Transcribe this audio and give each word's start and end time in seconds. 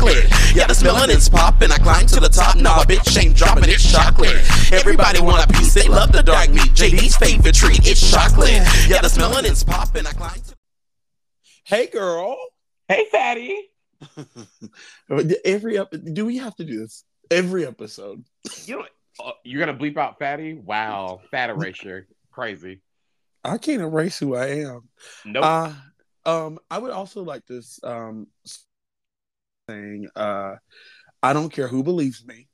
chocolate. 0.00 0.24
Yeah, 0.54 0.66
the 0.66 0.74
melanin's 0.84 1.28
popping. 1.28 1.70
I 1.70 1.78
climb 1.78 2.06
to 2.06 2.20
the 2.20 2.28
top. 2.28 2.56
Now 2.56 2.80
a 2.80 2.84
bitch 2.84 3.22
ain't 3.22 3.36
dropping. 3.36 3.64
It's 3.68 3.90
chocolate. 3.90 4.36
Everybody 4.72 5.20
want 5.20 5.44
a 5.44 5.52
piece. 5.52 5.74
They 5.74 5.88
love 5.88 6.12
the 6.12 6.22
dark 6.22 6.50
meat. 6.50 6.72
JD's 6.72 7.16
favorite 7.16 7.54
treat. 7.54 7.86
It's 7.86 8.10
chocolate. 8.10 8.50
Yeah, 8.88 9.00
the 9.02 9.08
melanin's 9.18 9.64
popping. 9.64 10.06
I 10.06 10.12
climb 10.12 10.40
to. 10.40 10.54
Hey, 11.64 11.86
girl. 11.86 12.36
Hey, 12.88 13.06
fatty. 13.10 13.56
Every 15.44 15.78
ep- 15.78 15.94
do 16.12 16.24
we 16.24 16.38
have 16.38 16.56
to 16.56 16.64
do 16.64 16.80
this 16.80 17.04
every 17.30 17.66
episode? 17.66 18.24
You 18.64 18.78
know, 18.78 18.84
uh, 19.24 19.32
you're 19.44 19.64
gonna 19.64 19.78
bleep 19.78 19.98
out 19.98 20.18
fatty. 20.18 20.54
Wow, 20.54 21.20
fat 21.30 21.50
erasure, 21.50 22.08
crazy. 22.30 22.80
I 23.44 23.58
can't 23.58 23.82
erase 23.82 24.18
who 24.18 24.34
I 24.34 24.46
am. 24.46 24.88
Nope. 25.26 25.44
Uh, 25.44 25.72
um, 26.24 26.58
I 26.70 26.78
would 26.78 26.92
also 26.92 27.22
like 27.22 27.46
this 27.46 27.78
um 27.84 28.26
saying, 29.70 30.08
uh, 30.16 30.56
I 31.22 31.32
don't 31.32 31.52
care 31.52 31.68
who 31.68 31.82
believes 31.82 32.26
me, 32.26 32.48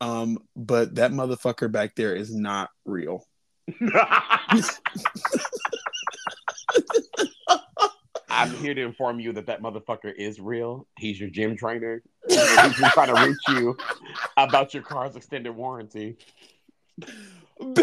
um, 0.00 0.38
but 0.56 0.94
that 0.96 1.12
motherfucker 1.12 1.70
back 1.70 1.94
there 1.94 2.14
is 2.14 2.34
not 2.34 2.70
real. 2.84 3.24
I'm 8.30 8.50
here 8.56 8.74
to 8.74 8.82
inform 8.82 9.20
you 9.20 9.32
that 9.34 9.46
that 9.46 9.60
motherfucker 9.60 10.14
is 10.16 10.40
real. 10.40 10.86
He's 10.98 11.20
your 11.20 11.28
gym 11.28 11.56
trainer. 11.56 12.02
He's 12.28 12.38
been 12.38 12.90
trying 12.90 13.14
to 13.14 13.22
reach 13.22 13.36
you 13.48 13.76
about 14.36 14.72
your 14.72 14.82
car's 14.82 15.16
extended 15.16 15.50
warranty. 15.50 16.16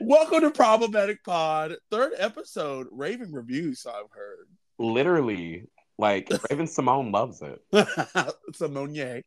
Welcome 0.00 0.40
to 0.40 0.50
Problematic 0.50 1.24
Pod, 1.24 1.76
third 1.90 2.12
episode, 2.18 2.88
raving 2.90 3.32
reviews. 3.32 3.86
I've 3.86 4.10
heard. 4.10 4.48
Literally, 4.78 5.68
like 5.98 6.30
Raven 6.50 6.66
Simone 6.66 7.12
loves 7.12 7.42
it. 7.42 7.60
Simone, 8.54 8.94
Ye. 8.94 9.22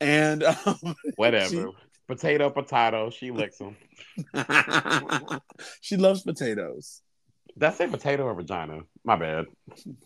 and 0.00 0.42
um, 0.42 0.94
Whatever. 1.16 1.70
Potato, 2.06 2.50
potato. 2.50 3.10
She 3.10 3.30
licks 3.30 3.58
them. 3.58 3.76
she 5.80 5.96
loves 5.96 6.22
potatoes. 6.22 7.00
That's 7.56 7.80
a 7.80 7.88
potato 7.88 8.24
or 8.24 8.34
vagina? 8.34 8.80
My 9.04 9.16
bad. 9.16 9.46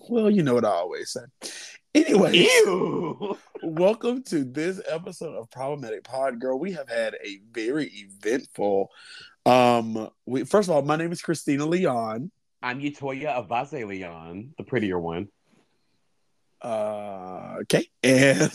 Well, 0.09 0.31
you 0.31 0.43
know 0.43 0.55
what 0.55 0.65
I 0.65 0.69
always 0.69 1.13
say. 1.13 1.51
Anyway, 1.95 2.47
welcome 3.63 4.23
to 4.25 4.45
this 4.45 4.81
episode 4.87 5.35
of 5.35 5.51
Problematic 5.51 6.05
Pod, 6.05 6.39
girl. 6.39 6.59
We 6.59 6.73
have 6.73 6.89
had 6.89 7.15
a 7.15 7.41
very 7.51 7.87
eventful. 7.87 8.91
Um, 9.47 10.11
we 10.27 10.45
first 10.45 10.69
of 10.69 10.77
all, 10.77 10.83
my 10.83 10.97
name 10.97 11.11
is 11.11 11.23
Christina 11.23 11.65
Leon. 11.65 12.31
I'm 12.63 12.81
Utoya 12.81 13.49
Avase 13.49 13.87
Leon, 13.87 14.51
the 14.59 14.65
prettier 14.65 14.99
one. 14.99 15.29
Uh, 16.61 17.57
okay, 17.63 17.87
and 18.03 18.53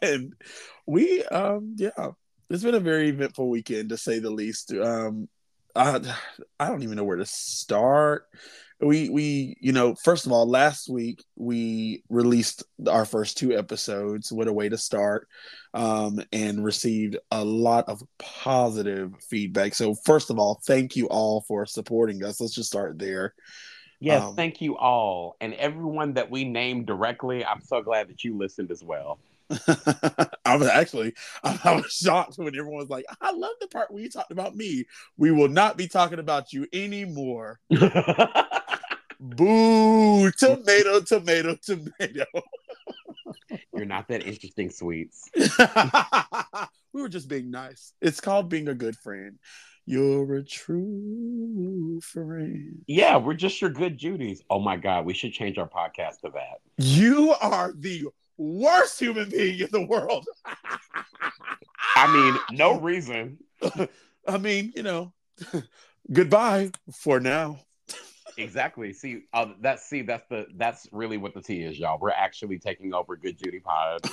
and 0.00 0.34
we 0.86 1.24
um 1.24 1.74
yeah, 1.76 2.10
it's 2.50 2.62
been 2.62 2.74
a 2.74 2.80
very 2.80 3.08
eventful 3.08 3.48
weekend 3.48 3.88
to 3.90 3.96
say 3.96 4.18
the 4.18 4.30
least. 4.30 4.72
Um, 4.72 5.28
I 5.74 6.00
I 6.60 6.68
don't 6.68 6.82
even 6.82 6.96
know 6.96 7.04
where 7.04 7.16
to 7.16 7.26
start. 7.26 8.26
We 8.80 9.08
we 9.08 9.56
you 9.60 9.72
know 9.72 9.94
first 9.94 10.26
of 10.26 10.32
all 10.32 10.48
last 10.48 10.88
week 10.88 11.24
we 11.36 12.02
released 12.08 12.64
our 12.88 13.04
first 13.04 13.38
two 13.38 13.56
episodes. 13.56 14.32
What 14.32 14.48
a 14.48 14.52
way 14.52 14.68
to 14.68 14.78
start! 14.78 15.28
Um, 15.72 16.20
and 16.32 16.64
received 16.64 17.16
a 17.30 17.44
lot 17.44 17.88
of 17.88 18.02
positive 18.18 19.14
feedback. 19.30 19.74
So 19.74 19.94
first 20.04 20.30
of 20.30 20.38
all, 20.38 20.60
thank 20.66 20.96
you 20.96 21.06
all 21.06 21.44
for 21.48 21.64
supporting 21.64 22.24
us. 22.24 22.40
Let's 22.40 22.54
just 22.54 22.70
start 22.70 22.98
there. 22.98 23.34
Yes, 24.02 24.22
Um, 24.22 24.34
thank 24.34 24.60
you 24.60 24.76
all. 24.76 25.36
And 25.40 25.54
everyone 25.54 26.14
that 26.14 26.28
we 26.28 26.42
named 26.44 26.86
directly, 26.86 27.44
I'm 27.44 27.60
so 27.60 27.82
glad 27.82 28.08
that 28.08 28.24
you 28.24 28.36
listened 28.36 28.72
as 28.72 28.82
well. 28.82 29.20
I 30.44 30.56
was 30.56 30.66
actually 30.66 31.14
I, 31.44 31.60
I 31.64 31.76
was 31.76 31.92
shocked 31.92 32.36
when 32.36 32.48
everyone 32.48 32.78
was 32.78 32.90
like, 32.90 33.04
"I 33.20 33.30
love 33.32 33.52
the 33.60 33.68
part 33.68 33.92
where 33.92 34.02
you 34.02 34.08
talked 34.10 34.32
about 34.32 34.56
me." 34.56 34.86
We 35.18 35.30
will 35.30 35.48
not 35.48 35.76
be 35.76 35.86
talking 35.86 36.18
about 36.18 36.52
you 36.52 36.66
anymore. 36.72 37.60
Boo! 39.20 40.32
Tomato, 40.32 41.00
tomato, 41.02 41.54
tomato. 41.62 42.24
You're 43.72 43.84
not 43.84 44.08
that 44.08 44.26
interesting, 44.26 44.70
sweets. 44.70 45.30
we 46.92 47.02
were 47.02 47.08
just 47.08 47.28
being 47.28 47.50
nice. 47.52 47.92
It's 48.00 48.20
called 48.20 48.48
being 48.48 48.66
a 48.68 48.74
good 48.74 48.96
friend. 48.96 49.38
You're 49.84 50.36
a 50.36 50.44
true 50.44 52.00
friend. 52.02 52.82
Yeah, 52.86 53.16
we're 53.16 53.34
just 53.34 53.60
your 53.60 53.70
good 53.70 53.98
Judies. 53.98 54.42
Oh 54.48 54.60
my 54.60 54.76
God, 54.76 55.04
we 55.04 55.12
should 55.12 55.32
change 55.32 55.58
our 55.58 55.68
podcast 55.68 56.20
to 56.20 56.30
that. 56.34 56.60
You 56.76 57.34
are 57.40 57.72
the 57.76 58.04
worst 58.36 59.00
human 59.00 59.28
being 59.28 59.58
in 59.60 59.68
the 59.72 59.84
world. 59.84 60.26
I 61.96 62.12
mean, 62.12 62.58
no 62.58 62.78
reason. 62.80 63.38
I 64.26 64.38
mean, 64.38 64.72
you 64.76 64.84
know, 64.84 65.12
goodbye 66.12 66.70
for 66.94 67.18
now. 67.18 67.58
Exactly. 68.38 68.92
See, 68.92 69.24
uh, 69.32 69.46
that's 69.60 69.84
see, 69.84 70.02
that's 70.02 70.26
the 70.28 70.46
that's 70.54 70.88
really 70.92 71.16
what 71.18 71.34
the 71.34 71.42
tea 71.42 71.62
is, 71.62 71.78
y'all. 71.78 71.98
We're 72.00 72.10
actually 72.10 72.58
taking 72.58 72.94
over 72.94 73.16
Good 73.16 73.38
Judy 73.38 73.60
Pod. 73.60 74.00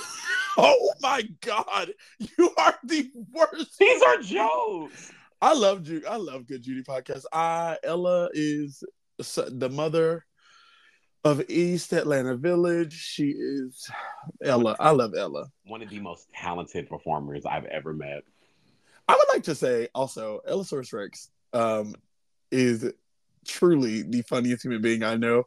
Oh 0.58 0.92
my 1.00 1.22
god, 1.42 1.92
you 2.18 2.52
are 2.58 2.74
the 2.82 3.08
worst. 3.32 3.78
These 3.78 4.02
are 4.02 4.20
jokes. 4.20 5.12
I 5.42 5.54
love 5.54 5.82
Judy. 5.82 6.06
I 6.06 6.16
love 6.16 6.46
Good 6.46 6.62
Judy 6.62 6.82
podcast. 6.82 7.24
I 7.32 7.78
Ella 7.82 8.28
is 8.34 8.84
the 9.18 9.70
mother 9.70 10.26
of 11.24 11.48
East 11.48 11.92
Atlanta 11.92 12.36
Village. 12.36 12.92
She 12.92 13.30
is 13.30 13.90
Ella. 14.42 14.76
I 14.78 14.90
love 14.90 15.14
Ella. 15.16 15.46
One 15.64 15.82
of 15.82 15.88
the 15.88 16.00
most 16.00 16.30
talented 16.34 16.88
performers 16.88 17.46
I've 17.46 17.64
ever 17.66 17.94
met. 17.94 18.22
I 19.08 19.14
would 19.14 19.28
like 19.32 19.44
to 19.44 19.54
say 19.54 19.88
also 19.94 20.40
Ella 20.46 20.64
Source 20.64 20.92
Rex 20.92 21.30
um, 21.52 21.94
is 22.50 22.92
truly 23.46 24.02
the 24.02 24.22
funniest 24.22 24.64
human 24.64 24.82
being 24.82 25.02
I 25.02 25.16
know. 25.16 25.44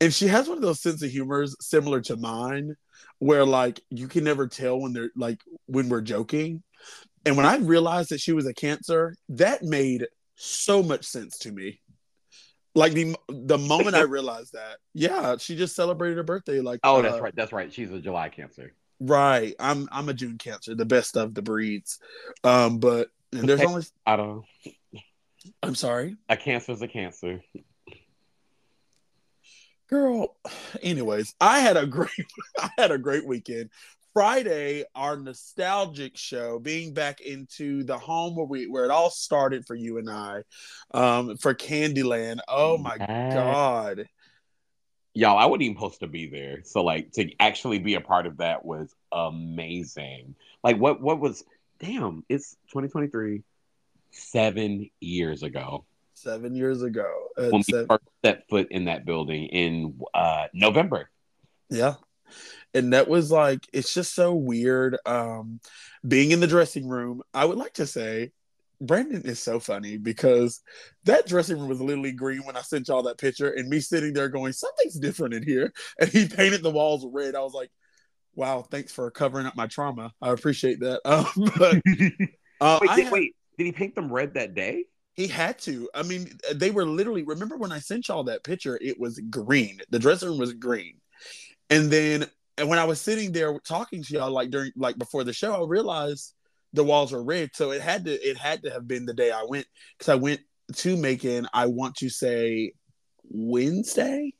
And 0.00 0.12
she 0.12 0.28
has 0.28 0.48
one 0.48 0.58
of 0.58 0.62
those 0.62 0.80
sense 0.80 1.02
of 1.02 1.10
humors 1.10 1.56
similar 1.60 2.00
to 2.02 2.16
mine, 2.16 2.74
where 3.18 3.44
like 3.44 3.80
you 3.90 4.08
can 4.08 4.24
never 4.24 4.46
tell 4.46 4.80
when 4.80 4.92
they're 4.92 5.10
like 5.14 5.40
when 5.66 5.88
we're 5.88 6.02
joking. 6.02 6.62
And 7.26 7.36
when 7.36 7.44
I 7.44 7.56
realized 7.56 8.10
that 8.10 8.20
she 8.20 8.32
was 8.32 8.46
a 8.46 8.54
cancer, 8.54 9.14
that 9.30 9.62
made 9.62 10.06
so 10.36 10.82
much 10.82 11.04
sense 11.04 11.36
to 11.38 11.52
me. 11.52 11.80
Like 12.74 12.92
the 12.92 13.16
the 13.28 13.58
moment 13.58 13.96
I 13.96 14.02
realized 14.18 14.52
that, 14.52 14.76
yeah, 14.94 15.36
she 15.38 15.56
just 15.56 15.74
celebrated 15.74 16.16
her 16.18 16.22
birthday. 16.22 16.60
Like, 16.60 16.80
Oh, 16.84 16.98
uh, 16.98 17.02
that's 17.02 17.20
right. 17.20 17.34
That's 17.36 17.52
right. 17.52 17.72
She's 17.72 17.90
a 17.90 17.98
July 18.00 18.28
Cancer. 18.28 18.72
right. 19.00 19.54
I'm 19.58 19.88
I'm 19.92 20.08
a 20.08 20.14
June 20.14 20.38
cancer, 20.38 20.74
the 20.74 20.84
best 20.86 21.16
of 21.16 21.34
the 21.34 21.42
breeds. 21.42 21.98
Um, 22.44 22.78
but 22.78 23.08
and 23.32 23.48
there's 23.48 23.60
only 23.60 23.82
I 24.06 24.16
don't. 24.16 24.44
I'm 25.62 25.74
sorry. 25.74 26.16
A 26.28 26.36
cancer's 26.36 26.80
a 26.82 26.88
cancer. 26.88 27.40
Girl, 29.88 30.36
anyways, 30.82 31.34
I 31.40 31.60
had 31.60 31.76
a 31.76 31.86
great 31.86 32.10
I 32.58 32.70
had 32.76 32.90
a 32.90 32.98
great 32.98 33.24
weekend. 33.24 33.70
Friday, 34.20 34.82
our 34.94 35.18
nostalgic 35.18 36.16
show, 36.16 36.58
being 36.58 36.94
back 36.94 37.20
into 37.20 37.82
the 37.84 37.98
home 37.98 38.34
where 38.34 38.46
we 38.46 38.66
where 38.66 38.86
it 38.86 38.90
all 38.90 39.10
started 39.10 39.66
for 39.66 39.74
you 39.74 39.98
and 39.98 40.08
I, 40.08 40.42
um, 40.94 41.36
for 41.36 41.52
Candyland. 41.52 42.38
Oh 42.48 42.78
my 42.78 42.96
Yes. 42.98 43.34
god. 43.34 44.06
Y'all, 45.12 45.36
I 45.36 45.44
wasn't 45.44 45.64
even 45.64 45.76
supposed 45.76 46.00
to 46.00 46.06
be 46.06 46.28
there. 46.28 46.62
So 46.64 46.82
like 46.82 47.12
to 47.12 47.30
actually 47.38 47.78
be 47.78 47.92
a 47.96 48.00
part 48.00 48.24
of 48.26 48.38
that 48.38 48.64
was 48.64 48.90
amazing. 49.12 50.34
Like 50.64 50.78
what 50.78 51.02
what 51.02 51.20
was 51.20 51.44
damn, 51.78 52.24
it's 52.30 52.52
2023. 52.68 53.42
Seven 54.12 54.88
years 54.98 55.42
ago. 55.42 55.84
Seven 56.14 56.54
years 56.54 56.80
ago. 56.80 57.04
Uh, 57.36 57.50
When 57.50 57.58
we 57.58 57.62
seven- 57.64 57.86
first 57.86 58.04
set 58.24 58.48
foot 58.48 58.68
in 58.70 58.86
that 58.86 59.04
building 59.04 59.44
in 59.44 60.00
uh 60.14 60.46
November. 60.54 61.10
Yeah. 61.68 61.96
And 62.76 62.92
that 62.92 63.08
was 63.08 63.30
like 63.30 63.66
it's 63.72 63.94
just 63.94 64.14
so 64.14 64.34
weird. 64.34 64.98
Um 65.06 65.60
being 66.06 66.30
in 66.30 66.40
the 66.40 66.46
dressing 66.46 66.86
room, 66.88 67.22
I 67.34 67.44
would 67.44 67.58
like 67.58 67.74
to 67.74 67.86
say 67.86 68.32
Brandon 68.80 69.22
is 69.22 69.40
so 69.40 69.58
funny 69.58 69.96
because 69.96 70.60
that 71.04 71.26
dressing 71.26 71.58
room 71.58 71.68
was 71.68 71.80
literally 71.80 72.12
green 72.12 72.44
when 72.44 72.56
I 72.56 72.60
sent 72.60 72.88
y'all 72.88 73.04
that 73.04 73.18
picture, 73.18 73.50
and 73.50 73.68
me 73.68 73.80
sitting 73.80 74.12
there 74.12 74.28
going, 74.28 74.52
Something's 74.52 74.98
different 74.98 75.34
in 75.34 75.42
here. 75.42 75.72
And 76.00 76.10
he 76.10 76.28
painted 76.28 76.62
the 76.62 76.70
walls 76.70 77.06
red. 77.10 77.34
I 77.34 77.40
was 77.40 77.54
like, 77.54 77.70
Wow, 78.34 78.66
thanks 78.70 78.92
for 78.92 79.10
covering 79.10 79.46
up 79.46 79.56
my 79.56 79.66
trauma. 79.66 80.12
I 80.20 80.30
appreciate 80.30 80.80
that. 80.80 81.00
Um, 81.06 81.26
but 81.58 81.80
uh, 82.60 82.78
wait, 82.82 82.96
did, 82.96 83.04
had- 83.04 83.12
wait, 83.12 83.36
did 83.56 83.64
he 83.64 83.72
paint 83.72 83.94
them 83.94 84.12
red 84.12 84.34
that 84.34 84.54
day? 84.54 84.84
he 85.16 85.26
had 85.26 85.58
to. 85.60 85.88
I 85.94 86.02
mean, 86.02 86.38
they 86.54 86.70
were 86.70 86.84
literally. 86.84 87.22
Remember 87.22 87.56
when 87.56 87.72
I 87.72 87.78
sent 87.78 88.08
y'all 88.08 88.24
that 88.24 88.44
picture? 88.44 88.78
It 88.82 89.00
was 89.00 89.18
green. 89.18 89.80
The 89.88 89.98
dressing 89.98 90.28
room 90.28 90.38
was 90.38 90.52
green, 90.52 90.96
and 91.70 91.90
then 91.90 92.26
and 92.58 92.68
when 92.68 92.78
I 92.78 92.84
was 92.84 93.00
sitting 93.00 93.32
there 93.32 93.58
talking 93.60 94.02
to 94.02 94.14
y'all, 94.14 94.30
like 94.30 94.50
during 94.50 94.72
like 94.76 94.98
before 94.98 95.24
the 95.24 95.32
show, 95.32 95.62
I 95.62 95.66
realized 95.66 96.34
the 96.72 96.84
walls 96.84 97.12
were 97.12 97.22
red. 97.22 97.50
So 97.54 97.70
it 97.70 97.82
had 97.82 98.04
to 98.04 98.12
it 98.12 98.36
had 98.36 98.62
to 98.62 98.70
have 98.70 98.86
been 98.86 99.06
the 99.06 99.14
day 99.14 99.30
I 99.30 99.44
went 99.48 99.66
because 99.98 100.10
I 100.10 100.16
went 100.16 100.40
to 100.74 100.96
Macon. 100.96 101.48
I 101.52 101.66
want 101.66 101.96
to 101.96 102.08
say 102.08 102.72
Wednesday. 103.24 104.34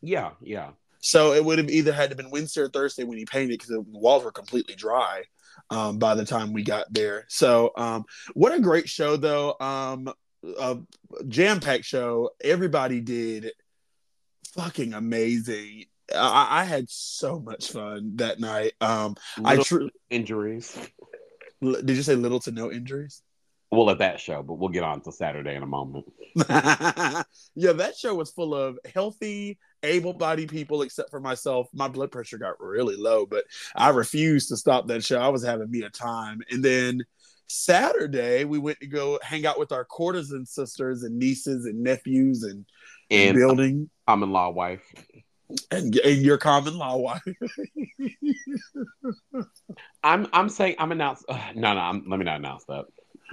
Yeah, 0.00 0.30
yeah. 0.42 0.70
So 1.00 1.32
it 1.32 1.44
would 1.44 1.58
have 1.58 1.70
either 1.70 1.92
had 1.92 2.10
to 2.10 2.16
been 2.16 2.30
Wednesday 2.30 2.60
or 2.60 2.68
Thursday 2.68 3.04
when 3.04 3.18
he 3.18 3.24
painted 3.24 3.58
because 3.58 3.68
the 3.68 3.80
walls 3.80 4.24
were 4.24 4.32
completely 4.32 4.74
dry 4.74 5.24
um, 5.70 5.98
by 5.98 6.14
the 6.14 6.24
time 6.24 6.52
we 6.52 6.62
got 6.62 6.92
there. 6.92 7.24
So 7.28 7.72
um, 7.76 8.04
what 8.34 8.54
a 8.54 8.60
great 8.60 8.88
show 8.88 9.16
though. 9.16 9.56
Um, 9.60 10.12
a 10.60 10.78
jam 11.28 11.60
packed 11.60 11.84
show. 11.84 12.30
Everybody 12.42 13.00
did 13.00 13.52
fucking 14.54 14.94
amazing. 14.94 15.86
I, 16.14 16.60
I, 16.60 16.64
had 16.64 16.88
so 16.88 17.40
much 17.40 17.70
fun 17.70 18.12
that 18.16 18.40
night. 18.40 18.72
Um, 18.80 19.16
little 19.38 19.60
I 19.60 19.62
tr- 19.62 19.86
injuries. 20.10 20.76
Did 21.60 21.90
you 21.90 22.02
say 22.02 22.14
little 22.14 22.40
to 22.40 22.50
no 22.50 22.70
injuries? 22.70 23.22
Well, 23.70 23.88
at 23.88 23.98
that 23.98 24.20
show, 24.20 24.42
but 24.42 24.54
we'll 24.54 24.68
get 24.68 24.82
on 24.82 25.00
to 25.02 25.12
Saturday 25.12 25.54
in 25.54 25.62
a 25.62 25.66
moment. 25.66 26.04
yeah, 26.36 27.22
that 27.72 27.94
show 27.96 28.14
was 28.14 28.30
full 28.30 28.54
of 28.54 28.78
healthy, 28.94 29.58
able-bodied 29.82 30.50
people, 30.50 30.82
except 30.82 31.10
for 31.10 31.20
myself. 31.20 31.68
My 31.72 31.88
blood 31.88 32.10
pressure 32.10 32.36
got 32.36 32.60
really 32.60 32.96
low, 32.96 33.24
but 33.24 33.44
I 33.74 33.88
refused 33.88 34.50
to 34.50 34.58
stop 34.58 34.88
that 34.88 35.02
show. 35.02 35.18
I 35.18 35.28
was 35.28 35.42
having 35.42 35.70
me 35.70 35.82
a 35.84 35.90
time, 35.90 36.42
and 36.50 36.62
then 36.62 37.02
Saturday, 37.52 38.44
we 38.44 38.58
went 38.58 38.80
to 38.80 38.86
go 38.86 39.18
hang 39.22 39.46
out 39.46 39.58
with 39.58 39.72
our 39.72 39.84
courtesan 39.84 40.46
sisters 40.46 41.02
and 41.02 41.18
nieces 41.18 41.66
and 41.66 41.82
nephews 41.82 42.42
and, 42.42 42.66
and 43.10 43.36
building 43.36 43.90
common 44.06 44.32
law 44.32 44.50
wife 44.50 44.82
and, 45.70 45.96
and 45.96 46.22
your 46.22 46.38
common 46.38 46.78
law 46.78 46.96
wife. 46.96 47.22
I'm 50.04 50.26
I'm 50.32 50.48
saying 50.48 50.76
I'm 50.78 50.92
announced. 50.92 51.24
Uh, 51.28 51.38
no, 51.54 51.74
no, 51.74 51.80
I'm, 51.80 52.04
let 52.08 52.18
me 52.18 52.24
not 52.24 52.36
announce 52.36 52.64
that. 52.64 52.84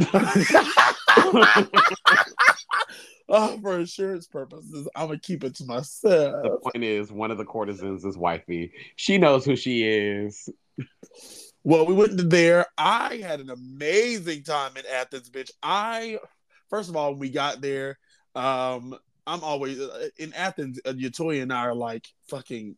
oh, 3.29 3.59
for 3.61 3.79
insurance 3.79 4.27
purposes, 4.27 4.87
I'm 4.95 5.07
gonna 5.07 5.19
keep 5.19 5.43
it 5.43 5.55
to 5.55 5.65
myself. 5.65 6.43
The 6.43 6.71
point 6.71 6.83
is, 6.83 7.11
one 7.11 7.31
of 7.31 7.37
the 7.37 7.45
courtesans 7.45 8.05
is 8.05 8.17
wifey. 8.17 8.71
She 8.95 9.17
knows 9.17 9.45
who 9.45 9.55
she 9.55 9.83
is. 9.83 10.49
Well, 11.63 11.85
we 11.85 11.93
went 11.93 12.29
there. 12.29 12.65
I 12.77 13.17
had 13.17 13.41
an 13.41 13.49
amazing 13.49 14.43
time 14.43 14.71
in 14.77 14.83
Athens, 14.85 15.29
bitch. 15.29 15.51
I 15.61 16.19
first 16.69 16.89
of 16.89 16.95
all, 16.95 17.11
when 17.11 17.19
we 17.19 17.29
got 17.29 17.61
there, 17.61 17.97
um, 18.35 18.95
I'm 19.29 19.43
always 19.43 19.79
uh, 19.79 20.09
in 20.17 20.33
Athens. 20.33 20.79
Uh, 20.83 20.93
Yatoya 20.93 21.43
and 21.43 21.53
I 21.53 21.65
are 21.65 21.75
like 21.75 22.07
fucking 22.29 22.75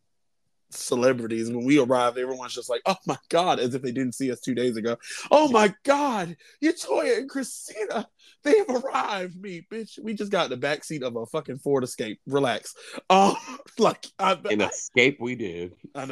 celebrities. 0.70 1.50
When 1.50 1.64
we 1.64 1.78
arrive, 1.78 2.18
everyone's 2.18 2.54
just 2.54 2.68
like, 2.68 2.82
"Oh 2.86 2.96
my 3.06 3.16
god," 3.30 3.58
as 3.58 3.74
if 3.74 3.82
they 3.82 3.92
didn't 3.92 4.14
see 4.14 4.30
us 4.30 4.40
two 4.40 4.54
days 4.54 4.76
ago. 4.76 4.96
Oh 5.30 5.48
my 5.48 5.74
god, 5.84 6.36
Yatoya 6.62 7.18
and 7.18 7.28
Christina, 7.28 8.06
they 8.44 8.58
have 8.58 8.68
arrived. 8.84 9.40
Me, 9.40 9.66
bitch, 9.70 9.98
we 10.02 10.14
just 10.14 10.30
got 10.30 10.44
in 10.44 10.50
the 10.50 10.56
back 10.58 10.84
seat 10.84 11.02
of 11.02 11.16
a 11.16 11.26
fucking 11.26 11.58
Ford 11.58 11.84
Escape. 11.84 12.20
Relax. 12.26 12.74
Um, 13.10 13.36
like 13.78 14.06
I, 14.18 14.38
an 14.50 14.62
escape 14.62 15.18
we 15.20 15.34
did. 15.34 15.74
An, 15.94 16.10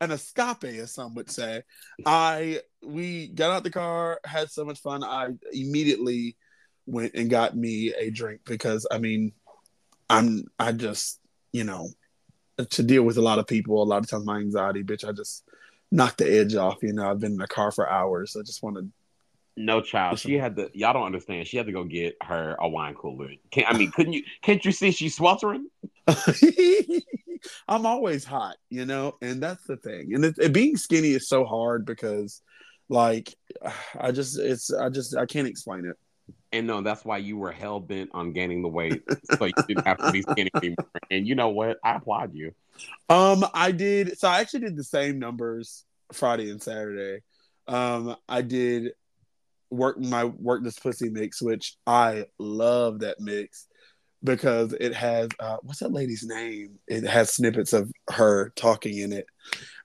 an 0.00 0.10
escape, 0.10 0.64
as 0.64 0.94
some 0.94 1.14
would 1.14 1.30
say. 1.30 1.62
I 2.06 2.60
we 2.82 3.28
got 3.28 3.50
out 3.50 3.64
the 3.64 3.70
car, 3.70 4.20
had 4.24 4.50
so 4.50 4.64
much 4.64 4.80
fun. 4.80 5.04
I 5.04 5.28
immediately 5.52 6.36
went 6.86 7.14
and 7.14 7.28
got 7.28 7.56
me 7.56 7.92
a 7.98 8.10
drink 8.10 8.40
because 8.46 8.86
I 8.90 8.98
mean, 8.98 9.32
I'm 10.10 10.44
I 10.58 10.72
just 10.72 11.20
you 11.52 11.64
know 11.64 11.88
to 12.70 12.82
deal 12.82 13.02
with 13.02 13.16
a 13.16 13.22
lot 13.22 13.38
of 13.38 13.46
people. 13.46 13.82
A 13.82 13.84
lot 13.84 14.02
of 14.02 14.10
times 14.10 14.24
my 14.24 14.38
anxiety, 14.38 14.82
bitch, 14.82 15.08
I 15.08 15.12
just 15.12 15.44
knock 15.90 16.16
the 16.16 16.30
edge 16.30 16.54
off. 16.54 16.78
You 16.82 16.92
know, 16.92 17.10
I've 17.10 17.20
been 17.20 17.32
in 17.32 17.38
the 17.38 17.46
car 17.46 17.70
for 17.70 17.88
hours. 17.88 18.36
I 18.38 18.42
just 18.42 18.62
want 18.62 18.76
to. 18.76 18.88
No 19.56 19.80
child. 19.80 20.18
She 20.18 20.34
had 20.34 20.56
to. 20.56 20.70
Y'all 20.72 20.92
don't 20.92 21.06
understand. 21.06 21.46
She 21.46 21.56
had 21.56 21.66
to 21.66 21.72
go 21.72 21.84
get 21.84 22.16
her 22.22 22.56
a 22.60 22.68
wine 22.68 22.94
cooler. 22.94 23.30
Can, 23.50 23.64
I 23.66 23.76
mean, 23.76 23.90
couldn't 23.90 24.12
you? 24.12 24.22
Can't 24.42 24.64
you 24.64 24.72
see 24.72 24.90
she's 24.92 25.16
sweltering? 25.16 25.66
I'm 27.68 27.86
always 27.86 28.24
hot, 28.24 28.56
you 28.70 28.84
know, 28.84 29.16
and 29.20 29.42
that's 29.42 29.64
the 29.64 29.76
thing. 29.76 30.14
And 30.14 30.24
it, 30.24 30.36
it, 30.38 30.52
being 30.52 30.76
skinny 30.76 31.10
is 31.10 31.28
so 31.28 31.44
hard 31.44 31.84
because, 31.86 32.40
like, 32.88 33.34
I 34.00 34.12
just 34.12 34.38
it's 34.38 34.72
I 34.72 34.90
just 34.90 35.16
I 35.16 35.26
can't 35.26 35.48
explain 35.48 35.86
it. 35.86 35.96
And 36.52 36.66
no, 36.66 36.80
that's 36.80 37.04
why 37.04 37.18
you 37.18 37.36
were 37.36 37.52
hell 37.52 37.78
bent 37.80 38.10
on 38.14 38.32
gaining 38.32 38.62
the 38.62 38.68
weight, 38.68 39.02
so 39.38 39.44
you 39.44 39.52
didn't 39.66 39.86
have 39.86 39.98
to 39.98 40.10
be 40.10 40.22
skinny 40.22 40.50
anymore. 40.54 40.86
And 41.10 41.26
you 41.26 41.34
know 41.34 41.50
what? 41.50 41.78
I 41.84 41.96
applaud 41.96 42.34
you. 42.34 42.52
Um, 43.08 43.44
I 43.54 43.72
did. 43.72 44.18
So 44.18 44.28
I 44.28 44.40
actually 44.40 44.60
did 44.60 44.76
the 44.76 44.84
same 44.84 45.18
numbers 45.18 45.84
Friday 46.12 46.50
and 46.50 46.62
Saturday. 46.62 47.22
Um, 47.66 48.16
I 48.28 48.42
did 48.42 48.92
work 49.70 49.98
my 49.98 50.24
work 50.24 50.62
this 50.64 50.78
pussy 50.78 51.10
mix, 51.10 51.42
which 51.42 51.76
I 51.86 52.26
love 52.38 53.00
that 53.00 53.20
mix 53.20 53.66
because 54.24 54.72
it 54.72 54.94
has 54.94 55.28
uh, 55.38 55.58
what's 55.62 55.80
that 55.80 55.92
lady's 55.92 56.24
name? 56.26 56.78
It 56.86 57.04
has 57.04 57.32
snippets 57.32 57.72
of 57.72 57.90
her 58.10 58.52
talking 58.56 58.98
in 58.98 59.12
it, 59.12 59.26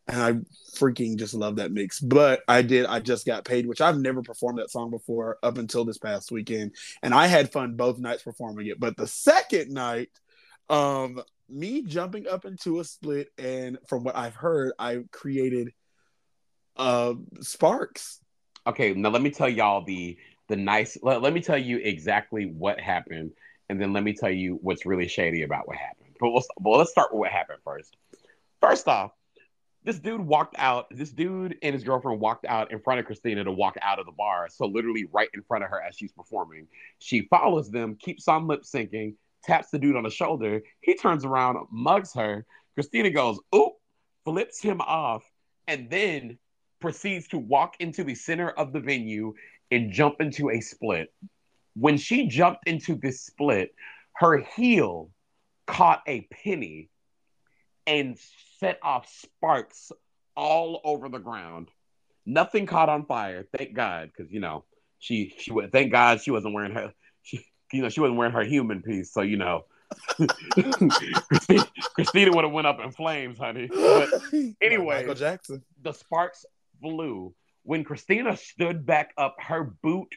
and 0.07 0.21
I 0.21 0.33
freaking 0.77 1.17
just 1.17 1.33
love 1.33 1.57
that 1.57 1.71
mix. 1.71 2.00
But 2.00 2.41
I 2.47 2.61
did, 2.61 2.85
I 2.85 3.00
just 3.00 3.25
got 3.25 3.45
paid, 3.45 3.65
which 3.65 3.81
I've 3.81 3.97
never 3.97 4.21
performed 4.21 4.59
that 4.59 4.71
song 4.71 4.91
before 4.91 5.38
up 5.44 5.57
until 5.57 5.85
this 5.85 5.97
past 5.97 6.31
weekend, 6.31 6.75
and 7.01 7.13
I 7.13 7.27
had 7.27 7.51
fun 7.51 7.75
both 7.75 8.00
nights 8.00 8.23
performing 8.23 8.67
it. 8.67 8.79
But 8.79 8.97
the 8.97 9.07
second 9.07 9.71
night, 9.71 10.09
um, 10.69 11.21
me 11.50 11.83
jumping 11.83 12.27
up 12.27 12.45
into 12.45 12.79
a 12.79 12.83
split, 12.83 13.29
and 13.38 13.77
from 13.88 14.03
what 14.03 14.15
I've 14.15 14.35
heard, 14.35 14.73
I 14.77 15.03
created 15.11 15.73
uh 16.75 17.13
sparks. 17.41 18.19
Okay, 18.65 18.94
now 18.94 19.09
let 19.09 19.21
me 19.21 19.29
tell 19.29 19.50
y'all 19.50 19.85
the 19.85 20.17
the 20.50 20.55
nice. 20.55 20.97
Let, 21.01 21.21
let 21.21 21.33
me 21.33 21.41
tell 21.41 21.57
you 21.57 21.77
exactly 21.77 22.45
what 22.45 22.79
happened, 22.79 23.31
and 23.69 23.79
then 23.81 23.94
let 23.94 24.03
me 24.03 24.13
tell 24.13 24.31
you 24.31 24.59
what's 24.61 24.85
really 24.85 25.07
shady 25.07 25.44
about 25.44 25.67
what 25.67 25.77
happened. 25.77 26.15
But 26.19 26.31
we'll, 26.31 26.44
well 26.59 26.79
let's 26.79 26.91
start 26.91 27.13
with 27.13 27.19
what 27.19 27.31
happened 27.31 27.59
first. 27.63 27.95
First 28.59 28.88
off, 28.88 29.11
this 29.83 30.00
dude 30.00 30.21
walked 30.21 30.56
out. 30.57 30.88
This 30.91 31.12
dude 31.12 31.57
and 31.62 31.74
his 31.74 31.83
girlfriend 31.83 32.19
walked 32.19 32.45
out 32.45 32.71
in 32.71 32.80
front 32.80 33.00
of 33.00 33.06
Christina 33.06 33.44
to 33.44 33.51
walk 33.51 33.77
out 33.81 34.00
of 34.00 34.06
the 34.06 34.12
bar. 34.12 34.47
So 34.50 34.65
literally 34.65 35.07
right 35.12 35.30
in 35.33 35.41
front 35.44 35.63
of 35.63 35.69
her 35.69 35.81
as 35.81 35.95
she's 35.95 36.12
performing. 36.12 36.68
She 37.00 37.27
follows 37.30 37.69
them, 37.69 37.95
keeps 38.00 38.27
on 38.27 38.47
lip 38.47 38.63
syncing, 38.63 39.15
taps 39.44 39.69
the 39.69 39.80
dude 39.80 39.95
on 39.95 40.03
the 40.03 40.09
shoulder. 40.09 40.62
He 40.81 40.95
turns 40.95 41.25
around, 41.25 41.57
mugs 41.71 42.13
her. 42.13 42.45
Christina 42.75 43.09
goes, 43.09 43.39
oop, 43.53 43.74
flips 44.25 44.62
him 44.62 44.81
off, 44.81 45.24
and 45.68 45.89
then 45.89 46.38
proceeds 46.79 47.27
to 47.29 47.38
walk 47.38 47.75
into 47.79 48.03
the 48.03 48.15
center 48.15 48.50
of 48.50 48.74
the 48.74 48.79
venue 48.79 49.33
and 49.71 49.91
jump 49.91 50.21
into 50.21 50.50
a 50.50 50.59
split. 50.59 51.13
When 51.75 51.97
she 51.97 52.27
jumped 52.27 52.68
into 52.68 52.95
this 52.95 53.21
split, 53.21 53.74
her 54.13 54.38
heel 54.38 55.09
caught 55.65 56.03
a 56.07 56.21
penny 56.31 56.89
and 57.85 58.18
set 58.59 58.80
off 58.81 59.09
sparks 59.09 59.91
all 60.35 60.81
over 60.83 61.09
the 61.09 61.19
ground. 61.19 61.69
Nothing 62.25 62.65
caught 62.65 62.89
on 62.89 63.05
fire, 63.05 63.46
thank 63.57 63.74
God, 63.74 64.12
because 64.15 64.31
you 64.31 64.39
know 64.39 64.63
she 65.00 65.34
she 65.38 65.51
would 65.51 65.72
thank 65.72 65.91
God 65.91 66.22
she 66.22 66.31
wasn't 66.31 66.53
wearing 66.53 66.74
her 66.74 66.93
she 67.22 67.46
you 67.72 67.81
know 67.81 67.89
she 67.89 68.00
wasn't 68.00 68.17
wearing 68.17 68.34
her 68.34 68.43
human 68.43 68.81
piece, 68.81 69.12
so 69.13 69.22
you 69.22 69.38
know 69.38 69.65
Christina, 71.27 71.65
Christina 71.96 72.31
would 72.31 72.43
have 72.43 72.53
went 72.53 72.67
up 72.67 72.79
in 72.79 72.91
flames, 72.91 73.38
honey. 73.38 73.67
But 73.67 74.10
anyway, 74.62 74.98
Michael 74.98 75.15
Jackson. 75.15 75.63
The 75.81 75.93
sparks 75.93 76.46
flew 76.81 77.34
when 77.63 77.84
Christina 77.84 78.38
stood 78.38 78.86
back 78.86 79.13
up. 79.17 79.36
Her 79.39 79.63
boot 79.63 80.13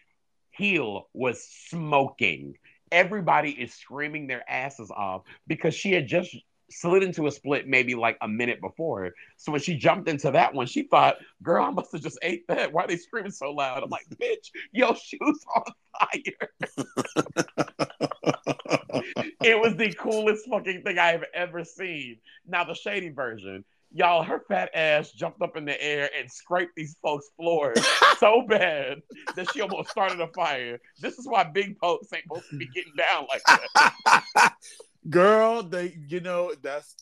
heel 0.50 1.09
was 1.12 1.43
smoking. 1.69 2.55
Everybody 2.93 3.50
is 3.50 3.75
screaming 3.75 4.26
their 4.26 4.49
asses 4.49 4.90
off 4.90 5.23
because 5.47 5.75
she 5.75 5.93
had 5.93 6.07
just 6.07 6.35
slid 6.70 7.02
into 7.02 7.26
a 7.26 7.30
split 7.30 7.66
maybe 7.66 7.94
like 7.94 8.18
a 8.23 8.28
minute 8.28 8.61
before. 8.61 9.12
So 9.37 9.52
when 9.52 9.61
she 9.61 9.76
jumped 9.76 10.08
into 10.08 10.30
that 10.30 10.54
one, 10.54 10.66
she 10.66 10.82
thought, 10.85 11.16
girl, 11.42 11.64
I 11.64 11.70
must 11.70 11.92
have 11.92 12.02
just 12.02 12.18
ate 12.23 12.46
that. 12.49 12.73
Why 12.73 12.85
are 12.85 12.88
they 12.88 12.96
screaming 12.96 13.30
so 13.32 13.52
loud? 13.52 13.82
I'm 13.82 13.90
like, 13.90 14.06
bitch, 14.20 14.50
your 14.73 14.94
shoes 14.96 15.20
on 15.56 15.64
fire. 16.00 16.50
it 19.42 19.61
was 19.61 19.76
the 19.76 19.94
coolest 19.99 20.49
fucking 20.49 20.82
thing 20.82 20.99
I 20.99 21.08
have 21.08 21.25
ever 21.35 21.64
seen. 21.64 22.18
Now 22.46 22.64
the 22.64 22.75
shady 22.75 23.11
version. 23.11 23.64
Y'all, 23.92 24.23
her 24.23 24.42
fat 24.49 24.68
ass 24.75 25.12
jumped 25.12 25.40
up 25.40 25.56
in 25.56 25.64
the 25.64 25.80
air 25.82 26.11
and 26.18 26.30
scraped 26.30 26.75
these 26.76 26.96
folks' 27.00 27.30
floors 27.37 27.78
so 28.18 28.42
bad 28.46 29.00
that 29.37 29.50
she 29.52 29.61
almost 29.61 29.90
started 29.90 30.20
a 30.20 30.26
fire. 30.28 30.78
This 31.00 31.18
is 31.18 31.26
why 31.26 31.44
big 31.44 31.78
folks 31.78 32.12
ain't 32.12 32.25
supposed 32.25 32.50
to 32.50 32.58
be 32.58 32.66
getting 32.75 32.92
down 32.96 33.26
like 33.30 33.42
that 33.46 34.54
girl 35.09 35.63
they 35.63 35.97
you 36.09 36.21
know 36.21 36.53
that's 36.63 36.97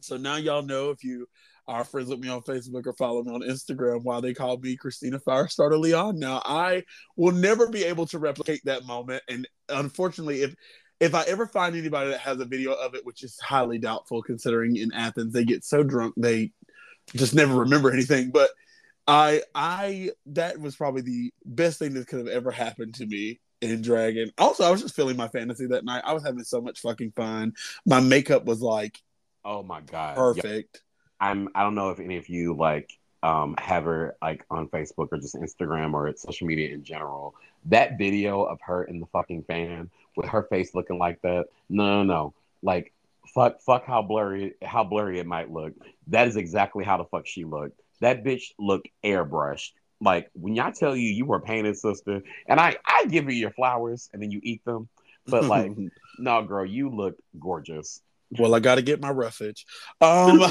so 0.00 0.16
now 0.16 0.36
y'all 0.36 0.62
know 0.62 0.90
if 0.90 1.02
you 1.04 1.26
are 1.66 1.84
friends 1.84 2.08
with 2.08 2.18
me 2.18 2.28
on 2.28 2.40
facebook 2.42 2.86
or 2.86 2.92
follow 2.92 3.22
me 3.22 3.34
on 3.34 3.40
instagram 3.40 4.02
why 4.02 4.20
they 4.20 4.34
call 4.34 4.56
me 4.58 4.76
christina 4.76 5.18
firestarter 5.18 5.78
leon. 5.78 6.18
Now 6.18 6.42
i 6.44 6.82
will 7.16 7.32
never 7.32 7.68
be 7.68 7.84
able 7.84 8.06
to 8.06 8.18
replicate 8.18 8.60
that 8.64 8.84
moment. 8.84 9.22
And 9.28 9.48
unfortunately 9.68 10.42
if 10.42 10.54
if 11.00 11.14
i 11.14 11.22
ever 11.24 11.46
find 11.46 11.74
anybody 11.74 12.10
that 12.10 12.20
has 12.20 12.38
a 12.40 12.44
video 12.44 12.72
of 12.72 12.94
it 12.94 13.04
which 13.04 13.22
is 13.22 13.38
highly 13.40 13.78
doubtful 13.78 14.22
considering 14.22 14.76
in 14.76 14.92
athens 14.92 15.32
they 15.32 15.44
get 15.44 15.64
so 15.64 15.82
drunk 15.82 16.14
they 16.16 16.52
just 17.14 17.34
never 17.34 17.54
remember 17.54 17.90
anything. 17.92 18.30
But 18.30 18.50
i 19.06 19.42
i 19.54 20.10
that 20.26 20.58
was 20.58 20.76
probably 20.76 21.02
the 21.02 21.32
best 21.44 21.78
thing 21.78 21.94
that 21.94 22.06
could 22.06 22.20
have 22.20 22.28
ever 22.28 22.50
happened 22.50 22.94
to 22.94 23.06
me 23.06 23.40
in 23.70 23.82
Dragon. 23.82 24.30
Also, 24.38 24.64
I 24.64 24.70
was 24.70 24.82
just 24.82 24.94
feeling 24.94 25.16
my 25.16 25.28
fantasy 25.28 25.66
that 25.66 25.84
night. 25.84 26.02
I 26.04 26.12
was 26.12 26.24
having 26.24 26.44
so 26.44 26.60
much 26.60 26.80
fucking 26.80 27.12
fun. 27.12 27.54
My 27.86 28.00
makeup 28.00 28.44
was 28.44 28.60
like 28.60 29.00
Oh 29.44 29.62
my 29.62 29.80
god. 29.82 30.16
perfect. 30.16 30.82
I'm 31.20 31.48
I 31.54 31.62
don't 31.62 31.74
know 31.74 31.90
if 31.90 32.00
any 32.00 32.16
of 32.16 32.28
you 32.28 32.54
like 32.54 32.90
um 33.22 33.54
have 33.58 33.84
her 33.84 34.16
like 34.22 34.44
on 34.50 34.68
Facebook 34.68 35.08
or 35.12 35.18
just 35.18 35.34
Instagram 35.34 35.94
or 35.94 36.12
social 36.16 36.46
media 36.46 36.70
in 36.72 36.84
general. 36.84 37.34
That 37.66 37.98
video 37.98 38.42
of 38.42 38.60
her 38.62 38.84
in 38.84 39.00
the 39.00 39.06
fucking 39.06 39.44
fan 39.44 39.90
with 40.16 40.26
her 40.26 40.42
face 40.44 40.74
looking 40.74 40.98
like 40.98 41.20
that. 41.22 41.46
No, 41.68 42.02
no, 42.02 42.02
no. 42.02 42.34
Like 42.62 42.92
fuck 43.34 43.60
fuck 43.62 43.84
how 43.86 44.02
blurry 44.02 44.54
how 44.62 44.84
blurry 44.84 45.18
it 45.18 45.26
might 45.26 45.50
look. 45.50 45.72
That 46.08 46.28
is 46.28 46.36
exactly 46.36 46.84
how 46.84 46.98
the 46.98 47.04
fuck 47.04 47.26
she 47.26 47.44
looked. 47.44 47.80
That 48.00 48.24
bitch 48.24 48.52
looked 48.58 48.88
airbrushed. 49.02 49.72
Like 50.04 50.30
when 50.34 50.54
y'all 50.54 50.70
tell 50.70 50.94
you 50.94 51.08
you 51.08 51.24
were 51.24 51.40
painted, 51.40 51.78
sister, 51.78 52.22
and 52.46 52.60
I 52.60 52.76
I 52.86 53.06
give 53.06 53.24
you 53.24 53.34
your 53.34 53.50
flowers 53.50 54.10
and 54.12 54.22
then 54.22 54.30
you 54.30 54.38
eat 54.42 54.62
them. 54.64 54.88
But 55.26 55.44
like, 55.44 55.72
no, 56.18 56.42
girl, 56.42 56.66
you 56.66 56.90
look 56.90 57.16
gorgeous. 57.40 58.02
well, 58.38 58.54
I 58.54 58.60
got 58.60 58.74
to 58.74 58.82
get 58.82 59.00
my 59.00 59.10
roughage. 59.10 59.64
Um, 60.02 60.38
no, 60.38 60.46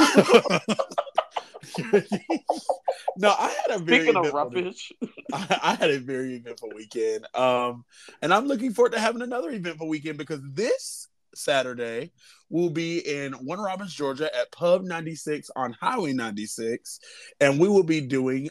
I 3.30 3.56
had 3.62 3.70
a 3.70 3.80
very 3.80 4.06
Speaking 4.06 4.26
of 4.26 4.34
roughage, 4.34 4.92
I, 5.32 5.60
I 5.64 5.76
had 5.76 5.92
a 5.92 6.00
very 6.00 6.38
eventful 6.38 6.72
weekend. 6.76 7.28
Um, 7.36 7.86
and 8.24 8.34
I'm 8.34 8.48
looking 8.48 8.74
forward 8.74 8.94
to 8.94 9.00
having 9.00 9.22
another 9.22 9.52
eventful 9.52 9.88
weekend 9.88 10.18
because 10.18 10.42
this 10.44 11.08
Saturday 11.36 12.12
will 12.54 12.70
be 12.70 13.00
in 13.00 13.34
Warner 13.42 13.64
Robins, 13.64 13.94
Georgia 13.94 14.34
at 14.36 14.52
Pub 14.52 14.84
96 14.84 15.50
on 15.56 15.74
Highway 15.74 16.14
96. 16.14 17.00
And 17.42 17.60
we 17.60 17.68
will 17.68 17.84
be 17.84 18.00
doing 18.00 18.50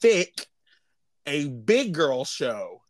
Thick, 0.00 0.46
a 1.26 1.46
big 1.48 1.94
girl 1.94 2.24
show. 2.24 2.82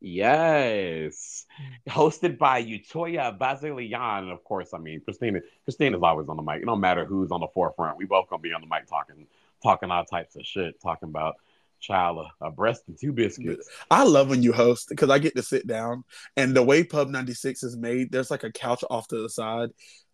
yes, 0.00 1.44
hosted 1.86 2.38
by 2.38 2.64
Utoya 2.64 3.38
Basilian, 3.38 4.00
and 4.00 4.30
of 4.32 4.42
course, 4.44 4.72
I 4.72 4.78
mean 4.78 5.02
Christina. 5.02 5.40
Christina's 5.64 6.02
always 6.02 6.28
on 6.30 6.36
the 6.36 6.42
mic. 6.42 6.62
It 6.62 6.64
don't 6.64 6.80
matter 6.80 7.04
who's 7.04 7.30
on 7.30 7.40
the 7.40 7.48
forefront. 7.48 7.98
We 7.98 8.06
both 8.06 8.28
gonna 8.30 8.40
be 8.40 8.54
on 8.54 8.62
the 8.62 8.66
mic 8.66 8.86
talking, 8.88 9.26
talking 9.62 9.90
all 9.90 10.04
types 10.06 10.34
of 10.36 10.46
shit, 10.46 10.80
talking 10.80 11.10
about 11.10 11.36
child 11.80 12.26
a, 12.40 12.50
breast 12.50 12.82
and 12.88 12.98
two 12.98 13.12
biscuits. 13.12 13.68
I 13.90 14.04
love 14.04 14.28
when 14.28 14.42
you 14.42 14.52
host 14.52 14.88
because 14.88 15.10
I 15.10 15.18
get 15.18 15.36
to 15.36 15.42
sit 15.42 15.66
down 15.66 16.04
and 16.36 16.54
the 16.54 16.62
way 16.62 16.84
Pub 16.84 17.08
96 17.08 17.62
is 17.62 17.76
made, 17.76 18.12
there's 18.12 18.30
like 18.30 18.44
a 18.44 18.52
couch 18.52 18.84
off 18.90 19.08
to 19.08 19.22
the 19.22 19.28
side. 19.28 19.70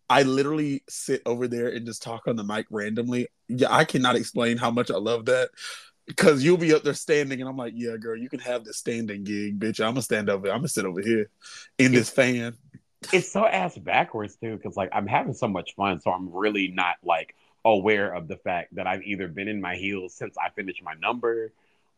I 0.09 0.23
literally 0.23 0.83
sit 0.87 1.21
over 1.25 1.47
there 1.47 1.67
and 1.67 1.85
just 1.85 2.01
talk 2.01 2.27
on 2.27 2.37
the 2.37 2.43
mic 2.43 2.65
randomly. 2.69 3.27
Yeah, 3.49 3.67
I 3.69 3.83
cannot 3.83 4.15
explain 4.15 4.57
how 4.57 4.71
much 4.71 4.89
I 4.89 4.97
love 4.97 5.25
that. 5.25 5.49
Because 6.05 6.41
you'll 6.41 6.55
be 6.55 6.73
up 6.73 6.83
there 6.83 6.93
standing, 6.93 7.41
and 7.41 7.49
I'm 7.49 7.57
like, 7.57 7.73
"Yeah, 7.75 7.97
girl, 7.97 8.15
you 8.15 8.29
can 8.29 8.39
have 8.39 8.63
this 8.63 8.77
standing 8.77 9.25
gig, 9.25 9.59
bitch. 9.59 9.81
I'm 9.81 9.91
gonna 9.91 10.01
stand 10.01 10.29
over. 10.29 10.47
I'm 10.47 10.59
gonna 10.59 10.69
sit 10.69 10.85
over 10.85 11.01
here 11.01 11.29
in 11.77 11.91
this 11.91 12.09
fan." 12.09 12.55
it's 13.13 13.31
so 13.31 13.45
ass 13.45 13.77
backwards 13.77 14.35
too 14.37 14.55
because 14.55 14.75
like 14.75 14.89
i'm 14.91 15.07
having 15.07 15.33
so 15.33 15.47
much 15.47 15.75
fun 15.75 15.99
so 15.99 16.11
i'm 16.11 16.29
really 16.33 16.69
not 16.69 16.95
like 17.03 17.35
aware 17.65 18.13
of 18.13 18.27
the 18.27 18.37
fact 18.37 18.75
that 18.75 18.87
i've 18.87 19.03
either 19.03 19.27
been 19.27 19.47
in 19.47 19.61
my 19.61 19.75
heels 19.75 20.13
since 20.13 20.37
i 20.37 20.49
finished 20.49 20.83
my 20.83 20.93
number 21.01 21.51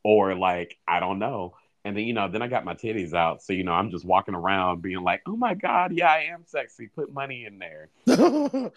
or 0.03 0.35
like 0.35 0.77
i 0.87 0.99
don't 0.99 1.19
know 1.19 1.53
and 1.89 1.97
then 1.97 2.03
you 2.05 2.13
know 2.13 2.29
then 2.29 2.41
i 2.41 2.47
got 2.47 2.63
my 2.63 2.73
titties 2.75 3.13
out 3.13 3.41
so 3.41 3.51
you 3.51 3.63
know 3.63 3.71
i'm 3.73 3.89
just 3.89 4.05
walking 4.05 4.35
around 4.35 4.81
being 4.81 5.01
like 5.01 5.21
oh 5.27 5.35
my 5.35 5.53
god 5.55 5.91
yeah 5.91 6.09
i 6.11 6.19
am 6.31 6.43
sexy 6.45 6.87
put 6.87 7.11
money 7.11 7.45
in 7.45 7.57
there 7.59 7.89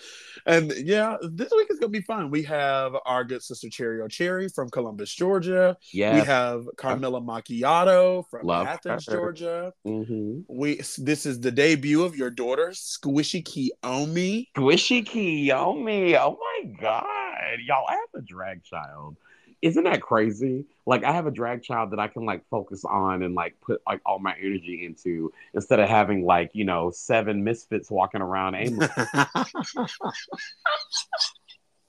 and 0.47 0.73
yeah, 0.85 1.16
this 1.23 1.50
week 1.52 1.69
is 1.71 1.78
gonna 1.78 1.88
be 1.90 2.00
fun. 2.00 2.31
We 2.31 2.42
have 2.45 2.95
our 3.07 3.25
good 3.25 3.42
sister 3.42 3.69
Cherry 3.69 4.00
O'Cherry 4.00 4.49
from 4.49 4.69
Columbus, 4.71 5.12
Georgia. 5.14 5.76
yeah 5.92 6.14
We 6.14 6.21
have 6.21 6.64
Carmela 6.76 7.21
Macchiato 7.21 8.25
from 8.31 8.47
Love 8.47 8.66
Athens, 8.66 9.07
her. 9.07 9.12
Georgia. 9.12 9.73
mm-hmm. 9.87 10.40
We 10.49 10.76
this 10.99 11.26
is 11.26 11.40
the 11.40 11.50
debut 11.50 12.02
of 12.04 12.16
your 12.16 12.31
daughter, 12.31 12.69
Squishy 12.71 13.42
Kiyomi. 13.42 14.49
squishy 14.57 15.04
kiyomi 15.04 16.16
oh 16.19 16.38
my 16.40 16.71
god 16.81 17.59
y'all 17.66 17.85
i 17.88 17.92
have 17.92 18.09
a 18.16 18.23
drag 18.23 18.62
child 18.64 19.16
isn't 19.62 19.85
that 19.85 20.02
crazy 20.02 20.64
like 20.87 21.04
i 21.04 21.12
have 21.12 21.26
a 21.26 21.31
drag 21.31 21.62
child 21.62 21.90
that 21.92 21.99
i 21.99 22.09
can 22.09 22.26
like 22.26 22.45
focus 22.50 22.85
on 22.85 23.23
and 23.23 23.35
like 23.35 23.54
put 23.61 23.81
like 23.87 24.00
all 24.04 24.19
my 24.19 24.35
energy 24.38 24.85
into 24.85 25.33
instead 25.54 25.81
of 25.81 25.88
having 25.88 26.25
like 26.25 26.50
you 26.52 26.64
know 26.64 26.90
seven 26.90 27.42
misfits 27.45 27.90
walking 27.90 28.21
around 28.21 28.54
aimlessly 28.54 29.04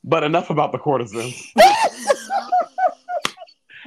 But 0.03 0.23
enough 0.23 0.49
about 0.49 0.71
the 0.73 0.79
courtesans. 0.79 1.53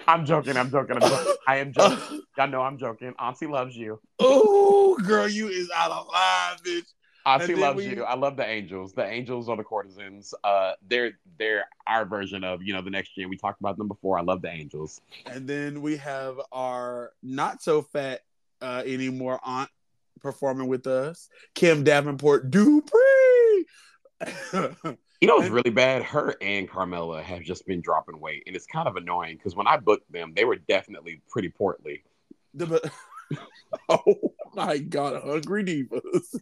I'm 0.08 0.24
joking. 0.24 0.56
I'm 0.56 0.70
joking. 0.70 0.96
I'm 0.96 1.02
joking. 1.02 1.34
I 1.46 1.56
am 1.56 1.72
joking. 1.72 2.22
Y'all 2.38 2.48
know 2.48 2.62
I'm 2.62 2.78
joking. 2.78 3.12
Auntie 3.18 3.46
loves 3.46 3.76
you. 3.76 4.00
oh, 4.18 4.96
girl, 5.04 5.28
you 5.28 5.48
is 5.48 5.70
out 5.74 5.90
of 5.90 6.06
line, 6.06 6.56
bitch. 6.64 6.86
And 7.26 7.59
loves 7.59 7.78
we- 7.78 7.97
you. 7.97 8.04
I 8.04 8.14
love 8.14 8.37
the 8.37 8.47
angels. 8.47 8.92
The 8.92 9.04
angels 9.04 9.49
are 9.49 9.56
the 9.56 9.64
courtesans. 9.64 10.33
Uh, 10.45 10.73
they're 10.88 11.12
they're 11.38 11.64
our 11.87 12.04
version 12.04 12.45
of 12.45 12.62
you 12.62 12.73
know 12.73 12.83
the 12.83 12.90
next 12.90 13.16
gen. 13.16 13.28
We 13.28 13.37
talked 13.37 13.61
about 13.61 13.76
them 13.76 13.88
before. 13.88 14.18
I 14.18 14.23
love 14.23 14.42
the 14.42 14.50
angels. 14.50 15.00
And 15.26 15.49
then 15.49 15.83
we 15.83 15.97
have 15.97 16.40
our 16.52 17.12
not 17.23 17.62
so 17.62 17.83
fat 17.83 18.21
uh, 18.62 18.83
anymore 18.87 19.40
aunt 19.45 19.71
performing 20.21 20.68
with 20.68 20.87
us, 20.87 21.28
Kim 21.54 21.85
Davenport 21.85 22.50
Dupree. 22.50 23.66
You 25.23 25.28
know 25.28 25.38
it's 25.38 25.49
really 25.49 25.71
bad? 25.71 26.02
Her 26.02 26.35
and 26.42 26.68
Carmela 26.68 27.23
have 27.23 27.42
just 27.42 27.66
been 27.66 27.80
dropping 27.80 28.21
weight, 28.21 28.42
and 28.47 28.54
it's 28.54 28.66
kind 28.66 28.87
of 28.87 28.97
annoying 28.97 29.37
because 29.37 29.56
when 29.56 29.66
I 29.66 29.78
booked 29.78 30.12
them, 30.12 30.35
they 30.37 30.45
were 30.45 30.56
definitely 30.56 31.23
pretty 31.30 31.49
portly. 31.49 32.04
The- 32.52 32.90
oh 33.88 34.35
my 34.54 34.78
god, 34.78 35.23
hungry 35.23 35.64
divas. 35.64 36.40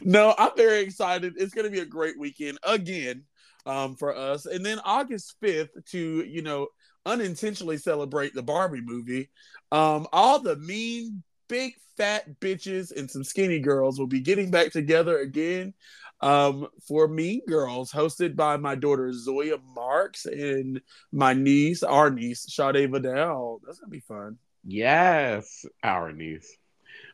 no, 0.02 0.34
I'm 0.38 0.52
very 0.56 0.80
excited. 0.80 1.34
It's 1.36 1.54
gonna 1.54 1.70
be 1.70 1.80
a 1.80 1.86
great 1.86 2.18
weekend 2.18 2.58
again 2.62 3.24
um, 3.66 3.96
for 3.96 4.16
us. 4.16 4.46
And 4.46 4.64
then 4.64 4.80
August 4.84 5.34
5th 5.42 5.86
to, 5.90 6.24
you 6.24 6.42
know, 6.42 6.68
unintentionally 7.06 7.78
celebrate 7.78 8.34
the 8.34 8.42
Barbie 8.42 8.82
movie. 8.82 9.30
Um, 9.72 10.06
all 10.12 10.38
the 10.40 10.56
mean, 10.56 11.22
big 11.48 11.74
fat 11.96 12.40
bitches 12.40 12.96
and 12.96 13.10
some 13.10 13.24
skinny 13.24 13.58
girls 13.58 13.98
will 13.98 14.06
be 14.06 14.20
getting 14.20 14.50
back 14.50 14.70
together 14.72 15.18
again 15.18 15.74
um, 16.20 16.66
for 16.86 17.08
Mean 17.08 17.42
Girls, 17.46 17.92
hosted 17.92 18.34
by 18.36 18.56
my 18.56 18.74
daughter 18.74 19.12
Zoya 19.12 19.58
Marks 19.74 20.26
and 20.26 20.80
my 21.12 21.32
niece, 21.32 21.82
our 21.82 22.10
niece, 22.10 22.44
Sade 22.48 22.90
Vidal. 22.90 23.60
That's 23.64 23.78
gonna 23.78 23.90
be 23.90 24.00
fun. 24.00 24.38
Yes, 24.64 25.64
our 25.82 26.12
niece. 26.12 26.56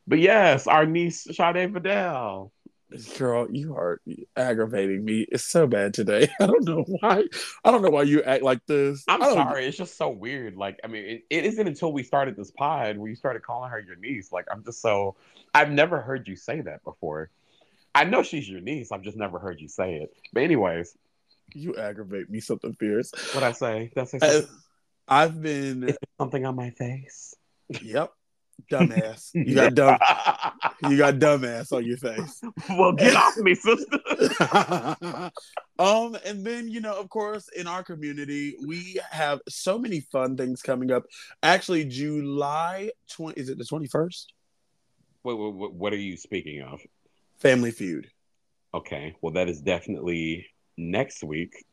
But 0.07 0.19
yes, 0.19 0.67
our 0.67 0.87
niece 0.87 1.27
Sade 1.33 1.73
Vidal. 1.73 2.53
Girl, 3.19 3.49
you 3.51 3.75
are 3.75 4.01
aggravating 4.37 5.05
me. 5.05 5.27
It's 5.33 5.45
so 5.45 5.67
bad 5.67 5.95
today. 5.95 6.29
I 6.41 6.47
don't 6.47 6.65
know 6.65 6.85
why. 7.01 7.25
I 7.65 7.71
don't 7.73 7.83
know 7.83 7.91
why 7.91 8.03
you 8.03 8.23
act 8.23 8.45
like 8.45 8.65
this. 8.67 9.03
I'm 9.09 9.21
sorry, 9.21 9.67
it's 9.67 9.77
just 9.77 9.97
so 9.97 10.11
weird. 10.11 10.57
Like, 10.57 10.79
I 10.85 10.87
mean, 10.87 11.05
it, 11.05 11.25
it 11.31 11.45
isn't 11.45 11.67
until 11.67 11.93
we 11.93 12.05
started 12.05 12.37
this 12.37 12.53
pod 12.53 12.97
where 12.99 13.09
you 13.09 13.17
started 13.17 13.43
calling 13.43 13.71
her 13.71 13.81
your 13.81 13.97
niece. 13.97 14.31
Like, 14.31 14.47
I'm 14.51 14.63
just 14.63 14.81
so 14.81 15.17
I've 15.55 15.71
never 15.71 16.01
heard 16.01 16.29
you 16.29 16.37
say 16.37 16.61
that 16.61 16.85
before. 16.85 17.31
I 17.97 18.05
know 18.05 18.23
she's 18.23 18.49
your 18.49 18.61
niece. 18.61 18.93
I've 18.93 19.03
just 19.03 19.17
never 19.17 19.39
heard 19.39 19.61
you 19.61 19.69
say 19.69 19.95
it. 19.97 20.13
But 20.33 20.43
anyways, 20.45 20.97
You 21.53 21.77
aggravate 21.77 22.29
me 22.31 22.41
something 22.41 22.75
fierce. 22.75 23.11
what 23.35 23.43
I 23.43 23.53
say? 23.53 23.91
Did 23.95 24.01
I 24.03 24.05
say 24.05 24.19
I, 24.23 24.29
something, 24.31 24.51
I've 25.09 25.41
been. 25.41 25.89
Is 25.89 25.97
something 26.19 26.45
on 26.45 26.57
my 26.57 26.71
face? 26.71 27.35
Yep. 27.83 28.13
Dumbass. 28.71 29.31
You 29.35 29.55
got 29.55 29.75
dumb. 29.75 29.99
You 30.89 30.97
got 30.97 31.15
dumbass 31.15 31.73
on 31.73 31.85
your 31.85 31.97
face. 31.97 32.41
well, 32.71 32.93
get 32.93 33.15
off 33.17 33.37
me, 33.39 33.55
sister. 33.55 33.99
um, 35.79 36.17
and 36.25 36.45
then 36.45 36.69
you 36.69 36.81
know, 36.81 36.99
of 36.99 37.09
course, 37.11 37.49
in 37.49 37.67
our 37.67 37.83
community, 37.83 38.57
we 38.67 38.99
have 39.11 39.41
so 39.49 39.79
many 39.79 40.01
fun 40.01 40.37
things 40.37 40.63
coming 40.63 40.91
up. 40.91 41.05
Actually, 41.43 41.85
July 41.85 42.91
twenty 43.11 43.41
is 43.41 43.49
it 43.49 43.59
the 43.59 43.65
twenty 43.65 43.89
first? 43.89 44.33
Wait, 45.25 45.35
wait, 45.35 45.55
wait, 45.55 45.73
what 45.73 45.93
are 45.93 45.97
you 45.97 46.17
speaking 46.17 46.63
of? 46.63 46.81
Family 47.39 47.71
Feud. 47.71 48.09
Okay, 48.75 49.15
well, 49.21 49.33
that 49.33 49.49
is 49.49 49.61
definitely 49.61 50.47
next 50.77 51.23
week. 51.23 51.65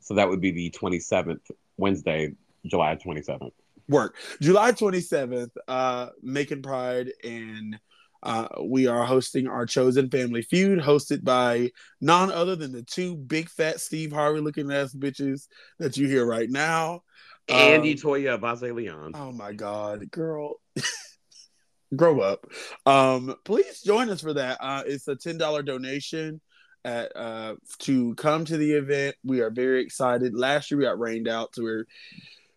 So 0.00 0.14
that 0.14 0.28
would 0.28 0.40
be 0.40 0.50
the 0.50 0.70
27th, 0.70 1.50
Wednesday, 1.76 2.34
July 2.66 2.96
27th. 2.96 3.50
work. 3.88 4.16
July 4.40 4.72
27th, 4.72 5.50
uh, 5.68 6.08
Macon 6.22 6.62
Pride, 6.62 7.10
and 7.24 7.78
uh, 8.22 8.46
we 8.62 8.86
are 8.86 9.04
hosting 9.04 9.48
our 9.48 9.66
Chosen 9.66 10.08
Family 10.08 10.42
Feud, 10.42 10.78
hosted 10.78 11.24
by 11.24 11.70
none 12.00 12.30
other 12.30 12.54
than 12.54 12.70
the 12.72 12.82
two 12.84 13.16
big 13.16 13.48
fat 13.48 13.80
Steve 13.80 14.12
Harvey 14.12 14.40
looking 14.40 14.70
ass 14.70 14.94
bitches 14.94 15.48
that 15.78 15.96
you 15.96 16.06
hear 16.06 16.24
right 16.24 16.48
now. 16.48 17.02
Andy 17.48 17.92
Um, 17.92 17.98
Toya 17.98 18.40
Vase 18.40 18.70
Leon. 18.72 19.12
Oh 19.14 19.32
my 19.32 19.52
God, 19.52 20.08
girl. 20.12 20.54
Grow 21.96 22.20
up. 22.20 22.46
Um, 22.86 23.34
please 23.44 23.82
join 23.82 24.08
us 24.08 24.20
for 24.22 24.32
that. 24.34 24.58
Uh, 24.60 24.84
it's 24.86 25.08
a 25.08 25.16
$10 25.16 25.66
donation 25.66 26.40
at 26.84 27.14
uh 27.14 27.54
to 27.78 28.12
come 28.16 28.44
to 28.44 28.56
the 28.56 28.72
event. 28.72 29.14
We 29.22 29.40
are 29.40 29.50
very 29.50 29.82
excited. 29.82 30.34
Last 30.34 30.70
year 30.70 30.78
we 30.78 30.84
got 30.84 30.98
rained 30.98 31.28
out, 31.28 31.54
so 31.54 31.62
we're 31.62 31.86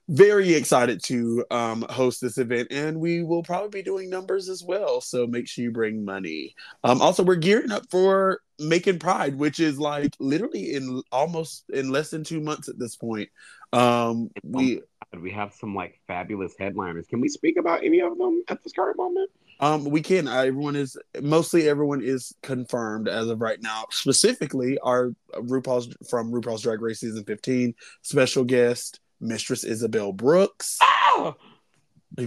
very 0.07 0.53
excited 0.53 1.01
to 1.05 1.43
um, 1.49 1.85
host 1.89 2.21
this 2.21 2.37
event, 2.37 2.67
and 2.71 2.99
we 2.99 3.23
will 3.23 3.43
probably 3.43 3.69
be 3.69 3.83
doing 3.83 4.09
numbers 4.09 4.49
as 4.49 4.63
well. 4.63 5.01
So 5.01 5.25
make 5.25 5.47
sure 5.47 5.63
you 5.63 5.71
bring 5.71 6.05
money. 6.05 6.55
Um, 6.83 7.01
also, 7.01 7.23
we're 7.23 7.35
gearing 7.35 7.71
up 7.71 7.89
for 7.89 8.41
Macon 8.59 8.99
Pride, 8.99 9.35
which 9.35 9.59
is 9.59 9.79
like 9.79 10.13
literally 10.19 10.73
in 10.73 11.01
almost 11.11 11.65
in 11.69 11.89
less 11.89 12.11
than 12.11 12.23
two 12.23 12.39
months 12.39 12.67
at 12.69 12.77
this 12.77 12.95
point. 12.95 13.29
Um, 13.73 14.29
we 14.43 14.81
we 15.19 15.31
have 15.31 15.53
some 15.53 15.73
like 15.73 15.99
fabulous 16.07 16.53
headliners. 16.57 17.07
Can 17.07 17.21
we 17.21 17.29
speak 17.29 17.57
about 17.57 17.83
any 17.83 18.01
of 18.01 18.17
them 18.17 18.43
at 18.47 18.63
this 18.63 18.73
current 18.73 18.97
moment? 18.97 19.31
Um, 19.59 19.85
we 19.85 20.01
can. 20.01 20.27
Everyone 20.27 20.75
is 20.75 20.97
mostly 21.21 21.67
everyone 21.67 22.01
is 22.03 22.35
confirmed 22.43 23.07
as 23.07 23.27
of 23.27 23.41
right 23.41 23.61
now. 23.61 23.85
Specifically, 23.89 24.77
our 24.79 25.13
RuPaul's 25.33 25.95
from 26.09 26.31
RuPaul's 26.31 26.61
Drag 26.61 26.81
Race 26.81 26.99
season 26.99 27.23
fifteen 27.23 27.73
special 28.01 28.43
guest 28.43 28.99
Mistress 29.19 29.63
Isabelle 29.63 30.13
Brooks. 30.13 30.77
Ah! 30.81 31.35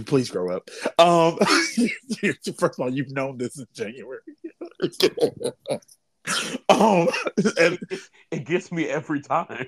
Please 0.05 0.29
grow 0.29 0.55
up. 0.55 0.69
Um, 0.99 1.37
first 2.57 2.79
of 2.79 2.79
all, 2.79 2.93
you've 2.93 3.11
known 3.11 3.37
this 3.37 3.57
in 3.57 3.65
January. 3.73 4.19
um, 6.69 7.07
and 7.59 7.79
it 8.31 8.45
gets 8.45 8.71
me 8.71 8.87
every 8.87 9.21
time. 9.21 9.65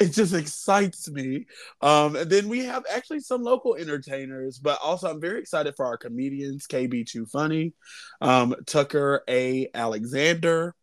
it 0.00 0.12
just 0.12 0.34
excites 0.34 1.10
me. 1.10 1.46
Um, 1.82 2.16
and 2.16 2.30
then 2.30 2.48
we 2.48 2.64
have 2.64 2.84
actually 2.90 3.20
some 3.20 3.42
local 3.42 3.74
entertainers, 3.74 4.58
but 4.58 4.78
also 4.82 5.10
I'm 5.10 5.20
very 5.20 5.40
excited 5.40 5.74
for 5.76 5.86
our 5.86 5.96
comedians, 5.96 6.66
KB 6.66 7.06
Too 7.06 7.26
Funny, 7.26 7.74
um, 8.20 8.54
Tucker 8.66 9.22
A. 9.28 9.68
Alexander. 9.74 10.74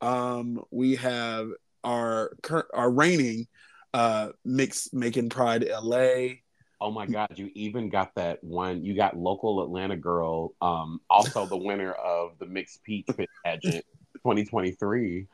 Um, 0.00 0.62
we 0.70 0.96
have 0.96 1.48
our 1.82 2.36
our 2.72 2.90
reigning 2.90 3.46
uh 3.94 4.28
mix 4.44 4.92
Macon 4.92 5.30
Pride 5.30 5.66
LA. 5.70 6.34
Oh 6.80 6.90
my 6.90 7.06
God, 7.06 7.30
you 7.36 7.50
even 7.54 7.88
got 7.88 8.14
that 8.16 8.42
one. 8.42 8.84
You 8.84 8.94
got 8.94 9.16
local 9.16 9.62
Atlanta 9.62 9.96
girl, 9.96 10.52
um, 10.60 11.00
also 11.08 11.46
the 11.46 11.56
winner 11.56 11.92
of 11.92 12.32
the 12.38 12.46
mixed 12.46 12.82
peach 12.82 13.06
pit 13.16 13.30
pageant 13.44 13.84
2023. 14.16 15.26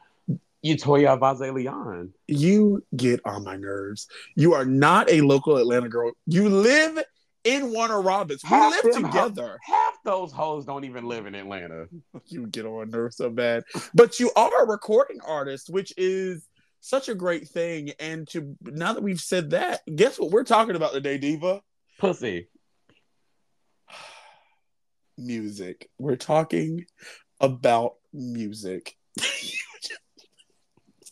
Utoya 0.65 1.19
Vaze 1.19 1.53
Leon. 1.53 2.13
You 2.29 2.85
get 2.95 3.21
on 3.25 3.45
my 3.45 3.57
nerves. 3.57 4.07
You 4.37 4.53
are 4.53 4.67
not 4.67 5.11
a 5.11 5.23
local 5.23 5.57
Atlanta 5.57 5.89
girl. 5.89 6.13
You 6.27 6.51
live 6.51 7.03
in 7.45 7.73
Warner 7.73 8.03
Robins. 8.03 8.43
We 8.45 8.51
half 8.51 8.85
live 8.85 8.95
together. 8.95 9.59
Half, 9.63 9.77
half, 9.77 9.95
those 10.05 10.33
hoes 10.33 10.67
don't 10.67 10.85
even 10.85 11.07
live 11.07 11.27
in 11.27 11.35
Atlanta. 11.35 11.87
You 12.27 12.47
get 12.47 12.67
on 12.67 12.79
my 12.79 12.85
nerves 12.85 13.17
so 13.17 13.31
bad. 13.31 13.65
But 13.95 14.21
you 14.21 14.31
are 14.37 14.63
a 14.63 14.69
recording 14.69 15.21
artist, 15.27 15.71
which 15.71 15.93
is 15.97 16.47
such 16.81 17.09
a 17.09 17.15
great 17.15 17.49
thing. 17.49 17.93
And 18.01 18.27
to 18.29 18.57
now 18.63 18.93
that 18.93 19.03
we've 19.03 19.21
said 19.21 19.51
that, 19.51 19.83
guess 19.95 20.19
what 20.19 20.31
we're 20.31 20.45
talking 20.45 20.77
about 20.77 20.93
today, 20.93 21.19
Diva? 21.19 21.63
Pussy. 21.99 22.49
music. 25.19 25.89
We're 25.99 26.17
talking 26.17 26.87
about 27.41 27.95
music. 28.13 28.97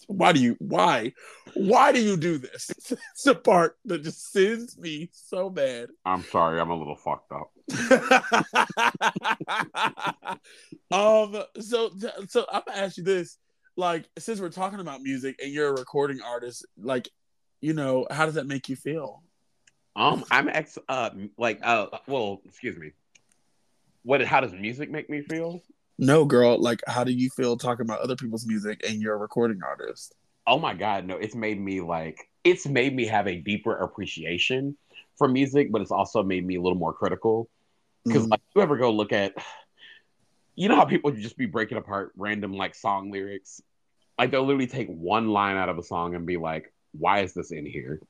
why 0.08 0.32
do 0.32 0.40
you 0.40 0.56
why 0.58 1.12
why 1.54 1.92
do 1.92 2.00
you 2.00 2.16
do 2.16 2.38
this? 2.38 2.70
It's 3.12 3.22
the 3.25 3.34
part 3.34 3.76
that 3.84 4.02
just 4.02 4.32
sends 4.32 4.78
me 4.78 5.10
so 5.12 5.50
bad. 5.50 5.90
I'm 6.04 6.22
sorry, 6.25 6.60
I'm 6.60 6.70
a 6.70 6.76
little 6.76 6.96
fucked 6.96 7.32
up. 7.32 7.50
um 10.90 11.42
so 11.60 11.90
so 12.28 12.46
I'm 12.50 12.62
gonna 12.66 12.78
ask 12.78 12.96
you 12.96 13.04
this 13.04 13.37
like 13.78 14.08
since 14.18 14.40
we're 14.40 14.50
talking 14.50 14.80
about 14.80 15.02
music 15.02 15.38
and 15.42 15.52
you're 15.52 15.68
a 15.68 15.73
recording 15.73 16.20
artist, 16.20 16.66
like, 16.76 17.08
you 17.61 17.73
know, 17.73 18.06
how 18.11 18.26
does 18.26 18.35
that 18.35 18.47
make 18.47 18.68
you 18.68 18.76
feel? 18.76 19.23
Um, 19.97 20.25
I'm 20.30 20.49
ex 20.49 20.78
uh 20.88 21.11
like 21.38 21.61
uh 21.62 21.87
well, 22.06 22.40
excuse 22.44 22.76
me. 22.76 22.90
What 24.02 24.23
how 24.25 24.40
does 24.40 24.52
music 24.52 24.90
make 24.90 25.08
me 25.08 25.23
feel? 25.23 25.62
No, 25.99 26.25
girl, 26.25 26.61
like 26.61 26.80
how 26.87 27.04
do 27.04 27.12
you 27.12 27.30
feel 27.30 27.56
talking 27.56 27.85
about 27.85 28.00
other 28.00 28.16
people's 28.16 28.47
music 28.47 28.80
and 28.87 29.00
you're 29.00 29.14
a 29.14 29.18
recording 29.18 29.61
artist? 29.64 30.14
Oh 30.47 30.58
my 30.58 30.75
god, 30.75 31.06
no, 31.06 31.16
it's 31.16 31.35
made 31.35 31.61
me 31.61 31.80
like 31.80 32.28
it's 32.44 32.66
made 32.66 32.94
me 32.94 33.06
have 33.06 33.26
a 33.28 33.37
deeper 33.37 33.76
appreciation 33.76 34.76
for 35.16 35.28
music, 35.28 35.70
but 35.70 35.82
it's 35.82 35.90
also 35.90 36.22
made 36.22 36.46
me 36.46 36.57
a 36.57 36.61
little 36.61 36.79
more 36.79 36.92
critical. 36.92 37.48
Because 38.05 38.26
mm 38.26 38.31
like 38.31 38.40
you 38.55 38.62
ever 38.62 38.76
go 38.76 38.90
look 38.90 39.12
at 39.12 39.35
you 40.55 40.68
know 40.68 40.74
how 40.74 40.85
people 40.85 41.11
just 41.12 41.37
be 41.37 41.46
breaking 41.46 41.79
apart 41.79 42.12
random 42.16 42.52
like 42.52 42.74
song 42.74 43.12
lyrics 43.12 43.61
like 44.18 44.31
they'll 44.31 44.44
literally 44.44 44.66
take 44.66 44.88
one 44.88 45.28
line 45.28 45.57
out 45.57 45.68
of 45.68 45.78
a 45.78 45.83
song 45.83 46.14
and 46.14 46.26
be 46.26 46.37
like, 46.37 46.72
"Why 46.92 47.20
is 47.20 47.35
this 47.35 47.52
in 47.52 47.64
here?" 47.66 48.00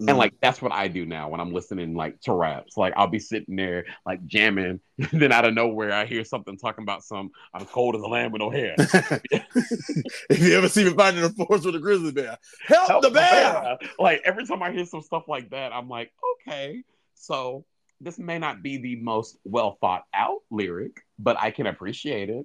Mm-hmm. 0.00 0.10
And 0.10 0.18
like 0.18 0.34
that's 0.42 0.60
what 0.60 0.72
I 0.72 0.88
do 0.88 1.06
now 1.06 1.30
when 1.30 1.40
I'm 1.40 1.54
listening 1.54 1.94
like 1.94 2.20
to 2.22 2.32
raps. 2.32 2.76
Like 2.76 2.92
I'll 2.96 3.06
be 3.06 3.18
sitting 3.18 3.56
there 3.56 3.86
like 4.04 4.26
jamming, 4.26 4.80
then 5.12 5.32
out 5.32 5.46
of 5.46 5.54
nowhere 5.54 5.92
I 5.92 6.04
hear 6.04 6.22
something 6.22 6.58
talking 6.58 6.82
about 6.82 7.02
some 7.02 7.30
I'm 7.54 7.64
cold 7.64 7.96
as 7.96 8.02
a 8.02 8.06
lamb 8.06 8.32
with 8.32 8.40
no 8.40 8.50
hair. 8.50 8.74
if 8.78 10.38
you 10.38 10.54
ever 10.54 10.68
see 10.68 10.84
me 10.84 10.90
finding 10.90 11.24
a 11.24 11.30
forest 11.30 11.64
with 11.64 11.76
a 11.76 11.78
grizzly 11.78 12.12
bear, 12.12 12.36
help, 12.66 12.88
help 12.88 13.02
the 13.02 13.10
bear. 13.10 13.52
bear. 13.52 13.78
Like 13.98 14.20
every 14.24 14.46
time 14.46 14.62
I 14.62 14.70
hear 14.70 14.84
some 14.84 15.00
stuff 15.00 15.28
like 15.28 15.50
that, 15.50 15.72
I'm 15.72 15.88
like, 15.88 16.12
okay, 16.46 16.82
so 17.14 17.64
this 17.98 18.18
may 18.18 18.38
not 18.38 18.62
be 18.62 18.76
the 18.76 18.96
most 18.96 19.38
well 19.44 19.78
thought 19.80 20.04
out 20.12 20.40
lyric, 20.50 21.00
but 21.18 21.38
I 21.40 21.50
can 21.50 21.66
appreciate 21.66 22.28
it. 22.28 22.44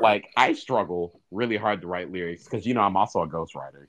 Like 0.00 0.28
I 0.36 0.52
struggle 0.52 1.20
really 1.30 1.56
hard 1.56 1.80
to 1.82 1.86
write 1.86 2.10
lyrics 2.12 2.44
because 2.44 2.66
you 2.66 2.74
know 2.74 2.82
I'm 2.82 2.96
also 2.96 3.22
a 3.22 3.28
ghostwriter. 3.28 3.86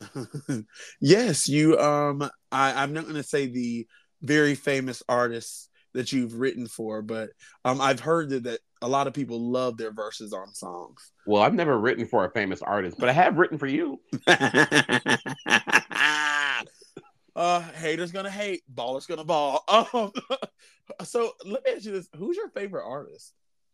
yes, 1.00 1.48
you 1.48 1.78
um 1.78 2.22
I, 2.52 2.82
I'm 2.82 2.92
not 2.92 3.06
gonna 3.06 3.22
say 3.22 3.46
the 3.46 3.86
very 4.22 4.54
famous 4.54 5.02
artists 5.08 5.68
that 5.94 6.12
you've 6.12 6.34
written 6.38 6.66
for, 6.66 7.02
but 7.02 7.30
um 7.64 7.80
I've 7.80 8.00
heard 8.00 8.30
that, 8.30 8.44
that 8.44 8.60
a 8.82 8.88
lot 8.88 9.06
of 9.06 9.14
people 9.14 9.40
love 9.50 9.76
their 9.76 9.92
verses 9.92 10.32
on 10.32 10.52
songs. 10.54 11.12
Well, 11.26 11.42
I've 11.42 11.54
never 11.54 11.78
written 11.78 12.06
for 12.06 12.24
a 12.24 12.30
famous 12.30 12.62
artist, 12.62 12.98
but 12.98 13.08
I 13.08 13.12
have 13.12 13.38
written 13.38 13.58
for 13.58 13.66
you. 13.66 14.00
uh 17.36 17.60
haters 17.72 18.12
gonna 18.12 18.30
hate, 18.30 18.62
ballers 18.72 19.08
gonna 19.08 19.24
ball. 19.24 19.64
Um 19.92 20.12
so 21.04 21.32
let 21.44 21.64
me 21.64 21.72
ask 21.74 21.84
you 21.84 21.92
this. 21.92 22.08
Who's 22.16 22.36
your 22.36 22.48
favorite 22.50 22.86
artist? 22.86 23.32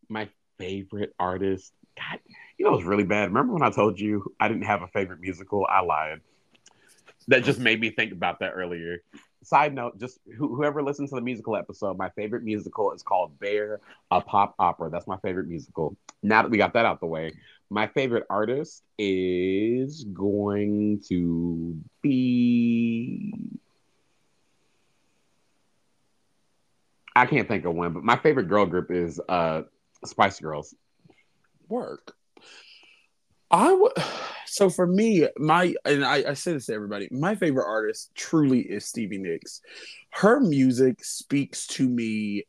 My 0.08 0.28
favorite 0.58 1.14
artist. 1.18 1.72
God, 1.96 2.20
you 2.58 2.64
know, 2.66 2.74
it's 2.74 2.84
really 2.84 3.04
bad. 3.04 3.28
Remember 3.28 3.52
when 3.54 3.62
I 3.62 3.70
told 3.70 3.98
you 3.98 4.34
I 4.40 4.48
didn't 4.48 4.64
have 4.64 4.82
a 4.82 4.88
favorite 4.88 5.20
musical? 5.20 5.66
I 5.68 5.80
lied. 5.80 6.20
That 7.28 7.44
just 7.44 7.58
made 7.60 7.80
me 7.80 7.90
think 7.90 8.12
about 8.12 8.40
that 8.40 8.52
earlier. 8.52 9.02
Side 9.44 9.74
note, 9.74 9.98
just 9.98 10.18
whoever 10.36 10.82
listens 10.82 11.10
to 11.10 11.16
the 11.16 11.20
musical 11.20 11.56
episode, 11.56 11.96
my 11.98 12.10
favorite 12.10 12.44
musical 12.44 12.92
is 12.92 13.02
called 13.02 13.38
Bare, 13.38 13.80
a 14.10 14.20
pop 14.20 14.54
opera. 14.58 14.90
That's 14.90 15.06
my 15.06 15.16
favorite 15.18 15.48
musical. 15.48 15.96
Now 16.22 16.42
that 16.42 16.50
we 16.50 16.58
got 16.58 16.74
that 16.74 16.84
out 16.86 17.00
the 17.00 17.06
way, 17.06 17.32
my 17.70 17.86
favorite 17.88 18.24
artist 18.30 18.82
is 18.98 20.04
going 20.12 21.02
to 21.08 21.76
be. 22.02 23.32
I 27.14 27.26
can't 27.26 27.48
think 27.48 27.64
of 27.64 27.74
one, 27.74 27.92
but 27.92 28.04
my 28.04 28.16
favorite 28.16 28.48
girl 28.48 28.66
group 28.66 28.90
is 28.90 29.20
uh 29.28 29.62
Spice 30.04 30.40
Girls. 30.40 30.74
Work. 31.68 32.14
I 33.50 33.72
would. 33.72 33.92
So 34.46 34.68
for 34.68 34.86
me, 34.86 35.26
my 35.38 35.74
and 35.84 36.04
I, 36.04 36.24
I 36.28 36.34
say 36.34 36.52
this 36.52 36.66
to 36.66 36.74
everybody, 36.74 37.08
my 37.10 37.34
favorite 37.34 37.66
artist 37.66 38.10
truly 38.14 38.60
is 38.60 38.84
Stevie 38.84 39.18
Nicks. 39.18 39.62
Her 40.10 40.40
music 40.40 41.02
speaks 41.04 41.66
to 41.68 41.88
me. 41.88 42.44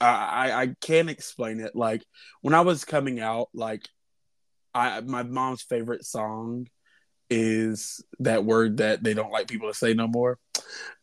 I 0.00 0.52
I 0.52 0.74
can't 0.82 1.10
explain 1.10 1.60
it. 1.60 1.74
Like 1.74 2.04
when 2.42 2.54
I 2.54 2.60
was 2.60 2.84
coming 2.84 3.20
out, 3.20 3.48
like 3.54 3.88
I 4.74 5.00
my 5.00 5.22
mom's 5.22 5.62
favorite 5.62 6.04
song 6.04 6.68
is 7.30 8.04
that 8.20 8.44
word 8.44 8.78
that 8.78 9.02
they 9.02 9.14
don't 9.14 9.32
like 9.32 9.48
people 9.48 9.68
to 9.68 9.74
say 9.74 9.94
no 9.94 10.08
more. 10.08 10.38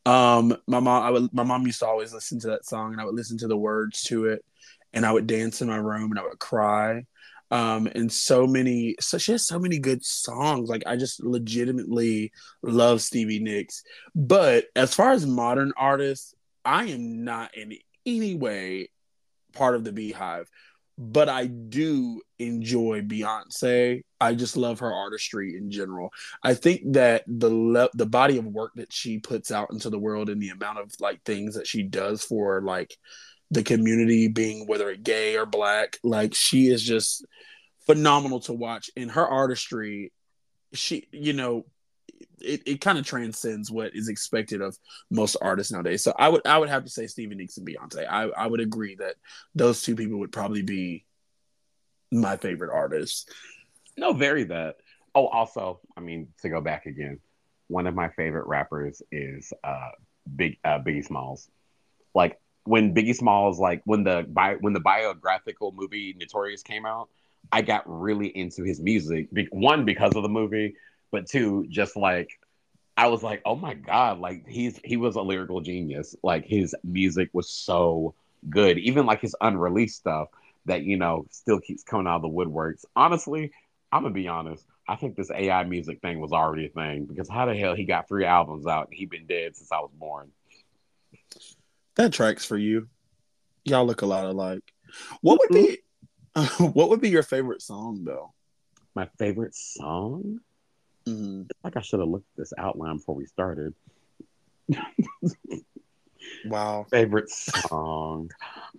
Um, 0.06 0.56
my 0.68 0.80
mom, 0.80 1.04
I 1.04 1.10
would, 1.10 1.34
my 1.34 1.44
mom 1.44 1.66
used 1.66 1.80
to 1.80 1.88
always 1.88 2.14
listen 2.14 2.40
to 2.42 2.48
that 2.48 2.66
song, 2.66 2.92
and 2.92 3.02
I 3.02 3.06
would 3.06 3.16
listen 3.16 3.38
to 3.40 3.48
the 3.48 3.58
words 3.58 4.04
to 4.04 4.26
it 4.26 4.46
and 4.96 5.06
I 5.06 5.12
would 5.14 5.28
dance 5.28 5.62
in 5.62 5.70
my 5.70 5.78
room 5.78 6.12
and 6.12 6.20
I 6.20 6.24
would 6.24 6.40
cry. 6.40 7.06
Um, 7.52 7.88
and 7.96 8.12
so 8.12 8.48
many, 8.48 8.96
so 9.00 9.20
she 9.20 9.34
has 9.34 9.46
so 9.48 9.60
many 9.60 9.80
good 9.80 10.04
songs. 10.04 10.70
Like 10.70 10.84
I 10.88 10.98
just 10.98 11.24
legitimately 11.24 12.32
love 12.64 13.02
Stevie 13.02 13.40
Nicks. 13.40 13.84
But 14.16 14.66
as 14.76 14.96
far 14.96 15.12
as 15.12 15.28
modern 15.28 15.74
artists, 15.78 16.34
I 16.66 16.86
am 16.86 17.24
not 17.24 17.56
in 17.56 17.74
any 18.06 18.36
way 18.36 18.90
part 19.54 19.76
of 19.76 19.84
the 19.84 19.92
BeyHive, 19.94 20.48
But 20.98 21.30
I 21.30 21.48
do 21.48 22.22
enjoy 22.40 23.02
Beyonce. 23.02 24.04
I 24.22 24.34
just 24.36 24.58
love 24.58 24.80
her 24.80 24.94
artistry 24.94 25.58
in 25.58 25.70
general. 25.72 26.12
I 26.44 26.54
think 26.54 26.94
that 26.94 27.24
the 27.28 27.50
le- 27.50 27.90
the 27.94 28.06
body 28.06 28.38
of 28.38 28.46
work 28.46 28.72
that 28.76 28.94
she 28.94 29.20
puts 29.20 29.52
out 29.52 29.72
into 29.72 29.90
the 29.90 30.00
world 30.00 30.30
and 30.30 30.42
the 30.42 30.50
amount 30.50 30.80
of 30.80 30.92
like 31.02 31.22
things 31.24 31.56
that 31.56 31.68
she 31.68 31.84
does 31.84 32.24
for 32.24 32.62
like 32.62 32.98
the 33.52 33.64
community 33.64 34.28
being 34.28 34.68
whether 34.68 34.90
it 34.90 35.04
gay 35.04 35.36
or 35.38 35.46
black 35.46 35.98
like 36.04 36.34
she 36.34 36.68
is 36.68 36.82
just 36.82 37.26
phenomenal 37.86 38.40
to 38.40 38.54
watch 38.54 38.90
in 38.96 39.10
her 39.10 39.26
artistry 39.26 40.12
she 40.74 41.08
you 41.12 41.34
know 41.34 41.66
it, 42.40 42.64
it 42.66 42.82
kind 42.82 42.98
of 42.98 43.06
transcends 43.06 43.72
what 43.72 43.96
is 43.96 44.08
expected 44.08 44.62
of 44.62 44.78
most 45.10 45.36
artists 45.42 45.72
nowadays. 45.72 46.04
So 46.04 46.14
I 46.18 46.30
would 46.30 46.46
I 46.46 46.58
would 46.58 46.70
have 46.70 46.84
to 46.84 46.90
say 46.90 47.08
Stevie 47.08 47.36
Nicks 47.36 47.58
and 47.58 47.68
Beyonce. 47.68 48.08
I, 48.10 48.24
I 48.30 48.48
would 48.48 48.60
agree 48.60 48.96
that 48.96 49.16
those 49.54 49.82
two 49.82 49.96
people 49.96 50.20
would 50.20 50.32
probably 50.32 50.62
be 50.62 51.06
my 52.12 52.38
favorite 52.38 52.72
artists. 52.74 53.26
No, 53.98 54.14
very 54.14 54.44
that. 54.46 54.78
Oh, 55.14 55.28
also, 55.28 55.80
I 55.96 56.02
mean, 56.02 56.28
to 56.42 56.50
go 56.50 56.62
back 56.62 56.86
again, 56.86 57.20
one 57.68 57.88
of 57.88 57.96
my 57.96 58.10
favorite 58.10 58.48
rappers 58.48 59.02
is 59.12 59.52
uh 59.64 59.90
Big 60.36 60.58
uh, 60.64 60.80
Biggie 60.80 61.06
Smalls. 61.06 61.50
Like 62.14 62.40
when 62.66 62.94
Biggie 62.94 63.16
Smalls, 63.16 63.60
like 63.60 63.82
when 63.86 64.04
the 64.04 64.26
bi- 64.28 64.58
when 64.60 64.74
the 64.74 64.80
biographical 64.80 65.72
movie 65.72 66.16
Notorious 66.20 66.64
came 66.64 66.86
out, 66.86 67.10
I 67.52 67.62
got 67.62 67.84
really 67.86 68.28
into 68.28 68.64
his 68.64 68.80
music. 68.82 69.32
Be- 69.32 69.48
one 69.52 69.86
because 69.86 70.16
of 70.16 70.24
the 70.24 70.30
movie, 70.30 70.76
but 71.12 71.28
two, 71.28 71.66
just 71.70 71.96
like 71.96 72.40
I 72.98 73.08
was 73.08 73.24
like, 73.24 73.42
oh 73.46 73.56
my 73.56 73.74
god, 73.74 74.20
like 74.20 74.48
he's 74.48 74.80
he 74.84 74.98
was 74.98 75.16
a 75.16 75.22
lyrical 75.22 75.62
genius. 75.62 76.16
Like 76.24 76.46
his 76.46 76.76
music 76.84 77.30
was 77.34 77.50
so 77.50 78.14
good, 78.50 78.78
even 78.80 79.06
like 79.06 79.22
his 79.22 79.36
unreleased 79.42 79.98
stuff 79.98 80.30
that 80.66 80.84
you 80.84 80.98
know 80.98 81.26
still 81.30 81.60
keeps 81.60 81.84
coming 81.84 82.08
out 82.08 82.18
of 82.18 82.22
the 82.24 82.30
woodworks. 82.30 82.86
Honestly, 82.96 83.52
I'm 83.92 84.04
gonna 84.04 84.14
be 84.14 84.28
honest. 84.28 84.66
I 84.88 84.96
think 84.96 85.16
this 85.16 85.32
AI 85.32 85.64
music 85.64 86.02
thing 86.02 86.20
was 86.20 86.32
already 86.32 86.68
a 86.68 86.70
thing 86.70 87.06
because 87.06 87.28
how 87.30 87.46
the 87.46 87.56
hell 87.56 87.76
he 87.76 87.86
got 87.86 88.08
three 88.08 88.26
albums 88.26 88.68
out 88.68 88.88
and 88.88 88.96
he 88.96 89.06
been 89.06 89.26
dead 89.26 89.56
since 89.56 89.72
I 89.72 89.80
was 89.80 89.92
born. 89.98 90.32
That 91.96 92.14
tracks 92.14 92.46
for 92.46 92.58
you. 92.58 92.88
Y'all 93.64 93.86
look 93.86 94.02
a 94.02 94.06
lot 94.06 94.26
alike. 94.26 94.64
What 95.22 95.40
would 95.40 95.50
be 95.50 95.80
what 96.60 96.90
would 96.90 97.02
be 97.02 97.10
your 97.10 97.24
favorite 97.24 97.62
song 97.62 98.04
though? 98.04 98.34
My 98.94 99.10
favorite 99.18 99.56
song? 99.56 100.40
Mm-hmm. 101.08 101.44
Like 101.64 101.78
I 101.78 101.82
should 101.82 102.00
have 102.00 102.10
looked 102.10 102.28
at 102.36 102.38
this 102.38 102.54
outline 102.58 102.98
before 102.98 103.16
we 103.16 103.26
started. 103.26 103.74
Wow. 106.46 106.86
Favorite 106.90 107.30
song? 107.30 108.32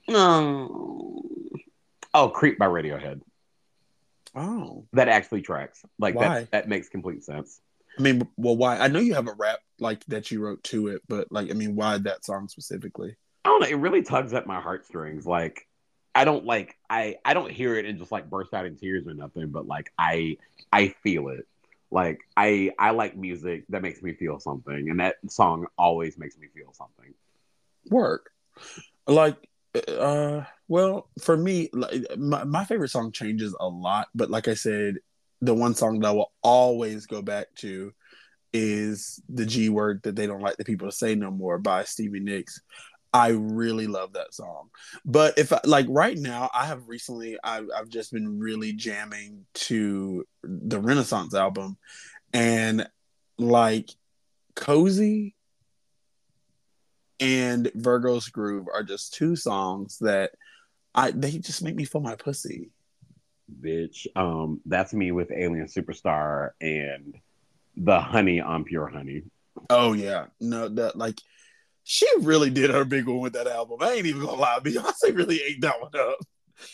No. 0.09 1.23
Oh, 2.15 2.29
"Creep" 2.29 2.59
by 2.59 2.67
Radiohead. 2.67 3.21
Oh. 4.35 4.87
That 4.93 5.09
actually 5.09 5.43
tracks. 5.43 5.83
Like 5.99 6.15
Why? 6.15 6.29
that. 6.29 6.51
That 6.51 6.69
makes 6.69 6.89
complete 6.89 7.25
sense. 7.25 7.61
I 7.99 8.03
mean, 8.03 8.29
well, 8.37 8.57
why? 8.57 8.79
I 8.79 8.89
know 8.89 8.99
you 8.99 9.15
have 9.15 9.29
a 9.29 9.33
rap 9.33 9.59
like 9.79 10.05
that 10.07 10.31
you 10.31 10.43
wrote 10.43 10.63
to 10.65 10.89
it, 10.89 11.03
but 11.09 11.31
like, 11.31 11.51
I 11.51 11.55
mean, 11.55 11.77
why 11.77 11.99
that 11.99 12.25
song 12.25 12.49
specifically? 12.49 13.17
I 13.45 13.49
don't 13.49 13.61
know. 13.61 13.69
It 13.69 13.79
really 13.79 14.03
tugs 14.03 14.35
at 14.35 14.47
my 14.47 14.61
heartstrings. 14.61 15.27
Like 15.27 15.67
I 16.15 16.25
don't 16.25 16.45
like 16.45 16.77
I 16.91 17.17
I 17.25 17.35
don't 17.35 17.51
hear 17.51 17.77
it 17.77 17.85
and 17.85 17.99
just 17.99 18.11
like 18.11 18.29
burst 18.29 18.55
out 18.55 18.67
in 18.67 18.77
tears 18.77 19.07
or 19.07 19.15
nothing. 19.15 19.49
But 19.51 19.67
like 19.67 19.93
I 19.99 20.39
I 20.73 20.89
feel 21.03 21.29
it. 21.29 21.47
Like 21.91 22.21
I 22.37 22.73
I 22.79 22.91
like 22.91 23.17
music 23.17 23.65
that 23.69 23.83
makes 23.83 24.03
me 24.03 24.15
feel 24.15 24.41
something, 24.41 24.91
and 24.91 25.01
that 25.01 25.17
song 25.29 25.67
always 25.79 26.19
makes 26.19 26.37
me 26.37 26.49
feel 26.55 26.73
something. 26.73 27.15
Work. 27.89 28.31
Like, 29.07 29.37
uh, 29.87 30.43
well, 30.67 31.09
for 31.21 31.37
me, 31.37 31.69
like, 31.73 32.19
my, 32.19 32.43
my 32.43 32.65
favorite 32.65 32.89
song 32.89 33.13
changes 33.13 33.55
a 33.61 33.69
lot, 33.69 34.09
but 34.15 34.31
like 34.31 34.49
I 34.49 34.55
said, 34.55 34.97
the 35.41 35.55
one 35.55 35.75
song 35.75 36.01
that 36.01 36.09
I 36.09 36.13
will 36.13 36.33
always 36.43 37.07
go 37.07 37.23
back 37.23 37.47
to 37.57 37.93
is 38.53 39.21
the 39.29 39.47
G 39.47 39.69
word 39.69 40.01
that 40.05 40.17
they 40.17 40.27
don't 40.27 40.41
like 40.41 40.57
the 40.57 40.65
people 40.65 40.89
to 40.89 40.97
say 40.97 41.15
no 41.15 41.31
more 41.31 41.59
by 41.59 41.85
Stevie 41.85 42.21
Nicks. 42.21 42.61
I 43.13 43.29
really 43.29 43.87
love 43.87 44.13
that 44.13 44.35
song. 44.35 44.69
But 45.05 45.39
if 45.39 45.53
I, 45.53 45.61
like 45.65 45.87
right 45.89 46.17
now, 46.17 46.51
I 46.53 46.67
have 46.67 46.89
recently 46.89 47.39
I've, 47.43 47.67
I've 47.75 47.89
just 47.89 48.13
been 48.13 48.39
really 48.39 48.73
jamming 48.73 49.47
to 49.55 50.27
the 50.43 50.81
Renaissance 50.81 51.35
album, 51.35 51.79
and 52.33 52.89
like 53.39 53.91
cozy 54.55 55.35
and 57.21 57.71
Virgo's 57.75 58.29
Groove 58.29 58.67
are 58.73 58.83
just 58.83 59.15
two 59.15 59.37
songs 59.37 59.99
that 60.01 60.33
I 60.95 61.11
they 61.11 61.39
just 61.39 61.63
make 61.63 61.77
me 61.77 61.85
feel 61.85 62.01
my 62.01 62.17
pussy. 62.17 62.71
Bitch, 63.61 64.07
um, 64.17 64.61
that's 64.67 64.93
me 64.93 65.13
with 65.13 65.31
Alien 65.31 65.67
Superstar 65.67 66.51
and 66.61 67.15
the 67.77 68.01
Honey 68.01 68.41
on 68.41 68.65
Pure 68.65 68.89
Honey. 68.89 69.23
Oh 69.71 69.93
yeah, 69.93 70.27
no, 70.41 70.69
that 70.69 70.97
like 70.97 71.21
she 71.85 72.07
really 72.21 72.51
did 72.51 72.71
her 72.71 72.85
big 72.85 73.07
one 73.07 73.21
with 73.21 73.35
that 73.35 73.47
album. 73.47 73.79
I 73.81 73.93
ain't 73.93 74.07
even 74.07 74.25
gonna 74.25 74.41
lie, 74.41 74.59
Beyonce 74.65 75.17
really 75.17 75.41
ate 75.43 75.61
that 75.61 75.81
one 75.81 75.93
up. 75.99 76.19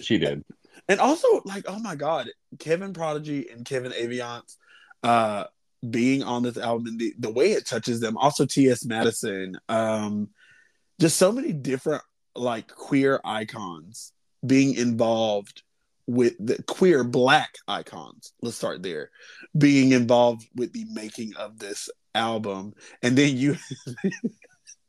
She 0.01 0.19
did. 0.19 0.45
And 0.89 1.01
also, 1.01 1.43
like, 1.45 1.65
oh 1.69 1.79
my 1.79 1.95
god, 1.95 2.31
Kevin 2.59 2.93
Prodigy 2.93 3.49
and 3.51 3.65
Kevin 3.65 3.93
Aviance, 3.93 4.57
uh, 5.03 5.45
being 5.89 6.23
on 6.23 6.43
this 6.43 6.57
album 6.57 6.87
and 6.87 6.99
the, 6.99 7.15
the 7.19 7.31
way 7.31 7.53
it 7.53 7.67
touches 7.67 8.01
them. 8.01 8.17
Also, 8.17 8.47
T.S. 8.47 8.85
Madison, 8.85 9.59
um, 9.69 10.31
just 11.01 11.19
so 11.19 11.33
many 11.33 11.53
different 11.53 12.03
like 12.35 12.69
queer 12.69 13.21
icons 13.25 14.13
being 14.45 14.75
involved 14.75 15.63
with 16.07 16.35
the 16.45 16.63
queer 16.65 17.05
black 17.05 17.55
icons. 17.69 18.33
Let's 18.43 18.57
start 18.57 18.83
there, 18.83 19.11
being 19.57 19.93
involved 19.93 20.49
with 20.55 20.73
the 20.73 20.85
making 20.93 21.35
of 21.37 21.59
this 21.59 21.89
album, 22.15 22.75
and 23.03 23.17
then 23.17 23.37
you 23.37 23.57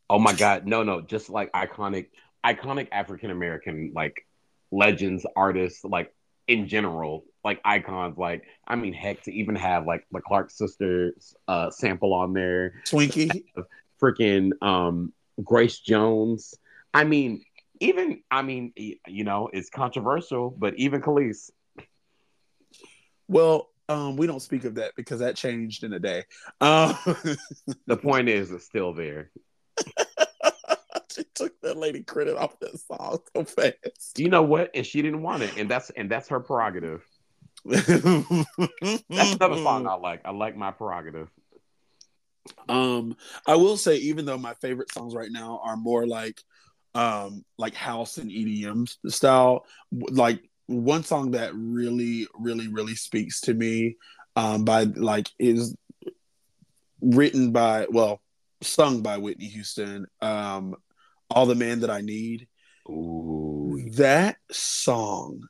Oh 0.10 0.20
my 0.20 0.34
god, 0.34 0.68
no, 0.68 0.84
no, 0.84 1.02
just 1.02 1.30
like 1.30 1.52
iconic, 1.54 2.08
iconic 2.46 2.90
African 2.92 3.32
American 3.32 3.92
like 3.96 4.28
legends, 4.72 5.26
artists, 5.36 5.84
like 5.84 6.14
in 6.48 6.68
general, 6.68 7.24
like 7.44 7.60
icons. 7.66 8.18
Like 8.18 8.44
I 8.68 8.76
mean, 8.76 8.94
heck, 8.94 9.24
to 9.24 9.34
even 9.34 9.56
have 9.56 9.88
like 9.88 10.06
the 10.12 10.22
Clark 10.22 10.52
sisters 10.52 11.34
uh, 11.48 11.72
sample 11.72 12.14
on 12.14 12.34
there, 12.34 12.76
Twinkie. 12.86 13.46
freaking 14.02 14.52
um, 14.62 15.14
Grace 15.44 15.80
Jones. 15.80 16.54
I 16.94 17.06
mean, 17.06 17.44
even 17.80 18.22
I 18.30 18.42
mean, 18.42 18.74
you 18.76 19.24
know, 19.24 19.50
it's 19.52 19.70
controversial, 19.70 20.50
but 20.50 20.76
even 20.78 21.02
Kelis. 21.02 21.50
Well, 23.28 23.70
um, 23.90 24.16
we 24.16 24.28
don't 24.28 24.42
speak 24.42 24.64
of 24.66 24.76
that 24.76 24.94
because 24.96 25.20
that 25.20 25.36
changed 25.36 25.84
in 25.84 25.94
a 25.94 26.00
day. 26.00 26.24
Um, 26.62 26.98
The 27.88 27.98
point 27.98 28.30
is, 28.30 28.52
it's 28.52 28.66
still 28.66 28.94
there. 28.94 29.32
she 31.12 31.24
took 31.36 31.60
that 31.62 31.78
lady 31.78 32.04
credit 32.04 32.38
off 32.38 32.60
that 32.60 32.80
song 32.80 33.20
so 33.36 33.44
fast. 33.44 34.18
You 34.18 34.30
know 34.30 34.44
what? 34.44 34.72
And 34.74 34.86
she 34.86 35.02
didn't 35.02 35.22
want 35.22 35.44
it, 35.44 35.58
and 35.58 35.70
that's 35.70 35.90
and 35.92 36.10
that's 36.10 36.30
her 36.30 36.40
prerogative. 36.40 37.04
That's 37.66 39.36
another 39.36 39.56
song 39.56 39.88
I 39.88 39.94
like. 39.94 40.22
I 40.26 40.32
like 40.32 40.58
my 40.58 40.72
prerogative. 40.72 41.30
Um, 42.68 43.16
I 43.48 43.56
will 43.56 43.78
say, 43.78 43.96
even 43.98 44.26
though 44.26 44.38
my 44.38 44.54
favorite 44.56 44.92
songs 44.92 45.16
right 45.16 45.32
now 45.32 45.62
are 45.64 45.78
more 45.78 46.06
like, 46.06 46.42
um, 46.96 47.44
like 47.58 47.76
house 47.76 48.18
and 48.18 48.32
EDM 48.32 48.88
style, 49.08 49.66
like 49.92 50.42
one 50.68 51.04
song 51.04 51.32
that 51.32 51.52
really, 51.56 52.28
really, 52.36 52.68
really 52.68 52.96
speaks 52.96 53.42
to 53.42 53.54
me, 53.54 53.98
um, 54.36 54.66
by 54.66 54.84
like 54.84 55.30
is 55.40 55.76
written 57.02 57.52
by, 57.52 57.88
well, 57.90 58.22
sung 58.62 59.02
by 59.02 59.18
Whitney 59.18 59.48
Houston. 59.48 60.06
Um, 60.22 60.76
all 61.30 61.46
the 61.46 61.56
man 61.56 61.82
that 61.82 61.90
I 61.90 62.02
need. 62.02 62.48
Ooh, 62.90 63.82
That 63.94 64.38
song, 64.52 65.42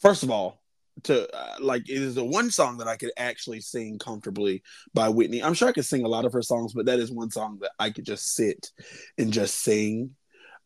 first 0.00 0.22
of 0.22 0.30
all, 0.30 0.60
to 1.04 1.34
uh, 1.34 1.56
like 1.60 1.88
it 1.88 2.02
is 2.02 2.14
the 2.14 2.24
one 2.24 2.50
song 2.50 2.78
that 2.78 2.88
I 2.88 2.96
could 2.96 3.12
actually 3.16 3.60
sing 3.60 3.98
comfortably 3.98 4.62
by 4.92 5.08
Whitney. 5.08 5.42
I'm 5.42 5.54
sure 5.54 5.68
I 5.68 5.72
could 5.72 5.86
sing 5.86 6.04
a 6.04 6.08
lot 6.08 6.24
of 6.24 6.32
her 6.32 6.42
songs, 6.42 6.72
but 6.72 6.86
that 6.86 6.98
is 6.98 7.10
one 7.10 7.30
song 7.30 7.58
that 7.62 7.72
I 7.78 7.90
could 7.90 8.04
just 8.04 8.34
sit 8.34 8.70
and 9.18 9.32
just 9.32 9.62
sing. 9.62 10.16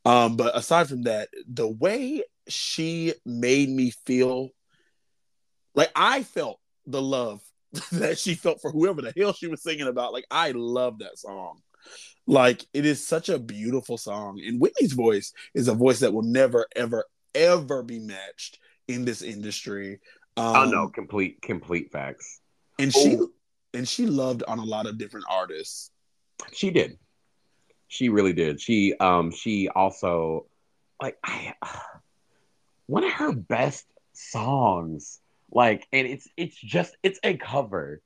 Um, 0.05 0.37
but 0.37 0.57
aside 0.57 0.89
from 0.89 1.03
that, 1.03 1.29
the 1.49 1.69
way 1.69 2.23
she 2.49 3.15
made 3.25 3.69
me 3.71 3.91
feel, 4.05 4.51
like 5.75 5.91
I 5.97 6.23
felt 6.23 6.61
the 6.87 7.01
love 7.03 7.41
that 7.93 8.19
she 8.19 8.35
felt 8.35 8.61
for 8.61 8.71
whoever 8.71 9.03
the 9.03 9.13
hell 9.17 9.33
she 9.33 9.47
was 9.47 9.63
singing 9.63 9.87
about. 9.89 10.13
Like 10.13 10.27
I 10.31 10.53
love 10.53 10.99
that 10.99 11.19
song. 11.19 11.61
Like 12.27 12.65
it 12.73 12.87
is 12.87 13.07
such 13.07 13.29
a 13.29 13.39
beautiful 13.39 13.99
song, 13.99 14.41
and 14.45 14.61
Whitney's 14.61 14.93
voice 14.93 15.33
is 15.55 15.69
a 15.69 15.75
voice 15.75 16.01
that 16.01 16.13
will 16.13 16.23
never, 16.23 16.67
ever, 16.75 17.05
ever 17.35 17.83
be 17.83 17.99
matched 17.99 18.59
in 18.89 19.05
this 19.05 19.23
industry. 19.23 20.01
Um, 20.37 20.57
oh 20.57 20.65
no, 20.71 20.89
complete 20.89 21.41
complete 21.43 21.93
facts. 21.93 22.41
and 22.79 22.93
she 22.93 23.17
Oh. 23.17 23.29
and 23.75 23.87
she 23.89 24.07
loved 24.07 24.43
on 24.49 24.59
a 24.59 24.65
lot 24.65 24.87
of 24.87 24.99
different 24.99 25.27
artists. 25.31 25.91
She 26.53 26.71
did. 26.71 26.99
She 27.95 28.09
really 28.09 28.33
did. 28.33 28.61
She 28.61 28.93
um 28.99 29.31
she 29.31 29.69
also 29.69 30.47
like 31.01 31.17
I 31.25 31.55
one 32.87 33.05
of 33.05 33.13
her 33.13 33.33
best 33.33 33.87
songs. 34.13 35.21
Like 35.53 35.87
and 35.93 36.09
it's 36.09 36.29
it's 36.37 36.57
just 36.57 36.97
it's 37.05 37.21
a 37.23 37.37
cover. 37.37 38.03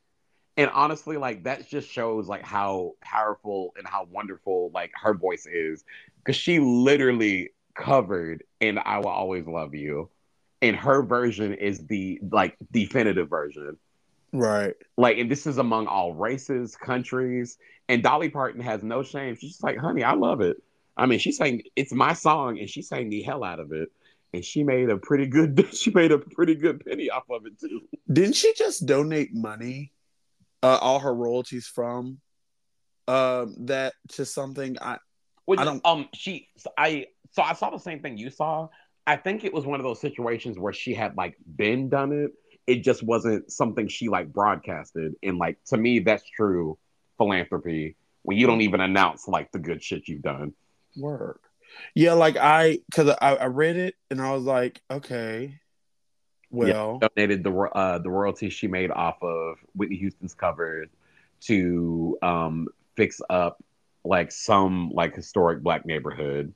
And 0.59 0.71
honestly 0.75 1.17
like 1.17 1.45
that 1.45 1.67
just 1.69 1.89
shows 1.91 2.29
like 2.29 2.43
how 2.45 2.97
powerful 3.01 3.73
and 3.79 3.87
how 3.89 4.07
wonderful 4.11 4.71
like 4.75 4.93
her 5.03 5.15
voice 5.15 5.47
is 5.47 5.85
cuz 6.25 6.37
she 6.37 6.59
literally 6.61 7.51
covered 7.75 8.45
and 8.61 8.79
I 8.79 8.99
will 8.99 9.09
always 9.09 9.47
love 9.47 9.75
you. 9.75 10.11
And 10.61 10.77
her 10.77 11.03
version 11.03 11.55
is 11.55 11.87
the 11.87 12.21
like 12.31 12.57
definitive 12.71 13.31
version. 13.31 13.79
Right. 14.33 14.75
Like, 14.97 15.19
and 15.19 15.31
this 15.31 15.47
is 15.47 15.59
among 15.59 15.87
all 15.87 16.15
races, 16.15 16.77
countries. 16.77 17.57
And 17.89 18.03
Dolly 18.03 18.29
Parton 18.29 18.61
has 18.61 18.83
no 18.83 19.03
shame. 19.03 19.37
She's 19.37 19.51
just 19.53 19.63
like, 19.65 19.79
honey, 19.79 20.03
I 20.05 20.13
love 20.13 20.41
it. 20.41 20.59
I 20.97 21.07
mean, 21.07 21.19
she's 21.19 21.37
saying 21.39 21.63
it's 21.77 21.93
my 21.93 22.13
song, 22.13 22.59
and 22.59 22.69
she 22.69 22.83
sang 22.83 23.09
the 23.09 23.23
hell 23.23 23.45
out 23.45 23.61
of 23.61 23.73
it. 23.73 23.89
And 24.35 24.45
she 24.45 24.63
made 24.65 24.91
a 24.91 24.99
pretty 24.99 25.27
good. 25.27 25.67
She 25.73 25.91
made 25.91 26.13
a 26.13 26.19
pretty 26.19 26.55
good 26.55 26.85
penny 26.85 27.09
off 27.09 27.25
of 27.31 27.47
it 27.47 27.59
too. 27.59 27.81
Didn't 28.13 28.35
she 28.35 28.53
just 28.55 28.85
donate 28.85 29.33
money, 29.33 29.93
uh, 30.63 30.79
all 30.81 30.99
her 30.99 31.15
royalties 31.15 31.67
from, 31.67 32.21
um, 33.07 33.55
that 33.67 33.95
to 34.11 34.27
something? 34.27 34.77
I 34.83 34.99
Which, 35.47 35.61
I 35.61 35.65
don't- 35.65 35.81
Um, 35.87 36.09
she. 36.15 36.49
I. 36.77 37.07
So 37.33 37.43
I 37.43 37.55
saw 37.55 37.71
the 37.71 37.79
same 37.79 38.01
thing 38.01 38.19
you 38.19 38.29
saw. 38.31 38.69
I 39.07 39.17
think 39.17 39.45
it 39.45 39.55
was 39.55 39.65
one 39.65 39.81
of 39.81 39.85
those 39.85 40.01
situations 40.01 40.59
where 40.59 40.73
she 40.75 40.93
had 40.93 41.17
like 41.17 41.37
been 41.57 41.89
done 41.89 42.13
it. 42.13 42.33
It 42.69 42.85
just 42.85 43.03
wasn't 43.03 43.51
something 43.51 43.89
she 43.89 44.09
like 44.09 44.33
broadcasted. 44.33 45.15
And 45.23 45.39
like 45.39 45.59
to 45.67 45.77
me, 45.77 46.01
that's 46.01 46.23
true 46.29 46.79
philanthropy 47.17 47.97
when 48.23 48.37
you 48.37 48.47
don't 48.47 48.61
even 48.61 48.81
announce 48.81 49.27
like 49.27 49.51
the 49.53 49.59
good 49.59 49.83
shit 49.83 50.07
you've 50.07 50.23
done. 50.23 50.53
work. 50.97 51.41
Yeah, 51.95 52.13
like 52.13 52.37
I, 52.37 52.81
cause 52.93 53.09
I, 53.21 53.37
I 53.37 53.47
read 53.47 53.77
it 53.77 53.95
and 54.11 54.21
I 54.21 54.33
was 54.33 54.45
like, 54.45 54.81
okay, 54.91 55.61
well, 56.51 56.99
donated 56.99 57.45
the 57.45 57.53
uh, 57.53 57.99
the 57.99 58.11
royalties 58.11 58.53
she 58.53 58.69
made 58.69 58.91
off 58.91 59.23
of 59.23 59.59
Whitney 59.75 59.97
Houston's 59.97 60.35
covers 60.35 60.89
to 61.43 62.19
um, 62.23 62.69
fix 62.97 63.21
up 63.29 63.63
like 64.05 64.33
some 64.33 64.91
like 64.93 65.15
historic 65.15 65.63
black 65.63 65.85
neighborhood. 65.85 66.53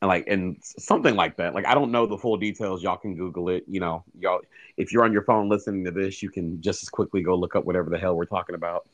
And 0.00 0.08
like 0.08 0.24
and 0.28 0.56
something 0.62 1.16
like 1.16 1.36
that. 1.38 1.54
Like 1.54 1.66
I 1.66 1.74
don't 1.74 1.90
know 1.90 2.06
the 2.06 2.16
full 2.18 2.36
details. 2.36 2.82
Y'all 2.82 2.96
can 2.96 3.16
Google 3.16 3.48
it. 3.48 3.64
You 3.66 3.80
know, 3.80 4.04
y'all 4.18 4.40
if 4.76 4.92
you're 4.92 5.04
on 5.04 5.12
your 5.12 5.22
phone 5.24 5.48
listening 5.48 5.84
to 5.86 5.90
this, 5.90 6.22
you 6.22 6.30
can 6.30 6.60
just 6.62 6.82
as 6.84 6.88
quickly 6.88 7.20
go 7.22 7.34
look 7.34 7.56
up 7.56 7.64
whatever 7.64 7.90
the 7.90 7.98
hell 7.98 8.14
we're 8.16 8.24
talking 8.24 8.54
about. 8.54 8.88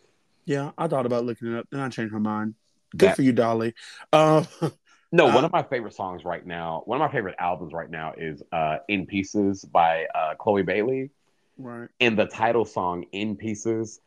yeah, 0.47 0.71
I 0.79 0.89
thought 0.89 1.05
about 1.07 1.25
looking 1.27 1.53
it 1.53 1.59
up, 1.59 1.67
then 1.71 1.81
I 1.81 1.89
changed 1.91 2.13
my 2.13 2.19
mind. 2.21 2.55
Good 2.97 3.11
That- 3.11 3.17
for 3.17 3.23
you, 3.23 3.33
Dolly. 3.33 3.75
Um, 4.13 4.47
No, 5.13 5.29
Uh, 5.29 5.35
one 5.35 5.45
of 5.45 5.53
my 5.53 5.63
favorite 5.63 5.95
songs 5.95 6.25
right 6.25 6.45
now, 6.45 6.83
one 6.87 7.01
of 7.01 7.07
my 7.07 7.13
favorite 7.13 7.37
albums 7.39 7.73
right 7.73 7.89
now 7.89 8.15
is 8.17 8.43
uh, 8.51 8.79
"In 8.89 9.07
Pieces" 9.07 9.65
by 9.65 10.07
uh, 10.13 10.35
Chloe 10.35 10.63
Bailey. 10.63 11.11
right. 11.57 11.89
and 12.01 12.19
the 12.19 12.27
title 12.27 12.65
song 12.65 13.05
in 13.13 13.37
pieces 13.37 14.01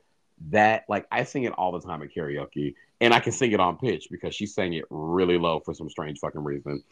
that 0.50 0.84
like 0.90 1.08
i 1.12 1.24
sing 1.24 1.46
it 1.46 1.54
all 1.54 1.72
the 1.72 1.80
time 1.80 2.02
at 2.04 2.10
karaoke 2.14 2.76
and 3.02 3.14
i 3.14 3.20
can 3.20 3.32
sing 3.32 3.52
it 3.52 3.60
on 3.60 3.78
pitch 3.78 4.08
because 4.12 4.34
she 4.34 4.46
sang 4.46 4.74
it 4.74 4.86
really 4.90 5.38
low 5.38 5.60
for 5.60 5.74
some 5.74 5.90
strange 5.90 6.20
fucking 6.20 6.44
reason. 6.44 6.84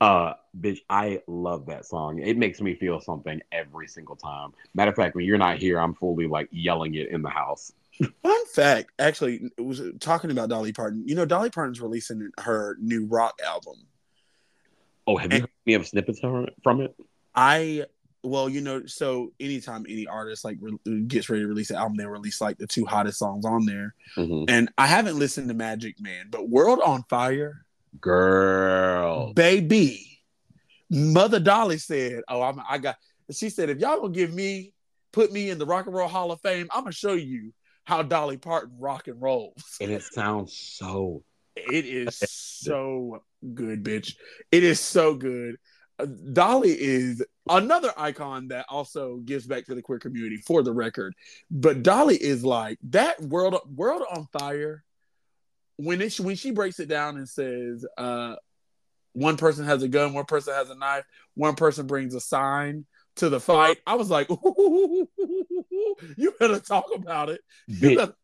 Uh 0.00 0.34
bitch 0.58 0.80
i 0.90 1.20
love 1.26 1.66
that 1.66 1.86
song. 1.86 2.18
It 2.18 2.36
makes 2.36 2.60
me 2.60 2.74
feel 2.74 3.00
something 3.00 3.40
every 3.52 3.86
single 3.88 4.16
time. 4.16 4.52
Matter 4.74 4.90
of 4.90 4.96
fact 4.96 5.14
when 5.14 5.24
you're 5.24 5.38
not 5.38 5.58
here 5.58 5.78
i'm 5.78 5.94
fully 5.94 6.26
like 6.26 6.48
yelling 6.50 6.94
it 6.94 7.08
in 7.08 7.22
the 7.22 7.30
house. 7.30 7.72
Fun 8.22 8.46
fact, 8.46 8.90
actually, 8.98 9.50
it 9.56 9.62
was 9.62 9.80
talking 10.00 10.32
about 10.32 10.48
Dolly 10.48 10.72
Parton. 10.72 11.04
You 11.06 11.14
know, 11.14 11.24
Dolly 11.24 11.50
Parton's 11.50 11.80
releasing 11.80 12.28
her 12.40 12.76
new 12.80 13.06
rock 13.06 13.38
album. 13.46 13.76
oh 15.06 15.16
have 15.16 15.32
you 15.32 15.40
heard 15.42 15.50
me 15.64 15.74
of 15.74 15.86
snippets 15.86 16.18
from 16.18 16.80
it? 16.80 16.96
I 17.36 17.84
well, 18.24 18.48
you 18.48 18.60
know, 18.60 18.86
so 18.86 19.32
anytime 19.38 19.84
any 19.88 20.06
artist 20.06 20.44
like 20.44 20.56
re- 20.60 21.02
gets 21.02 21.28
ready 21.28 21.42
to 21.42 21.48
release 21.48 21.70
an 21.70 21.76
album, 21.76 21.96
they 21.96 22.06
release 22.06 22.40
like 22.40 22.58
the 22.58 22.66
two 22.66 22.84
hottest 22.86 23.18
songs 23.18 23.44
on 23.44 23.66
there. 23.66 23.94
Mhm. 24.16 24.46
And 24.48 24.70
I 24.78 24.86
haven't 24.86 25.18
listened 25.18 25.48
to 25.48 25.54
Magic 25.54 26.00
Man, 26.00 26.28
but 26.30 26.48
World 26.48 26.80
on 26.84 27.04
Fire, 27.10 27.64
girl 28.00 29.32
baby, 29.34 30.20
Mother 30.90 31.40
Dolly 31.40 31.78
said, 31.78 32.22
"Oh, 32.28 32.42
I'm, 32.42 32.60
I 32.68 32.78
got." 32.78 32.96
She 33.30 33.50
said, 33.50 33.70
"If 33.70 33.78
y'all 33.78 34.00
gonna 34.00 34.12
give 34.12 34.32
me, 34.32 34.72
put 35.12 35.32
me 35.32 35.50
in 35.50 35.58
the 35.58 35.66
Rock 35.66 35.86
and 35.86 35.94
Roll 35.94 36.08
Hall 36.08 36.32
of 36.32 36.40
Fame, 36.40 36.68
I'm 36.72 36.82
gonna 36.82 36.92
show 36.92 37.14
you 37.14 37.52
how 37.84 38.02
Dolly 38.02 38.36
Parton 38.38 38.76
rock 38.78 39.08
and 39.08 39.20
rolls." 39.20 39.62
and 39.80 39.90
it 39.90 40.02
sounds 40.02 40.56
so 40.56 41.22
It 41.56 41.84
is 41.84 42.18
so 42.28 43.22
good, 43.54 43.84
bitch. 43.84 44.16
It 44.50 44.64
is 44.64 44.80
so 44.80 45.14
good. 45.14 45.56
Dolly 46.32 46.70
is 46.70 47.24
another 47.48 47.92
icon 47.96 48.48
that 48.48 48.66
also 48.68 49.16
gives 49.18 49.46
back 49.46 49.64
to 49.66 49.74
the 49.74 49.82
queer 49.82 49.98
community 49.98 50.38
for 50.38 50.62
the 50.62 50.72
record. 50.72 51.14
But 51.50 51.82
Dolly 51.82 52.16
is 52.16 52.44
like 52.44 52.78
that 52.90 53.20
world 53.22 53.56
world 53.74 54.02
on 54.10 54.26
fire. 54.38 54.84
When 55.76 56.00
it 56.00 56.18
when 56.20 56.36
she 56.36 56.50
breaks 56.50 56.80
it 56.80 56.88
down 56.88 57.16
and 57.16 57.28
says 57.28 57.84
uh 57.96 58.36
one 59.12 59.36
person 59.36 59.64
has 59.66 59.82
a 59.82 59.88
gun, 59.88 60.12
one 60.12 60.24
person 60.24 60.54
has 60.54 60.70
a 60.70 60.74
knife, 60.74 61.04
one 61.34 61.54
person 61.54 61.86
brings 61.86 62.14
a 62.14 62.20
sign 62.20 62.84
to 63.16 63.28
the 63.28 63.38
fight. 63.38 63.76
I 63.86 63.94
was 63.94 64.10
like, 64.10 64.28
you 65.08 65.08
better 66.40 66.58
talk 66.58 66.86
about 66.94 67.30
it. 67.30 67.40
You 67.68 67.96
better- 67.96 68.14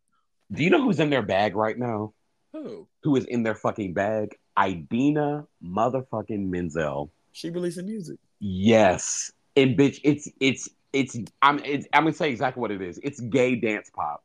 do 0.53 0.65
you 0.65 0.71
know 0.71 0.83
who's 0.83 0.99
in 0.99 1.11
their 1.11 1.23
bag 1.23 1.55
right 1.55 1.79
now 1.79 2.13
Who? 2.53 2.89
who 3.05 3.15
is 3.15 3.25
in 3.27 3.45
their 3.45 3.55
fucking 3.55 3.95
bag 3.95 4.37
idina 4.59 5.47
motherfucking 5.65 6.49
menzel 6.49 7.13
She 7.33 7.51
releasing 7.51 7.87
music. 7.87 8.19
Yes, 8.41 9.33
and 9.57 9.77
bitch, 9.77 10.01
it's 10.03 10.29
it's 10.41 10.69
it's 10.93 11.17
I'm 11.43 11.59
it's, 11.61 11.87
I'm 11.93 12.05
gonna 12.05 12.15
say 12.15 12.31
exactly 12.31 12.61
what 12.61 12.71
it 12.71 12.83
is. 12.83 12.99
It's 13.03 13.21
gay 13.21 13.55
dance 13.57 13.91
pop. 13.95 14.25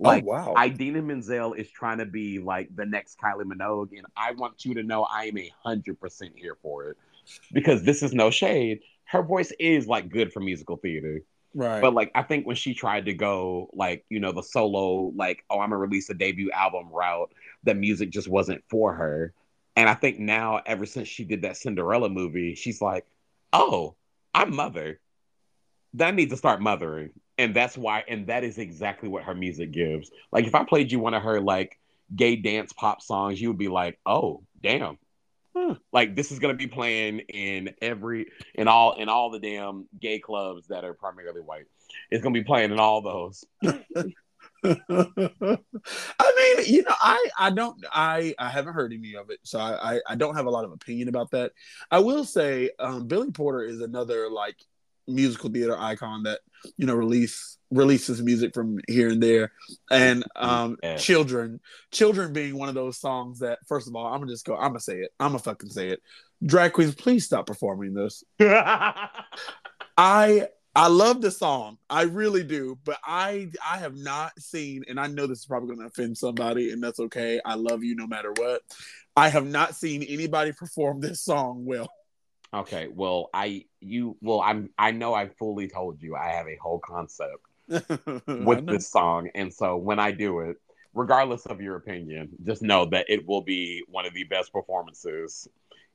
Oh, 0.00 0.04
like 0.04 0.24
oh 0.24 0.26
wow. 0.26 0.54
Idina 0.58 1.02
Menzel 1.02 1.54
is 1.54 1.70
trying 1.70 1.98
to 1.98 2.06
be 2.06 2.38
like 2.38 2.74
the 2.74 2.84
next 2.84 3.18
Kylie 3.18 3.44
Minogue, 3.44 3.96
and 3.96 4.06
I 4.16 4.32
want 4.32 4.64
you 4.64 4.74
to 4.74 4.82
know 4.82 5.04
I 5.04 5.24
am 5.24 5.38
a 5.38 5.52
hundred 5.62 6.00
percent 6.00 6.32
here 6.36 6.56
for 6.62 6.90
it 6.90 6.96
because 7.52 7.82
this 7.82 8.02
is 8.02 8.12
no 8.12 8.30
shade. 8.30 8.80
Her 9.04 9.22
voice 9.22 9.52
is 9.58 9.86
like 9.86 10.10
good 10.10 10.32
for 10.32 10.40
musical 10.40 10.76
theater, 10.76 11.22
right. 11.54 11.80
but 11.80 11.94
like 11.94 12.10
I 12.14 12.22
think 12.22 12.46
when 12.46 12.56
she 12.56 12.74
tried 12.74 13.06
to 13.06 13.14
go 13.14 13.70
like 13.72 14.04
you 14.10 14.20
know 14.20 14.32
the 14.32 14.42
solo 14.42 15.12
like 15.16 15.44
oh 15.48 15.60
I'm 15.60 15.70
gonna 15.70 15.78
release 15.78 16.10
a 16.10 16.14
debut 16.14 16.50
album 16.50 16.88
route, 16.90 17.32
the 17.64 17.74
music 17.74 18.10
just 18.10 18.28
wasn't 18.28 18.62
for 18.68 18.92
her. 18.94 19.32
And 19.76 19.88
I 19.88 19.94
think 19.94 20.18
now 20.18 20.62
ever 20.64 20.86
since 20.86 21.06
she 21.06 21.24
did 21.24 21.42
that 21.42 21.58
Cinderella 21.58 22.08
movie, 22.08 22.54
she's 22.54 22.80
like, 22.80 23.06
oh, 23.52 23.94
I'm 24.34 24.56
mother. 24.56 25.00
Then 25.92 26.08
I 26.08 26.10
need 26.12 26.30
to 26.30 26.36
start 26.36 26.62
mothering. 26.62 27.10
And 27.38 27.54
that's 27.54 27.76
why, 27.76 28.02
and 28.08 28.26
that 28.28 28.42
is 28.42 28.56
exactly 28.56 29.08
what 29.08 29.24
her 29.24 29.34
music 29.34 29.72
gives. 29.72 30.10
Like 30.32 30.46
if 30.46 30.54
I 30.54 30.64
played 30.64 30.90
you 30.90 30.98
one 30.98 31.12
of 31.12 31.22
her 31.22 31.40
like 31.40 31.78
gay 32.14 32.36
dance 32.36 32.72
pop 32.72 33.02
songs, 33.02 33.40
you 33.40 33.48
would 33.48 33.58
be 33.58 33.68
like, 33.68 33.98
oh, 34.06 34.42
damn. 34.62 34.98
Huh. 35.54 35.74
Like 35.92 36.16
this 36.16 36.32
is 36.32 36.38
gonna 36.38 36.54
be 36.54 36.66
playing 36.66 37.20
in 37.20 37.74
every 37.80 38.26
in 38.54 38.68
all 38.68 38.94
in 38.96 39.08
all 39.08 39.30
the 39.30 39.38
damn 39.38 39.88
gay 39.98 40.18
clubs 40.18 40.68
that 40.68 40.84
are 40.84 40.92
primarily 40.92 41.40
white. 41.40 41.64
It's 42.10 42.22
gonna 42.22 42.34
be 42.34 42.44
playing 42.44 42.72
in 42.72 42.78
all 42.78 43.00
those. 43.00 43.44
I 44.88 46.54
mean, 46.56 46.66
you 46.66 46.82
know, 46.82 46.94
I 47.00 47.28
I 47.38 47.50
don't 47.50 47.84
I 47.92 48.34
I 48.38 48.48
haven't 48.48 48.74
heard 48.74 48.92
any 48.92 49.14
of 49.14 49.30
it, 49.30 49.38
so 49.42 49.58
I 49.58 49.94
I, 49.96 50.00
I 50.08 50.14
don't 50.16 50.36
have 50.36 50.46
a 50.46 50.50
lot 50.50 50.64
of 50.64 50.72
opinion 50.72 51.08
about 51.08 51.30
that. 51.32 51.52
I 51.90 51.98
will 52.00 52.24
say, 52.24 52.70
um, 52.78 53.06
Billy 53.06 53.30
Porter 53.30 53.62
is 53.62 53.80
another 53.80 54.28
like 54.30 54.56
musical 55.08 55.50
theater 55.50 55.78
icon 55.78 56.24
that 56.24 56.40
you 56.76 56.86
know 56.86 56.94
release 56.94 57.58
releases 57.70 58.22
music 58.22 58.54
from 58.54 58.78
here 58.88 59.08
and 59.08 59.22
there, 59.22 59.52
and 59.90 60.24
um, 60.36 60.76
Yeah. 60.82 60.96
children 60.96 61.60
children 61.92 62.32
being 62.32 62.56
one 62.58 62.68
of 62.68 62.74
those 62.74 62.98
songs 62.98 63.40
that 63.40 63.58
first 63.66 63.88
of 63.88 63.94
all 63.94 64.06
I'm 64.06 64.20
gonna 64.20 64.32
just 64.32 64.44
go 64.46 64.54
I'm 64.56 64.68
gonna 64.70 64.80
say 64.80 64.98
it 64.98 65.12
I'm 65.20 65.28
gonna 65.28 65.38
fucking 65.40 65.70
say 65.70 65.88
it. 65.88 66.00
Drag 66.44 66.72
queens, 66.72 66.94
please 66.94 67.24
stop 67.24 67.46
performing 67.46 67.94
this. 67.94 68.22
I 69.98 70.48
I 70.76 70.88
love 70.88 71.22
the 71.22 71.30
song. 71.30 71.78
I 71.88 72.02
really 72.02 72.42
do. 72.44 72.78
But 72.84 72.98
I 73.02 73.50
I 73.66 73.78
have 73.78 73.96
not 73.96 74.38
seen, 74.38 74.84
and 74.88 75.00
I 75.00 75.06
know 75.06 75.26
this 75.26 75.40
is 75.40 75.46
probably 75.46 75.74
gonna 75.74 75.88
offend 75.88 76.18
somebody, 76.18 76.70
and 76.70 76.82
that's 76.82 77.00
okay. 77.00 77.40
I 77.44 77.54
love 77.54 77.82
you 77.82 77.96
no 77.96 78.06
matter 78.06 78.32
what. 78.36 78.60
I 79.16 79.30
have 79.30 79.46
not 79.46 79.74
seen 79.74 80.02
anybody 80.02 80.52
perform 80.52 81.00
this 81.00 81.22
song 81.22 81.64
well. 81.64 81.88
okay, 82.52 82.88
well, 82.88 83.30
I 83.32 83.64
you 83.80 84.18
well, 84.20 84.42
I'm 84.42 84.68
I 84.78 84.90
know 84.90 85.14
I 85.14 85.28
fully 85.28 85.68
told 85.68 86.02
you 86.02 86.14
I 86.14 86.28
have 86.32 86.46
a 86.46 86.58
whole 86.60 86.78
concept 86.80 87.46
with 87.68 88.66
this 88.66 88.90
song. 88.90 89.30
And 89.34 89.52
so 89.52 89.76
when 89.76 89.98
I 89.98 90.12
do 90.12 90.40
it, 90.40 90.56
regardless 90.92 91.46
of 91.46 91.60
your 91.60 91.76
opinion, 91.76 92.30
just 92.44 92.62
know 92.62 92.84
that 92.86 93.06
it 93.08 93.26
will 93.26 93.42
be 93.42 93.82
one 93.88 94.04
of 94.04 94.12
the 94.12 94.24
best 94.24 94.52
performances. 94.52 95.48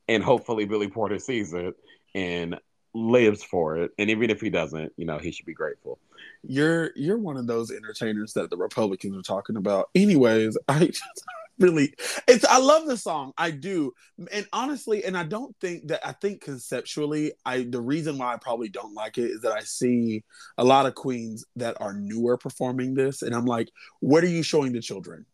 And 0.07 0.23
hopefully 0.23 0.65
Billy 0.65 0.87
Porter 0.87 1.19
sees 1.19 1.53
it 1.53 1.75
and 2.15 2.59
lives 2.93 3.43
for 3.43 3.77
it. 3.77 3.91
And 3.97 4.09
even 4.09 4.29
if 4.29 4.41
he 4.41 4.49
doesn't, 4.49 4.93
you 4.97 5.05
know, 5.05 5.17
he 5.17 5.31
should 5.31 5.45
be 5.45 5.53
grateful. 5.53 5.99
You're 6.43 6.91
you're 6.95 7.17
one 7.17 7.37
of 7.37 7.47
those 7.47 7.71
entertainers 7.71 8.33
that 8.33 8.49
the 8.49 8.57
Republicans 8.57 9.17
are 9.17 9.21
talking 9.21 9.55
about. 9.57 9.89
Anyways, 9.95 10.57
I 10.67 10.87
just 10.87 11.23
really 11.59 11.93
it's 12.27 12.45
I 12.45 12.57
love 12.57 12.87
the 12.87 12.97
song. 12.97 13.33
I 13.37 13.51
do. 13.51 13.93
And 14.31 14.47
honestly, 14.51 15.03
and 15.05 15.17
I 15.17 15.23
don't 15.23 15.55
think 15.61 15.87
that 15.87 16.05
I 16.05 16.13
think 16.13 16.41
conceptually, 16.41 17.33
I 17.45 17.63
the 17.63 17.81
reason 17.81 18.17
why 18.17 18.33
I 18.33 18.37
probably 18.37 18.69
don't 18.69 18.93
like 18.93 19.17
it 19.17 19.29
is 19.29 19.41
that 19.41 19.53
I 19.53 19.61
see 19.61 20.23
a 20.57 20.63
lot 20.63 20.85
of 20.85 20.95
queens 20.95 21.45
that 21.55 21.79
are 21.79 21.93
newer 21.93 22.37
performing 22.37 22.93
this, 22.93 23.21
and 23.21 23.35
I'm 23.35 23.45
like, 23.45 23.69
what 23.99 24.23
are 24.23 24.27
you 24.27 24.43
showing 24.43 24.73
the 24.73 24.81
children? 24.81 25.25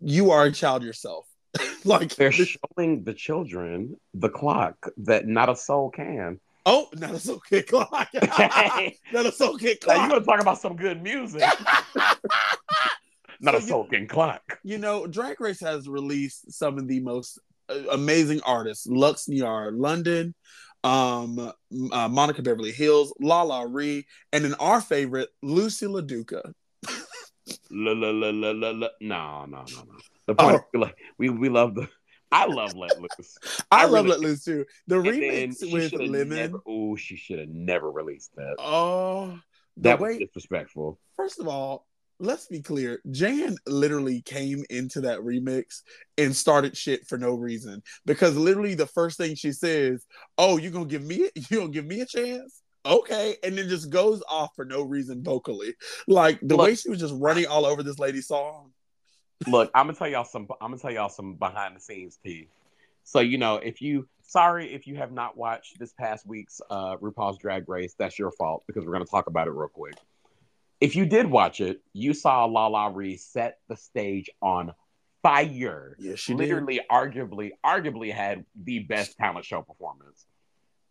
You 0.00 0.32
are 0.32 0.44
a 0.44 0.52
child 0.52 0.82
yourself. 0.82 1.26
like 1.84 2.16
They're 2.16 2.32
showing 2.32 3.04
the 3.04 3.14
children 3.14 3.96
the 4.12 4.28
clock 4.28 4.88
that 4.98 5.26
not 5.26 5.48
a 5.48 5.56
soul 5.56 5.90
can. 5.90 6.40
Oh, 6.66 6.88
not 6.94 7.10
a 7.14 7.18
soul 7.18 7.40
kid 7.40 7.66
clock. 7.66 8.08
not 9.12 9.26
a 9.26 9.32
soul 9.32 9.58
kid 9.58 9.78
Now 9.86 9.92
you 9.94 9.98
clock. 9.98 10.10
want 10.10 10.22
to 10.24 10.30
talk 10.30 10.40
about 10.40 10.58
some 10.60 10.76
good 10.76 11.02
music? 11.02 11.42
Not 13.40 13.54
So 13.54 13.58
a 13.58 13.60
you- 13.62 13.68
sulking 13.68 14.06
clock. 14.06 14.42
you 14.62 14.78
know, 14.78 15.06
Drag 15.06 15.40
Race 15.40 15.60
has 15.60 15.88
released 15.88 16.52
some 16.52 16.78
of 16.78 16.86
the 16.88 17.00
most 17.00 17.38
uh, 17.68 17.74
amazing 17.92 18.40
artists: 18.46 18.86
Luxx 18.86 19.28
Noir, 19.28 19.72
London, 19.72 20.34
um, 20.84 21.38
uh, 21.92 22.08
Monica 22.08 22.42
Beverly 22.42 22.72
Hillz, 22.72 23.10
Lala 23.20 23.66
Ri, 23.66 24.06
and 24.32 24.44
in 24.46 24.54
our 24.54 24.80
favorite, 24.80 25.28
Lucy 25.42 25.86
LaDuca. 25.86 26.52
La, 27.70 27.92
la, 27.92 28.10
la, 28.10 28.30
la, 28.30 28.50
la, 28.52 28.70
la. 28.70 28.88
No, 29.00 29.44
no, 29.46 29.64
no, 29.68 29.82
no. 29.82 29.98
The 30.26 30.34
point 30.36 30.60
Oh. 30.62 30.68
is, 30.72 30.80
like, 30.80 30.96
we 31.18 31.28
we 31.28 31.48
love 31.48 31.74
the. 31.74 31.88
I 32.32 32.46
love 32.46 32.74
Let 32.74 33.00
Loose. 33.00 33.38
I, 33.70 33.82
I 33.82 33.84
love 33.84 34.04
really- 34.06 34.16
Let 34.16 34.20
Loose 34.20 34.44
too. 34.44 34.64
The 34.86 34.96
remix 34.96 35.72
with 35.72 35.92
Lemon. 35.92 36.28
Never, 36.30 36.58
oh, 36.66 36.96
she 36.96 37.16
should 37.16 37.38
have 37.38 37.48
never 37.48 37.90
released 37.90 38.34
that. 38.36 38.56
Oh, 38.58 39.38
that 39.78 40.00
way 40.00 40.10
was 40.10 40.18
disrespectful. 40.18 40.98
First 41.16 41.38
of 41.40 41.48
all, 41.48 41.86
let's 42.20 42.46
be 42.46 42.60
clear. 42.60 43.00
Jan 43.10 43.56
literally 43.66 44.20
came 44.22 44.64
into 44.70 45.00
that 45.02 45.20
remix 45.20 45.82
and 46.18 46.34
started 46.34 46.76
shit 46.76 47.06
for 47.06 47.18
no 47.18 47.34
reason. 47.34 47.82
Because 48.06 48.36
literally 48.36 48.74
the 48.74 48.86
first 48.86 49.16
thing 49.18 49.34
she 49.34 49.52
says, 49.52 50.04
Oh, 50.38 50.56
you 50.56 50.70
gonna 50.70 50.86
give 50.86 51.04
me 51.04 51.28
you 51.50 51.58
gonna 51.58 51.68
give 51.70 51.86
me 51.86 52.00
a 52.00 52.06
chance? 52.06 52.62
Okay. 52.86 53.36
And 53.42 53.56
then 53.56 53.68
just 53.68 53.90
goes 53.90 54.22
off 54.28 54.50
for 54.56 54.64
no 54.64 54.82
reason 54.82 55.22
vocally. 55.22 55.74
Like 56.06 56.38
the 56.40 56.56
Look- 56.56 56.66
way 56.66 56.74
she 56.74 56.88
was 56.90 57.00
just 57.00 57.14
running 57.16 57.46
all 57.46 57.64
over 57.64 57.82
this 57.82 57.98
lady's 57.98 58.26
song. 58.28 58.72
Look, 59.46 59.70
I'm 59.74 59.86
gonna 59.86 59.98
tell 59.98 60.08
y'all 60.08 60.24
some. 60.24 60.48
I'm 60.60 60.70
gonna 60.70 60.78
tell 60.78 60.90
y'all 60.90 61.08
some 61.08 61.34
behind 61.34 61.76
the 61.76 61.80
scenes 61.80 62.18
tea. 62.22 62.48
So 63.04 63.20
you 63.20 63.38
know, 63.38 63.56
if 63.56 63.82
you 63.82 64.08
sorry 64.22 64.72
if 64.72 64.86
you 64.86 64.96
have 64.96 65.12
not 65.12 65.36
watched 65.36 65.78
this 65.78 65.92
past 65.92 66.26
week's 66.26 66.60
uh, 66.70 66.96
RuPaul's 66.96 67.38
Drag 67.38 67.68
Race, 67.68 67.94
that's 67.98 68.18
your 68.18 68.30
fault 68.32 68.64
because 68.66 68.84
we're 68.84 68.92
gonna 68.92 69.04
talk 69.04 69.26
about 69.26 69.46
it 69.46 69.52
real 69.52 69.68
quick. 69.68 69.96
If 70.80 70.96
you 70.96 71.06
did 71.06 71.30
watch 71.30 71.60
it, 71.60 71.80
you 71.92 72.14
saw 72.14 72.44
Lala 72.44 72.90
Ri 72.90 73.16
set 73.16 73.58
the 73.68 73.76
stage 73.76 74.28
on 74.42 74.72
fire. 75.22 75.96
Yeah, 75.98 76.14
she 76.16 76.34
literally, 76.34 76.80
arguably, 76.90 77.52
arguably 77.64 78.12
had 78.12 78.44
the 78.54 78.80
best 78.80 79.16
talent 79.16 79.44
show 79.44 79.62
performance 79.62 80.26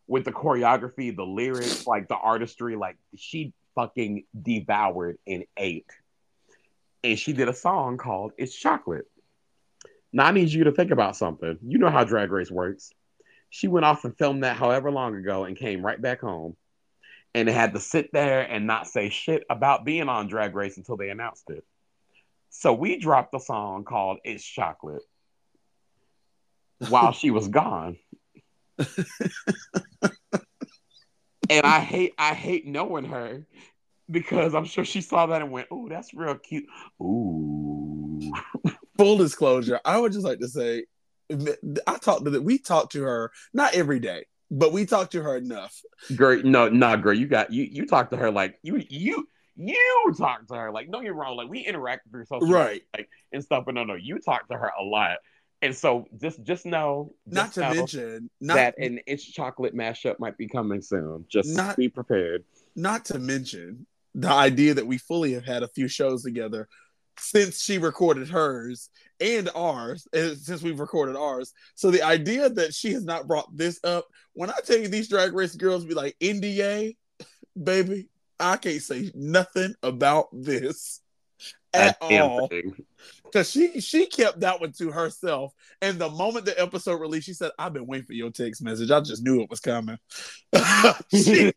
with 0.07 0.25
the 0.25 0.31
choreography, 0.31 1.15
the 1.15 1.25
lyrics, 1.25 1.85
like 1.87 2.07
the 2.07 2.15
artistry. 2.15 2.75
Like 2.75 2.97
she 3.15 3.53
fucking 3.75 4.25
devoured 4.39 5.17
and 5.27 5.45
ate. 5.57 5.85
And 7.03 7.19
she 7.19 7.33
did 7.33 7.49
a 7.49 7.53
song 7.53 7.97
called 7.97 8.33
"It's 8.37 8.55
Chocolate." 8.55 9.05
Now 10.11 10.25
I 10.25 10.31
need 10.31 10.49
you 10.49 10.65
to 10.65 10.71
think 10.71 10.91
about 10.91 11.15
something. 11.15 11.57
You 11.61 11.79
know 11.79 11.89
how 11.89 12.03
Drag 12.03 12.31
Race 12.31 12.51
works. 12.51 12.91
She 13.49 13.67
went 13.67 13.85
off 13.85 14.05
and 14.05 14.17
filmed 14.17 14.43
that 14.43 14.57
however 14.57 14.91
long 14.91 15.15
ago 15.15 15.43
and 15.43 15.57
came 15.57 15.85
right 15.85 16.01
back 16.01 16.21
home. 16.21 16.55
And 17.35 17.49
had 17.49 17.73
to 17.73 17.79
sit 17.79 18.13
there 18.13 18.41
and 18.41 18.67
not 18.67 18.87
say 18.87 19.09
shit 19.09 19.43
about 19.49 19.85
being 19.85 20.07
on 20.07 20.27
Drag 20.27 20.53
Race 20.53 20.77
until 20.77 20.97
they 20.97 21.09
announced 21.09 21.49
it. 21.49 21.65
So 22.51 22.73
we 22.73 22.99
dropped 22.99 23.33
a 23.33 23.39
song 23.39 23.83
called 23.83 24.19
It's 24.23 24.45
Chocolate 24.45 25.01
while 26.89 27.11
she 27.11 27.31
was 27.31 27.47
gone. 27.47 27.97
and 31.49 31.65
I 31.65 31.79
hate 31.79 32.13
I 32.17 32.33
hate 32.33 32.67
knowing 32.67 33.05
her 33.05 33.45
because 34.09 34.53
I'm 34.55 34.65
sure 34.65 34.85
she 34.85 35.01
saw 35.01 35.25
that 35.27 35.41
and 35.41 35.51
went, 35.51 35.67
"Ooh, 35.71 35.87
that's 35.89 36.13
real 36.13 36.35
cute." 36.35 36.65
Ooh. 37.01 38.31
full 38.97 39.17
disclosure, 39.17 39.79
I 39.85 39.97
would 39.97 40.11
just 40.11 40.25
like 40.25 40.39
to 40.39 40.47
say 40.47 40.85
I 41.87 41.97
talked 41.97 42.25
to 42.25 42.29
the, 42.31 42.41
we 42.41 42.57
talked 42.59 42.91
to 42.93 43.01
her 43.03 43.31
not 43.53 43.73
every 43.75 43.99
day, 43.99 44.25
but 44.51 44.71
we 44.71 44.85
talked 44.85 45.13
to 45.13 45.21
her 45.23 45.35
enough. 45.37 45.81
Girl, 46.15 46.41
no, 46.43 46.69
no, 46.69 46.95
girl, 46.97 47.13
you 47.13 47.27
got 47.27 47.51
you 47.51 47.63
you 47.63 47.85
talk 47.85 48.11
to 48.11 48.17
her 48.17 48.29
like 48.31 48.59
you 48.61 48.83
you 48.89 49.27
you 49.55 50.13
talk 50.17 50.47
to 50.47 50.55
her 50.55 50.71
like 50.71 50.89
no, 50.89 51.01
you're 51.01 51.13
wrong, 51.15 51.37
like 51.37 51.49
we 51.49 51.61
interact 51.61 52.09
through 52.11 52.25
social 52.25 52.45
media, 52.47 52.57
Right. 52.57 52.81
like 52.95 53.09
and 53.31 53.43
stuff, 53.43 53.63
but 53.65 53.73
no, 53.75 53.83
no, 53.83 53.95
you 53.95 54.19
talk 54.19 54.47
to 54.49 54.57
her 54.57 54.71
a 54.79 54.83
lot. 54.83 55.17
And 55.61 55.73
so 55.75 56.05
just 56.19 56.43
just 56.43 56.65
know 56.65 57.13
Not 57.25 57.53
to 57.53 57.61
know 57.61 57.73
mention 57.73 58.29
not 58.41 58.55
that 58.55 58.75
an 58.77 58.99
it's 59.07 59.23
chocolate 59.23 59.73
mashup 59.75 60.19
might 60.19 60.37
be 60.37 60.47
coming 60.47 60.81
soon. 60.81 61.25
Just 61.29 61.55
Not- 61.55 61.77
be 61.77 61.87
prepared. 61.89 62.43
not 62.75 63.05
to 63.05 63.17
mention 63.19 63.87
the 64.15 64.29
idea 64.29 64.73
that 64.73 64.87
we 64.87 64.97
fully 64.97 65.33
have 65.33 65.45
had 65.45 65.63
a 65.63 65.67
few 65.69 65.87
shows 65.87 66.23
together 66.23 66.67
since 67.19 67.61
she 67.61 67.77
recorded 67.77 68.27
hers 68.29 68.89
and 69.19 69.49
ours, 69.55 70.07
and 70.13 70.37
since 70.37 70.61
we've 70.61 70.79
recorded 70.79 71.15
ours. 71.15 71.53
So 71.75 71.91
the 71.91 72.01
idea 72.01 72.49
that 72.49 72.73
she 72.73 72.91
has 72.93 73.05
not 73.05 73.27
brought 73.27 73.55
this 73.55 73.79
up, 73.83 74.05
when 74.33 74.49
I 74.49 74.55
tell 74.65 74.77
you 74.77 74.87
these 74.87 75.09
drag 75.09 75.33
race 75.33 75.55
girls 75.55 75.85
be 75.85 75.93
like, 75.93 76.15
NDA, 76.19 76.95
baby, 77.61 78.09
I 78.39 78.57
can't 78.57 78.81
say 78.81 79.11
nothing 79.13 79.75
about 79.83 80.27
this 80.33 81.01
at 81.73 81.97
all. 82.01 82.49
Because 83.23 83.49
she 83.49 83.81
she 83.81 84.05
kept 84.05 84.41
that 84.41 84.61
one 84.61 84.71
to 84.73 84.91
herself. 84.91 85.53
And 85.81 85.99
the 85.99 86.09
moment 86.09 86.45
the 86.45 86.59
episode 86.61 87.01
released, 87.01 87.25
she 87.25 87.33
said, 87.33 87.51
I've 87.57 87.73
been 87.73 87.87
waiting 87.87 88.05
for 88.05 88.13
your 88.13 88.29
text 88.29 88.61
message. 88.61 88.91
I 88.91 89.01
just 89.01 89.23
knew 89.23 89.41
it 89.41 89.49
was 89.49 89.59
coming. 89.59 89.97
she 91.11 91.51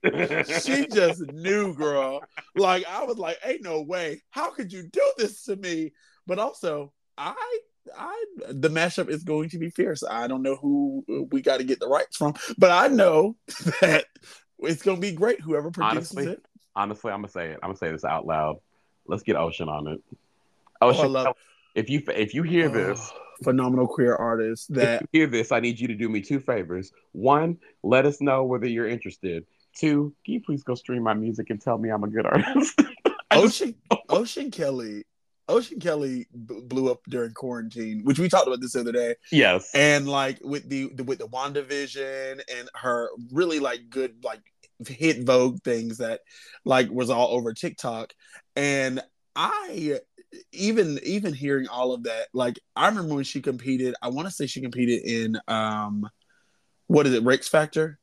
she 0.61 0.87
just 0.87 1.21
knew, 1.33 1.75
girl. 1.75 2.23
Like 2.55 2.85
I 2.89 3.05
was 3.05 3.19
like, 3.19 3.39
ain't 3.45 3.63
no 3.63 3.83
way. 3.83 4.23
How 4.31 4.51
could 4.51 4.73
you 4.73 4.85
do 4.85 5.13
this 5.19 5.45
to 5.45 5.57
me? 5.57 5.93
But 6.27 6.39
also, 6.39 6.93
I 7.19 7.59
I 7.97 8.25
the 8.49 8.71
mashup 8.71 9.09
is 9.09 9.23
going 9.23 9.51
to 9.51 9.59
be 9.59 9.71
fierce. 9.71 10.03
I 10.03 10.27
don't 10.27 10.43
know 10.43 10.57
who 10.57 11.05
we 11.31 11.43
got 11.43 11.59
to 11.59 11.65
get 11.65 11.81
the 11.81 11.89
rights 11.89 12.17
from, 12.17 12.35
but 12.59 12.71
I 12.71 12.89
know 12.89 13.37
that 13.81 14.07
it's 14.61 14.83
going 14.83 14.97
to 14.97 15.01
be 15.01 15.13
great. 15.13 15.41
Whoever 15.41 15.71
produces 15.71 16.13
Honestly, 16.13 16.33
it. 16.33 16.45
honestly, 16.75 17.13
I'm 17.13 17.21
gonna 17.21 17.29
say 17.29 17.51
it. 17.51 17.59
I'm 17.63 17.69
gonna 17.69 17.77
say 17.77 17.93
this 17.93 18.05
out 18.05 18.27
loud. 18.27 18.57
Let's 19.09 19.23
get 19.23 19.37
Ocean 19.37 19.69
on 19.69 19.89
it. 19.89 20.01
Oh, 20.81 20.89
Ocean, 20.91 21.13
love- 21.13 21.37
if 21.75 21.91
you 21.91 22.03
if 22.15 22.35
you 22.35 22.43
hear 22.43 22.67
oh, 22.67 22.73
this, 22.73 23.11
Oh, 23.15 23.21
phenomenal 23.45 23.87
queer 23.87 24.15
artist 24.15 24.73
that 24.75 25.03
if 25.03 25.09
you 25.13 25.21
hear 25.21 25.27
this, 25.27 25.53
I 25.53 25.61
need 25.61 25.79
you 25.79 25.89
to 25.89 25.95
do 25.95 26.09
me 26.09 26.21
two 26.23 26.41
favors. 26.41 26.93
One, 27.13 27.59
let 27.83 28.07
us 28.07 28.21
know 28.21 28.45
whether 28.45 28.67
you're 28.67 28.89
interested. 28.89 29.45
Two, 29.77 30.15
can 30.25 30.35
you 30.35 30.41
please 30.41 30.63
go 30.63 30.75
stream 30.75 31.03
my 31.03 31.13
music 31.15 31.51
and 31.51 31.61
tell 31.61 31.77
me 31.77 31.91
I'm 31.91 32.03
a 32.03 32.09
good 32.09 32.25
artist? 32.27 32.81
Ocean 33.31 33.75
Ocean 34.09 34.51
Kelly. 34.51 35.05
Ocean 35.49 35.79
Kelly 35.79 36.27
b- 36.47 36.61
blew 36.65 36.91
up 36.91 37.01
during 37.09 37.33
quarantine, 37.33 38.01
which 38.03 38.19
we 38.19 38.29
talked 38.29 38.49
about 38.49 38.61
this 38.61 38.73
the 38.73 38.81
other 38.81 38.91
day. 38.93 39.15
yes. 39.31 39.71
and 39.75 40.09
like 40.09 40.39
with 40.43 40.69
the, 40.69 40.91
the 40.95 41.05
with 41.05 41.19
the 41.19 41.29
WandaVision 41.29 42.41
and 42.59 42.69
her 42.75 43.11
really 43.31 43.61
like 43.61 43.89
good 43.91 44.25
like 44.25 44.41
hit 44.87 45.25
Vogue 45.25 45.63
things 45.63 45.99
that 45.99 46.21
like 46.65 46.91
was 46.91 47.11
all 47.11 47.29
over 47.29 47.55
TikTok. 47.55 48.13
And 48.55 49.01
I 49.35 50.01
even 50.53 50.99
even 51.03 51.33
hearing 51.33 51.69
all 51.69 51.93
of 51.93 52.05
that, 52.05 52.29
like 52.33 52.59
I 52.75 52.89
remember 52.89 53.15
when 53.15 53.25
she 53.25 53.41
competed, 53.41 53.95
I 54.03 54.09
want 54.09 54.29
to 54.29 54.35
say 54.35 54.47
she 54.47 54.61
competed 54.61 55.03
in 55.05 55.39
um 55.49 56.09
what 56.87 57.07
is 57.07 57.15
it, 57.15 57.25
Rex 57.25 57.49
Factor? 57.49 57.99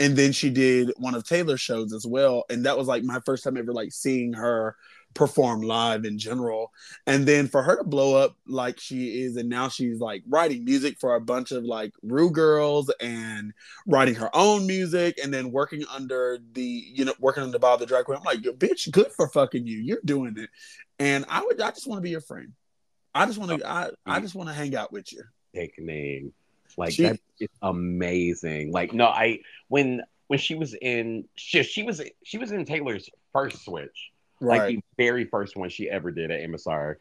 And 0.00 0.16
then 0.16 0.32
she 0.32 0.50
did 0.50 0.92
one 0.96 1.14
of 1.14 1.24
Taylor's 1.24 1.60
shows 1.60 1.92
as 1.92 2.06
well. 2.06 2.44
And 2.50 2.66
that 2.66 2.78
was 2.78 2.88
like 2.88 3.04
my 3.04 3.20
first 3.24 3.44
time 3.44 3.56
ever 3.56 3.72
like 3.72 3.92
seeing 3.92 4.32
her 4.32 4.74
perform 5.14 5.62
live 5.62 6.04
in 6.04 6.18
general. 6.18 6.72
And 7.06 7.26
then 7.26 7.48
for 7.48 7.62
her 7.62 7.78
to 7.78 7.84
blow 7.84 8.16
up 8.16 8.36
like 8.46 8.78
she 8.80 9.22
is, 9.22 9.36
and 9.36 9.48
now 9.48 9.68
she's 9.68 10.00
like 10.00 10.22
writing 10.28 10.64
music 10.64 10.98
for 11.00 11.14
a 11.14 11.20
bunch 11.20 11.52
of 11.52 11.64
like 11.64 11.92
Rue 12.02 12.30
girls 12.30 12.90
and 13.00 13.52
writing 13.86 14.14
her 14.16 14.30
own 14.34 14.66
music 14.66 15.18
and 15.22 15.32
then 15.32 15.52
working 15.52 15.84
under 15.94 16.38
the, 16.52 16.62
you 16.62 17.04
know, 17.04 17.14
working 17.18 17.42
under 17.42 17.58
Bob 17.58 17.80
the 17.80 17.86
Drag 17.86 18.04
Queen. 18.04 18.18
I'm 18.18 18.24
like, 18.24 18.40
bitch, 18.58 18.90
good 18.90 19.12
for 19.12 19.28
fucking 19.28 19.66
you. 19.66 19.78
You're 19.78 20.00
doing 20.04 20.36
it. 20.38 20.50
And 20.98 21.24
I 21.28 21.42
would, 21.42 21.60
I 21.60 21.70
just 21.70 21.86
want 21.86 21.98
to 21.98 22.02
be 22.02 22.10
your 22.10 22.20
friend. 22.20 22.52
I 23.14 23.26
just 23.26 23.38
want 23.38 23.60
to, 23.60 23.68
I, 23.68 23.90
I 24.06 24.20
just 24.20 24.34
want 24.34 24.48
to 24.48 24.54
hang 24.54 24.74
out 24.74 24.92
with 24.92 25.12
you. 25.12 25.22
Take 25.54 25.78
name. 25.78 26.32
Like 26.76 26.92
She- 26.92 27.02
that 27.02 27.20
is 27.38 27.48
amazing. 27.60 28.72
Like 28.72 28.92
no, 28.92 29.06
I 29.06 29.40
when 29.68 30.02
when 30.28 30.38
she 30.38 30.54
was 30.54 30.74
in 30.74 31.28
she, 31.34 31.62
she 31.62 31.82
was 31.82 32.00
she 32.24 32.38
was 32.38 32.52
in 32.52 32.64
Taylor's 32.64 33.10
first 33.32 33.64
switch. 33.64 34.11
Like 34.42 34.76
the 34.76 34.82
very 34.96 35.24
first 35.24 35.56
one 35.56 35.68
she 35.68 35.88
ever 35.88 36.10
did 36.10 36.30
at 36.30 36.40
MSR. 36.40 36.96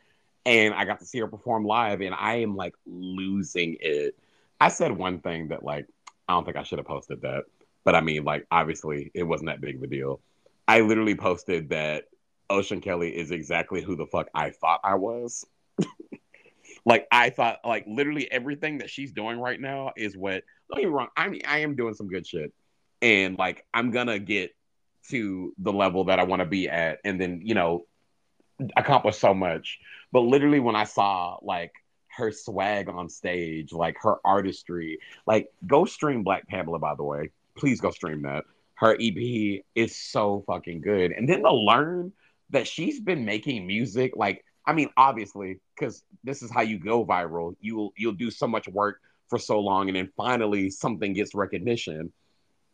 And 0.45 0.73
I 0.73 0.86
got 0.86 0.99
to 0.99 1.06
see 1.06 1.19
her 1.19 1.27
perform 1.27 1.65
live, 1.65 2.01
and 2.01 2.15
I 2.17 2.38
am 2.38 2.56
like 2.56 2.73
losing 2.86 3.77
it. 3.80 4.17
I 4.60 4.69
said 4.69 4.91
one 4.91 5.19
thing 5.19 5.49
that 5.49 5.63
like 5.63 5.88
I 6.27 6.34
don't 6.34 6.45
think 6.45 6.58
I 6.58 6.63
should 6.63 6.80
have 6.80 6.88
posted 6.88 7.21
that, 7.21 7.44
but 7.83 7.96
I 7.96 8.02
mean 8.02 8.23
like 8.23 8.48
obviously 8.52 9.12
it 9.13 9.23
wasn't 9.23 9.50
that 9.50 9.62
big 9.62 9.75
of 9.75 9.83
a 9.83 9.87
deal. 9.87 10.19
I 10.67 10.81
literally 10.81 11.15
posted 11.15 11.69
that 11.69 12.06
Ocean 12.50 12.81
Kelly 12.81 13.15
is 13.15 13.31
exactly 13.31 13.81
who 13.81 13.96
the 13.96 14.06
fuck 14.06 14.27
I 14.33 14.52
thought 14.52 14.81
I 14.83 14.96
was. 14.96 15.46
like 16.85 17.08
I 17.12 17.29
thought, 17.29 17.60
like 17.65 17.85
literally 17.87 18.31
everything 18.31 18.79
that 18.79 18.89
she's 18.89 19.12
doing 19.12 19.39
right 19.39 19.60
now 19.60 19.94
is 19.96 20.17
what. 20.17 20.44
Don't 20.69 20.81
get 20.81 20.87
me 20.87 20.94
wrong. 20.94 21.10
I 21.17 21.27
mean, 21.27 21.42
I 21.48 21.60
am 21.60 21.75
doing 21.75 21.94
some 21.94 22.08
good 22.08 22.25
shit, 22.25 22.54
and 23.02 23.37
like 23.37 23.65
I'm 23.73 23.92
gonna 23.92 24.19
get 24.19 24.52
to 25.10 25.54
the 25.58 25.73
level 25.73 26.06
that 26.06 26.19
I 26.19 26.23
want 26.23 26.41
to 26.41 26.45
be 26.47 26.69
at, 26.69 26.99
and 27.04 27.19
then 27.19 27.41
you 27.43 27.56
know 27.56 27.85
accomplish 28.77 29.17
so 29.17 29.33
much. 29.33 29.79
But 30.12 30.21
literally, 30.21 30.60
when 30.60 30.75
I 30.75 30.83
saw 30.85 31.37
like 31.41 31.73
her 32.17 32.31
swag 32.31 32.89
on 32.89 33.10
stage, 33.10 33.71
like 33.73 33.97
her 34.02 34.17
artistry, 34.25 34.99
like 35.25 35.49
go 35.65 35.85
stream 35.85 36.23
Black 36.23 36.47
Pamela. 36.47 36.79
By 36.79 36.95
the 36.95 37.04
way, 37.04 37.31
please 37.58 37.81
go 37.81 37.91
stream 37.91 38.23
that. 38.23 38.45
her 38.75 38.97
EP 38.99 39.62
is 39.75 39.95
so 39.95 40.43
fucking 40.47 40.81
good. 40.81 41.12
And 41.12 41.29
then 41.29 41.43
to 41.43 41.54
learn 41.54 42.13
that 42.49 42.67
she's 42.67 42.99
been 42.99 43.25
making 43.25 43.67
music, 43.67 44.13
like, 44.15 44.43
I 44.65 44.73
mean, 44.73 44.89
obviously, 44.97 45.60
because 45.75 46.04
this 46.23 46.41
is 46.41 46.52
how 46.52 46.62
you 46.62 46.79
go 46.79 47.06
viral. 47.06 47.56
You'll 47.62 47.93
you'll 47.95 48.13
do 48.13 48.31
so 48.31 48.47
much 48.47 48.67
work 48.67 48.99
for 49.29 49.39
so 49.39 49.60
long, 49.60 49.87
and 49.87 49.95
then 49.95 50.10
finally 50.17 50.69
something 50.69 51.13
gets 51.13 51.33
recognition 51.35 52.12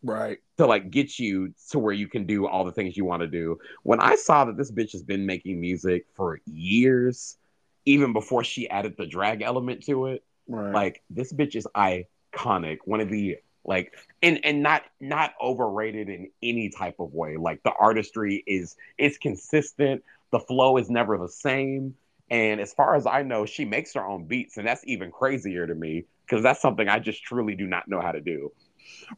Right. 0.03 0.37
to 0.57 0.65
like 0.67 0.89
get 0.91 1.19
you 1.19 1.53
to 1.71 1.79
where 1.79 1.93
you 1.93 2.07
can 2.07 2.25
do 2.25 2.47
all 2.47 2.63
the 2.63 2.71
things 2.71 2.95
you 2.95 3.05
want 3.05 3.21
to 3.21 3.27
do. 3.27 3.59
When 3.83 3.99
I 3.99 4.15
saw 4.15 4.45
that 4.45 4.57
this 4.57 4.71
bitch 4.71 4.91
has 4.91 5.03
been 5.03 5.25
making 5.25 5.59
music 5.59 6.05
for 6.15 6.39
years, 6.45 7.37
even 7.85 8.13
before 8.13 8.43
she 8.43 8.69
added 8.69 8.95
the 8.97 9.07
drag 9.07 9.41
element 9.41 9.83
to 9.85 10.07
it, 10.07 10.23
Right. 10.47 10.73
like 10.73 11.03
this 11.09 11.33
bitch 11.33 11.55
is 11.55 11.67
iconic. 11.75 12.77
One 12.85 13.01
of 13.01 13.09
the 13.09 13.37
like 13.65 13.93
and 14.23 14.39
and 14.45 14.63
not 14.63 14.83
not 15.01 15.33
overrated 15.41 16.07
in 16.09 16.29
any 16.41 16.69
type 16.69 16.99
of 16.99 17.13
way. 17.13 17.35
Like 17.35 17.63
the 17.63 17.73
artistry 17.73 18.43
is 18.47 18.77
it's 18.97 19.17
consistent. 19.17 20.03
The 20.31 20.39
flow 20.39 20.77
is 20.77 20.89
never 20.89 21.17
the 21.17 21.27
same. 21.27 21.95
And 22.29 22.59
as 22.59 22.73
far 22.73 22.95
as 22.95 23.05
I 23.05 23.23
know, 23.23 23.45
she 23.45 23.63
makes 23.65 23.93
her 23.93 24.05
own 24.05 24.25
beats, 24.25 24.57
and 24.57 24.67
that's 24.67 24.85
even 24.85 25.11
crazier 25.11 25.65
to 25.65 25.75
me 25.75 26.05
because 26.25 26.43
that's 26.43 26.61
something 26.61 26.87
I 26.87 26.99
just 26.99 27.23
truly 27.23 27.55
do 27.55 27.67
not 27.67 27.87
know 27.87 28.01
how 28.01 28.11
to 28.11 28.19
do. 28.21 28.51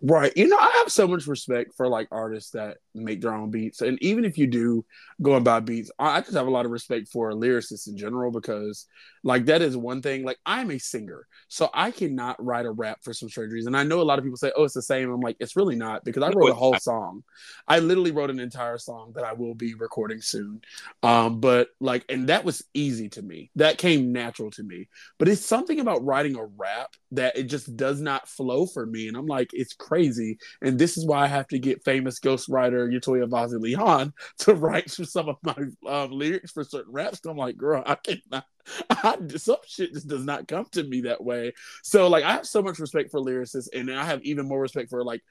Right. 0.01 0.31
You 0.35 0.47
know, 0.47 0.57
I 0.57 0.69
have 0.79 0.91
so 0.91 1.07
much 1.07 1.27
respect 1.27 1.73
for 1.75 1.87
like 1.87 2.07
artists 2.11 2.51
that 2.51 2.77
make 2.93 3.21
their 3.21 3.33
own 3.33 3.49
beats. 3.49 3.81
And 3.81 4.01
even 4.01 4.25
if 4.25 4.37
you 4.37 4.47
do 4.47 4.85
go 5.21 5.35
and 5.35 5.45
buy 5.45 5.59
beats, 5.59 5.91
I 5.99 6.21
just 6.21 6.33
have 6.33 6.47
a 6.47 6.51
lot 6.51 6.65
of 6.65 6.71
respect 6.71 7.07
for 7.09 7.31
lyricists 7.31 7.87
in 7.87 7.97
general 7.97 8.31
because 8.31 8.87
like 9.23 9.45
that 9.45 9.61
is 9.61 9.75
one 9.75 10.01
thing. 10.01 10.23
Like 10.23 10.37
I'm 10.45 10.71
a 10.71 10.77
singer, 10.77 11.27
so 11.47 11.69
I 11.73 11.91
cannot 11.91 12.43
write 12.43 12.65
a 12.65 12.71
rap 12.71 12.99
for 13.03 13.13
some 13.13 13.29
strange 13.29 13.51
reason. 13.51 13.75
I 13.75 13.83
know 13.83 14.01
a 14.01 14.03
lot 14.03 14.19
of 14.19 14.23
people 14.23 14.37
say, 14.37 14.51
Oh, 14.55 14.63
it's 14.63 14.73
the 14.73 14.81
same. 14.81 15.11
I'm 15.11 15.21
like, 15.21 15.37
it's 15.39 15.55
really 15.55 15.75
not 15.75 16.05
because 16.05 16.23
I 16.23 16.29
wrote 16.29 16.51
a 16.51 16.55
whole 16.55 16.77
song. 16.77 17.23
I 17.67 17.79
literally 17.79 18.11
wrote 18.11 18.29
an 18.29 18.39
entire 18.39 18.77
song 18.77 19.13
that 19.15 19.23
I 19.23 19.33
will 19.33 19.55
be 19.55 19.73
recording 19.73 20.21
soon. 20.21 20.61
Um, 21.03 21.39
but 21.39 21.69
like, 21.79 22.05
and 22.09 22.29
that 22.29 22.45
was 22.45 22.63
easy 22.73 23.09
to 23.09 23.21
me. 23.21 23.51
That 23.55 23.77
came 23.77 24.11
natural 24.11 24.51
to 24.51 24.63
me. 24.63 24.87
But 25.17 25.27
it's 25.27 25.45
something 25.45 25.79
about 25.79 26.05
writing 26.05 26.35
a 26.35 26.45
rap 26.45 26.95
that 27.11 27.37
it 27.37 27.43
just 27.43 27.75
does 27.75 28.01
not 28.01 28.27
flow 28.27 28.65
for 28.65 28.85
me. 28.85 29.07
And 29.07 29.17
I'm 29.17 29.25
like, 29.25 29.48
it's 29.53 29.73
crazy. 29.73 30.37
And 30.61 30.77
this 30.77 30.97
is 30.97 31.05
why 31.05 31.23
I 31.23 31.27
have 31.27 31.47
to 31.49 31.59
get 31.59 31.83
famous 31.83 32.19
ghostwriter 32.19 32.91
Yatoya 32.91 33.29
Vazi 33.29 33.59
Leon 33.59 34.13
to 34.39 34.53
write 34.53 34.91
for 34.91 35.05
some 35.05 35.29
of 35.29 35.37
my 35.43 35.55
um, 35.87 36.11
lyrics 36.11 36.51
for 36.51 36.63
certain 36.63 36.93
raps. 36.93 37.19
I'm 37.25 37.37
like, 37.37 37.57
girl, 37.57 37.83
I 37.85 37.95
cannot. 37.95 38.45
I, 38.89 39.17
some 39.37 39.57
shit 39.65 39.93
just 39.93 40.07
does 40.07 40.25
not 40.25 40.47
come 40.47 40.65
to 40.71 40.83
me 40.83 41.01
that 41.01 41.23
way. 41.23 41.53
So 41.83 42.07
like, 42.07 42.23
I 42.23 42.33
have 42.33 42.47
so 42.47 42.61
much 42.61 42.79
respect 42.79 43.11
for 43.11 43.19
lyricists, 43.19 43.69
and 43.73 43.91
I 43.91 44.05
have 44.05 44.23
even 44.23 44.47
more 44.47 44.61
respect 44.61 44.89
for 44.89 45.03
like 45.03 45.21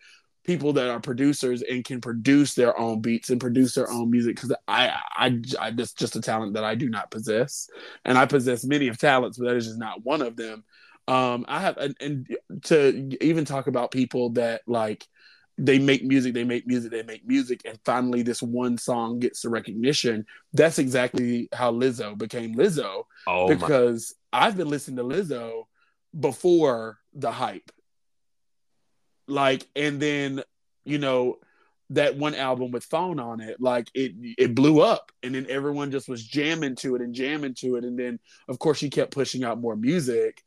people 0.48 0.72
that 0.72 0.88
are 0.88 0.98
producers 0.98 1.60
and 1.60 1.84
can 1.84 2.00
produce 2.00 2.54
their 2.54 2.78
own 2.78 3.02
beats 3.02 3.28
and 3.28 3.38
produce 3.38 3.74
their 3.74 3.90
own 3.90 4.10
music 4.10 4.34
because 4.34 4.54
I, 4.66 4.94
I 5.14 5.42
I 5.60 5.70
just 5.72 5.98
just 5.98 6.16
a 6.16 6.22
talent 6.22 6.54
that 6.54 6.64
I 6.64 6.74
do 6.74 6.88
not 6.88 7.10
possess, 7.10 7.68
and 8.04 8.16
I 8.16 8.24
possess 8.24 8.64
many 8.64 8.88
of 8.88 8.98
talents, 8.98 9.36
but 9.36 9.44
that 9.44 9.56
is 9.56 9.66
just 9.66 9.78
not 9.78 10.04
one 10.04 10.22
of 10.22 10.36
them. 10.36 10.64
Um, 11.08 11.44
I 11.48 11.60
have 11.60 11.76
and, 11.78 11.96
and 12.00 12.36
to 12.64 13.16
even 13.24 13.44
talk 13.44 13.66
about 13.66 13.90
people 13.90 14.30
that 14.30 14.62
like 14.66 15.06
they 15.56 15.78
make 15.78 16.04
music, 16.04 16.34
they 16.34 16.44
make 16.44 16.66
music, 16.66 16.90
they 16.90 17.02
make 17.02 17.26
music, 17.26 17.62
and 17.64 17.78
finally 17.84 18.22
this 18.22 18.42
one 18.42 18.78
song 18.78 19.18
gets 19.18 19.42
the 19.42 19.48
recognition. 19.48 20.26
That's 20.52 20.78
exactly 20.78 21.48
how 21.52 21.72
Lizzo 21.72 22.16
became 22.16 22.54
Lizzo 22.54 23.04
Oh 23.26 23.48
my 23.48 23.54
because 23.54 24.14
I've 24.32 24.56
been 24.56 24.68
listening 24.68 24.98
to 24.98 25.16
Lizzo 25.16 25.64
before 26.18 26.98
the 27.12 27.32
hype. 27.32 27.72
Like, 29.26 29.66
and 29.74 30.00
then, 30.00 30.42
you 30.84 30.98
know, 30.98 31.38
that 31.90 32.16
one 32.16 32.34
album 32.34 32.70
with 32.70 32.84
phone 32.84 33.18
on 33.18 33.40
it, 33.40 33.60
like 33.60 33.90
it 33.94 34.12
it 34.36 34.54
blew 34.54 34.80
up. 34.80 35.10
And 35.22 35.34
then 35.34 35.46
everyone 35.48 35.90
just 35.90 36.08
was 36.08 36.22
jamming 36.22 36.76
to 36.76 36.94
it 36.94 37.02
and 37.02 37.14
jamming 37.14 37.54
to 37.54 37.76
it. 37.76 37.84
And 37.84 37.98
then 37.98 38.20
of 38.48 38.58
course 38.58 38.78
she 38.78 38.90
kept 38.90 39.10
pushing 39.12 39.42
out 39.42 39.60
more 39.60 39.76
music. 39.76 40.42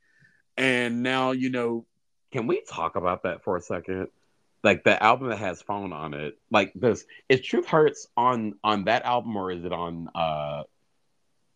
And 0.57 1.03
now, 1.03 1.31
you 1.31 1.49
know, 1.49 1.85
Can 2.31 2.47
we 2.47 2.61
talk 2.61 2.95
about 2.95 3.23
that 3.23 3.43
for 3.43 3.57
a 3.57 3.61
second? 3.61 4.07
Like 4.63 4.83
the 4.83 5.01
album 5.01 5.29
that 5.29 5.39
has 5.39 5.61
phone 5.61 5.93
on 5.93 6.13
it. 6.13 6.37
Like 6.51 6.73
this 6.75 7.05
is 7.29 7.41
Truth 7.41 7.67
Hurts 7.67 8.07
on 8.17 8.55
on 8.63 8.85
that 8.85 9.03
album 9.03 9.35
or 9.37 9.51
is 9.51 9.65
it 9.65 9.73
on 9.73 10.09
uh 10.15 10.63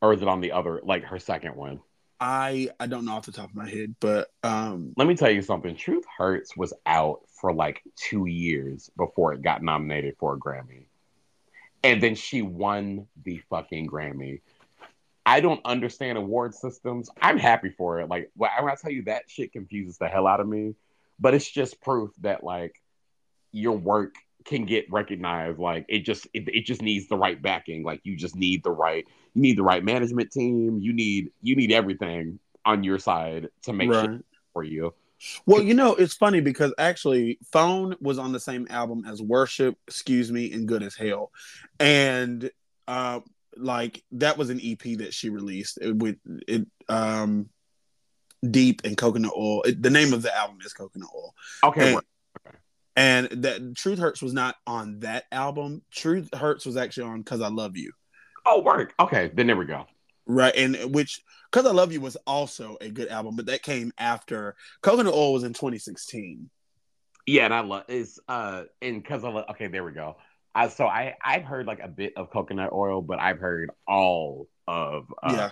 or 0.01 0.13
is 0.13 0.21
it 0.21 0.27
on 0.27 0.41
the 0.41 0.53
other 0.53 0.81
like 0.83 1.03
her 1.05 1.19
second 1.19 1.55
one? 1.55 1.81
I 2.19 2.69
I 2.79 2.87
don't 2.87 3.05
know 3.05 3.13
off 3.13 3.25
the 3.25 3.31
top 3.31 3.49
of 3.49 3.55
my 3.55 3.69
head, 3.69 3.95
but 3.99 4.29
um 4.43 4.93
Let 4.97 5.07
me 5.07 5.15
tell 5.15 5.31
you 5.31 5.41
something. 5.41 5.75
Truth 5.75 6.05
Hurts 6.17 6.55
was 6.57 6.73
out 6.85 7.21
for 7.29 7.53
like 7.53 7.81
2 7.95 8.25
years 8.25 8.89
before 8.97 9.33
it 9.33 9.41
got 9.41 9.63
nominated 9.63 10.15
for 10.19 10.35
a 10.35 10.39
Grammy. 10.39 10.87
And 11.83 12.01
then 12.01 12.15
she 12.15 12.41
won 12.41 13.07
the 13.23 13.37
fucking 13.49 13.87
Grammy. 13.87 14.41
I 15.25 15.39
don't 15.39 15.61
understand 15.65 16.17
award 16.17 16.53
systems. 16.53 17.09
I'm 17.21 17.37
happy 17.37 17.69
for 17.69 17.99
it. 17.99 18.09
Like, 18.09 18.31
when 18.35 18.49
I 18.51 18.75
tell 18.75 18.91
you 18.91 19.03
that 19.03 19.23
shit 19.27 19.51
confuses 19.51 19.97
the 19.97 20.07
hell 20.07 20.27
out 20.27 20.39
of 20.39 20.47
me, 20.47 20.75
but 21.19 21.33
it's 21.33 21.49
just 21.49 21.81
proof 21.81 22.11
that 22.21 22.43
like 22.43 22.75
your 23.51 23.77
work 23.77 24.15
can 24.43 24.65
get 24.65 24.91
recognized. 24.91 25.57
Like, 25.57 25.85
it 25.89 25.99
just 25.99 26.27
it, 26.33 26.47
it 26.47 26.65
just 26.65 26.81
needs 26.81 27.07
the 27.07 27.17
right 27.17 27.41
backing. 27.41 27.83
Like, 27.83 28.01
you 28.03 28.15
just 28.15 28.35
need 28.35 28.63
the 28.63 28.71
right 28.71 29.05
you 29.33 29.41
need 29.41 29.57
the 29.57 29.63
right 29.63 29.83
management 29.83 30.31
team. 30.31 30.79
You 30.79 30.93
need 30.93 31.31
you 31.41 31.55
need 31.55 31.71
everything 31.71 32.39
on 32.63 32.83
your 32.83 32.99
side 32.99 33.49
to 33.63 33.73
make 33.73 33.89
right. 33.89 34.09
shit 34.09 34.25
for 34.53 34.63
you. 34.63 34.93
Well, 35.45 35.61
you 35.61 35.73
know, 35.73 35.95
it's 35.95 36.13
funny 36.13 36.41
because 36.41 36.73
actually, 36.77 37.39
Phone 37.51 37.95
was 38.01 38.19
on 38.19 38.31
the 38.31 38.39
same 38.39 38.67
album 38.69 39.05
as 39.07 39.21
Worship, 39.21 39.77
Excuse 39.87 40.31
Me, 40.31 40.51
and 40.51 40.67
Good 40.67 40.83
as 40.83 40.95
Hell, 40.95 41.31
and 41.79 42.49
uh, 42.87 43.21
like 43.57 44.03
that 44.13 44.37
was 44.37 44.49
an 44.49 44.59
EP 44.63 44.97
that 44.99 45.13
she 45.13 45.29
released 45.29 45.77
it, 45.81 45.95
with 45.95 46.17
it. 46.47 46.65
Um, 46.89 47.49
Deep 48.49 48.81
and 48.83 48.95
Coconut 48.95 49.33
Oil. 49.35 49.63
It, 49.63 49.81
the 49.81 49.89
name 49.89 50.13
of 50.13 50.21
the 50.21 50.35
album 50.35 50.57
is 50.63 50.73
Coconut 50.73 51.09
Oil, 51.15 51.33
Okay, 51.63 51.85
and, 51.87 51.95
work. 51.95 52.05
and 52.95 53.27
that 53.43 53.75
Truth 53.75 53.97
Hurts 53.99 54.21
was 54.21 54.33
not 54.33 54.55
on 54.67 54.99
that 54.99 55.23
album. 55.31 55.81
Truth 55.91 56.29
Hurts 56.33 56.65
was 56.65 56.77
actually 56.77 57.07
on 57.09 57.23
Cause 57.23 57.41
I 57.41 57.47
Love 57.47 57.75
You, 57.75 57.91
oh 58.45 58.61
work. 58.61 58.93
Okay, 58.99 59.31
then 59.33 59.47
there 59.47 59.55
we 59.55 59.65
go. 59.65 59.85
right? 60.27 60.53
And 60.55 60.93
which 60.93 61.21
Cause 61.51 61.65
I 61.65 61.71
Love 61.71 61.91
You 61.91 62.01
was 62.01 62.17
also 62.27 62.77
a 62.81 62.89
good 62.89 63.07
album, 63.07 63.35
but 63.35 63.47
that 63.47 63.63
came 63.63 63.91
after 63.97 64.55
Coconut 64.81 65.13
Oil 65.13 65.33
was 65.33 65.43
in 65.43 65.53
2016. 65.53 66.49
Yeah, 67.25 67.45
and 67.45 67.53
I 67.53 67.61
love 67.61 67.85
is 67.87 68.19
uh 68.27 68.63
and 68.81 69.01
because 69.01 69.23
I 69.23 69.29
love 69.29 69.45
okay, 69.51 69.67
there 69.67 69.83
we 69.83 69.91
go. 69.93 70.17
I 70.55 70.69
so 70.69 70.87
I 70.87 71.15
I've 71.23 71.43
heard 71.43 71.67
like 71.67 71.81
a 71.81 71.87
bit 71.89 72.13
of 72.15 72.31
coconut 72.31 72.71
oil, 72.71 73.01
but 73.01 73.19
I've 73.19 73.39
heard 73.39 73.69
all 73.85 74.47
of 74.67 75.05
uh, 75.21 75.33
yeah, 75.33 75.49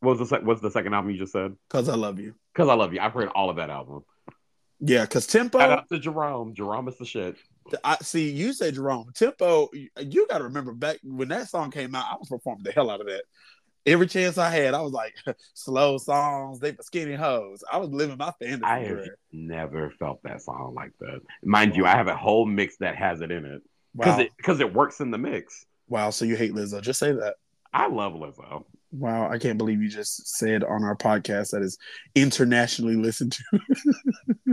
What 0.00 0.18
was 0.18 0.28
the 0.28 0.40
what's 0.40 0.60
the 0.60 0.72
second 0.72 0.92
album 0.92 1.12
you 1.12 1.18
just 1.18 1.32
said? 1.32 1.54
Cause 1.70 1.88
I 1.88 1.94
Love 1.94 2.18
You. 2.18 2.34
Because 2.52 2.68
I 2.68 2.74
love 2.74 2.92
you. 2.92 3.00
I've 3.00 3.12
heard 3.12 3.28
all 3.28 3.48
of 3.48 3.56
that 3.56 3.70
album. 3.70 4.04
Yeah, 4.80 5.02
because 5.02 5.26
Tempo. 5.26 5.58
Shout 5.58 5.70
out 5.70 5.88
to 5.88 5.98
Jerome. 5.98 6.52
Jerome 6.52 6.88
is 6.88 6.98
the 6.98 7.04
shit. 7.04 7.36
I 7.82 7.96
see 8.02 8.30
you 8.30 8.52
say 8.52 8.72
Jerome 8.72 9.10
Tempo. 9.14 9.70
You, 9.72 9.88
you 9.98 10.26
got 10.28 10.38
to 10.38 10.44
remember 10.44 10.72
back 10.72 10.98
when 11.02 11.28
that 11.28 11.48
song 11.48 11.70
came 11.70 11.94
out, 11.94 12.06
I 12.10 12.16
was 12.16 12.28
performing 12.28 12.64
the 12.64 12.72
hell 12.72 12.90
out 12.90 13.00
of 13.00 13.06
that. 13.06 13.22
Every 13.86 14.06
chance 14.06 14.36
I 14.36 14.50
had, 14.50 14.74
I 14.74 14.80
was 14.80 14.92
like, 14.92 15.14
slow 15.54 15.98
songs, 15.98 16.58
they 16.58 16.72
for 16.72 16.82
skinny 16.82 17.14
hoes. 17.14 17.62
I 17.70 17.78
was 17.78 17.90
living 17.90 18.16
my 18.18 18.32
fantasy. 18.38 18.64
I 18.64 18.80
have 18.80 19.06
never 19.32 19.90
felt 19.90 20.22
that 20.24 20.42
song 20.42 20.74
like 20.74 20.92
that. 21.00 21.20
Mind 21.44 21.76
you, 21.76 21.86
I 21.86 21.90
have 21.90 22.08
a 22.08 22.16
whole 22.16 22.46
mix 22.46 22.76
that 22.78 22.96
has 22.96 23.20
it 23.20 23.30
in 23.30 23.44
it 23.44 23.62
because 23.96 24.16
Wow. 24.16 24.22
it 24.22 24.30
because 24.36 24.60
it 24.60 24.72
works 24.74 25.00
in 25.00 25.10
the 25.10 25.18
mix. 25.18 25.66
wow. 25.88 26.10
So 26.10 26.24
you 26.24 26.36
hate 26.36 26.52
Lizzo? 26.54 26.80
Just 26.80 26.98
say 26.98 27.12
that. 27.12 27.34
I 27.72 27.88
love 27.88 28.12
Lizzo. 28.14 28.64
Wow. 28.92 29.28
I 29.28 29.38
can't 29.38 29.58
believe 29.58 29.82
you 29.82 29.88
just 29.88 30.36
said 30.36 30.62
on 30.62 30.84
our 30.84 30.94
podcast 30.96 31.50
that 31.50 31.62
is 31.62 31.76
internationally 32.14 32.94
listened 32.96 33.32
to. 33.32 33.60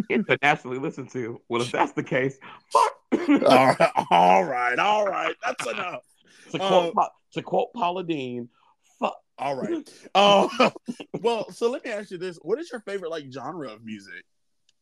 Internationally 0.10 0.80
listened 0.80 1.12
to. 1.12 1.40
Well, 1.50 1.62
if 1.62 1.72
that's 1.72 1.92
the 1.94 2.04
case, 2.04 2.38
fuck. 2.72 2.94
all 3.48 3.76
right. 3.76 3.92
All 4.10 4.44
right. 4.44 4.80
All 4.80 5.06
right. 5.06 5.36
That's 5.46 5.68
enough. 5.68 6.02
to 6.52 6.58
quote 6.60 6.94
Uh, 6.98 7.08
to 7.34 7.42
quote 7.44 7.74
Paula 7.74 8.04
Deen, 8.04 8.50
fuck. 9.00 9.18
All 9.38 9.56
right. 9.56 9.90
Oh, 10.16 10.72
well, 11.22 11.50
so 11.52 11.70
let 11.70 11.86
me 11.86 11.92
ask 11.92 12.10
you 12.12 12.18
this. 12.18 12.38
What 12.42 12.60
is 12.60 12.72
your 12.72 12.82
favorite 12.82 13.10
like 13.12 13.32
genre 13.32 13.70
of 13.72 13.84
music? 13.86 14.24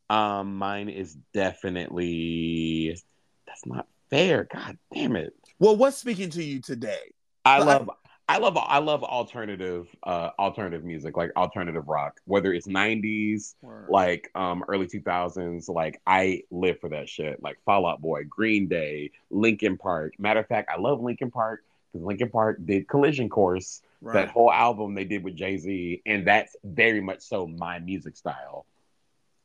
Um, 0.10 0.55
mine 0.55 0.89
is 0.89 1.16
definitely 1.34 2.97
that's 3.45 3.66
not 3.66 3.88
fair. 4.10 4.47
God 4.53 4.78
damn 4.93 5.16
it. 5.16 5.34
Well, 5.60 5.76
what's 5.76 5.97
speaking 5.97 6.30
to 6.32 6.43
you 6.43 6.62
today? 6.62 7.14
I 7.45 7.60
love 7.60 7.89
I 8.28 8.38
love 8.38 8.57
I 8.57 8.78
love 8.80 9.03
alternative 9.03 9.88
uh 10.03 10.30
alternative 10.38 10.84
music, 10.84 11.18
like 11.18 11.32
alternative 11.36 11.88
rock, 11.88 12.20
whether 12.26 12.53
it's 12.53 12.68
90s, 12.68 13.55
like 13.89 14.30
um 14.36 14.64
early 14.68 14.88
2000s, 14.88 15.68
like 15.70 16.01
I 16.05 16.43
live 16.51 16.80
for 16.80 16.89
that 16.89 17.10
shit. 17.10 17.41
Like 17.41 17.57
Fall 17.66 17.88
Out 17.88 18.01
Boy, 18.01 18.24
Green 18.26 18.68
Day, 18.68 19.12
Linkin 19.32 19.78
Park. 19.78 20.14
Matter 20.20 20.41
of 20.41 20.47
fact, 20.47 20.70
I 20.72 20.80
love 20.80 21.01
Linkin 21.01 21.32
Park 21.32 21.64
because 21.91 22.05
Linkin 22.05 22.30
Park 22.30 22.60
did 22.64 22.88
Collision 22.88 23.30
Course, 23.30 23.82
right. 24.01 24.14
that 24.14 24.30
whole 24.30 24.51
album 24.51 24.93
they 24.93 25.05
did 25.05 25.24
with 25.24 25.36
Jay-Z, 25.36 26.01
and 26.05 26.28
that's 26.28 26.55
very 26.64 27.01
much 27.01 27.22
so 27.22 27.47
my 27.47 27.80
music 27.80 28.16
style. 28.16 28.66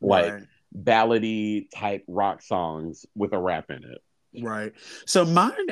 Like 0.02 0.32
Right. 0.34 0.42
ballady 0.76 1.70
type 1.70 2.04
rock 2.06 2.42
songs 2.42 3.06
with 3.14 3.32
a 3.32 3.38
rap 3.38 3.70
in 3.70 3.82
it. 3.84 4.02
Right. 4.40 4.72
So 5.06 5.24
mine 5.24 5.68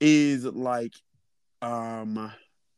is 0.00 0.44
like 0.44 0.92
um 1.62 2.32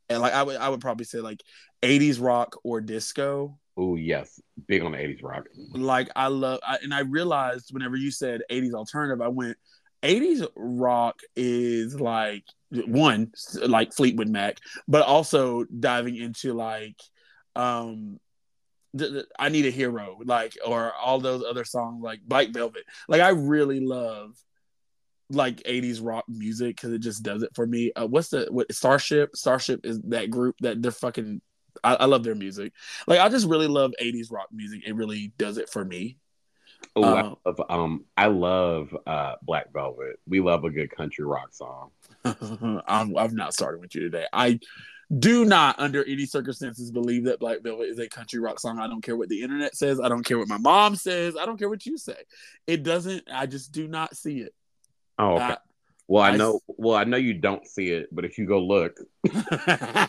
and 0.09 0.21
like 0.21 0.33
I 0.33 0.43
would 0.43 0.57
I 0.57 0.69
would 0.69 0.81
probably 0.81 1.05
say 1.05 1.19
like 1.19 1.43
80s 1.83 2.21
rock 2.21 2.57
or 2.65 2.81
disco. 2.81 3.59
Oh 3.77 3.95
yes, 3.97 4.41
big 4.67 4.83
on 4.83 4.93
the 4.93 4.99
'80s 4.99 5.23
rock. 5.23 5.47
Like 5.73 6.11
I 6.15 6.27
love 6.27 6.61
I, 6.67 6.79
and 6.83 6.93
I 6.93 7.01
realized 7.01 7.71
whenever 7.73 7.97
you 7.97 8.11
said 8.11 8.43
80s 8.51 8.75
alternative, 8.75 9.23
I 9.23 9.29
went 9.29 9.57
80s 10.03 10.47
rock 10.57 11.21
is 11.37 11.99
like 12.01 12.45
one 12.71 13.33
like 13.67 13.95
Fleetwood 13.95 14.29
Mac, 14.29 14.59
but 14.89 15.07
also 15.07 15.65
diving 15.65 16.17
into 16.17 16.53
like 16.53 17.01
um 17.57 18.19
I 19.39 19.49
need 19.49 19.65
a 19.65 19.71
hero, 19.71 20.19
like 20.25 20.57
or 20.67 20.93
all 20.93 21.19
those 21.19 21.43
other 21.43 21.65
songs 21.65 22.03
like 22.03 22.21
Black 22.21 22.49
Velvet. 22.51 22.85
Like 23.09 23.23
I 23.23 23.31
really 23.31 23.81
love 23.81 24.37
like 25.35 25.63
80s 25.63 26.01
rock 26.03 26.25
music 26.29 26.77
because 26.77 26.93
it 26.93 27.01
just 27.01 27.23
does 27.23 27.43
it 27.43 27.51
for 27.55 27.67
me. 27.67 27.93
Uh, 27.95 28.07
what's 28.07 28.29
the 28.29 28.49
what 28.51 28.73
Starship? 28.73 29.37
Starship 29.37 29.85
is 29.85 30.01
that 30.03 30.31
group 30.31 30.57
that 30.61 30.83
they're 30.83 30.93
fucking. 30.93 31.41
I, 31.83 31.95
I, 31.95 32.05
love 32.05 32.23
their 32.23 32.35
music. 32.35 32.75
Like 33.07 33.19
I 33.19 33.29
just 33.31 33.49
really 33.49 33.67
love 33.67 33.93
80s 34.01 34.31
rock 34.31 34.49
music. 34.53 34.83
It 34.87 34.95
really 34.95 35.33
does 35.39 35.57
it 35.57 35.71
for 35.71 35.85
me. 35.85 36.19
Oh, 36.95 37.03
uh, 37.03 37.15
I 37.15 37.49
love, 37.49 37.61
um, 37.71 38.05
I 38.17 38.27
love 38.27 38.97
uh, 39.07 39.35
Black 39.43 39.73
Velvet. 39.73 40.21
We 40.27 40.41
love 40.41 40.65
a 40.65 40.71
good 40.71 40.91
country 40.95 41.25
rock 41.25 41.55
song. 41.55 41.91
I'm, 42.25 43.17
I'm 43.17 43.35
not 43.35 43.55
starting 43.55 43.81
with 43.81 43.95
you 43.95 44.03
today. 44.03 44.27
I 44.33 44.61
do 45.19 45.45
not, 45.45 45.79
under 45.79 46.05
any 46.05 46.27
circumstances, 46.27 46.91
believe 46.91 47.25
that 47.25 47.39
Black 47.39 47.63
Velvet 47.63 47.89
is 47.89 47.99
a 47.99 48.09
country 48.09 48.41
rock 48.41 48.61
song. 48.61 48.79
I 48.79 48.87
don't 48.87 49.03
care 49.03 49.17
what 49.17 49.29
the 49.29 49.43
internet 49.43 49.77
says. 49.77 50.01
I 50.01 50.09
don't 50.09 50.25
care 50.25 50.39
what 50.39 50.49
my 50.49 50.59
mom 50.59 50.97
says. 50.97 51.37
I 51.37 51.45
don't 51.45 51.59
care 51.59 51.69
what 51.69 51.85
you 51.85 51.99
say. 51.99 52.17
It 52.67 52.83
doesn't. 52.83 53.25
I 53.33 53.47
just 53.47 53.73
do 53.73 53.89
not 53.89 54.17
see 54.17 54.41
it. 54.41 54.55
Oh, 55.23 55.35
okay. 55.35 55.45
Uh, 55.45 55.57
well, 56.09 56.23
I, 56.25 56.31
I 56.31 56.37
know. 56.37 56.61
Well, 56.67 56.97
I 56.97 57.05
know 57.05 57.17
you 57.17 57.33
don't 57.33 57.65
see 57.67 57.91
it, 57.91 58.09
but 58.11 58.25
if 58.25 58.37
you 58.37 58.45
go 58.45 58.59
look, 58.59 58.99
it 59.25 60.09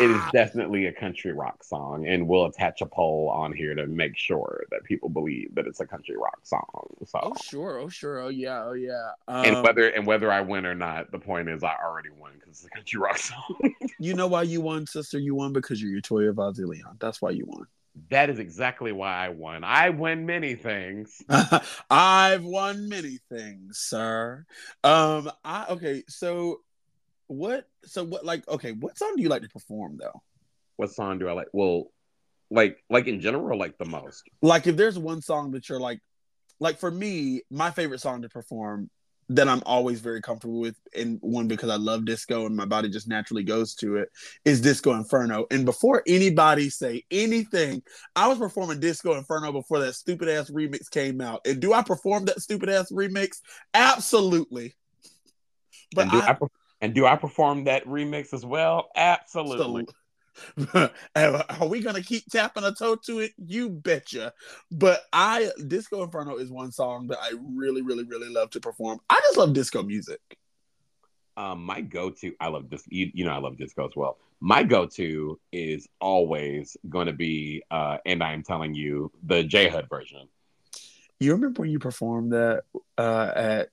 is 0.00 0.22
definitely 0.32 0.86
a 0.86 0.92
country 0.92 1.32
rock 1.32 1.62
song, 1.62 2.06
and 2.08 2.26
we'll 2.26 2.46
attach 2.46 2.80
a 2.80 2.86
poll 2.86 3.28
on 3.28 3.52
here 3.52 3.74
to 3.74 3.86
make 3.86 4.16
sure 4.16 4.64
that 4.70 4.82
people 4.84 5.10
believe 5.10 5.54
that 5.56 5.66
it's 5.66 5.80
a 5.80 5.86
country 5.86 6.16
rock 6.16 6.40
song. 6.42 6.64
So, 7.04 7.20
oh 7.22 7.34
sure, 7.42 7.78
oh 7.78 7.90
sure, 7.90 8.20
oh 8.20 8.28
yeah, 8.28 8.64
oh 8.64 8.72
yeah. 8.72 9.10
Um, 9.28 9.44
and 9.44 9.62
whether 9.62 9.88
and 9.90 10.06
whether 10.06 10.32
I 10.32 10.40
win 10.40 10.64
or 10.64 10.74
not, 10.74 11.12
the 11.12 11.18
point 11.18 11.50
is 11.50 11.62
I 11.62 11.74
already 11.84 12.10
won 12.18 12.32
because 12.34 12.56
it's 12.56 12.64
a 12.64 12.70
country 12.70 12.98
rock 12.98 13.18
song. 13.18 13.74
you 13.98 14.14
know 14.14 14.26
why 14.26 14.42
you 14.42 14.62
won, 14.62 14.86
sister? 14.86 15.18
You 15.18 15.34
won 15.34 15.52
because 15.52 15.82
you're 15.82 16.00
Toya 16.00 16.32
Vazzy 16.32 16.66
Leon. 16.66 16.96
That's 16.98 17.20
why 17.20 17.30
you 17.30 17.44
won. 17.46 17.66
That 18.10 18.30
is 18.30 18.38
exactly 18.38 18.92
why 18.92 19.26
I 19.26 19.28
won. 19.30 19.64
I 19.64 19.90
win 19.90 20.26
many 20.26 20.54
things. 20.54 21.22
I've 21.90 22.44
won 22.44 22.88
many 22.88 23.18
things, 23.28 23.78
sir. 23.78 24.44
Um, 24.84 25.30
I 25.44 25.66
okay. 25.70 26.04
So, 26.08 26.60
what? 27.26 27.68
So 27.84 28.04
what? 28.04 28.24
Like, 28.24 28.46
okay, 28.48 28.72
what 28.72 28.96
song 28.96 29.14
do 29.16 29.22
you 29.22 29.28
like 29.28 29.42
to 29.42 29.48
perform 29.48 29.98
though? 29.98 30.22
What 30.76 30.92
song 30.92 31.18
do 31.18 31.28
I 31.28 31.32
like? 31.32 31.48
Well, 31.52 31.90
like, 32.50 32.82
like 32.88 33.06
in 33.06 33.20
general, 33.20 33.58
like 33.58 33.76
the 33.78 33.84
most. 33.84 34.22
Like, 34.40 34.66
if 34.66 34.76
there's 34.76 34.98
one 34.98 35.20
song 35.20 35.50
that 35.52 35.68
you're 35.68 35.80
like, 35.80 36.00
like 36.58 36.78
for 36.78 36.90
me, 36.90 37.42
my 37.50 37.70
favorite 37.70 38.00
song 38.00 38.22
to 38.22 38.28
perform 38.28 38.90
that 39.30 39.48
I'm 39.48 39.62
always 39.64 40.00
very 40.00 40.20
comfortable 40.20 40.58
with, 40.58 40.74
and 40.94 41.18
one 41.20 41.46
because 41.46 41.70
I 41.70 41.76
love 41.76 42.04
disco 42.04 42.46
and 42.46 42.56
my 42.56 42.64
body 42.64 42.88
just 42.88 43.08
naturally 43.08 43.44
goes 43.44 43.76
to 43.76 43.96
it, 43.96 44.08
is 44.44 44.60
Disco 44.60 44.92
Inferno. 44.94 45.46
And 45.52 45.64
before 45.64 46.02
anybody 46.06 46.68
say 46.68 47.04
anything, 47.12 47.82
I 48.16 48.26
was 48.26 48.38
performing 48.38 48.80
Disco 48.80 49.14
Inferno 49.16 49.52
before 49.52 49.78
that 49.80 49.94
stupid 49.94 50.28
ass 50.28 50.50
remix 50.50 50.90
came 50.90 51.20
out. 51.20 51.42
And 51.46 51.60
do 51.60 51.72
I 51.72 51.82
perform 51.82 52.24
that 52.24 52.40
stupid 52.40 52.68
ass 52.70 52.90
remix? 52.90 53.36
Absolutely. 53.72 54.74
But 55.94 56.02
and 56.02 56.10
do 56.10 56.18
I, 56.18 56.30
I 56.32 56.36
and 56.80 56.94
do 56.94 57.06
I 57.06 57.14
perform 57.14 57.64
that 57.64 57.84
remix 57.84 58.34
as 58.34 58.44
well? 58.44 58.88
Absolutely. 58.96 59.54
Absolutely. 59.60 59.94
Are 61.14 61.68
we 61.68 61.80
gonna 61.80 62.02
keep 62.02 62.26
tapping 62.30 62.64
a 62.64 62.72
toe 62.72 62.96
to 63.06 63.20
it? 63.20 63.32
You 63.38 63.68
betcha. 63.68 64.32
But 64.70 65.02
I 65.12 65.50
Disco 65.66 66.02
Inferno 66.02 66.36
is 66.36 66.50
one 66.50 66.72
song 66.72 67.08
that 67.08 67.18
I 67.20 67.32
really, 67.54 67.82
really, 67.82 68.04
really 68.04 68.28
love 68.28 68.50
to 68.50 68.60
perform. 68.60 69.00
I 69.08 69.20
just 69.24 69.36
love 69.36 69.52
disco 69.52 69.82
music. 69.82 70.20
Um, 71.36 71.64
my 71.64 71.80
go-to, 71.80 72.34
I 72.40 72.48
love 72.48 72.68
this. 72.68 72.84
You, 72.88 73.10
you 73.14 73.24
know, 73.24 73.30
I 73.30 73.38
love 73.38 73.56
disco 73.56 73.86
as 73.86 73.96
well. 73.96 74.18
My 74.40 74.62
go-to 74.62 75.38
is 75.52 75.88
always 76.00 76.76
going 76.88 77.06
to 77.06 77.12
be, 77.12 77.62
uh, 77.70 77.98
and 78.04 78.22
I'm 78.22 78.42
telling 78.42 78.74
you, 78.74 79.10
the 79.22 79.42
J 79.44 79.68
Hud 79.68 79.88
version. 79.88 80.28
You 81.18 81.32
remember 81.32 81.62
when 81.62 81.70
you 81.70 81.78
performed 81.78 82.32
that 82.32 82.64
uh, 82.98 83.32
at 83.34 83.68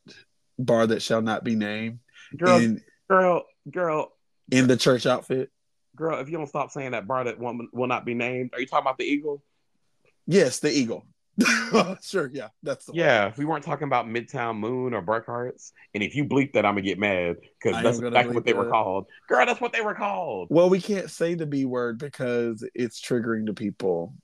bar 0.60 0.88
that 0.88 1.02
shall 1.02 1.22
not 1.22 1.44
be 1.44 1.56
named? 1.56 2.00
Girl, 2.36 2.58
in, 2.58 2.84
girl, 3.10 3.46
girl, 3.70 4.14
in 4.52 4.68
the 4.68 4.78
church 4.78 5.06
outfit 5.06 5.52
girl, 5.98 6.20
if 6.20 6.30
you 6.30 6.38
don't 6.38 6.48
stop 6.48 6.72
saying 6.72 6.92
that 6.92 7.08
bar 7.08 7.26
that 7.26 7.40
will, 7.40 7.58
will 7.74 7.88
not 7.88 8.06
be 8.06 8.14
named, 8.14 8.52
are 8.54 8.62
you 8.62 8.68
talking 8.68 8.84
about 8.84 8.98
the 8.98 9.04
Eagle? 9.04 9.44
Yes, 10.26 10.60
the 10.60 10.72
Eagle. 10.72 11.06
sure, 12.02 12.32
yeah, 12.34 12.48
that's 12.64 12.86
the 12.86 12.94
yeah. 12.96 13.26
One. 13.26 13.34
We 13.38 13.46
weren't 13.46 13.64
talking 13.64 13.86
about 13.86 14.08
Midtown 14.08 14.58
Moon 14.58 14.94
or 14.96 15.02
Burkhart's, 15.02 15.72
and 15.94 16.02
if 16.02 16.16
you 16.16 16.26
bleep 16.26 16.54
that, 16.54 16.66
I'm 16.66 16.74
gonna 16.74 16.82
get 16.82 16.98
mad 16.98 17.38
because 17.62 17.84
that's 17.84 18.00
exactly 18.00 18.34
what 18.34 18.44
they 18.44 18.54
that. 18.54 18.58
were 18.58 18.70
called. 18.70 19.06
Girl, 19.30 19.46
that's 19.46 19.62
what 19.62 19.72
they 19.72 19.82
were 19.82 19.94
called. 19.94 20.48
Well, 20.50 20.70
we 20.70 20.82
can't 20.82 21.12
say 21.12 21.36
the 21.36 21.46
B 21.46 21.66
word 21.66 22.00
because 22.00 22.68
it's 22.74 23.00
triggering 23.00 23.46
to 23.48 23.54
people. 23.54 24.16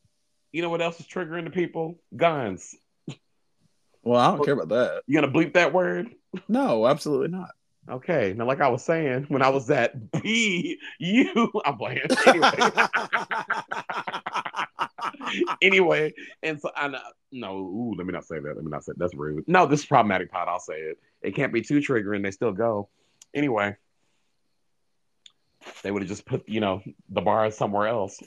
You 0.51 0.63
know 0.63 0.71
what 0.71 0.81
else 0.81 0.99
is 0.99 1.05
triggering 1.05 1.43
to 1.43 1.51
people? 1.51 1.99
Guns. 2.15 2.75
Well, 4.01 4.19
I 4.19 4.35
don't 4.35 4.43
care 4.43 4.55
about 4.55 4.69
that. 4.69 5.03
You 5.05 5.21
gonna 5.21 5.31
bleep 5.31 5.53
that 5.53 5.71
word? 5.71 6.09
No, 6.47 6.87
absolutely 6.87 7.29
not. 7.29 7.51
Okay. 7.89 8.33
Now, 8.35 8.45
like 8.45 8.61
I 8.61 8.69
was 8.69 8.83
saying, 8.83 9.25
when 9.27 9.41
I 9.41 9.49
was 9.49 9.69
at 9.69 10.11
B, 10.21 10.77
you, 10.99 11.51
I'm 11.65 11.77
playing. 11.77 12.01
Anyway. 12.27 12.51
anyway, 15.61 16.13
and 16.41 16.59
so 16.59 16.69
I 16.75 16.87
know, 16.87 16.99
no, 17.31 17.57
ooh, 17.57 17.95
let 17.97 18.05
me 18.05 18.13
not 18.13 18.25
say 18.25 18.39
that. 18.39 18.55
Let 18.55 18.63
me 18.63 18.71
not 18.71 18.83
say 18.83 18.93
that's 18.97 19.15
rude. 19.15 19.43
No, 19.47 19.65
this 19.65 19.81
is 19.81 19.85
problematic 19.85 20.31
pot. 20.31 20.47
I'll 20.47 20.59
say 20.59 20.75
it. 20.75 20.99
It 21.21 21.35
can't 21.35 21.53
be 21.53 21.61
too 21.61 21.79
triggering. 21.79 22.23
They 22.23 22.31
still 22.31 22.51
go. 22.51 22.89
Anyway, 23.33 23.75
they 25.81 25.91
would 25.91 26.01
have 26.01 26.09
just 26.09 26.25
put, 26.25 26.47
you 26.47 26.59
know, 26.59 26.81
the 27.09 27.21
bar 27.21 27.49
somewhere 27.51 27.87
else. 27.87 28.19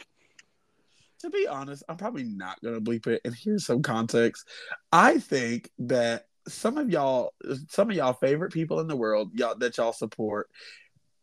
To 1.20 1.30
be 1.30 1.46
honest, 1.46 1.82
I'm 1.88 1.96
probably 1.96 2.24
not 2.24 2.60
gonna 2.62 2.80
bleep 2.80 3.06
it. 3.06 3.22
And 3.24 3.34
here's 3.34 3.64
some 3.64 3.82
context. 3.82 4.46
I 4.92 5.18
think 5.18 5.70
that 5.78 6.26
some 6.48 6.78
of 6.78 6.90
y'all 6.90 7.32
some 7.68 7.90
of 7.90 7.96
y'all 7.96 8.12
favorite 8.12 8.52
people 8.52 8.80
in 8.80 8.86
the 8.86 8.96
world 8.96 9.30
y'all 9.34 9.56
that 9.56 9.76
y'all 9.76 9.92
support 9.92 10.48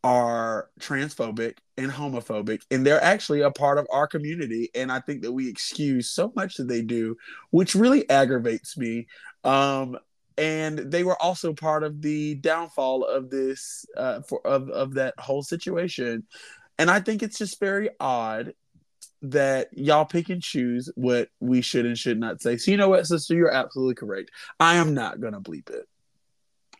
are 0.02 0.68
transphobic 0.78 1.56
and 1.78 1.90
homophobic 1.90 2.60
and 2.70 2.86
they're 2.86 3.02
actually 3.02 3.40
a 3.40 3.50
part 3.50 3.78
of 3.78 3.86
our 3.90 4.06
community 4.06 4.70
and 4.74 4.92
i 4.92 5.00
think 5.00 5.22
that 5.22 5.32
we 5.32 5.48
excuse 5.48 6.10
so 6.10 6.30
much 6.36 6.56
that 6.56 6.68
they 6.68 6.82
do 6.82 7.16
which 7.50 7.74
really 7.74 8.08
aggravates 8.10 8.76
me. 8.76 9.06
Um 9.44 9.98
and 10.36 10.78
they 10.78 11.04
were 11.04 11.20
also 11.22 11.52
part 11.52 11.84
of 11.84 12.02
the 12.02 12.34
downfall 12.34 13.04
of 13.04 13.30
this 13.30 13.86
uh 13.96 14.20
for 14.22 14.46
of 14.46 14.68
of 14.70 14.94
that 14.94 15.14
whole 15.18 15.42
situation. 15.42 16.24
And 16.78 16.90
i 16.90 17.00
think 17.00 17.22
it's 17.22 17.38
just 17.38 17.60
very 17.60 17.88
odd 18.00 18.52
that 19.30 19.68
y'all 19.72 20.04
pick 20.04 20.28
and 20.28 20.42
choose 20.42 20.90
what 20.96 21.28
we 21.40 21.60
should 21.60 21.86
and 21.86 21.98
should 21.98 22.18
not 22.18 22.40
say. 22.40 22.56
So 22.56 22.70
you 22.70 22.76
know 22.76 22.88
what, 22.88 23.06
sister, 23.06 23.34
you're 23.34 23.50
absolutely 23.50 23.94
correct. 23.94 24.30
I 24.60 24.76
am 24.76 24.94
not 24.94 25.20
gonna 25.20 25.40
bleep 25.40 25.70
it. 25.70 25.88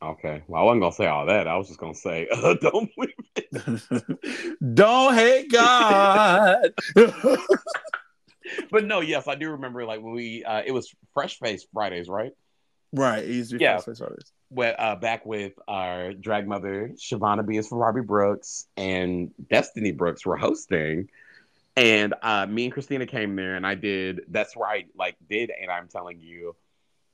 Okay. 0.03 0.43
Well, 0.47 0.61
I 0.61 0.65
wasn't 0.65 0.83
gonna 0.83 0.95
say 0.95 1.07
all 1.07 1.27
that. 1.27 1.49
I 1.49 1.57
was 1.57 1.69
just 1.69 1.81
gonna 1.81 1.95
say, 1.95 2.29
uh, 2.33 2.55
don't 2.61 2.91
bleep 2.99 3.13
it. 3.37 4.51
don't 4.75 5.15
hate 5.15 5.51
God. 5.51 6.75
but 8.71 8.85
no, 8.85 9.01
yes, 9.01 9.27
I 9.27 9.35
do 9.35 9.51
remember 9.51 9.85
like 9.85 10.03
when 10.03 10.13
we 10.13 10.45
uh 10.45 10.63
it 10.65 10.73
was 10.73 10.95
Fresh 11.15 11.39
Face 11.39 11.67
Fridays, 11.73 12.09
right? 12.09 12.33
Right. 12.93 13.25
It 13.25 13.61
yeah. 13.61 13.79
Fresh 13.79 13.87
Face 13.87 13.99
Fridays. 13.99 14.33
Well, 14.51 14.75
uh, 14.79 14.95
back 14.97 15.27
with 15.27 15.55
our 15.67 16.13
drag 16.13 16.47
mother, 16.47 16.93
Shavonna 16.97 17.45
B 17.45 17.57
is 17.57 17.67
for 17.67 17.79
Robbie 17.79 18.03
Brooks 18.03 18.67
and 18.77 19.31
Destiny 19.49 19.91
Brooks 19.91 20.25
were 20.25 20.37
hosting 20.37 21.09
and 21.77 22.15
uh, 22.23 22.47
me 22.47 22.65
and 22.65 22.73
Christina 22.73 23.07
came 23.07 23.37
there, 23.37 23.57
and 23.57 23.67
I 23.67 23.75
did. 23.75 24.23
That's 24.29 24.57
where 24.57 24.69
I 24.69 24.85
like 24.97 25.17
did, 25.29 25.51
and 25.51 25.71
I'm 25.71 25.89
telling 25.89 26.21
you, 26.21 26.55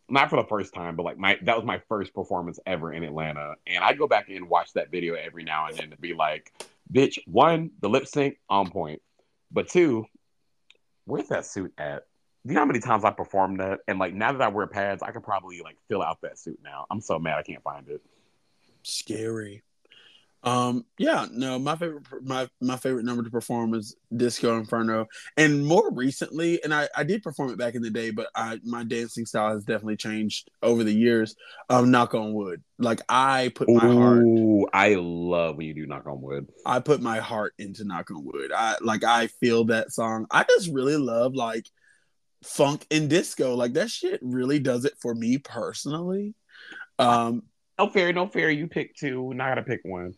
not 0.09 0.29
for 0.29 0.37
the 0.37 0.49
first 0.49 0.75
time, 0.75 0.97
but 0.97 1.05
like 1.05 1.19
my 1.19 1.39
that 1.43 1.57
was 1.57 1.65
my 1.65 1.81
first 1.89 2.15
performance 2.15 2.59
ever 2.67 2.93
in 2.93 3.05
Atlanta. 3.05 3.55
And 3.67 3.83
I 3.83 3.93
go 3.95 4.07
back 4.07 4.29
and 4.29 4.49
watch 4.49 4.73
that 4.75 4.91
video 4.91 5.15
every 5.15 5.45
now 5.45 5.67
and 5.67 5.77
then 5.77 5.91
to 5.91 5.97
be 5.97 6.15
like, 6.15 6.53
bitch, 6.93 7.19
one, 7.27 7.71
the 7.81 7.89
lip 7.89 8.07
sync 8.07 8.39
on 8.49 8.71
point, 8.71 9.01
but 9.51 9.69
two, 9.69 10.07
where's 11.05 11.29
that 11.29 11.47
suit 11.47 11.73
at? 11.79 12.07
Do 12.45 12.53
you 12.53 12.55
know 12.55 12.61
how 12.61 12.67
many 12.67 12.81
times 12.81 13.05
I 13.05 13.11
performed 13.11 13.61
that? 13.61 13.81
And 13.87 13.99
like 13.99 14.15
now 14.15 14.33
that 14.33 14.41
I 14.41 14.49
wear 14.49 14.67
pads, 14.67 15.03
I 15.03 15.11
could 15.11 15.23
probably 15.23 15.61
like 15.63 15.77
fill 15.89 16.03
out 16.03 16.21
that 16.23 16.39
suit 16.39 16.59
now. 16.63 16.87
I'm 16.91 17.01
so 17.01 17.19
mad 17.19 17.39
I 17.39 17.43
can't 17.43 17.63
find 17.63 17.89
it. 17.89 18.03
Scary. 18.83 19.63
Um, 20.43 20.87
yeah, 20.99 21.27
no, 21.31 21.59
my 21.59 21.77
favorite 21.77 22.05
my 22.23 22.49
my 22.61 22.77
favorite 22.77 23.05
number 23.05 23.23
to 23.23 23.31
perform 23.31 23.75
is 23.75 23.97
Disco 24.15 24.57
Inferno, 24.57 25.07
and 25.37 25.67
more 25.67 25.93
recently, 25.93 26.63
and 26.65 26.73
I 26.73 26.89
I 26.97 27.05
did 27.05 27.23
perform 27.23 27.51
it 27.51 27.59
back 27.59 27.75
in 27.75 27.83
the 27.83 27.91
day, 27.91 28.11
but 28.11 28.29
I 28.35 28.59
my 28.65 28.85
dancing 28.85 29.27
style 29.27 29.53
has 29.53 29.65
definitely 29.65 29.97
changed 29.97 30.51
over 30.63 30.83
the 30.83 30.95
years. 30.95 31.35
Um, 31.69 31.91
Knock 31.91 32.15
on 32.15 32.33
Wood, 32.33 32.63
like 32.79 33.03
I 33.09 33.53
put 33.55 33.69
my 33.69 33.93
heart, 33.93 34.23
Ooh, 34.25 34.67
I 34.73 34.95
love 34.99 35.57
when 35.57 35.67
you 35.67 35.75
do 35.75 35.87
knock 35.87 36.07
on 36.07 36.23
wood. 36.23 36.49
I 36.65 36.81
put 36.81 37.03
my 37.03 37.19
heart 37.19 37.53
into 37.59 37.85
Knock 37.85 38.11
on 38.11 38.25
Wood. 38.25 38.51
I 38.51 38.77
like 38.81 39.05
I 39.05 39.27
feel 39.27 39.65
that 39.67 39.93
song. 39.93 40.27
I 40.31 40.45
just 40.45 40.73
really 40.73 40.97
love 40.97 41.35
like 41.35 41.67
funk 42.43 42.87
and 42.91 43.11
disco. 43.11 43.55
Like 43.55 43.75
that 43.75 43.91
shit 43.91 44.21
really 44.23 44.59
does 44.59 44.87
it 44.87 44.95
for 45.01 45.15
me 45.15 45.37
personally. 45.37 46.35
Um, 46.99 47.43
No 47.81 47.89
fear, 47.89 48.13
no 48.13 48.27
fear. 48.27 48.51
You 48.51 48.67
pick 48.67 48.95
two. 48.95 49.33
Not 49.33 49.49
gotta 49.49 49.63
pick 49.63 49.81
one. 49.85 50.15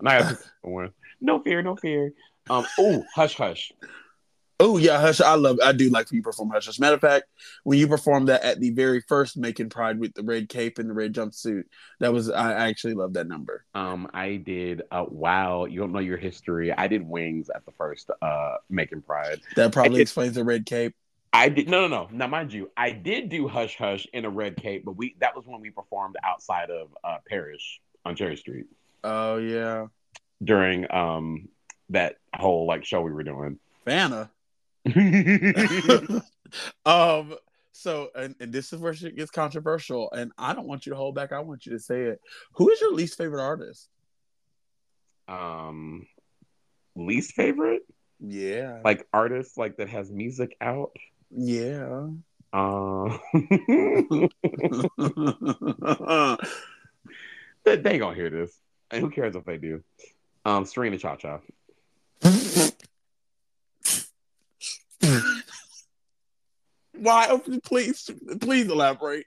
Not 0.00 0.20
gotta 0.22 0.36
pick 0.36 0.46
one. 0.62 0.90
No 1.20 1.38
fear, 1.40 1.60
no 1.62 1.76
fear. 1.76 2.12
Um. 2.48 2.64
Oh, 2.78 3.04
hush, 3.14 3.34
hush. 3.36 3.72
Oh 4.60 4.78
yeah, 4.78 4.98
Hush. 5.00 5.20
I 5.20 5.34
love. 5.34 5.58
I 5.62 5.72
do 5.72 5.90
like 5.90 6.10
when 6.10 6.16
you 6.16 6.22
perform 6.22 6.48
Hush. 6.50 6.64
Hush. 6.66 6.78
Matter 6.78 6.94
of 6.94 7.00
fact, 7.02 7.24
when 7.64 7.78
you 7.78 7.88
performed 7.88 8.28
that 8.28 8.42
at 8.42 8.60
the 8.60 8.70
very 8.70 9.02
first 9.02 9.36
Macon 9.36 9.68
Pride 9.68 9.98
with 9.98 10.14
the 10.14 10.22
red 10.22 10.48
cape 10.48 10.78
and 10.78 10.88
the 10.88 10.94
red 10.94 11.12
jumpsuit, 11.12 11.64
that 12.00 12.12
was 12.12 12.30
I 12.30 12.52
I 12.52 12.68
actually 12.68 12.94
love 12.94 13.14
that 13.14 13.26
number. 13.26 13.64
Um, 13.74 14.08
I 14.14 14.36
did. 14.36 14.82
Uh, 14.90 15.04
wow, 15.08 15.66
you 15.66 15.80
don't 15.80 15.92
know 15.92 15.98
your 15.98 16.16
history. 16.16 16.72
I 16.72 16.86
did 16.86 17.06
wings 17.06 17.50
at 17.54 17.66
the 17.66 17.72
first 17.72 18.10
uh 18.22 18.56
Macon 18.70 19.02
Pride. 19.02 19.40
That 19.56 19.72
probably 19.72 19.98
did- 19.98 20.02
explains 20.02 20.36
the 20.36 20.44
red 20.44 20.64
cape. 20.64 20.94
I 21.34 21.48
did 21.48 21.68
no, 21.68 21.86
no, 21.86 21.88
no. 21.88 22.08
Now, 22.12 22.28
mind 22.28 22.52
you, 22.52 22.70
I 22.76 22.92
did 22.92 23.28
do 23.28 23.48
hush 23.48 23.76
hush 23.76 24.06
in 24.12 24.24
a 24.24 24.30
red 24.30 24.56
cape, 24.56 24.84
but 24.84 24.96
we 24.96 25.16
that 25.18 25.34
was 25.34 25.44
when 25.46 25.60
we 25.60 25.70
performed 25.70 26.14
outside 26.22 26.70
of 26.70 26.88
uh 27.02 27.18
Parish 27.28 27.80
on 28.04 28.14
Cherry 28.14 28.36
Street 28.36 28.66
Oh 29.02 29.38
yeah, 29.38 29.86
during 30.42 30.90
um 30.94 31.48
that 31.90 32.16
whole 32.34 32.66
like 32.66 32.84
show 32.84 33.02
we 33.02 33.12
were 33.12 33.24
doing. 33.24 33.58
Vanna. 33.84 34.30
um. 36.86 37.34
So, 37.76 38.10
and, 38.14 38.36
and 38.38 38.52
this 38.52 38.72
is 38.72 38.78
where 38.78 38.94
shit 38.94 39.16
gets 39.16 39.32
controversial, 39.32 40.08
and 40.12 40.30
I 40.38 40.54
don't 40.54 40.68
want 40.68 40.86
you 40.86 40.90
to 40.90 40.96
hold 40.96 41.16
back. 41.16 41.32
I 41.32 41.40
want 41.40 41.66
you 41.66 41.72
to 41.72 41.80
say 41.80 42.02
it. 42.02 42.20
Who 42.52 42.70
is 42.70 42.80
your 42.80 42.94
least 42.94 43.18
favorite 43.18 43.42
artist? 43.42 43.88
um, 45.26 46.06
least 46.94 47.32
favorite 47.32 47.82
Yeah. 48.20 48.78
like 48.84 49.08
artist 49.12 49.58
like 49.58 49.78
that 49.78 49.88
has 49.88 50.12
music 50.12 50.56
out. 50.60 50.92
Yeah. 51.36 52.08
Um, 52.52 53.20
they, 57.64 57.76
they 57.76 57.98
gonna 57.98 58.14
hear 58.14 58.30
this, 58.30 58.56
and 58.90 59.00
who 59.00 59.10
cares 59.10 59.34
if 59.34 59.44
they 59.44 59.56
do? 59.56 59.82
Um, 60.44 60.64
Serena 60.64 60.96
ChaCha. 60.96 61.40
Why? 66.96 67.26
Oh, 67.28 67.42
Please, 67.64 68.10
please 68.40 68.68
elaborate. 68.68 69.26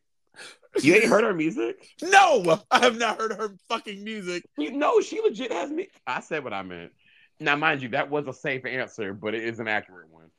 You 0.82 0.96
ain't 0.96 1.06
heard 1.06 1.24
her 1.24 1.34
music? 1.34 1.88
No, 2.02 2.62
I 2.72 2.80
have 2.80 2.98
not 2.98 3.20
heard 3.20 3.34
her 3.34 3.56
fucking 3.68 4.04
music. 4.04 4.46
You 4.58 4.72
know, 4.72 5.02
she 5.02 5.20
legit 5.22 5.52
has 5.52 5.70
me. 5.70 5.90
I 6.06 6.20
said 6.22 6.44
what 6.44 6.54
I 6.54 6.62
meant. 6.62 6.92
Now, 7.40 7.56
mind 7.56 7.82
you, 7.82 7.90
that 7.90 8.10
was 8.10 8.28
a 8.28 8.34
safe 8.34 8.66
answer, 8.66 9.14
but 9.14 9.34
it 9.36 9.44
is 9.44 9.60
an 9.60 9.68
accurate 9.68 10.10
one. 10.10 10.30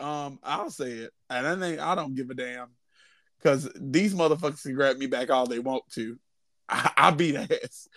Um, 0.00 0.38
I'll 0.42 0.70
say 0.70 0.90
it, 0.90 1.10
and 1.30 1.46
I 1.46 1.56
think 1.56 1.80
I 1.80 1.94
don't 1.94 2.14
give 2.14 2.30
a 2.30 2.34
damn 2.34 2.68
because 3.38 3.70
these 3.80 4.14
motherfuckers 4.14 4.62
can 4.62 4.74
grab 4.74 4.96
me 4.96 5.06
back 5.06 5.30
all 5.30 5.46
they 5.46 5.58
want 5.58 5.84
to. 5.92 6.18
I, 6.68 6.90
I 6.96 7.10
beat 7.10 7.36
ass. 7.36 7.88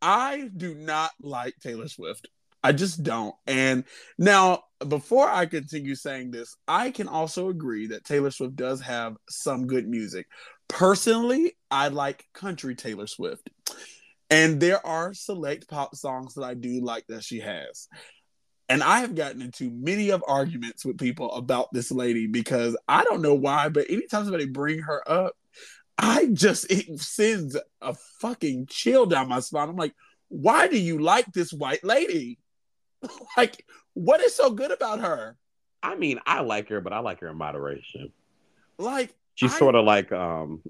I 0.00 0.50
do 0.56 0.74
not 0.74 1.10
like 1.20 1.54
Taylor 1.60 1.88
Swift. 1.88 2.28
I 2.64 2.72
just 2.72 3.02
don't. 3.02 3.34
And 3.46 3.84
now, 4.18 4.62
before 4.88 5.28
I 5.28 5.46
continue 5.46 5.94
saying 5.94 6.30
this, 6.30 6.56
I 6.68 6.90
can 6.90 7.08
also 7.08 7.48
agree 7.48 7.88
that 7.88 8.04
Taylor 8.04 8.30
Swift 8.30 8.56
does 8.56 8.80
have 8.82 9.16
some 9.28 9.66
good 9.66 9.88
music. 9.88 10.26
Personally, 10.68 11.54
I 11.70 11.88
like 11.88 12.24
country 12.34 12.74
Taylor 12.74 13.06
Swift. 13.06 13.50
And 14.30 14.60
there 14.60 14.84
are 14.86 15.12
select 15.12 15.68
pop 15.68 15.94
songs 15.94 16.34
that 16.34 16.44
I 16.44 16.54
do 16.54 16.80
like 16.82 17.04
that 17.08 17.22
she 17.24 17.40
has. 17.40 17.88
And 18.72 18.82
I 18.82 19.00
have 19.00 19.14
gotten 19.14 19.42
into 19.42 19.70
many 19.70 20.08
of 20.10 20.24
arguments 20.26 20.82
with 20.82 20.96
people 20.96 21.30
about 21.34 21.70
this 21.74 21.90
lady 21.90 22.26
because 22.26 22.74
I 22.88 23.04
don't 23.04 23.20
know 23.20 23.34
why, 23.34 23.68
but 23.68 23.90
anytime 23.90 24.24
somebody 24.24 24.46
bring 24.46 24.78
her 24.78 25.06
up, 25.06 25.34
I 25.98 26.28
just 26.32 26.70
it 26.70 26.98
sends 26.98 27.54
a 27.82 27.94
fucking 28.20 28.66
chill 28.70 29.04
down 29.04 29.28
my 29.28 29.40
spine. 29.40 29.68
I'm 29.68 29.76
like, 29.76 29.94
why 30.28 30.68
do 30.68 30.78
you 30.78 30.98
like 30.98 31.26
this 31.34 31.52
white 31.52 31.84
lady? 31.84 32.38
like, 33.36 33.66
what 33.92 34.22
is 34.22 34.34
so 34.34 34.50
good 34.50 34.70
about 34.70 35.00
her? 35.00 35.36
I 35.82 35.94
mean, 35.94 36.18
I 36.24 36.40
like 36.40 36.70
her, 36.70 36.80
but 36.80 36.94
I 36.94 37.00
like 37.00 37.20
her 37.20 37.28
in 37.28 37.36
moderation. 37.36 38.10
Like, 38.78 39.14
She's 39.34 39.52
I- 39.52 39.58
sort 39.58 39.74
of 39.74 39.84
like 39.84 40.12
um. 40.12 40.62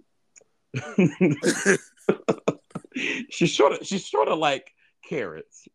she's 3.31 3.55
sort 3.55 3.73
of 3.73 3.87
she's 3.87 4.11
sort 4.11 4.27
of 4.27 4.39
like 4.39 4.73
carrots. 5.09 5.69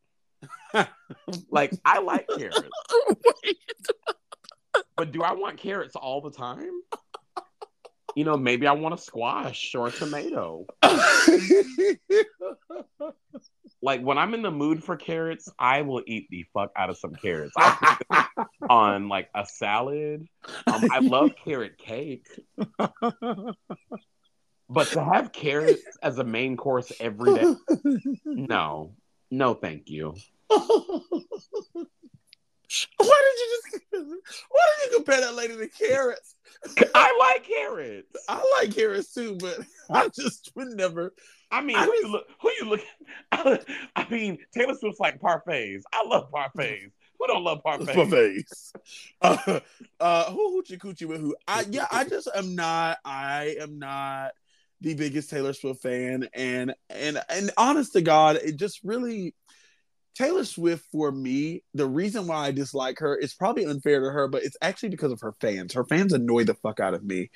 like 1.50 1.72
I 1.86 2.00
like 2.00 2.28
carrots, 2.38 2.62
but 4.96 5.12
do 5.12 5.24
I 5.24 5.34
want 5.34 5.58
carrots 5.58 5.96
all 5.96 6.22
the 6.22 6.32
time? 6.32 6.72
You 8.16 8.24
know, 8.24 8.36
maybe 8.36 8.66
I 8.66 8.72
want 8.72 8.96
a 8.96 8.98
squash 8.98 9.76
or 9.76 9.88
a 9.88 9.92
tomato. 9.92 10.66
Like 13.82 14.02
when 14.02 14.18
I'm 14.18 14.34
in 14.34 14.42
the 14.42 14.52
mood 14.52 14.84
for 14.84 14.98
carrots, 14.98 15.50
I 15.60 15.84
will 15.84 16.02
eat 16.08 16.28
the 16.30 16.46
fuck 16.54 16.72
out 16.76 16.90
of 16.90 16.98
some 16.98 17.14
carrots. 17.14 17.54
I'll 17.56 17.78
put 17.78 18.08
them 18.10 18.26
on 18.70 19.08
like 19.08 19.30
a 19.36 19.46
salad. 19.46 20.28
Um, 20.66 20.90
I 20.92 21.00
love 21.00 21.32
carrot 21.44 21.78
cake, 21.78 22.28
but 22.78 23.56
to 24.90 25.04
have 25.04 25.32
carrots 25.32 25.84
as 26.02 26.18
a 26.18 26.24
main 26.24 26.58
course 26.58 26.92
every 27.00 27.36
day, 27.36 27.56
no, 28.26 28.96
no, 29.30 29.54
thank 29.54 29.90
you. 29.90 30.16
Why 32.98 33.22
did 33.24 33.40
you 33.40 33.62
just? 33.62 33.84
Why 34.50 34.66
did 34.80 34.92
you 34.92 34.98
compare 34.98 35.22
that 35.22 35.36
lady 35.36 35.56
to 35.58 35.68
carrots? 35.68 36.36
I 36.94 37.34
like 37.36 37.48
carrots. 37.48 38.26
I 38.30 38.58
like 38.60 38.76
carrots 38.76 39.14
too, 39.14 39.38
but 39.40 39.60
I 39.90 40.10
just 40.10 40.52
would 40.56 40.70
never. 40.70 41.14
I 41.50 41.62
mean, 41.62 41.78
I 41.78 41.86
who 41.86 41.94
you 41.94 42.12
look? 42.12 42.26
Who 42.42 42.52
you 42.60 42.70
look? 42.70 42.82
I 43.32 44.08
mean, 44.10 44.38
Taylor 44.54 44.76
Swift's 44.76 45.00
like 45.00 45.20
parfaits. 45.22 45.84
I 45.94 46.06
love 46.06 46.30
parfaits. 46.32 46.92
Who 47.20 47.28
don't 47.28 47.44
love 47.44 47.62
parfaits? 47.66 47.96
Buffets. 47.96 48.74
Uh, 49.22 49.60
uh, 50.00 50.32
who 50.32 50.62
hoochie 50.62 50.78
coochie 50.78 51.08
with 51.08 51.22
who? 51.22 51.36
I 51.48 51.66
yeah, 51.70 51.88
I 51.92 52.04
just 52.04 52.30
am 52.36 52.56
not. 52.56 52.98
I 53.06 53.56
am 53.60 53.80
not 53.80 54.32
the 54.82 54.94
biggest 54.94 55.30
Taylor 55.30 55.54
Swift 55.54 55.82
fan, 55.82 56.28
and 56.34 56.74
and 56.90 57.22
and 57.30 57.52
honest 57.58 57.94
to 57.94 58.02
God, 58.02 58.36
it 58.38 58.58
just 58.58 58.82
really 58.84 59.34
Taylor 60.18 60.44
Swift 60.46 60.86
for 60.92 61.12
me. 61.12 61.64
The 61.74 61.86
reason 61.86 62.26
why 62.28 62.48
I 62.48 62.52
dislike 62.52 62.98
her 63.00 63.16
is 63.16 63.34
probably 63.36 63.66
unfair 63.66 64.00
to 64.02 64.10
her, 64.10 64.28
but 64.28 64.44
it's 64.44 64.58
actually 64.62 64.90
because 64.90 65.12
of 65.12 65.22
her 65.22 65.34
fans. 65.40 65.74
Her 65.74 65.84
fans 65.86 66.14
annoy 66.14 66.44
the 66.46 66.56
fuck 66.56 66.80
out 66.80 66.94
of 66.96 67.04
me, 67.04 67.30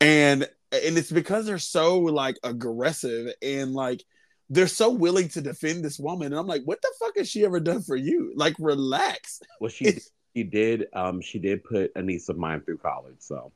and 0.00 0.42
and 0.72 0.98
it's 0.98 1.12
because 1.12 1.46
they're 1.46 1.58
so 1.58 1.98
like 2.00 2.36
aggressive 2.42 3.32
and 3.40 3.72
like 3.74 4.02
they're 4.50 4.66
so 4.66 4.90
willing 4.90 5.28
to 5.30 5.40
defend 5.40 5.84
this 5.84 5.98
woman. 5.98 6.26
And 6.26 6.34
I'm 6.36 6.46
like, 6.46 6.62
what 6.64 6.82
the 6.82 6.92
fuck 6.98 7.16
has 7.16 7.30
she 7.30 7.44
ever 7.44 7.60
done 7.60 7.82
for 7.82 7.96
you? 7.96 8.32
Like, 8.34 8.56
relax. 8.58 9.40
Well, 9.60 9.70
she 9.70 9.98
she 10.34 10.42
did 10.42 10.86
um 10.92 11.20
she 11.20 11.38
did 11.38 11.62
put 11.62 11.92
a 11.94 12.02
niece 12.02 12.28
of 12.28 12.36
mine 12.36 12.62
through 12.62 12.78
college. 12.78 13.16
So 13.20 13.52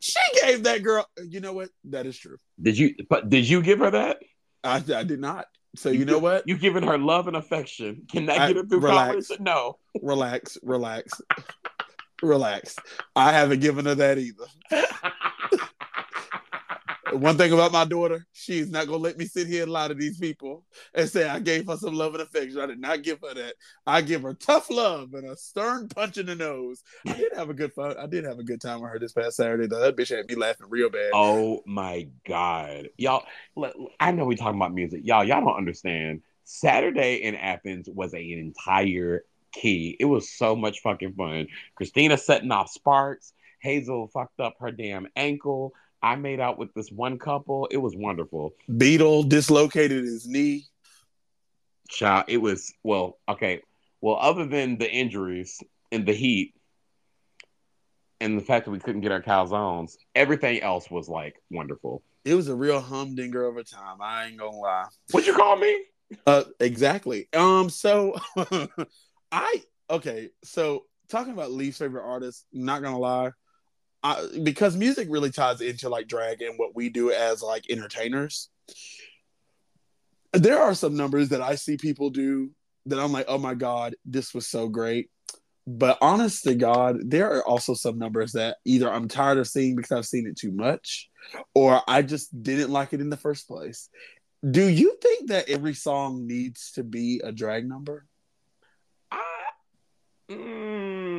She 0.00 0.20
gave 0.42 0.64
that 0.64 0.82
girl. 0.82 1.08
You 1.26 1.40
know 1.40 1.54
what? 1.54 1.70
That 1.84 2.04
is 2.06 2.18
true. 2.18 2.36
did 2.60 2.76
you? 2.76 2.94
But 3.08 3.30
did 3.30 3.48
you 3.48 3.62
give 3.62 3.78
her 3.78 3.90
that? 3.92 4.18
I, 4.62 4.76
I 4.76 5.04
did 5.04 5.20
not. 5.20 5.46
So 5.76 5.90
you 5.90 6.04
know 6.04 6.18
what? 6.18 6.44
You 6.46 6.56
given 6.58 6.82
her 6.82 6.98
love 6.98 7.28
and 7.28 7.36
affection. 7.36 8.02
Can 8.10 8.26
that 8.26 8.38
I- 8.40 8.46
get 8.48 8.56
her 8.56 8.64
through 8.64 8.80
relax. 8.80 9.28
college? 9.28 9.40
No. 9.40 9.78
relax, 10.02 10.58
relax, 10.62 11.20
relax. 12.22 12.76
I 13.14 13.32
haven't 13.32 13.60
given 13.60 13.84
her 13.86 13.94
that 13.94 14.18
either. 14.18 14.44
One 17.12 17.36
thing 17.36 17.52
about 17.52 17.72
my 17.72 17.84
daughter, 17.84 18.26
she's 18.32 18.70
not 18.70 18.86
gonna 18.86 18.98
let 18.98 19.16
me 19.16 19.26
sit 19.26 19.46
here 19.46 19.62
and 19.62 19.72
lie 19.72 19.88
to 19.88 19.94
these 19.94 20.18
people 20.18 20.64
and 20.94 21.08
say 21.08 21.28
I 21.28 21.38
gave 21.38 21.66
her 21.68 21.76
some 21.76 21.94
love 21.94 22.14
and 22.14 22.22
affection. 22.22 22.60
I 22.60 22.66
did 22.66 22.80
not 22.80 23.02
give 23.02 23.20
her 23.20 23.34
that. 23.34 23.54
I 23.86 24.00
give 24.00 24.22
her 24.22 24.34
tough 24.34 24.70
love 24.70 25.14
and 25.14 25.28
a 25.28 25.36
stern 25.36 25.88
punch 25.88 26.18
in 26.18 26.26
the 26.26 26.34
nose. 26.34 26.82
I 27.06 27.12
did 27.14 27.32
have 27.36 27.48
a 27.48 27.54
good 27.54 27.72
fun. 27.72 27.96
I 27.98 28.06
did 28.06 28.24
have 28.24 28.38
a 28.38 28.44
good 28.44 28.60
time 28.60 28.80
with 28.80 28.90
her 28.90 28.98
this 28.98 29.12
past 29.12 29.36
Saturday. 29.36 29.66
Though 29.66 29.80
that 29.80 29.96
bitch 29.96 30.14
had 30.14 30.28
me 30.28 30.34
laughing 30.34 30.66
real 30.68 30.90
bad. 30.90 31.10
oh 31.14 31.62
my 31.64 32.08
god, 32.26 32.88
y'all! 32.96 33.24
I 34.00 34.12
know 34.12 34.24
we 34.24 34.36
talking 34.36 34.58
about 34.58 34.74
music, 34.74 35.02
y'all. 35.04 35.24
Y'all 35.24 35.44
don't 35.44 35.56
understand. 35.56 36.22
Saturday 36.44 37.16
in 37.16 37.34
Athens 37.34 37.88
was 37.88 38.14
an 38.14 38.20
entire 38.20 39.24
key. 39.52 39.96
It 39.98 40.04
was 40.04 40.30
so 40.30 40.54
much 40.56 40.80
fucking 40.80 41.14
fun. 41.14 41.48
Christina 41.74 42.18
setting 42.18 42.52
off 42.52 42.70
sparks. 42.70 43.32
Hazel 43.60 44.08
fucked 44.08 44.38
up 44.40 44.56
her 44.60 44.70
damn 44.70 45.08
ankle. 45.16 45.72
I 46.06 46.14
made 46.14 46.38
out 46.38 46.56
with 46.56 46.72
this 46.72 46.88
one 46.92 47.18
couple. 47.18 47.66
It 47.68 47.78
was 47.78 47.96
wonderful. 47.96 48.54
Beetle 48.76 49.24
dislocated 49.24 50.04
his 50.04 50.24
knee. 50.24 50.66
Child, 51.88 52.26
it 52.28 52.36
was 52.36 52.72
well, 52.84 53.18
okay. 53.28 53.60
Well, 54.00 54.16
other 54.20 54.46
than 54.46 54.78
the 54.78 54.88
injuries 54.88 55.60
and 55.90 56.06
the 56.06 56.12
heat 56.12 56.54
and 58.20 58.38
the 58.38 58.44
fact 58.44 58.66
that 58.66 58.70
we 58.70 58.78
couldn't 58.78 59.00
get 59.00 59.10
our 59.10 59.20
calzones, 59.20 59.96
everything 60.14 60.62
else 60.62 60.88
was 60.88 61.08
like 61.08 61.42
wonderful. 61.50 62.04
It 62.24 62.34
was 62.34 62.46
a 62.46 62.54
real 62.54 62.80
humdinger 62.80 63.44
of 63.44 63.56
a 63.56 63.64
time. 63.64 64.00
I 64.00 64.26
ain't 64.26 64.36
gonna 64.36 64.56
lie. 64.56 64.86
What 65.10 65.26
you 65.26 65.34
call 65.34 65.56
me? 65.56 65.86
Uh, 66.24 66.44
exactly. 66.60 67.28
Um, 67.32 67.68
so 67.68 68.14
I 69.32 69.62
okay. 69.90 70.30
So 70.44 70.84
talking 71.08 71.32
about 71.32 71.50
Lee's 71.50 71.78
favorite 71.78 72.06
artist, 72.06 72.46
not 72.52 72.80
gonna 72.80 72.96
lie, 72.96 73.32
I, 74.06 74.24
because 74.44 74.76
music 74.76 75.08
really 75.10 75.32
ties 75.32 75.60
into 75.60 75.88
like 75.88 76.06
drag 76.06 76.40
and 76.40 76.56
what 76.58 76.76
we 76.76 76.90
do 76.90 77.10
as 77.10 77.42
like 77.42 77.68
entertainers. 77.68 78.48
There 80.32 80.60
are 80.60 80.74
some 80.74 80.96
numbers 80.96 81.30
that 81.30 81.42
I 81.42 81.56
see 81.56 81.76
people 81.76 82.10
do 82.10 82.50
that 82.86 83.00
I'm 83.00 83.10
like, 83.10 83.24
oh 83.26 83.38
my 83.38 83.54
god, 83.54 83.96
this 84.04 84.32
was 84.32 84.46
so 84.46 84.68
great. 84.68 85.10
But 85.66 85.98
honest 86.00 86.44
to 86.44 86.54
God, 86.54 86.98
there 87.04 87.32
are 87.32 87.44
also 87.44 87.74
some 87.74 87.98
numbers 87.98 88.32
that 88.32 88.58
either 88.64 88.88
I'm 88.88 89.08
tired 89.08 89.38
of 89.38 89.48
seeing 89.48 89.74
because 89.74 89.90
I've 89.90 90.06
seen 90.06 90.28
it 90.28 90.36
too 90.36 90.52
much, 90.52 91.10
or 91.52 91.82
I 91.88 92.02
just 92.02 92.40
didn't 92.40 92.70
like 92.70 92.92
it 92.92 93.00
in 93.00 93.10
the 93.10 93.16
first 93.16 93.48
place. 93.48 93.88
Do 94.48 94.64
you 94.68 94.96
think 95.02 95.30
that 95.30 95.48
every 95.48 95.74
song 95.74 96.28
needs 96.28 96.70
to 96.72 96.84
be 96.84 97.20
a 97.24 97.32
drag 97.32 97.68
number? 97.68 98.06
I, 99.10 99.20
mm, 100.30 101.15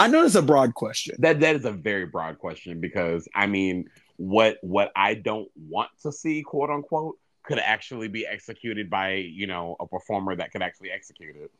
I 0.00 0.08
know 0.08 0.24
it's 0.24 0.34
a 0.34 0.42
broad 0.42 0.74
question. 0.74 1.16
that 1.18 1.40
that 1.40 1.56
is 1.56 1.64
a 1.64 1.72
very 1.72 2.06
broad 2.06 2.38
question 2.38 2.80
because 2.80 3.28
I 3.34 3.46
mean, 3.46 3.90
what 4.16 4.58
what 4.62 4.92
I 4.96 5.14
don't 5.14 5.48
want 5.56 5.90
to 6.02 6.12
see, 6.12 6.42
quote 6.42 6.70
unquote, 6.70 7.18
could 7.42 7.58
actually 7.58 8.08
be 8.08 8.26
executed 8.26 8.90
by 8.90 9.14
you 9.14 9.46
know 9.46 9.76
a 9.80 9.86
performer 9.86 10.36
that 10.36 10.52
could 10.52 10.62
actually 10.62 10.90
execute 10.90 11.36
it. 11.36 11.50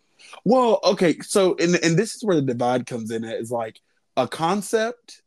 Well, 0.44 0.80
okay, 0.84 1.18
so 1.20 1.56
and 1.58 1.76
and 1.76 1.98
this 1.98 2.14
is 2.14 2.24
where 2.24 2.36
the 2.36 2.42
divide 2.42 2.86
comes 2.86 3.10
in. 3.10 3.24
At, 3.24 3.36
is 3.36 3.50
like 3.50 3.80
a 4.16 4.26
concept 4.26 5.22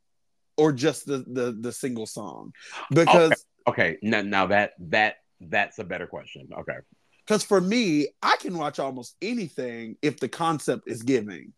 or 0.57 0.71
just 0.71 1.05
the 1.05 1.23
the 1.27 1.57
the 1.59 1.71
single 1.71 2.05
song, 2.05 2.53
because 2.89 3.45
Okay, 3.69 3.97
now 4.01 4.21
now 4.21 4.47
that 4.47 4.71
that 4.79 5.17
that's 5.39 5.77
a 5.77 5.83
better 5.83 6.07
question. 6.07 6.49
Okay, 6.59 6.77
because 7.25 7.43
for 7.43 7.61
me, 7.61 8.07
I 8.23 8.35
can 8.37 8.57
watch 8.57 8.79
almost 8.79 9.15
anything 9.21 9.95
if 10.01 10.19
the 10.19 10.27
concept 10.27 10.87
is 10.87 11.03
giving. 11.03 11.53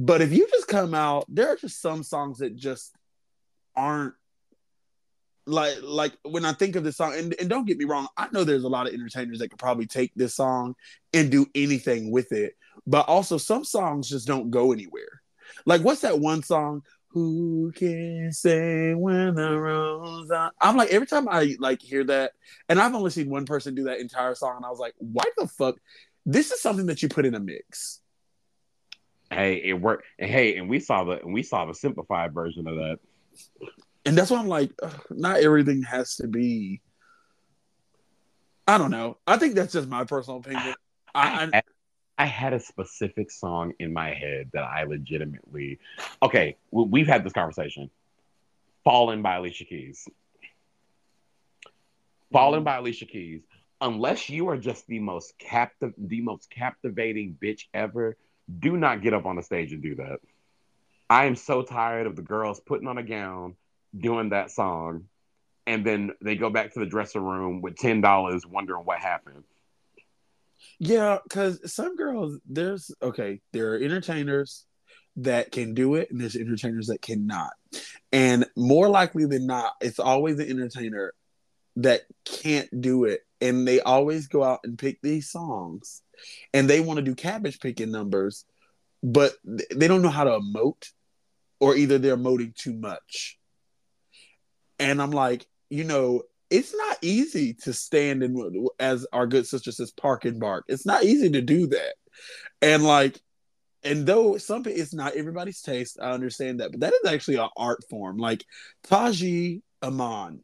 But 0.00 0.22
if 0.22 0.32
you 0.32 0.46
just 0.48 0.68
come 0.68 0.94
out, 0.94 1.24
there 1.26 1.48
are 1.48 1.56
just 1.56 1.82
some 1.82 2.04
songs 2.04 2.38
that 2.38 2.54
just 2.54 2.94
aren't 3.74 4.14
like 5.44 5.78
like 5.82 6.12
when 6.22 6.44
I 6.44 6.52
think 6.52 6.76
of 6.76 6.84
this 6.84 6.96
song, 6.96 7.14
and, 7.16 7.34
and 7.40 7.48
don't 7.48 7.66
get 7.66 7.78
me 7.78 7.84
wrong, 7.84 8.06
I 8.16 8.28
know 8.30 8.44
there's 8.44 8.62
a 8.62 8.68
lot 8.68 8.86
of 8.86 8.94
entertainers 8.94 9.40
that 9.40 9.48
could 9.48 9.58
probably 9.58 9.86
take 9.86 10.12
this 10.14 10.36
song 10.36 10.76
and 11.12 11.32
do 11.32 11.46
anything 11.52 12.12
with 12.12 12.30
it. 12.30 12.54
But 12.86 13.08
also 13.08 13.38
some 13.38 13.64
songs 13.64 14.08
just 14.08 14.28
don't 14.28 14.52
go 14.52 14.70
anywhere. 14.70 15.20
Like 15.66 15.80
what's 15.80 16.02
that 16.02 16.20
one 16.20 16.44
song? 16.44 16.82
Who 17.08 17.72
can 17.74 18.30
say 18.30 18.94
when 18.94 19.34
the 19.34 19.58
rose 19.58 20.30
are... 20.30 20.52
I'm 20.60 20.76
like 20.76 20.90
every 20.90 21.08
time 21.08 21.26
I 21.28 21.56
like 21.58 21.82
hear 21.82 22.04
that, 22.04 22.34
and 22.68 22.78
I've 22.78 22.94
only 22.94 23.10
seen 23.10 23.30
one 23.30 23.46
person 23.46 23.74
do 23.74 23.84
that 23.84 23.98
entire 23.98 24.36
song, 24.36 24.58
and 24.58 24.64
I 24.64 24.70
was 24.70 24.78
like, 24.78 24.94
why 24.98 25.24
the 25.38 25.48
fuck? 25.48 25.74
This 26.24 26.52
is 26.52 26.62
something 26.62 26.86
that 26.86 27.02
you 27.02 27.08
put 27.08 27.26
in 27.26 27.34
a 27.34 27.40
mix. 27.40 28.00
Hey, 29.30 29.62
it 29.64 29.74
worked. 29.74 30.04
And 30.18 30.30
hey, 30.30 30.56
and 30.56 30.68
we 30.68 30.80
saw 30.80 31.04
the 31.04 31.20
and 31.20 31.32
we 31.32 31.42
saw 31.42 31.66
the 31.66 31.74
simplified 31.74 32.32
version 32.32 32.66
of 32.66 32.76
that. 32.76 32.98
And 34.04 34.16
that's 34.16 34.30
why 34.30 34.38
I'm 34.38 34.48
like, 34.48 34.72
ugh, 34.82 35.04
not 35.10 35.40
everything 35.40 35.82
has 35.82 36.16
to 36.16 36.26
be. 36.28 36.80
I 38.66 38.78
don't 38.78 38.90
know. 38.90 39.18
I 39.26 39.36
think 39.38 39.54
that's 39.54 39.72
just 39.72 39.88
my 39.88 40.04
personal 40.04 40.40
opinion. 40.40 40.74
I, 41.14 41.48
I, 41.52 41.58
I, 41.58 41.62
I 42.18 42.26
had 42.26 42.52
a 42.52 42.60
specific 42.60 43.30
song 43.30 43.72
in 43.78 43.92
my 43.92 44.12
head 44.12 44.50
that 44.52 44.62
I 44.62 44.84
legitimately. 44.84 45.78
Okay, 46.22 46.56
we- 46.70 46.84
we've 46.84 47.06
had 47.06 47.24
this 47.24 47.32
conversation. 47.32 47.90
"Fallen" 48.84 49.22
by 49.22 49.36
Alicia 49.36 49.64
Keys. 49.64 50.06
"Fallen" 52.32 52.64
by 52.64 52.76
Alicia 52.76 53.06
Keys. 53.06 53.42
Unless 53.80 54.28
you 54.28 54.48
are 54.48 54.56
just 54.56 54.86
the 54.88 54.98
most 54.98 55.38
captive, 55.38 55.92
the 55.96 56.20
most 56.20 56.50
captivating 56.50 57.38
bitch 57.40 57.66
ever, 57.72 58.16
do 58.58 58.76
not 58.76 59.02
get 59.02 59.14
up 59.14 59.26
on 59.26 59.36
the 59.36 59.42
stage 59.42 59.72
and 59.72 59.82
do 59.82 59.96
that. 59.96 60.20
I 61.10 61.24
am 61.26 61.36
so 61.36 61.62
tired 61.62 62.06
of 62.06 62.16
the 62.16 62.22
girls 62.22 62.60
putting 62.60 62.86
on 62.88 62.98
a 62.98 63.02
gown, 63.02 63.56
doing 63.98 64.30
that 64.30 64.50
song, 64.50 65.04
and 65.66 65.84
then 65.84 66.12
they 66.20 66.36
go 66.36 66.50
back 66.50 66.72
to 66.74 66.80
the 66.80 66.86
dressing 66.86 67.22
room 67.22 67.60
with 67.60 67.76
ten 67.76 68.00
dollars, 68.00 68.46
wondering 68.46 68.84
what 68.84 68.98
happened. 68.98 69.44
Yeah, 70.78 71.18
because 71.22 71.72
some 71.72 71.96
girls, 71.96 72.38
there's 72.48 72.90
okay, 73.02 73.40
there 73.52 73.72
are 73.72 73.78
entertainers 73.78 74.64
that 75.16 75.50
can 75.50 75.74
do 75.74 75.94
it, 75.94 76.10
and 76.10 76.20
there's 76.20 76.36
entertainers 76.36 76.88
that 76.88 77.02
cannot. 77.02 77.52
And 78.12 78.46
more 78.56 78.88
likely 78.88 79.26
than 79.26 79.46
not, 79.46 79.72
it's 79.80 79.98
always 79.98 80.36
the 80.36 80.48
entertainer 80.48 81.12
that 81.76 82.02
can't 82.24 82.68
do 82.80 83.04
it. 83.04 83.20
And 83.40 83.66
they 83.66 83.80
always 83.80 84.26
go 84.26 84.42
out 84.42 84.60
and 84.64 84.78
pick 84.78 85.00
these 85.00 85.30
songs 85.30 86.02
and 86.52 86.68
they 86.68 86.80
want 86.80 86.98
to 86.98 87.02
do 87.02 87.14
cabbage 87.14 87.60
picking 87.60 87.90
numbers, 87.90 88.44
but 89.02 89.32
they 89.44 89.88
don't 89.88 90.02
know 90.02 90.08
how 90.08 90.24
to 90.24 90.38
emote, 90.38 90.90
or 91.60 91.76
either 91.76 91.98
they're 91.98 92.16
emoting 92.16 92.54
too 92.54 92.72
much. 92.72 93.38
And 94.78 95.02
I'm 95.02 95.10
like, 95.10 95.46
you 95.70 95.84
know, 95.84 96.22
it's 96.50 96.74
not 96.74 96.98
easy 97.02 97.54
to 97.54 97.72
stand 97.72 98.22
in 98.22 98.66
as 98.78 99.06
our 99.12 99.26
good 99.26 99.46
sister 99.46 99.72
says 99.72 99.90
park 99.90 100.24
and 100.24 100.40
bark. 100.40 100.64
It's 100.68 100.86
not 100.86 101.04
easy 101.04 101.30
to 101.30 101.42
do 101.42 101.66
that. 101.68 101.94
And 102.62 102.84
like 102.84 103.20
and 103.84 104.06
though 104.06 104.38
some 104.38 104.64
it's 104.66 104.94
not 104.94 105.14
everybody's 105.14 105.62
taste 105.62 105.98
i 106.02 106.10
understand 106.10 106.58
that 106.58 106.72
but 106.72 106.80
that 106.80 106.92
is 106.92 107.10
actually 107.10 107.36
an 107.36 107.48
art 107.56 107.84
form. 107.88 108.16
Like 108.18 108.44
Taji 108.84 109.62
Amon 109.82 110.40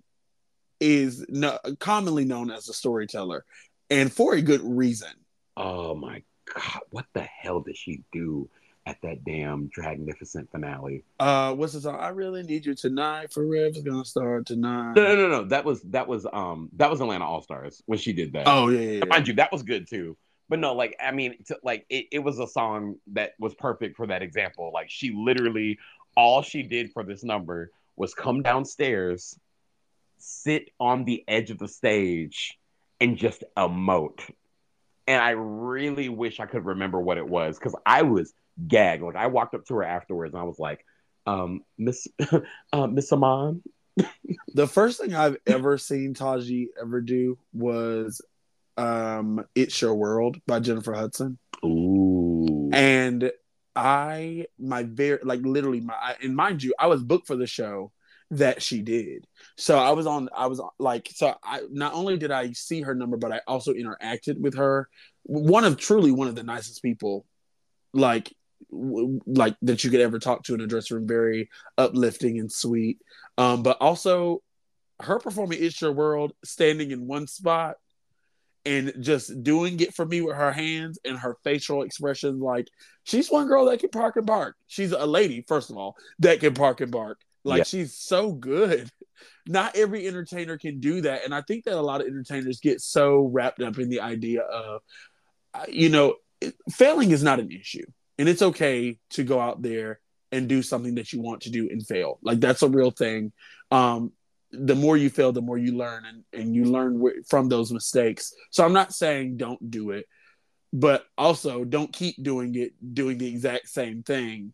is 0.80 1.24
no, 1.28 1.58
commonly 1.80 2.24
known 2.24 2.50
as 2.50 2.68
a 2.68 2.72
storyteller 2.72 3.44
and 3.90 4.12
for 4.12 4.34
a 4.34 4.42
good 4.42 4.60
reason 4.62 5.10
Oh 5.56 5.94
my 5.94 6.22
god, 6.52 6.80
what 6.90 7.06
the 7.14 7.22
hell 7.22 7.60
did 7.60 7.76
she 7.76 8.02
do 8.12 8.48
at 8.86 9.00
that 9.02 9.24
damn 9.24 9.68
Dragnificent 9.68 10.50
finale? 10.50 11.04
uh 11.18 11.54
what's 11.54 11.72
the 11.72 11.80
song 11.80 11.96
i 11.98 12.08
really 12.08 12.42
need 12.42 12.66
you 12.66 12.74
tonight 12.74 13.32
For 13.32 13.42
forever's 13.46 13.80
gonna 13.82 14.04
start 14.04 14.44
tonight 14.46 14.92
No, 14.94 15.02
no, 15.02 15.16
no, 15.16 15.28
no. 15.28 15.44
That 15.44 15.64
was 15.64 15.80
that 15.84 16.06
was 16.06 16.26
um 16.30 16.68
that 16.76 16.90
was 16.90 17.00
Atlanta 17.00 17.24
All 17.24 17.40
Stars 17.42 17.82
when 17.86 17.98
she 17.98 18.12
did 18.12 18.32
that. 18.34 18.46
oh 18.46 18.68
yeah, 18.68 18.80
yeah, 18.80 18.90
yeah. 18.98 19.04
mind 19.06 19.26
you, 19.28 19.34
that 19.34 19.50
was 19.52 19.62
good 19.62 19.88
too. 19.88 20.16
But 20.50 20.58
no, 20.58 20.74
like 20.74 20.96
I 21.02 21.10
mean, 21.12 21.36
to, 21.46 21.58
like 21.62 21.86
it, 21.88 22.08
it 22.12 22.18
was 22.18 22.38
a 22.38 22.46
song 22.46 22.96
that 23.14 23.32
was 23.38 23.54
perfect 23.54 23.96
for 23.96 24.06
that 24.08 24.22
example. 24.22 24.70
Like 24.74 24.90
she 24.90 25.10
literally, 25.16 25.78
all 26.14 26.42
she 26.42 26.62
did 26.62 26.92
for 26.92 27.02
this 27.02 27.24
number 27.24 27.70
was 27.96 28.12
come 28.12 28.42
downstairs, 28.42 29.38
sit 30.18 30.68
on 30.78 31.06
the 31.06 31.24
edge 31.26 31.50
of 31.50 31.58
the 31.58 31.68
stage, 31.68 32.58
and 33.00 33.16
just 33.16 33.42
emote. 33.56 34.20
And 35.06 35.20
I 35.20 35.30
really 35.30 36.08
wish 36.08 36.40
I 36.40 36.46
could 36.46 36.64
remember 36.64 37.00
what 37.00 37.18
it 37.18 37.28
was 37.28 37.58
because 37.58 37.76
I 37.84 38.02
was 38.02 38.32
gagged. 38.66 39.02
Like 39.02 39.16
I 39.16 39.26
walked 39.26 39.54
up 39.54 39.66
to 39.66 39.74
her 39.76 39.84
afterwards 39.84 40.34
and 40.34 40.40
I 40.40 40.44
was 40.44 40.58
like, 40.58 40.84
um, 41.26 41.62
Miss 41.78 42.06
uh, 42.72 42.86
Miss 42.86 43.12
Amon. 43.12 43.62
The 44.54 44.66
first 44.66 45.00
thing 45.00 45.14
I've 45.14 45.36
ever 45.46 45.78
seen 45.78 46.14
Taji 46.14 46.70
ever 46.80 47.00
do 47.00 47.38
was 47.52 48.20
um 48.76 49.44
It's 49.54 49.80
Your 49.80 49.94
World 49.94 50.40
by 50.46 50.60
Jennifer 50.60 50.94
Hudson. 50.94 51.38
Ooh. 51.64 52.70
And 52.72 53.30
I 53.76 54.46
my 54.58 54.84
very 54.84 55.18
like 55.22 55.40
literally 55.42 55.80
my 55.80 55.94
I- 55.94 56.16
and 56.22 56.34
mind 56.34 56.62
you, 56.62 56.74
I 56.78 56.86
was 56.86 57.02
booked 57.02 57.26
for 57.26 57.36
the 57.36 57.46
show 57.46 57.92
that 58.38 58.62
she 58.62 58.82
did. 58.82 59.26
So 59.56 59.78
I 59.78 59.92
was 59.92 60.06
on 60.06 60.28
I 60.36 60.46
was 60.46 60.60
like 60.78 61.08
so 61.14 61.34
I 61.42 61.62
not 61.70 61.94
only 61.94 62.16
did 62.16 62.30
I 62.30 62.52
see 62.52 62.82
her 62.82 62.94
number, 62.94 63.16
but 63.16 63.32
I 63.32 63.40
also 63.46 63.72
interacted 63.72 64.38
with 64.38 64.56
her. 64.56 64.88
One 65.24 65.64
of 65.64 65.78
truly 65.78 66.10
one 66.10 66.28
of 66.28 66.34
the 66.34 66.42
nicest 66.42 66.82
people 66.82 67.24
like 67.92 68.32
w- 68.70 69.20
like 69.26 69.56
that 69.62 69.84
you 69.84 69.90
could 69.90 70.00
ever 70.00 70.18
talk 70.18 70.42
to 70.44 70.54
in 70.54 70.60
a 70.60 70.66
dressing 70.66 70.96
room, 70.96 71.06
very 71.06 71.48
uplifting 71.78 72.38
and 72.38 72.50
sweet. 72.50 72.98
Um, 73.38 73.62
but 73.62 73.78
also 73.80 74.42
her 75.00 75.18
performing 75.18 75.62
It's 75.62 75.80
Your 75.80 75.92
World, 75.92 76.32
standing 76.44 76.90
in 76.90 77.06
one 77.06 77.26
spot 77.26 77.76
and 78.66 78.94
just 79.00 79.42
doing 79.42 79.78
it 79.80 79.94
for 79.94 80.06
me 80.06 80.20
with 80.22 80.36
her 80.36 80.52
hands 80.52 80.98
and 81.04 81.18
her 81.18 81.36
facial 81.44 81.82
expressions. 81.82 82.40
Like 82.40 82.68
she's 83.04 83.30
one 83.30 83.46
girl 83.46 83.66
that 83.66 83.80
can 83.80 83.90
park 83.90 84.16
and 84.16 84.26
bark. 84.26 84.56
She's 84.66 84.92
a 84.92 85.06
lady, 85.06 85.44
first 85.46 85.70
of 85.70 85.76
all, 85.76 85.96
that 86.20 86.40
can 86.40 86.54
park 86.54 86.80
and 86.80 86.90
bark. 86.90 87.20
Like 87.44 87.58
Yeah. 87.58 87.64
she's 87.64 87.96
so 87.96 88.32
good. 88.32 88.90
Not 89.46 89.76
every 89.76 90.06
entertainer 90.06 90.58
can 90.58 90.80
do 90.80 91.02
that. 91.02 91.24
And 91.24 91.34
I 91.34 91.42
think 91.42 91.64
that 91.64 91.74
a 91.74 91.80
lot 91.80 92.00
of 92.00 92.06
entertainers 92.06 92.60
get 92.60 92.80
so 92.80 93.30
wrapped 93.32 93.60
up 93.62 93.78
in 93.78 93.90
the 93.90 94.00
idea 94.00 94.40
of, 94.40 94.80
uh, 95.52 95.66
you 95.68 95.90
know, 95.90 96.16
failing 96.70 97.10
is 97.10 97.22
not 97.22 97.40
an 97.40 97.50
issue. 97.50 97.84
And 98.18 98.28
it's 98.28 98.42
okay 98.42 98.98
to 99.10 99.22
go 99.24 99.38
out 99.40 99.60
there 99.62 100.00
and 100.32 100.48
do 100.48 100.62
something 100.62 100.96
that 100.96 101.12
you 101.12 101.20
want 101.20 101.42
to 101.42 101.50
do 101.50 101.68
and 101.70 101.86
fail. 101.86 102.18
Like 102.22 102.40
that's 102.40 102.62
a 102.62 102.68
real 102.68 102.90
thing. 102.90 103.32
Um, 103.70 104.12
the 104.50 104.74
more 104.74 104.96
you 104.96 105.10
fail, 105.10 105.32
the 105.32 105.42
more 105.42 105.58
you 105.58 105.76
learn, 105.76 106.04
and 106.04 106.24
and 106.32 106.54
you 106.54 106.64
learn 106.64 107.02
from 107.28 107.48
those 107.48 107.72
mistakes. 107.72 108.32
So 108.50 108.64
I'm 108.64 108.72
not 108.72 108.94
saying 108.94 109.36
don't 109.36 109.70
do 109.70 109.90
it, 109.90 110.06
but 110.72 111.04
also 111.18 111.64
don't 111.64 111.92
keep 111.92 112.22
doing 112.22 112.54
it, 112.54 112.72
doing 112.94 113.18
the 113.18 113.28
exact 113.28 113.68
same 113.68 114.02
thing, 114.02 114.52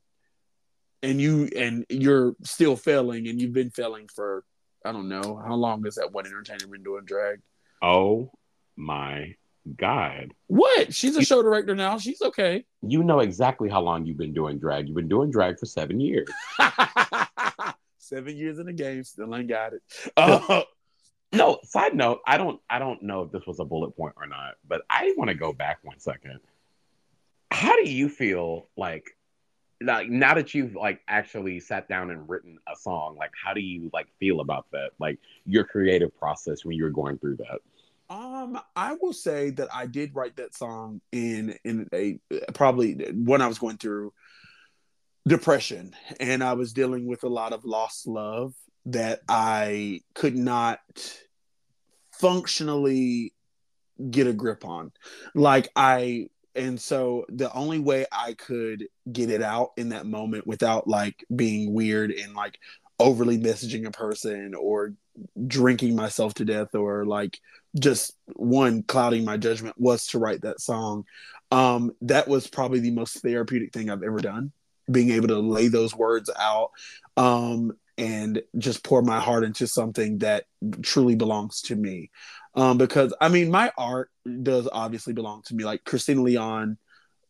and 1.02 1.20
you 1.20 1.48
and 1.56 1.84
you're 1.88 2.34
still 2.42 2.76
failing, 2.76 3.28
and 3.28 3.40
you've 3.40 3.52
been 3.52 3.70
failing 3.70 4.08
for 4.14 4.44
I 4.84 4.92
don't 4.92 5.08
know 5.08 5.40
how 5.44 5.54
long 5.54 5.84
has 5.84 5.96
that 5.96 6.12
one 6.12 6.26
entertainer 6.26 6.66
been 6.66 6.82
doing 6.82 7.04
drag? 7.04 7.40
Oh 7.82 8.30
my 8.76 9.34
god! 9.76 10.32
What? 10.46 10.94
She's 10.94 11.16
a 11.16 11.24
show 11.24 11.42
director 11.42 11.74
now. 11.74 11.98
She's 11.98 12.22
okay. 12.22 12.64
You 12.82 13.02
know 13.02 13.20
exactly 13.20 13.68
how 13.68 13.82
long 13.82 14.06
you've 14.06 14.18
been 14.18 14.34
doing 14.34 14.58
drag. 14.58 14.86
You've 14.86 14.96
been 14.96 15.08
doing 15.08 15.30
drag 15.30 15.58
for 15.58 15.66
seven 15.66 16.00
years. 16.00 16.28
seven 17.98 18.36
years 18.36 18.58
in 18.58 18.66
the 18.66 18.72
game, 18.72 19.04
still 19.04 19.34
ain't 19.34 19.48
got 19.48 19.72
it. 19.74 19.82
Uh, 20.16 20.62
no, 21.32 21.58
side 21.62 21.94
note, 21.94 22.20
I 22.26 22.38
don't 22.38 22.60
I 22.68 22.78
don't 22.78 23.02
know 23.02 23.22
if 23.22 23.32
this 23.32 23.46
was 23.46 23.60
a 23.60 23.64
bullet 23.64 23.96
point 23.96 24.14
or 24.16 24.26
not, 24.26 24.54
but 24.66 24.82
I 24.90 25.14
want 25.16 25.28
to 25.28 25.34
go 25.34 25.52
back 25.52 25.78
one 25.82 25.98
second. 25.98 26.40
How 27.50 27.76
do 27.76 27.88
you 27.88 28.08
feel 28.08 28.68
like 28.76 29.16
like 29.82 30.08
now 30.08 30.34
that 30.34 30.54
you've 30.54 30.74
like 30.74 31.00
actually 31.08 31.60
sat 31.60 31.88
down 31.88 32.10
and 32.10 32.28
written 32.28 32.58
a 32.70 32.76
song, 32.76 33.16
like 33.16 33.30
how 33.42 33.54
do 33.54 33.60
you 33.60 33.90
like 33.92 34.08
feel 34.18 34.40
about 34.40 34.66
that? 34.72 34.90
Like 34.98 35.18
your 35.46 35.64
creative 35.64 36.16
process 36.18 36.64
when 36.64 36.76
you 36.76 36.84
were 36.84 36.90
going 36.90 37.18
through 37.18 37.36
that? 37.36 37.60
Um, 38.14 38.60
I 38.74 38.96
will 39.00 39.12
say 39.12 39.50
that 39.50 39.68
I 39.72 39.86
did 39.86 40.14
write 40.14 40.36
that 40.36 40.54
song 40.54 41.00
in 41.12 41.56
in 41.64 41.88
a 41.94 42.18
probably 42.52 42.94
when 43.12 43.40
I 43.40 43.46
was 43.46 43.58
going 43.58 43.78
through 43.78 44.12
depression 45.26 45.94
and 46.18 46.42
I 46.42 46.54
was 46.54 46.72
dealing 46.72 47.06
with 47.06 47.24
a 47.24 47.28
lot 47.28 47.52
of 47.52 47.64
lost 47.64 48.06
love 48.06 48.54
that 48.86 49.20
I 49.28 50.00
could 50.14 50.36
not 50.36 50.80
functionally 52.12 53.32
get 54.10 54.26
a 54.26 54.32
grip 54.32 54.64
on. 54.64 54.92
Like 55.34 55.68
I 55.76 56.28
and 56.54 56.80
so 56.80 57.24
the 57.28 57.52
only 57.52 57.78
way 57.78 58.06
I 58.10 58.34
could 58.34 58.86
get 59.10 59.30
it 59.30 59.42
out 59.42 59.70
in 59.76 59.90
that 59.90 60.06
moment 60.06 60.46
without 60.46 60.88
like 60.88 61.24
being 61.34 61.72
weird 61.72 62.10
and 62.10 62.34
like 62.34 62.58
overly 62.98 63.38
messaging 63.38 63.86
a 63.86 63.90
person 63.90 64.54
or 64.54 64.94
drinking 65.46 65.96
myself 65.96 66.34
to 66.34 66.44
death 66.44 66.74
or 66.74 67.04
like 67.04 67.40
just 67.78 68.12
one 68.34 68.82
clouding 68.82 69.24
my 69.24 69.36
judgment 69.36 69.74
was 69.78 70.06
to 70.08 70.18
write 70.18 70.42
that 70.42 70.60
song. 70.60 71.04
Um, 71.50 71.92
that 72.02 72.28
was 72.28 72.46
probably 72.46 72.80
the 72.80 72.90
most 72.90 73.22
therapeutic 73.22 73.72
thing 73.72 73.90
I've 73.90 74.02
ever 74.02 74.18
done 74.18 74.52
being 74.90 75.10
able 75.10 75.28
to 75.28 75.38
lay 75.38 75.68
those 75.68 75.94
words 75.94 76.30
out 76.38 76.70
um, 77.16 77.72
and 77.96 78.42
just 78.58 78.82
pour 78.82 79.02
my 79.02 79.20
heart 79.20 79.44
into 79.44 79.66
something 79.66 80.18
that 80.18 80.44
truly 80.82 81.14
belongs 81.14 81.62
to 81.62 81.76
me. 81.76 82.10
Um, 82.54 82.78
because 82.78 83.14
I 83.20 83.28
mean, 83.28 83.50
my 83.50 83.70
art 83.78 84.10
does 84.42 84.68
obviously 84.72 85.12
belong 85.12 85.42
to 85.46 85.54
me. 85.54 85.64
Like 85.64 85.84
Christina 85.84 86.22
Leon 86.22 86.78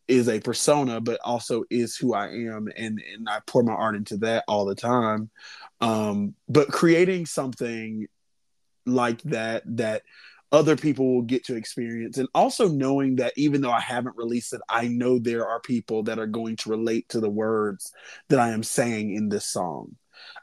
is 0.09 0.29
a 0.29 0.41
persona, 0.41 1.01
but 1.01 1.21
also 1.23 1.65
is 1.71 1.97
who 1.97 2.15
I 2.15 2.29
am, 2.29 2.69
and 2.77 3.01
and 3.15 3.29
I 3.29 3.41
pour 3.47 3.63
my 3.63 3.73
art 3.73 3.97
into 3.97 4.17
that 4.19 4.45
all 4.49 4.65
the 4.65 4.75
time. 4.75 5.31
Um, 5.81 6.35
but 6.49 6.69
creating 6.69 7.27
something 7.27 8.07
like 8.87 9.23
that 9.23 9.63
that 9.77 10.03
other 10.53 10.77
people 10.77 11.15
will 11.15 11.23
get 11.23 11.45
to 11.45 11.55
experience 11.55 12.19
and 12.19 12.29
also 12.35 12.69
knowing 12.69 13.17
that 13.17 13.33
even 13.37 13.61
though 13.61 13.71
i 13.71 13.81
haven't 13.81 14.17
released 14.17 14.53
it 14.53 14.61
i 14.69 14.89
know 14.89 15.19
there 15.19 15.47
are 15.47 15.61
people 15.61 16.03
that 16.03 16.19
are 16.19 16.27
going 16.27 16.57
to 16.57 16.71
relate 16.71 17.09
to 17.09 17.21
the 17.21 17.31
words 17.31 17.93
that 18.29 18.41
i 18.41 18.49
am 18.51 18.63
saying 18.63 19.15
in 19.15 19.29
this 19.29 19.47
song 19.47 19.95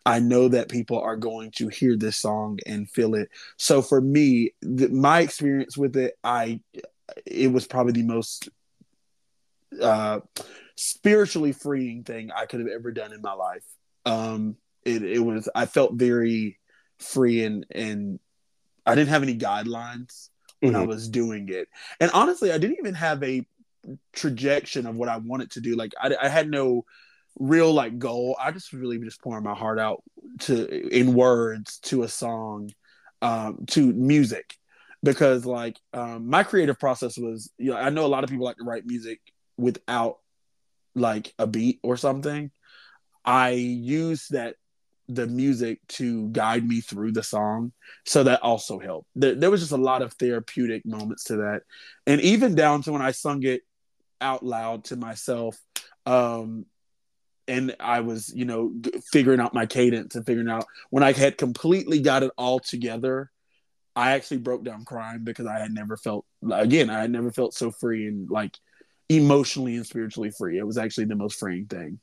i 0.07 0.19
know 0.19 0.47
that 0.47 0.69
people 0.69 0.99
are 0.99 1.15
going 1.15 1.51
to 1.51 1.67
hear 1.67 1.95
this 1.95 2.17
song 2.17 2.57
and 2.65 2.89
feel 2.89 3.13
it 3.15 3.29
so 3.57 3.81
for 3.81 4.01
me 4.01 4.51
the, 4.61 4.89
my 4.89 5.19
experience 5.19 5.77
with 5.77 5.95
it 5.95 6.17
i 6.23 6.59
it 7.25 7.51
was 7.51 7.67
probably 7.67 7.93
the 7.93 8.03
most 8.03 8.49
uh 9.81 10.19
spiritually 10.75 11.51
freeing 11.51 12.03
thing 12.03 12.31
i 12.35 12.45
could 12.45 12.59
have 12.59 12.69
ever 12.69 12.91
done 12.91 13.13
in 13.13 13.21
my 13.21 13.33
life 13.33 13.63
um 14.05 14.55
it, 14.83 15.03
it 15.03 15.19
was 15.19 15.47
i 15.53 15.65
felt 15.65 15.93
very 15.93 16.57
free 16.99 17.43
and 17.43 17.65
and 17.71 18.19
I 18.87 18.95
didn't 18.95 19.09
have 19.09 19.23
any 19.23 19.37
guidelines 19.37 20.29
when 20.61 20.73
mm-hmm. 20.73 20.81
I 20.81 20.85
was 20.85 21.09
doing 21.09 21.49
it. 21.49 21.67
And 21.99 22.09
honestly, 22.13 22.51
I 22.51 22.57
didn't 22.57 22.77
even 22.79 22.95
have 22.95 23.21
a 23.21 23.45
trajectory 24.13 24.83
of 24.85 24.95
what 24.95 25.09
I 25.09 25.17
wanted 25.17 25.51
to 25.51 25.61
do. 25.61 25.75
Like 25.75 25.93
I, 26.01 26.15
I 26.19 26.29
had 26.29 26.49
no 26.49 26.85
real 27.39 27.73
like 27.73 27.97
goal. 27.99 28.37
I 28.39 28.51
just 28.51 28.73
really 28.73 28.99
just 28.99 29.21
pouring 29.21 29.43
my 29.43 29.55
heart 29.55 29.79
out 29.79 30.03
to 30.41 30.67
in 30.67 31.13
words 31.13 31.79
to 31.83 32.03
a 32.03 32.07
song, 32.07 32.71
um, 33.21 33.65
to 33.67 33.93
music, 33.93 34.55
because 35.03 35.45
like 35.45 35.77
um, 35.93 36.27
my 36.27 36.43
creative 36.43 36.79
process 36.79 37.17
was, 37.17 37.51
you 37.57 37.71
know, 37.71 37.77
I 37.77 37.89
know 37.89 38.05
a 38.05 38.07
lot 38.07 38.23
of 38.23 38.29
people 38.29 38.45
like 38.45 38.57
to 38.57 38.63
write 38.63 38.85
music 38.85 39.19
without 39.57 40.17
like 40.95 41.33
a 41.37 41.47
beat 41.47 41.79
or 41.83 41.97
something. 41.97 42.51
I 43.23 43.49
use 43.51 44.27
that 44.29 44.55
the 45.09 45.27
music 45.27 45.79
to 45.87 46.27
guide 46.29 46.67
me 46.67 46.81
through 46.81 47.13
the 47.13 47.23
song. 47.23 47.71
So 48.05 48.23
that 48.23 48.41
also 48.43 48.77
helped. 48.77 49.07
There, 49.15 49.35
there, 49.35 49.49
was 49.49 49.61
just 49.61 49.71
a 49.71 49.77
lot 49.77 50.01
of 50.01 50.13
therapeutic 50.13 50.85
moments 50.85 51.25
to 51.25 51.37
that. 51.37 51.61
And 52.05 52.19
even 52.19 52.55
down 52.55 52.81
to 52.83 52.91
when 52.91 53.01
I 53.01 53.11
sung 53.11 53.43
it 53.43 53.61
out 54.19 54.45
loud 54.45 54.85
to 54.85 54.95
myself. 54.95 55.57
Um, 56.05 56.65
and 57.47 57.75
I 57.79 58.01
was, 58.01 58.33
you 58.35 58.45
know, 58.45 58.73
figuring 59.11 59.39
out 59.39 59.53
my 59.53 59.65
cadence 59.65 60.15
and 60.15 60.25
figuring 60.25 60.49
out 60.49 60.65
when 60.89 61.03
I 61.03 61.13
had 61.13 61.37
completely 61.37 62.01
got 62.01 62.23
it 62.23 62.31
all 62.37 62.59
together. 62.59 63.31
I 63.95 64.11
actually 64.11 64.37
broke 64.37 64.63
down 64.63 64.85
crying 64.85 65.23
because 65.23 65.47
I 65.47 65.59
had 65.59 65.71
never 65.71 65.97
felt, 65.97 66.25
again, 66.51 66.89
I 66.89 67.01
had 67.01 67.11
never 67.11 67.31
felt 67.31 67.53
so 67.53 67.71
free 67.71 68.07
and 68.07 68.29
like 68.29 68.57
emotionally 69.09 69.75
and 69.75 69.85
spiritually 69.85 70.29
free. 70.29 70.59
It 70.59 70.67
was 70.67 70.77
actually 70.77 71.05
the 71.05 71.15
most 71.15 71.39
freeing 71.39 71.65
thing. 71.65 71.99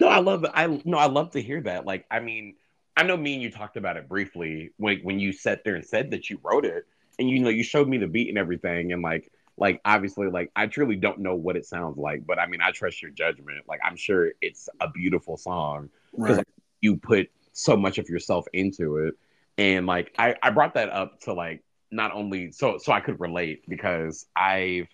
No, 0.00 0.08
I 0.08 0.18
love 0.18 0.44
I 0.52 0.66
no, 0.84 0.96
I 0.96 1.06
love 1.06 1.32
to 1.32 1.42
hear 1.42 1.60
that. 1.62 1.84
Like, 1.84 2.06
I 2.10 2.20
mean, 2.20 2.54
I 2.96 3.02
know 3.02 3.16
me 3.16 3.34
and 3.34 3.42
you 3.42 3.50
talked 3.50 3.76
about 3.76 3.96
it 3.96 4.08
briefly 4.08 4.70
when 4.76 4.98
when 5.00 5.18
you 5.18 5.32
sat 5.32 5.64
there 5.64 5.74
and 5.74 5.84
said 5.84 6.10
that 6.12 6.30
you 6.30 6.38
wrote 6.42 6.64
it, 6.64 6.86
and 7.18 7.28
you 7.28 7.40
know 7.40 7.48
you 7.48 7.62
showed 7.62 7.88
me 7.88 7.98
the 7.98 8.06
beat 8.06 8.28
and 8.28 8.38
everything, 8.38 8.92
and 8.92 9.02
like 9.02 9.30
like 9.58 9.80
obviously 9.84 10.28
like 10.28 10.50
I 10.56 10.66
truly 10.66 10.96
don't 10.96 11.20
know 11.20 11.34
what 11.34 11.56
it 11.56 11.66
sounds 11.66 11.98
like, 11.98 12.26
but 12.26 12.38
I 12.38 12.46
mean 12.46 12.60
I 12.60 12.70
trust 12.70 13.02
your 13.02 13.10
judgment. 13.10 13.64
Like 13.68 13.80
I'm 13.84 13.96
sure 13.96 14.32
it's 14.40 14.68
a 14.80 14.88
beautiful 14.88 15.36
song 15.36 15.90
because 16.12 16.28
right. 16.28 16.36
like, 16.38 16.46
you 16.80 16.96
put 16.96 17.30
so 17.52 17.76
much 17.76 17.98
of 17.98 18.08
yourself 18.08 18.46
into 18.52 18.98
it, 18.98 19.14
and 19.56 19.86
like 19.86 20.14
I 20.18 20.36
I 20.42 20.50
brought 20.50 20.74
that 20.74 20.90
up 20.90 21.20
to 21.22 21.32
like 21.32 21.62
not 21.90 22.12
only 22.12 22.52
so 22.52 22.78
so 22.78 22.92
I 22.92 23.00
could 23.00 23.20
relate 23.20 23.64
because 23.68 24.26
I've 24.36 24.88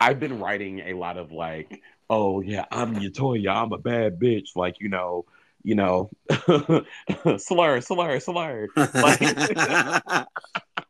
I've 0.00 0.20
been 0.20 0.38
writing 0.38 0.80
a 0.80 0.92
lot 0.94 1.16
of 1.16 1.32
like 1.32 1.82
oh 2.10 2.40
yeah, 2.40 2.64
I'm 2.70 2.96
Latoya, 2.96 3.54
I'm 3.54 3.72
a 3.72 3.78
bad 3.78 4.18
bitch, 4.18 4.56
like 4.56 4.76
you 4.80 4.88
know, 4.88 5.24
you 5.62 5.74
know, 5.74 6.10
slur, 7.38 7.80
slur, 7.80 8.20
slur. 8.20 8.68
Like, 8.76 9.20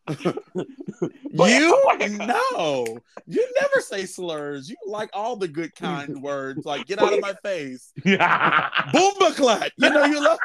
you 1.33 1.83
no, 2.19 2.99
you 3.27 3.49
never 3.61 3.81
say 3.81 4.07
slurs. 4.07 4.69
You 4.69 4.77
like 4.87 5.11
all 5.13 5.37
the 5.37 5.49
good 5.49 5.75
kind 5.75 6.23
words, 6.23 6.65
like 6.65 6.87
get 6.87 7.01
out 7.01 7.13
of 7.13 7.21
my 7.21 7.35
face, 7.43 7.93
boomba 8.05 9.35
clat. 9.37 9.73
You 9.79 9.91
know 9.91 10.05
you 10.05 10.23
love 10.23 10.39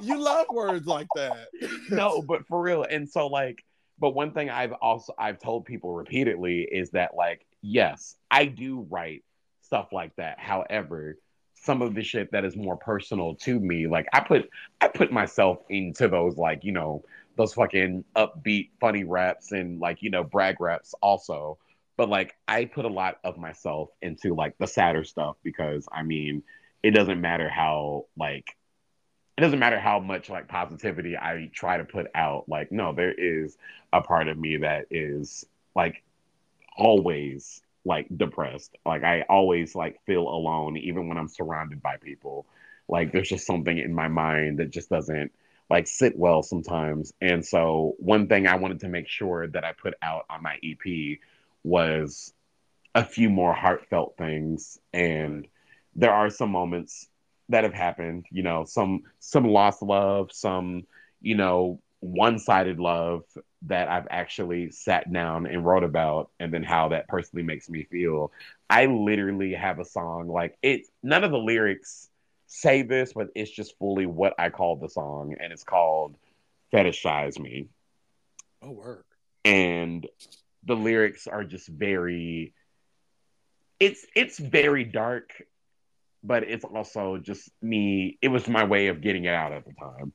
you 0.00 0.20
love 0.20 0.46
words 0.50 0.86
like 0.86 1.08
that. 1.16 1.48
no, 1.90 2.22
but 2.22 2.46
for 2.46 2.60
real, 2.60 2.84
and 2.84 3.08
so 3.08 3.26
like, 3.26 3.64
but 3.98 4.10
one 4.10 4.32
thing 4.32 4.50
I've 4.50 4.72
also 4.72 5.14
I've 5.18 5.40
told 5.40 5.64
people 5.64 5.94
repeatedly 5.94 6.62
is 6.62 6.90
that 6.90 7.14
like, 7.16 7.46
yes, 7.62 8.16
I 8.30 8.44
do 8.46 8.86
write 8.88 9.24
stuff 9.62 9.88
like 9.92 10.14
that. 10.16 10.38
However, 10.38 11.18
some 11.54 11.82
of 11.82 11.94
the 11.94 12.02
shit 12.02 12.30
that 12.32 12.44
is 12.44 12.56
more 12.56 12.76
personal 12.76 13.34
to 13.34 13.58
me, 13.58 13.86
like 13.86 14.06
I 14.12 14.20
put 14.20 14.48
I 14.80 14.88
put 14.88 15.12
myself 15.12 15.58
into 15.68 16.08
those 16.08 16.36
like, 16.36 16.64
you 16.64 16.72
know, 16.72 17.04
those 17.38 17.54
fucking 17.54 18.04
upbeat 18.16 18.70
funny 18.80 19.04
raps 19.04 19.52
and 19.52 19.80
like, 19.80 20.02
you 20.02 20.10
know, 20.10 20.24
brag 20.24 20.60
raps 20.60 20.94
also. 21.00 21.58
But 21.96 22.10
like 22.10 22.36
I 22.46 22.66
put 22.66 22.84
a 22.84 22.88
lot 22.88 23.18
of 23.24 23.38
myself 23.38 23.88
into 24.02 24.34
like 24.34 24.58
the 24.58 24.66
sadder 24.66 25.04
stuff 25.04 25.36
because 25.42 25.88
I 25.90 26.02
mean, 26.02 26.42
it 26.82 26.90
doesn't 26.90 27.20
matter 27.20 27.48
how 27.48 28.06
like 28.16 28.56
it 29.38 29.40
doesn't 29.40 29.60
matter 29.60 29.78
how 29.78 30.00
much 30.00 30.28
like 30.28 30.48
positivity 30.48 31.16
I 31.16 31.48
try 31.54 31.78
to 31.78 31.84
put 31.84 32.08
out. 32.14 32.48
Like, 32.48 32.72
no, 32.72 32.92
there 32.92 33.12
is 33.12 33.56
a 33.92 34.02
part 34.02 34.28
of 34.28 34.36
me 34.36 34.58
that 34.58 34.86
is 34.90 35.44
like 35.76 36.02
always 36.76 37.62
like 37.84 38.06
depressed. 38.16 38.76
Like 38.84 39.04
I 39.04 39.22
always 39.28 39.74
like 39.74 40.04
feel 40.06 40.28
alone 40.28 40.76
even 40.76 41.08
when 41.08 41.18
I'm 41.18 41.28
surrounded 41.28 41.82
by 41.82 41.96
people. 41.98 42.46
Like 42.88 43.12
there's 43.12 43.28
just 43.28 43.46
something 43.46 43.78
in 43.78 43.94
my 43.94 44.08
mind 44.08 44.58
that 44.58 44.70
just 44.70 44.90
doesn't 44.90 45.32
like 45.70 45.86
sit 45.86 46.16
well 46.16 46.42
sometimes. 46.42 47.12
And 47.20 47.44
so 47.44 47.94
one 47.98 48.28
thing 48.28 48.46
I 48.46 48.56
wanted 48.56 48.80
to 48.80 48.88
make 48.88 49.08
sure 49.08 49.46
that 49.48 49.64
I 49.64 49.72
put 49.72 49.94
out 50.02 50.24
on 50.30 50.42
my 50.42 50.58
EP 50.62 51.18
was 51.64 52.32
a 52.94 53.04
few 53.04 53.28
more 53.28 53.52
heartfelt 53.52 54.16
things 54.16 54.78
and 54.92 55.46
there 55.94 56.12
are 56.12 56.30
some 56.30 56.50
moments 56.50 57.08
that 57.48 57.64
have 57.64 57.74
happened, 57.74 58.26
you 58.30 58.42
know, 58.42 58.64
some 58.64 59.02
some 59.18 59.44
lost 59.48 59.82
love, 59.82 60.30
some 60.32 60.86
you 61.20 61.34
know, 61.34 61.80
one 62.00 62.38
sided 62.38 62.78
love 62.78 63.24
that 63.62 63.88
I've 63.88 64.06
actually 64.10 64.70
sat 64.70 65.12
down 65.12 65.46
and 65.46 65.64
wrote 65.66 65.82
about, 65.82 66.30
and 66.38 66.54
then 66.54 66.62
how 66.62 66.88
that 66.90 67.08
personally 67.08 67.42
makes 67.42 67.68
me 67.68 67.84
feel. 67.84 68.32
I 68.70 68.86
literally 68.86 69.54
have 69.54 69.80
a 69.80 69.84
song 69.84 70.28
like 70.28 70.56
it, 70.62 70.86
none 71.02 71.24
of 71.24 71.32
the 71.32 71.38
lyrics 71.38 72.08
say 72.48 72.82
this, 72.82 73.12
but 73.12 73.28
it's 73.36 73.50
just 73.50 73.78
fully 73.78 74.06
what 74.06 74.34
I 74.38 74.50
call 74.50 74.76
the 74.76 74.88
song, 74.88 75.36
and 75.38 75.52
it's 75.52 75.64
called 75.64 76.16
Fetishize 76.72 77.38
Me. 77.38 77.68
Oh, 78.60 78.72
work. 78.72 79.06
And 79.44 80.06
the 80.64 80.74
lyrics 80.74 81.26
are 81.26 81.44
just 81.44 81.68
very 81.68 82.52
it's 83.80 84.04
it's 84.14 84.38
very 84.38 84.84
dark 84.84 85.42
but 86.24 86.42
it's 86.42 86.64
also 86.64 87.16
just 87.16 87.50
me 87.62 88.18
it 88.20 88.28
was 88.28 88.48
my 88.48 88.64
way 88.64 88.88
of 88.88 89.00
getting 89.00 89.24
it 89.24 89.34
out 89.34 89.52
at 89.52 89.64
the 89.64 89.72
time 89.72 90.12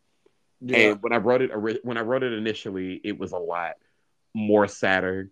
yeah. 0.61 0.77
and 0.77 1.01
when 1.01 1.13
i 1.13 1.17
wrote 1.17 1.41
it 1.41 1.51
when 1.83 1.97
i 1.97 2.01
wrote 2.01 2.23
it 2.23 2.33
initially 2.33 2.99
it 3.03 3.17
was 3.17 3.31
a 3.31 3.37
lot 3.37 3.73
more 4.33 4.67
sadder 4.67 5.29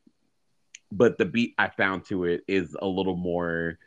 but 0.91 1.17
the 1.17 1.25
beat 1.25 1.53
i 1.57 1.67
found 1.67 2.05
to 2.05 2.23
it 2.23 2.43
is 2.47 2.75
a 2.81 2.87
little 2.87 3.17
more 3.17 3.77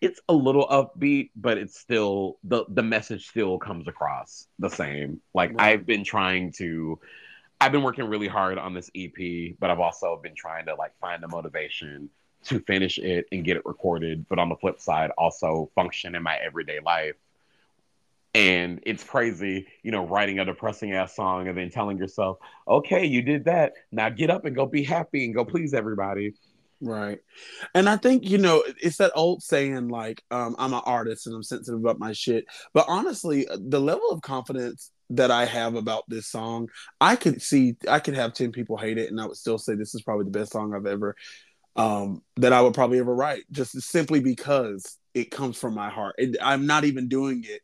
it's 0.00 0.20
a 0.28 0.32
little 0.32 0.66
upbeat 0.68 1.30
but 1.36 1.58
it's 1.58 1.78
still 1.78 2.38
the 2.44 2.64
the 2.68 2.82
message 2.82 3.28
still 3.28 3.58
comes 3.58 3.88
across 3.88 4.46
the 4.58 4.68
same 4.68 5.20
like 5.34 5.50
right. 5.50 5.72
i've 5.72 5.86
been 5.86 6.04
trying 6.04 6.52
to 6.52 6.98
i've 7.60 7.72
been 7.72 7.82
working 7.82 8.04
really 8.06 8.28
hard 8.28 8.58
on 8.58 8.74
this 8.74 8.90
ep 8.94 9.56
but 9.58 9.70
i've 9.70 9.80
also 9.80 10.18
been 10.22 10.34
trying 10.34 10.66
to 10.66 10.74
like 10.74 10.92
find 11.00 11.22
the 11.22 11.28
motivation 11.28 12.08
to 12.44 12.60
finish 12.60 12.98
it 12.98 13.26
and 13.32 13.44
get 13.44 13.56
it 13.56 13.66
recorded, 13.66 14.26
but 14.28 14.38
on 14.38 14.48
the 14.48 14.56
flip 14.56 14.80
side, 14.80 15.10
also 15.18 15.70
function 15.74 16.14
in 16.14 16.22
my 16.22 16.36
everyday 16.36 16.80
life. 16.80 17.16
And 18.34 18.80
it's 18.84 19.02
crazy, 19.02 19.66
you 19.82 19.90
know, 19.90 20.06
writing 20.06 20.38
a 20.38 20.44
depressing 20.44 20.92
ass 20.92 21.16
song 21.16 21.48
and 21.48 21.56
then 21.56 21.70
telling 21.70 21.98
yourself, 21.98 22.38
okay, 22.66 23.04
you 23.04 23.22
did 23.22 23.46
that. 23.46 23.72
Now 23.90 24.10
get 24.10 24.30
up 24.30 24.44
and 24.44 24.54
go 24.54 24.66
be 24.66 24.84
happy 24.84 25.24
and 25.24 25.34
go 25.34 25.44
please 25.44 25.74
everybody. 25.74 26.34
Right. 26.80 27.18
And 27.74 27.88
I 27.88 27.96
think, 27.96 28.28
you 28.28 28.38
know, 28.38 28.62
it's 28.80 28.98
that 28.98 29.10
old 29.16 29.42
saying 29.42 29.88
like, 29.88 30.22
um, 30.30 30.54
I'm 30.58 30.72
an 30.72 30.82
artist 30.84 31.26
and 31.26 31.34
I'm 31.34 31.42
sensitive 31.42 31.80
about 31.80 31.98
my 31.98 32.12
shit. 32.12 32.44
But 32.72 32.86
honestly, 32.88 33.48
the 33.52 33.80
level 33.80 34.10
of 34.10 34.22
confidence 34.22 34.92
that 35.10 35.32
I 35.32 35.44
have 35.44 35.74
about 35.74 36.04
this 36.06 36.28
song, 36.28 36.68
I 37.00 37.16
could 37.16 37.42
see, 37.42 37.76
I 37.88 37.98
could 37.98 38.14
have 38.14 38.32
10 38.32 38.52
people 38.52 38.76
hate 38.76 38.98
it 38.98 39.10
and 39.10 39.20
I 39.20 39.26
would 39.26 39.36
still 39.36 39.58
say 39.58 39.74
this 39.74 39.94
is 39.94 40.02
probably 40.02 40.26
the 40.26 40.38
best 40.38 40.52
song 40.52 40.72
I've 40.72 40.86
ever 40.86 41.16
um, 41.74 42.22
that 42.36 42.52
I 42.52 42.60
would 42.60 42.74
probably 42.74 42.98
ever 42.98 43.14
write, 43.14 43.44
just 43.50 43.80
simply 43.82 44.20
because 44.20 44.98
it 45.14 45.30
comes 45.30 45.56
from 45.56 45.74
my 45.74 45.90
heart. 45.90 46.16
It, 46.18 46.36
I'm 46.42 46.66
not 46.66 46.84
even 46.84 47.08
doing 47.08 47.44
it 47.48 47.62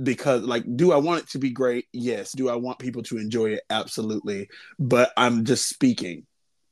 because, 0.00 0.42
like, 0.42 0.64
do 0.76 0.92
I 0.92 0.96
want 0.96 1.22
it 1.22 1.30
to 1.30 1.38
be 1.38 1.50
great? 1.50 1.86
Yes. 1.92 2.32
Do 2.32 2.48
I 2.48 2.56
want 2.56 2.78
people 2.80 3.02
to 3.04 3.18
enjoy 3.18 3.50
it? 3.54 3.62
Absolutely. 3.70 4.48
But 4.78 5.12
I'm 5.16 5.44
just 5.44 5.68
speaking 5.68 6.26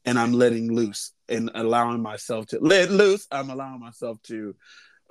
and 0.05 0.19
I'm 0.19 0.33
letting 0.33 0.73
loose 0.75 1.13
and 1.29 1.51
allowing 1.55 2.03
myself 2.03 2.47
to 2.47 2.59
let 2.61 2.91
loose. 2.91 3.27
I'm 3.31 3.51
allowing 3.51 3.81
myself 3.81 4.21
to 4.25 4.55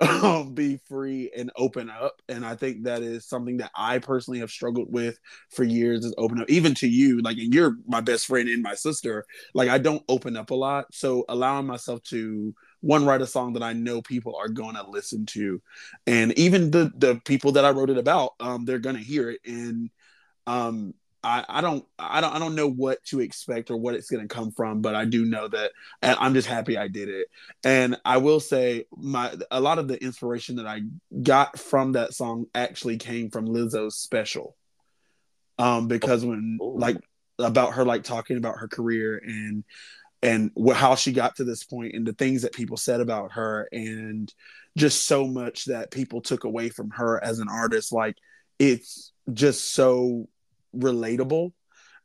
um, 0.00 0.54
be 0.54 0.78
free 0.88 1.30
and 1.36 1.50
open 1.56 1.88
up. 1.88 2.20
And 2.28 2.44
I 2.44 2.56
think 2.56 2.84
that 2.84 3.02
is 3.02 3.26
something 3.26 3.58
that 3.58 3.70
I 3.76 3.98
personally 3.98 4.40
have 4.40 4.50
struggled 4.50 4.92
with 4.92 5.18
for 5.50 5.64
years 5.64 6.04
is 6.04 6.14
open 6.18 6.40
up, 6.40 6.50
even 6.50 6.74
to 6.76 6.88
you. 6.88 7.20
Like, 7.22 7.38
and 7.38 7.54
you're 7.54 7.76
my 7.86 8.00
best 8.00 8.26
friend 8.26 8.48
and 8.48 8.62
my 8.62 8.74
sister. 8.74 9.24
Like, 9.54 9.68
I 9.68 9.78
don't 9.78 10.02
open 10.08 10.36
up 10.36 10.50
a 10.50 10.54
lot. 10.54 10.86
So 10.92 11.24
allowing 11.28 11.66
myself 11.66 12.02
to 12.04 12.54
one 12.80 13.06
write 13.06 13.22
a 13.22 13.26
song 13.26 13.54
that 13.54 13.62
I 13.62 13.72
know 13.72 14.02
people 14.02 14.36
are 14.36 14.48
going 14.48 14.74
to 14.74 14.88
listen 14.88 15.24
to, 15.26 15.62
and 16.06 16.38
even 16.38 16.70
the 16.70 16.92
the 16.96 17.18
people 17.24 17.52
that 17.52 17.64
I 17.64 17.70
wrote 17.70 17.88
it 17.88 17.96
about, 17.96 18.32
um, 18.40 18.66
they're 18.66 18.78
going 18.78 18.96
to 18.96 19.02
hear 19.02 19.30
it. 19.30 19.40
And 19.46 19.88
um, 20.46 20.92
I, 21.24 21.44
I 21.48 21.60
don't 21.62 21.84
I 21.98 22.20
don't 22.20 22.34
I 22.34 22.38
don't 22.38 22.54
know 22.54 22.68
what 22.68 23.02
to 23.06 23.20
expect 23.20 23.70
or 23.70 23.76
what 23.76 23.94
it's 23.94 24.10
going 24.10 24.26
to 24.26 24.32
come 24.32 24.52
from, 24.52 24.82
but 24.82 24.94
I 24.94 25.06
do 25.06 25.24
know 25.24 25.48
that 25.48 25.72
I'm 26.02 26.34
just 26.34 26.46
happy 26.46 26.76
I 26.76 26.88
did 26.88 27.08
it. 27.08 27.28
And 27.64 27.96
I 28.04 28.18
will 28.18 28.40
say 28.40 28.84
my 28.94 29.34
a 29.50 29.60
lot 29.60 29.78
of 29.78 29.88
the 29.88 30.02
inspiration 30.02 30.56
that 30.56 30.66
I 30.66 30.82
got 31.22 31.58
from 31.58 31.92
that 31.92 32.12
song 32.12 32.46
actually 32.54 32.98
came 32.98 33.30
from 33.30 33.46
Lizzo's 33.46 33.96
special. 33.96 34.54
Um, 35.58 35.88
because 35.88 36.24
when 36.24 36.58
Ooh. 36.60 36.78
like 36.78 36.98
about 37.38 37.74
her 37.74 37.84
like 37.84 38.04
talking 38.04 38.36
about 38.36 38.58
her 38.58 38.68
career 38.68 39.20
and 39.24 39.64
and 40.22 40.50
wh- 40.58 40.74
how 40.74 40.94
she 40.94 41.12
got 41.12 41.36
to 41.36 41.44
this 41.44 41.64
point 41.64 41.94
and 41.94 42.06
the 42.06 42.12
things 42.12 42.42
that 42.42 42.52
people 42.52 42.76
said 42.76 43.00
about 43.00 43.32
her 43.32 43.68
and 43.72 44.32
just 44.76 45.06
so 45.06 45.26
much 45.26 45.66
that 45.66 45.90
people 45.90 46.20
took 46.20 46.44
away 46.44 46.68
from 46.68 46.90
her 46.90 47.22
as 47.22 47.38
an 47.38 47.48
artist 47.48 47.92
like 47.92 48.16
it's 48.58 49.12
just 49.32 49.72
so 49.72 50.28
relatable. 50.78 51.52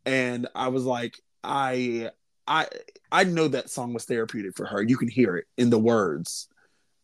And 0.06 0.48
i 0.56 0.70
was 0.70 0.84
like 0.86 1.20
i 1.44 2.10
i 2.48 2.68
i 3.12 3.24
know 3.24 3.48
that 3.48 3.70
song 3.70 3.94
was 3.94 4.06
therapeutic 4.06 4.56
for 4.56 4.66
her. 4.66 4.82
You 4.82 4.98
can 4.98 5.10
hear 5.10 5.38
it 5.38 5.46
in 5.58 5.70
the 5.70 5.80
words. 5.80 6.48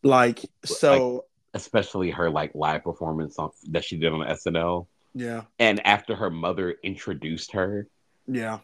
Like 0.02 0.44
so 0.64 1.14
like, 1.14 1.22
especially 1.54 2.10
her 2.10 2.30
like 2.30 2.54
live 2.54 2.84
performance 2.84 3.38
on, 3.38 3.50
that 3.70 3.84
she 3.84 3.96
did 3.96 4.12
on 4.12 4.20
snl 4.20 4.86
yeah. 5.16 5.44
And 5.58 5.84
after 5.86 6.14
her 6.14 6.28
mother 6.28 6.76
introduced 6.82 7.52
her. 7.52 7.88
Yeah. 8.28 8.58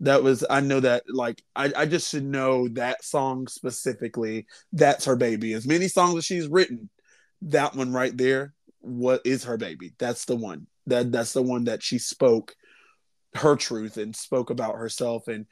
That 0.00 0.24
was 0.24 0.44
i 0.50 0.58
know 0.58 0.80
that 0.80 1.04
like 1.08 1.40
I, 1.54 1.72
I 1.76 1.86
just 1.86 2.10
should 2.10 2.24
know 2.24 2.66
that 2.68 3.04
song 3.04 3.46
specifically. 3.46 4.46
That's 4.72 5.04
her 5.04 5.14
baby. 5.14 5.52
As 5.52 5.66
many 5.66 5.86
songs 5.86 6.16
as 6.16 6.24
she's 6.24 6.48
written 6.48 6.90
that 7.42 7.74
one 7.74 7.92
right 7.92 8.16
there 8.16 8.54
what 8.82 9.22
is 9.24 9.44
her 9.44 9.56
baby? 9.56 9.92
That's 9.98 10.24
the 10.24 10.36
one 10.36 10.66
that 10.86 11.12
that's 11.12 11.32
the 11.32 11.42
one 11.42 11.64
that 11.64 11.82
she 11.82 11.98
spoke 11.98 12.54
her 13.34 13.56
truth 13.56 13.96
and 13.96 14.14
spoke 14.14 14.50
about 14.50 14.76
herself. 14.76 15.28
And 15.28 15.46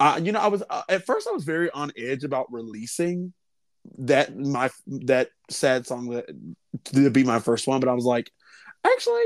uh, 0.00 0.18
you 0.20 0.32
know 0.32 0.40
i 0.40 0.48
was 0.48 0.62
uh, 0.68 0.82
at 0.88 1.04
first 1.04 1.28
i 1.28 1.30
was 1.30 1.44
very 1.44 1.70
on 1.70 1.92
edge 1.96 2.24
about 2.24 2.50
releasing 2.50 3.32
that 3.98 4.36
my 4.36 4.70
that 4.86 5.28
sad 5.50 5.86
song 5.86 6.08
that 6.08 6.26
to 6.84 7.10
be 7.10 7.22
my 7.22 7.38
first 7.38 7.66
one 7.66 7.80
but 7.80 7.88
i 7.88 7.94
was 7.94 8.04
like 8.04 8.30
actually 8.84 9.22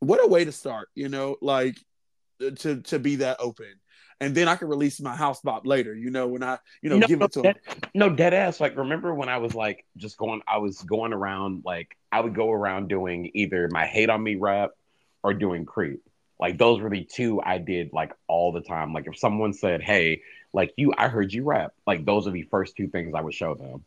what 0.00 0.22
a 0.22 0.28
way 0.28 0.44
to 0.44 0.52
start 0.52 0.88
you 0.94 1.08
know 1.08 1.36
like 1.40 1.76
to 2.56 2.80
to 2.82 2.98
be 2.98 3.16
that 3.16 3.38
open 3.40 3.72
and 4.20 4.34
then 4.34 4.48
I 4.48 4.56
can 4.56 4.68
release 4.68 5.00
my 5.00 5.14
house 5.14 5.40
bop 5.40 5.66
later. 5.66 5.94
You 5.94 6.10
know, 6.10 6.26
when 6.28 6.42
I 6.42 6.58
you 6.82 6.90
know 6.90 6.98
no, 6.98 7.06
give 7.06 7.22
it 7.22 7.32
to 7.32 7.42
dead, 7.42 7.58
them. 7.66 7.80
No, 7.94 8.10
dead 8.10 8.34
ass. 8.34 8.60
Like 8.60 8.76
remember 8.76 9.14
when 9.14 9.28
I 9.28 9.38
was 9.38 9.54
like 9.54 9.84
just 9.96 10.16
going, 10.18 10.42
I 10.46 10.58
was 10.58 10.80
going 10.82 11.12
around 11.12 11.62
like 11.64 11.96
I 12.10 12.20
would 12.20 12.34
go 12.34 12.50
around 12.50 12.88
doing 12.88 13.30
either 13.34 13.68
my 13.70 13.86
hate 13.86 14.10
on 14.10 14.22
me 14.22 14.36
rap 14.36 14.70
or 15.22 15.34
doing 15.34 15.64
creep. 15.64 16.02
Like 16.40 16.58
those 16.58 16.80
were 16.80 16.90
the 16.90 17.04
two 17.04 17.40
I 17.44 17.58
did 17.58 17.92
like 17.92 18.12
all 18.26 18.52
the 18.52 18.60
time. 18.60 18.92
Like 18.92 19.06
if 19.06 19.18
someone 19.18 19.52
said, 19.52 19.82
"Hey, 19.82 20.22
like 20.52 20.72
you, 20.76 20.92
I 20.96 21.08
heard 21.08 21.32
you 21.32 21.44
rap," 21.44 21.72
like 21.86 22.04
those 22.04 22.26
are 22.26 22.32
the 22.32 22.44
first 22.44 22.76
two 22.76 22.88
things 22.88 23.14
I 23.14 23.20
would 23.20 23.34
show 23.34 23.54
them. 23.54 23.84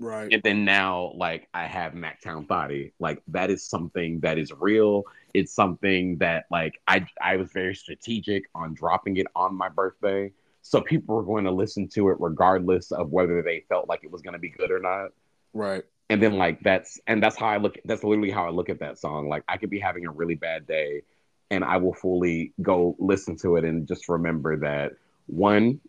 Right. 0.00 0.32
And 0.32 0.42
then 0.42 0.64
now, 0.64 1.12
like, 1.14 1.48
I 1.54 1.66
have 1.66 1.92
Mactown 1.92 2.46
Body. 2.46 2.92
Like, 2.98 3.22
that 3.28 3.50
is 3.50 3.66
something 3.66 4.20
that 4.20 4.38
is 4.38 4.52
real. 4.52 5.04
It's 5.34 5.54
something 5.54 6.18
that, 6.18 6.46
like, 6.50 6.80
I 6.88 7.06
I 7.20 7.36
was 7.36 7.52
very 7.52 7.74
strategic 7.74 8.44
on 8.54 8.74
dropping 8.74 9.16
it 9.18 9.26
on 9.36 9.54
my 9.54 9.68
birthday, 9.68 10.32
so 10.62 10.80
people 10.80 11.14
were 11.14 11.22
going 11.22 11.44
to 11.44 11.52
listen 11.52 11.88
to 11.90 12.08
it 12.10 12.16
regardless 12.18 12.90
of 12.90 13.10
whether 13.10 13.40
they 13.42 13.64
felt 13.68 13.88
like 13.88 14.02
it 14.02 14.10
was 14.10 14.22
going 14.22 14.32
to 14.32 14.38
be 14.38 14.50
good 14.50 14.70
or 14.70 14.80
not. 14.80 15.10
Right. 15.52 15.84
And 16.10 16.22
then, 16.22 16.36
like, 16.38 16.60
that's 16.60 17.00
and 17.06 17.22
that's 17.22 17.36
how 17.36 17.46
I 17.46 17.58
look. 17.58 17.76
That's 17.84 18.02
literally 18.02 18.30
how 18.30 18.46
I 18.46 18.50
look 18.50 18.68
at 18.68 18.80
that 18.80 18.98
song. 18.98 19.28
Like, 19.28 19.44
I 19.48 19.56
could 19.56 19.70
be 19.70 19.78
having 19.78 20.06
a 20.06 20.10
really 20.10 20.34
bad 20.34 20.66
day, 20.66 21.02
and 21.50 21.64
I 21.64 21.76
will 21.76 21.94
fully 21.94 22.52
go 22.60 22.96
listen 22.98 23.36
to 23.38 23.56
it 23.56 23.64
and 23.64 23.86
just 23.86 24.08
remember 24.08 24.56
that 24.58 24.92
one, 25.26 25.80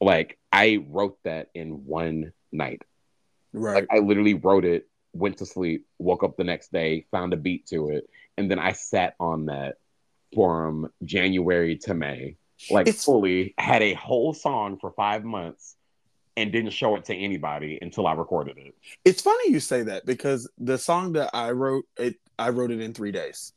like, 0.00 0.38
I 0.50 0.84
wrote 0.88 1.18
that 1.24 1.50
in 1.54 1.84
one 1.86 2.32
night. 2.52 2.82
Right. 3.52 3.74
Like 3.74 3.86
I 3.90 3.98
literally 3.98 4.34
wrote 4.34 4.64
it, 4.64 4.88
went 5.12 5.38
to 5.38 5.46
sleep, 5.46 5.86
woke 5.98 6.22
up 6.22 6.36
the 6.36 6.44
next 6.44 6.72
day, 6.72 7.06
found 7.10 7.32
a 7.32 7.36
beat 7.36 7.66
to 7.68 7.90
it, 7.90 8.08
and 8.36 8.50
then 8.50 8.58
I 8.58 8.72
sat 8.72 9.14
on 9.18 9.46
that 9.46 9.76
from 10.34 10.90
January 11.04 11.76
to 11.78 11.94
May. 11.94 12.36
Like 12.70 12.88
it's... 12.88 13.04
fully 13.04 13.54
had 13.58 13.82
a 13.82 13.94
whole 13.94 14.34
song 14.34 14.78
for 14.80 14.90
five 14.92 15.24
months 15.24 15.76
and 16.36 16.52
didn't 16.52 16.72
show 16.72 16.96
it 16.96 17.04
to 17.06 17.14
anybody 17.14 17.78
until 17.80 18.06
I 18.06 18.12
recorded 18.12 18.58
it. 18.58 18.74
It's 19.04 19.22
funny 19.22 19.50
you 19.50 19.60
say 19.60 19.84
that 19.84 20.04
because 20.04 20.50
the 20.58 20.76
song 20.76 21.14
that 21.14 21.30
I 21.32 21.52
wrote, 21.52 21.86
it 21.96 22.16
I 22.38 22.50
wrote 22.50 22.70
it 22.70 22.80
in 22.80 22.92
three 22.92 23.12
days. 23.12 23.52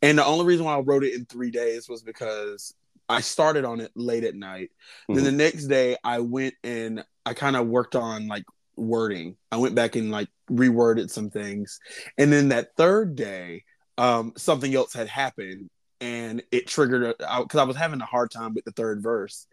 And 0.00 0.18
the 0.18 0.24
only 0.24 0.44
reason 0.44 0.64
why 0.64 0.74
I 0.74 0.80
wrote 0.80 1.04
it 1.04 1.14
in 1.14 1.26
three 1.26 1.52
days 1.52 1.88
was 1.88 2.02
because 2.02 2.74
I 3.08 3.20
started 3.20 3.64
on 3.64 3.80
it 3.80 3.92
late 3.94 4.24
at 4.24 4.34
night. 4.34 4.70
Mm-hmm. 5.08 5.14
Then 5.14 5.24
the 5.24 5.32
next 5.32 5.66
day 5.66 5.96
I 6.02 6.18
went 6.18 6.54
and 6.64 7.04
I 7.24 7.34
kind 7.34 7.56
of 7.56 7.66
worked 7.66 7.96
on 7.96 8.26
like 8.28 8.44
wording. 8.76 9.36
I 9.50 9.56
went 9.56 9.74
back 9.74 9.96
and 9.96 10.10
like 10.10 10.28
reworded 10.50 11.10
some 11.10 11.30
things. 11.30 11.78
And 12.18 12.32
then 12.32 12.48
that 12.48 12.76
third 12.76 13.16
day, 13.16 13.64
um, 13.98 14.32
something 14.36 14.74
else 14.74 14.92
had 14.92 15.08
happened 15.08 15.70
and 16.00 16.42
it 16.50 16.66
triggered 16.66 17.14
because 17.18 17.60
I 17.60 17.64
was 17.64 17.76
having 17.76 18.00
a 18.00 18.06
hard 18.06 18.30
time 18.30 18.54
with 18.54 18.64
the 18.64 18.72
third 18.72 19.02
verse. 19.02 19.46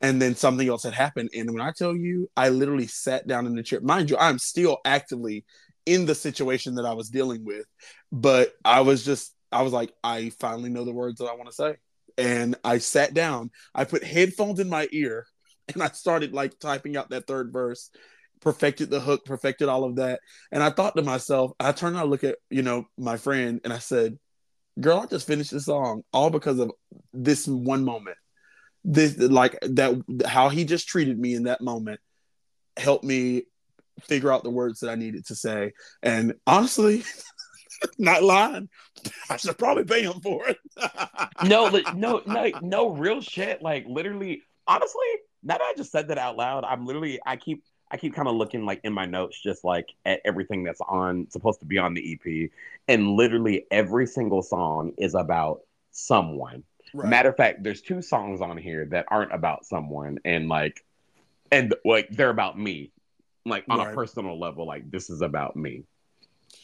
And 0.00 0.20
then 0.20 0.34
something 0.34 0.68
else 0.68 0.82
had 0.82 0.92
happened. 0.92 1.30
And 1.34 1.50
when 1.52 1.62
I 1.62 1.70
tell 1.70 1.96
you, 1.96 2.28
I 2.36 2.48
literally 2.48 2.88
sat 2.88 3.26
down 3.26 3.46
in 3.46 3.54
the 3.54 3.62
chair. 3.62 3.80
Mind 3.80 4.10
you, 4.10 4.18
I'm 4.18 4.38
still 4.38 4.78
actively 4.84 5.44
in 5.86 6.04
the 6.04 6.14
situation 6.14 6.74
that 6.74 6.84
I 6.84 6.94
was 6.94 7.10
dealing 7.10 7.44
with, 7.44 7.66
but 8.10 8.54
I 8.64 8.80
was 8.80 9.04
just 9.04 9.34
I 9.52 9.62
was 9.62 9.72
like, 9.72 9.92
I 10.02 10.30
finally 10.40 10.68
know 10.68 10.84
the 10.84 10.92
words 10.92 11.18
that 11.18 11.26
I 11.26 11.34
want 11.34 11.46
to 11.46 11.54
say. 11.54 11.76
And 12.18 12.56
I 12.64 12.78
sat 12.78 13.14
down, 13.14 13.50
I 13.74 13.84
put 13.84 14.02
headphones 14.02 14.58
in 14.58 14.68
my 14.68 14.88
ear, 14.90 15.26
and 15.72 15.82
I 15.82 15.88
started 15.88 16.32
like 16.32 16.58
typing 16.58 16.96
out 16.96 17.10
that 17.10 17.26
third 17.26 17.52
verse, 17.52 17.90
perfected 18.40 18.90
the 18.90 19.00
hook, 19.00 19.24
perfected 19.24 19.68
all 19.68 19.84
of 19.84 19.96
that. 19.96 20.20
And 20.52 20.62
I 20.62 20.70
thought 20.70 20.96
to 20.96 21.02
myself, 21.02 21.52
I 21.58 21.72
turned 21.72 21.96
and 21.96 22.02
I 22.02 22.04
look 22.04 22.24
at, 22.24 22.36
you 22.50 22.62
know, 22.62 22.86
my 22.98 23.16
friend 23.16 23.60
and 23.64 23.72
I 23.72 23.78
said, 23.78 24.18
Girl, 24.80 24.98
I 24.98 25.06
just 25.06 25.26
finished 25.26 25.52
the 25.52 25.60
song 25.60 26.02
all 26.12 26.30
because 26.30 26.58
of 26.58 26.72
this 27.12 27.46
one 27.46 27.84
moment. 27.84 28.16
This 28.82 29.16
like 29.16 29.56
that 29.62 29.94
how 30.26 30.48
he 30.48 30.64
just 30.64 30.88
treated 30.88 31.18
me 31.18 31.34
in 31.34 31.44
that 31.44 31.60
moment 31.60 32.00
helped 32.76 33.04
me 33.04 33.44
figure 34.02 34.32
out 34.32 34.42
the 34.42 34.50
words 34.50 34.80
that 34.80 34.90
I 34.90 34.96
needed 34.96 35.26
to 35.26 35.36
say. 35.36 35.72
And 36.02 36.34
honestly, 36.46 37.04
not 37.98 38.22
lying, 38.22 38.68
I 39.30 39.36
should 39.36 39.58
probably 39.58 39.84
pay 39.84 40.02
him 40.02 40.20
for 40.20 40.48
it. 40.48 40.58
no, 41.44 41.68
no, 41.94 42.22
no, 42.26 42.50
no, 42.62 42.88
real 42.90 43.20
shit. 43.20 43.62
Like 43.62 43.86
literally, 43.86 44.42
honestly, 44.66 45.06
now 45.42 45.58
that 45.58 45.62
I 45.62 45.74
just 45.76 45.92
said 45.92 46.08
that 46.08 46.18
out 46.18 46.36
loud, 46.36 46.64
I'm 46.64 46.86
literally, 46.86 47.20
I 47.24 47.36
keep, 47.36 47.64
I 47.90 47.96
keep 47.96 48.14
kind 48.14 48.28
of 48.28 48.34
looking 48.34 48.64
like 48.64 48.80
in 48.84 48.92
my 48.92 49.06
notes, 49.06 49.40
just 49.40 49.64
like 49.64 49.90
at 50.04 50.20
everything 50.24 50.64
that's 50.64 50.80
on, 50.88 51.28
supposed 51.30 51.60
to 51.60 51.66
be 51.66 51.78
on 51.78 51.94
the 51.94 52.14
EP, 52.14 52.50
and 52.88 53.10
literally 53.10 53.66
every 53.70 54.06
single 54.06 54.42
song 54.42 54.92
is 54.98 55.14
about 55.14 55.60
someone. 55.90 56.64
Right. 56.92 57.08
Matter 57.08 57.28
of 57.30 57.36
fact, 57.36 57.62
there's 57.62 57.82
two 57.82 58.02
songs 58.02 58.40
on 58.40 58.56
here 58.56 58.86
that 58.86 59.06
aren't 59.08 59.32
about 59.32 59.66
someone, 59.66 60.18
and 60.24 60.48
like, 60.48 60.84
and 61.52 61.74
like 61.84 62.08
they're 62.10 62.30
about 62.30 62.58
me, 62.58 62.90
like 63.44 63.64
on 63.68 63.78
right. 63.78 63.90
a 63.90 63.94
personal 63.94 64.38
level. 64.38 64.66
Like 64.66 64.90
this 64.90 65.10
is 65.10 65.20
about 65.20 65.56
me, 65.56 65.84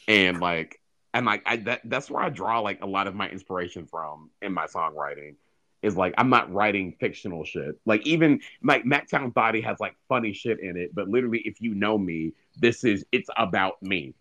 and 0.07 0.39
like 0.39 0.79
and 1.13 1.25
like 1.25 1.43
I 1.45 1.57
that 1.57 1.81
that's 1.85 2.09
where 2.09 2.23
I 2.23 2.29
draw 2.29 2.59
like 2.59 2.81
a 2.81 2.87
lot 2.87 3.07
of 3.07 3.15
my 3.15 3.29
inspiration 3.29 3.85
from 3.85 4.29
in 4.41 4.53
my 4.53 4.67
songwriting 4.67 5.35
is 5.81 5.95
like 5.95 6.13
I'm 6.17 6.29
not 6.29 6.51
writing 6.51 6.95
fictional 6.99 7.43
shit. 7.43 7.79
Like 7.85 8.05
even 8.05 8.41
like 8.63 8.83
Mactown 8.83 9.33
Body 9.33 9.61
has 9.61 9.79
like 9.79 9.95
funny 10.07 10.33
shit 10.33 10.59
in 10.59 10.77
it, 10.77 10.93
but 10.93 11.09
literally 11.09 11.39
if 11.39 11.61
you 11.61 11.73
know 11.73 11.97
me, 11.97 12.33
this 12.57 12.83
is 12.83 13.05
it's 13.11 13.29
about 13.37 13.81
me. 13.81 14.13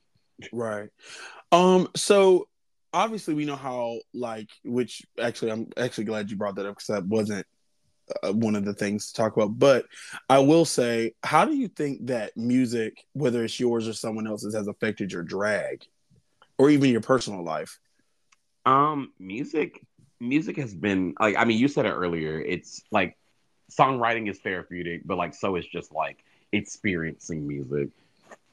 Right. 0.52 0.88
Um 1.52 1.88
so 1.94 2.48
obviously 2.92 3.34
we 3.34 3.44
know 3.44 3.56
how 3.56 3.98
like 4.14 4.48
which 4.64 5.02
actually 5.20 5.52
I'm 5.52 5.68
actually 5.76 6.04
glad 6.04 6.30
you 6.30 6.36
brought 6.36 6.56
that 6.56 6.66
up 6.66 6.76
because 6.76 6.86
that 6.88 7.06
wasn't 7.06 7.46
uh, 8.24 8.32
one 8.32 8.56
of 8.56 8.64
the 8.64 8.74
things 8.74 9.06
to 9.06 9.14
talk 9.14 9.36
about 9.36 9.56
but 9.56 9.86
i 10.28 10.36
will 10.36 10.64
say 10.64 11.14
how 11.22 11.44
do 11.44 11.54
you 11.54 11.68
think 11.68 12.04
that 12.06 12.36
music 12.36 13.04
whether 13.12 13.44
it's 13.44 13.60
yours 13.60 13.86
or 13.86 13.92
someone 13.92 14.26
else's 14.26 14.52
has 14.52 14.66
affected 14.66 15.12
your 15.12 15.22
drag 15.22 15.86
or 16.60 16.68
even 16.68 16.90
your 16.90 17.00
personal 17.00 17.42
life? 17.42 17.80
Um, 18.66 19.14
music, 19.18 19.82
music 20.20 20.56
has 20.56 20.74
been 20.74 21.14
like 21.18 21.36
I 21.36 21.44
mean, 21.44 21.58
you 21.58 21.68
said 21.68 21.86
it 21.86 21.90
earlier. 21.90 22.40
It's 22.40 22.82
like 22.90 23.16
songwriting 23.70 24.30
is 24.30 24.38
therapeutic, 24.38 25.02
but 25.04 25.18
like 25.18 25.34
so 25.34 25.56
is 25.56 25.66
just 25.66 25.92
like 25.92 26.24
experiencing 26.52 27.46
music. 27.46 27.88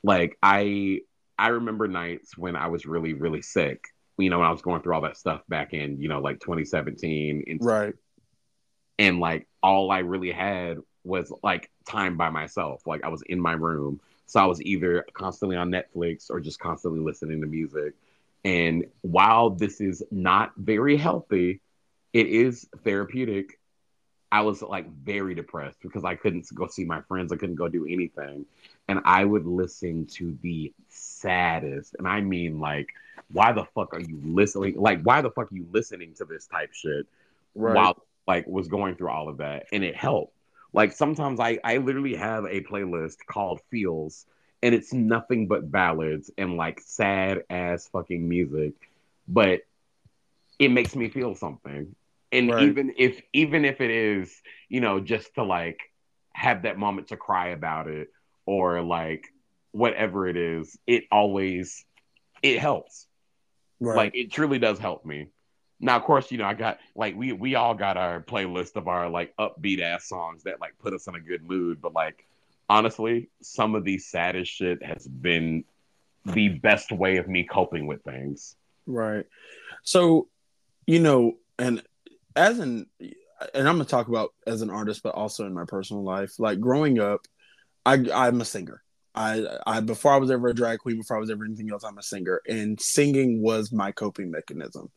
Like 0.04 0.38
I, 0.42 1.02
I 1.38 1.50
remember 1.50 1.88
nights 1.88 2.38
when 2.38 2.56
I 2.56 2.68
was 2.68 2.86
really, 2.86 3.14
really 3.14 3.42
sick. 3.42 3.86
You 4.18 4.30
know, 4.30 4.40
when 4.40 4.48
I 4.48 4.52
was 4.52 4.62
going 4.62 4.82
through 4.82 4.96
all 4.96 5.02
that 5.02 5.18
stuff 5.18 5.42
back 5.48 5.74
in, 5.74 6.02
you 6.02 6.10
know, 6.10 6.20
like 6.20 6.40
2017, 6.40 7.44
and, 7.46 7.60
right? 7.64 7.94
And 8.98 9.20
like 9.20 9.48
all 9.62 9.92
I 9.92 10.00
really 10.00 10.32
had 10.32 10.80
was 11.04 11.32
like 11.44 11.70
time 11.86 12.18
by 12.18 12.32
myself. 12.32 12.88
Like 12.88 13.04
I 13.04 13.10
was 13.10 13.22
in 13.24 13.40
my 13.40 13.54
room 13.54 14.00
so 14.28 14.42
I 14.42 14.46
was 14.46 14.62
either 14.62 15.06
constantly 15.14 15.56
on 15.56 15.72
Netflix 15.72 16.30
or 16.30 16.42
just 16.42 16.60
constantly 16.60 17.00
listening 17.00 17.40
to 17.42 17.48
music. 17.48 17.94
And 18.44 18.86
while 19.02 19.50
this 19.50 19.82
is 19.82 20.04
not 20.12 20.54
very 20.58 20.98
healthy, 20.98 21.62
it 22.14 22.28
is 22.28 22.68
therapeutic. 22.84 23.60
I 24.32 24.42
was 24.42 24.62
like 24.62 24.92
very 24.92 25.36
depressed 25.36 25.78
because 25.82 26.04
I 26.04 26.16
couldn't 26.16 26.48
go 26.54 26.68
see 26.68 26.84
my 26.84 27.02
friends. 27.02 27.32
I 27.32 27.38
couldn't 27.38 27.56
go 27.56 27.68
do 27.68 27.86
anything. 27.86 28.46
And 28.88 29.00
I 29.06 29.24
would 29.24 29.46
listen 29.46 30.06
to 30.14 30.38
the 30.42 30.74
saddest, 30.90 31.96
and 31.98 32.08
I 32.08 32.22
mean 32.22 32.60
like, 32.60 32.90
why 33.32 33.52
the 33.52 33.66
fuck 33.76 33.94
are 33.94 34.00
you 34.00 34.20
listening? 34.24 34.76
Like, 34.78 35.02
why 35.04 35.22
the 35.22 35.32
fuck 35.32 35.52
are 35.52 35.56
you 35.56 35.68
listening 35.72 36.14
to 36.16 36.26
this 36.26 36.48
type 36.48 36.74
shit 36.74 37.06
right. 37.56 37.76
while 37.76 38.06
like 38.28 38.48
was 38.48 38.68
going 38.68 38.96
through 38.96 39.10
all 39.10 39.30
of 39.30 39.38
that? 39.38 39.68
And 39.72 39.84
it 39.84 39.96
helped. 39.96 40.34
Like 40.74 40.92
sometimes 40.92 41.40
I 41.40 41.60
I 41.64 41.78
literally 41.78 42.16
have 42.16 42.46
a 42.46 42.62
playlist 42.62 43.18
called 43.28 43.62
Feels 43.70 44.26
and 44.64 44.74
it's 44.74 44.94
nothing 44.94 45.48
but 45.48 45.72
ballads 45.72 46.32
and 46.38 46.58
like 46.58 46.80
sad 46.80 47.44
ass 47.50 47.88
fucking 47.92 48.28
music, 48.28 48.74
but 49.28 49.62
it 50.60 50.70
makes 50.70 50.96
me 50.96 51.10
feel 51.10 51.36
something. 51.36 51.96
And 52.32 52.52
right. 52.52 52.64
even 52.64 52.94
if 52.98 53.22
even 53.34 53.66
if 53.66 53.80
it 53.82 53.92
is, 53.92 54.42
you 54.68 54.82
know, 54.82 55.00
just 55.00 55.36
to 55.36 55.44
like 55.44 55.80
have 56.34 56.64
that 56.64 56.78
moment 56.78 57.10
to 57.10 57.18
cry 57.18 57.50
about 57.50 57.88
it 57.88 58.10
or 58.46 58.82
like 58.82 59.26
whatever 59.72 60.28
it 60.28 60.36
is, 60.36 60.78
it 60.88 61.06
always 61.12 61.86
it 62.42 62.60
helps. 62.60 63.08
Right. 63.80 63.96
Like 63.96 64.16
it 64.16 64.32
truly 64.32 64.60
does 64.60 64.80
help 64.80 65.06
me. 65.06 65.28
Now, 65.80 65.96
of 65.96 66.04
course, 66.04 66.32
you 66.32 66.40
know, 66.40 66.46
I 66.46 66.56
got 66.56 66.80
like 66.96 67.16
we 67.16 67.32
we 67.32 67.56
all 67.56 67.76
got 67.76 67.98
our 67.98 68.22
playlist 68.22 68.76
of 68.76 68.88
our 68.88 69.10
like 69.10 69.36
upbeat 69.38 69.82
ass 69.82 70.10
songs 70.10 70.44
that 70.44 70.60
like 70.60 70.78
put 70.80 70.94
us 70.94 71.08
in 71.08 71.16
a 71.16 71.20
good 71.20 71.44
mood. 71.44 71.82
But 71.82 71.94
like 71.94 72.26
honestly, 72.70 73.30
some 73.42 73.76
of 73.76 73.84
the 73.84 73.98
saddest 73.98 74.52
shit 74.52 74.84
has 74.84 75.08
been 75.08 75.64
the 76.26 76.50
best 76.50 76.92
way 76.92 77.18
of 77.18 77.28
me 77.28 77.44
coping 77.44 77.88
with 77.88 78.04
things. 78.04 78.56
Right. 78.86 79.26
So, 79.84 80.28
you 80.86 81.00
know, 81.00 81.38
and 81.58 81.82
as 82.36 82.60
an 82.60 82.88
and 83.54 83.68
I'm 83.68 83.76
gonna 83.76 83.86
talk 83.86 84.08
about 84.08 84.34
as 84.46 84.62
an 84.62 84.70
artist, 84.70 85.04
but 85.04 85.16
also 85.16 85.46
in 85.46 85.54
my 85.54 85.66
personal 85.66 86.04
life. 86.04 86.40
Like 86.40 86.60
growing 86.60 87.00
up, 87.00 87.22
I 87.86 88.06
I'm 88.14 88.42
a 88.42 88.46
singer. 88.46 88.84
I, 89.18 89.58
I 89.66 89.80
before 89.80 90.14
I 90.14 90.18
was 90.18 90.30
ever 90.30 90.50
a 90.50 90.54
drag 90.54 90.78
queen, 90.78 90.98
before 90.98 91.18
I 91.18 91.20
was 91.20 91.32
ever 91.32 91.44
anything 91.44 91.72
else, 91.72 91.84
I'm 91.84 91.98
a 91.98 92.04
singer, 92.04 92.40
and 92.48 92.80
singing 92.80 93.42
was 93.42 93.72
my 93.72 93.92
coping 93.92 94.30
mechanism. 94.30 94.92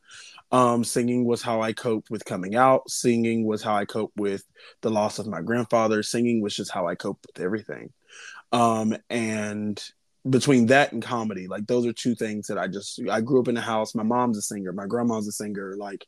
Um, 0.53 0.85
singing 0.85 1.25
was 1.25 1.41
how 1.41 1.63
I 1.63 1.73
coped 1.73 2.11
with 2.11 2.27
coming 2.27 2.55
out. 2.55 2.91
Singing 2.91 3.47
was 3.47 3.63
how 3.63 3.75
I 3.75 3.87
coped 3.87 4.19
with 4.19 4.45
the 4.83 4.91
loss 4.91 5.19
of 5.19 5.27
my 5.27 5.41
grandfather. 5.41 6.03
Singing 6.03 6.43
was 6.43 6.55
just 6.55 6.71
how 6.71 6.87
I 6.87 6.97
coped 6.97 7.27
with 7.27 7.43
everything. 7.43 7.93
Um, 8.53 8.95
and 9.09 9.83
between 10.29 10.67
that 10.67 10.93
and 10.93 11.03
comedy, 11.03 11.47
like 11.47 11.67
those 11.67 11.87
are 11.87 11.93
two 11.95 12.15
things 12.15 12.49
that 12.49 12.59
I 12.59 12.67
just 12.67 13.01
I 13.11 13.23
grew 13.23 13.41
up 13.41 13.49
in 13.49 13.57
a 13.57 13.63
house. 13.63 13.95
My 13.95 14.03
mom's 14.03 14.37
a 14.37 14.43
singer, 14.43 14.73
my 14.73 14.87
grandma's 14.87 15.29
a 15.29 15.33
singer. 15.33 15.77
Like 15.79 16.07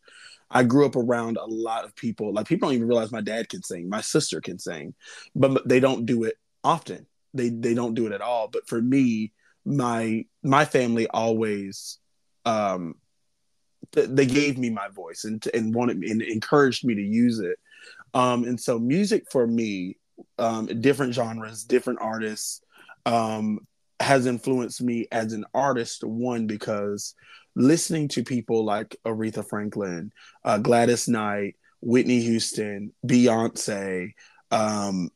I 0.50 0.64
grew 0.64 0.84
up 0.84 0.96
around 0.96 1.38
a 1.38 1.46
lot 1.46 1.86
of 1.86 1.96
people. 1.96 2.34
Like 2.34 2.46
people 2.46 2.68
don't 2.68 2.76
even 2.76 2.88
realize 2.88 3.10
my 3.10 3.22
dad 3.22 3.48
can 3.48 3.62
sing, 3.62 3.88
my 3.88 4.02
sister 4.02 4.42
can 4.42 4.58
sing, 4.58 4.92
but 5.34 5.66
they 5.66 5.80
don't 5.80 6.04
do 6.04 6.24
it 6.24 6.36
often. 6.62 7.06
They 7.34 7.48
they 7.48 7.74
don't 7.74 7.94
do 7.94 8.06
it 8.06 8.12
at 8.12 8.20
all. 8.20 8.48
But 8.48 8.66
for 8.66 8.80
me, 8.80 9.32
my 9.64 10.24
my 10.42 10.64
family 10.64 11.06
always 11.08 11.98
um 12.44 12.96
they 13.92 14.26
gave 14.26 14.58
me 14.58 14.70
my 14.70 14.88
voice 14.88 15.24
and 15.24 15.44
and 15.54 15.74
wanted 15.74 15.98
and 15.98 16.22
encouraged 16.22 16.84
me 16.84 16.94
to 16.94 17.02
use 17.02 17.38
it. 17.40 17.58
Um, 18.14 18.44
and 18.44 18.60
so 18.60 18.78
music 18.78 19.24
for 19.30 19.46
me, 19.46 19.96
um, 20.38 20.66
different 20.80 21.14
genres, 21.14 21.64
different 21.64 22.00
artists, 22.00 22.62
um, 23.06 23.60
has 24.00 24.26
influenced 24.26 24.82
me 24.82 25.08
as 25.10 25.32
an 25.32 25.44
artist. 25.54 26.04
One 26.04 26.46
because 26.46 27.14
listening 27.54 28.08
to 28.08 28.24
people 28.24 28.64
like 28.64 28.96
Aretha 29.04 29.46
Franklin, 29.46 30.12
uh, 30.44 30.58
Gladys 30.58 31.08
Knight, 31.08 31.56
Whitney 31.80 32.20
Houston, 32.20 32.92
Beyonce, 33.06 34.14
um, 34.50 35.10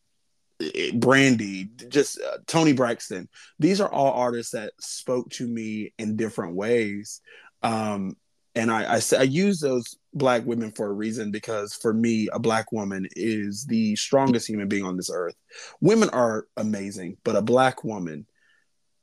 Brandy, 0.95 1.69
just 1.89 2.21
uh, 2.21 2.39
Toni 2.47 2.73
Braxton. 2.73 3.29
These 3.59 3.81
are 3.81 3.93
all 3.93 4.13
artists 4.13 4.53
that 4.53 4.73
spoke 4.81 5.29
to 5.31 5.47
me 5.47 5.93
in 5.99 6.17
different 6.17 6.55
ways. 6.55 7.21
Um, 7.63 8.17
and 8.55 8.71
I, 8.71 8.97
I, 8.97 9.01
I 9.19 9.23
use 9.23 9.61
those 9.61 9.97
black 10.15 10.47
women 10.47 10.73
for 10.73 10.87
a 10.87 10.93
reason 10.93 11.31
because 11.31 11.75
for 11.75 11.93
me, 11.93 12.29
a 12.33 12.39
black 12.39 12.73
woman 12.73 13.07
is 13.15 13.67
the 13.67 13.95
strongest 13.97 14.49
human 14.49 14.67
being 14.67 14.85
on 14.85 14.97
this 14.97 15.11
earth. 15.13 15.35
Women 15.81 16.09
are 16.11 16.47
amazing, 16.57 17.19
but 17.23 17.37
a 17.37 17.43
black 17.43 17.85
woman 17.85 18.27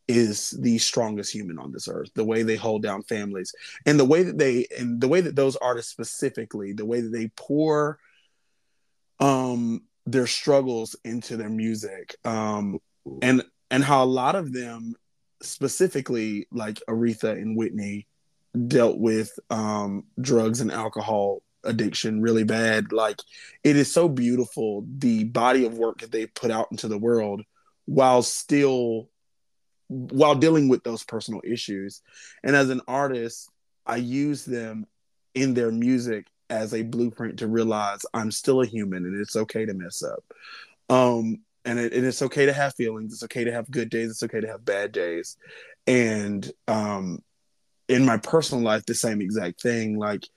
is 0.08 0.52
the 0.52 0.80
strongest 0.80 1.32
human 1.32 1.60
on 1.60 1.72
this 1.72 1.88
earth. 1.88 2.10
The 2.16 2.24
way 2.24 2.42
they 2.42 2.56
hold 2.56 2.82
down 2.82 3.04
families 3.04 3.54
and 3.86 4.00
the 4.00 4.06
way 4.06 4.24
that 4.24 4.38
they 4.38 4.68
and 4.78 5.00
the 5.00 5.08
way 5.08 5.22
that 5.22 5.36
those 5.36 5.56
artists 5.58 5.92
specifically, 5.92 6.74
the 6.74 6.86
way 6.86 7.02
that 7.02 7.12
they 7.12 7.30
pour 7.36 8.00
um 9.20 9.84
their 10.06 10.28
struggles 10.28 10.96
into 11.04 11.38
their 11.38 11.50
music. 11.50 12.16
Um 12.26 12.80
and 13.22 13.44
and 13.70 13.84
how 13.84 14.04
a 14.04 14.06
lot 14.06 14.36
of 14.36 14.54
them 14.54 14.96
specifically 15.42 16.48
like 16.52 16.80
Aretha 16.88 17.32
and 17.32 17.58
Whitney 17.58 18.08
dealt 18.68 18.98
with 18.98 19.38
um, 19.50 20.06
drugs 20.20 20.62
and 20.62 20.72
alcohol 20.72 21.42
addiction 21.64 22.22
really 22.22 22.44
bad. 22.44 22.92
Like 22.92 23.20
it 23.64 23.76
is 23.76 23.92
so 23.92 24.08
beautiful 24.10 24.86
the 24.98 25.24
body 25.24 25.66
of 25.66 25.78
work 25.78 26.02
that 26.02 26.12
they 26.12 26.26
put 26.28 26.52
out 26.52 26.68
into 26.72 26.88
the 26.88 26.98
world 26.98 27.42
while 27.86 28.22
still 28.22 29.10
while 29.88 30.36
dealing 30.36 30.70
with 30.70 30.84
those 30.84 31.04
personal 31.04 31.42
issues. 31.44 32.02
And 32.44 32.56
as 32.56 32.70
an 32.70 32.82
artist, 32.88 33.50
I 33.86 33.98
use 33.98 34.46
them 34.46 34.88
in 35.36 35.54
their 35.54 35.72
music 35.72 36.28
as 36.54 36.74
a 36.74 36.84
blueprint 36.84 37.40
to 37.40 37.48
realize 37.48 38.06
I'm 38.14 38.32
still 38.32 38.62
a 38.62 38.66
human 38.66 39.06
and 39.06 39.20
it's 39.20 39.36
okay 39.36 39.66
to 39.66 39.74
mess 39.74 40.04
up. 40.04 40.24
Um, 40.90 41.40
and, 41.66 41.80
it, 41.80 41.94
and 41.94 42.06
it's 42.06 42.22
okay 42.22 42.46
to 42.46 42.54
have 42.54 42.76
feelings. 42.76 43.14
It's 43.14 43.24
okay 43.24 43.44
to 43.44 43.52
have 43.52 43.72
good 43.72 43.90
days. 43.90 44.12
It's 44.12 44.24
okay 44.24 44.40
to 44.40 44.48
have 44.48 44.64
bad 44.64 44.92
days. 44.92 45.38
And 45.88 46.50
um, 46.68 47.24
in 47.90 48.06
my 48.06 48.18
personal 48.18 48.64
life, 48.64 48.86
the 48.86 48.94
same 48.94 49.22
exact 49.22 49.62
thing. 49.62 49.98
Like 49.98 50.28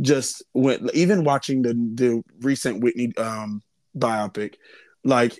just 0.00 0.42
when 0.52 0.88
even 0.94 1.24
watching 1.24 1.62
the 1.62 1.74
the 1.74 2.22
recent 2.40 2.82
Whitney 2.82 3.12
um, 3.16 3.62
biopic, 3.96 4.54
like 5.04 5.38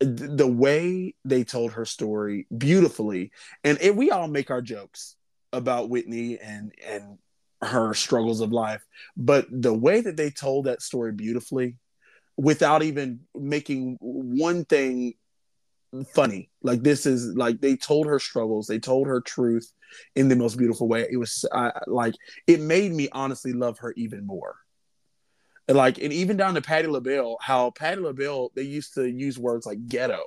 the 0.00 0.48
way 0.48 1.14
they 1.24 1.44
told 1.44 1.72
her 1.72 1.84
story 1.84 2.46
beautifully, 2.56 3.30
and 3.64 3.78
it, 3.80 3.96
we 3.96 4.10
all 4.10 4.28
make 4.28 4.50
our 4.50 4.62
jokes 4.62 5.16
about 5.52 5.90
Whitney 5.90 6.38
and 6.38 6.72
and 6.86 7.18
her 7.62 7.94
struggles 7.94 8.40
of 8.40 8.52
life, 8.52 8.84
but 9.16 9.46
the 9.50 9.72
way 9.72 10.00
that 10.00 10.16
they 10.16 10.30
told 10.30 10.66
that 10.66 10.82
story 10.82 11.12
beautifully, 11.12 11.76
without 12.36 12.82
even 12.82 13.20
making 13.34 13.96
one 14.00 14.64
thing 14.64 15.14
funny, 16.14 16.50
like 16.62 16.82
this 16.82 17.06
is 17.06 17.34
like 17.36 17.60
they 17.60 17.76
told 17.76 18.06
her 18.06 18.18
struggles, 18.18 18.66
they 18.66 18.78
told 18.78 19.06
her 19.06 19.20
truth 19.20 19.72
in 20.16 20.28
the 20.28 20.36
most 20.36 20.56
beautiful 20.56 20.88
way. 20.88 21.06
It 21.10 21.18
was 21.18 21.44
uh, 21.52 21.70
like 21.86 22.14
it 22.46 22.60
made 22.60 22.92
me 22.92 23.08
honestly 23.12 23.52
love 23.52 23.78
her 23.78 23.92
even 23.96 24.26
more. 24.26 24.56
And 25.68 25.76
like 25.76 25.98
and 25.98 26.12
even 26.12 26.36
down 26.36 26.54
to 26.54 26.62
Patti 26.62 26.88
LaBelle, 26.88 27.38
how 27.40 27.70
Patti 27.70 28.00
LaBelle 28.00 28.50
they 28.56 28.62
used 28.62 28.94
to 28.94 29.08
use 29.08 29.38
words 29.38 29.66
like 29.66 29.86
ghetto 29.86 30.24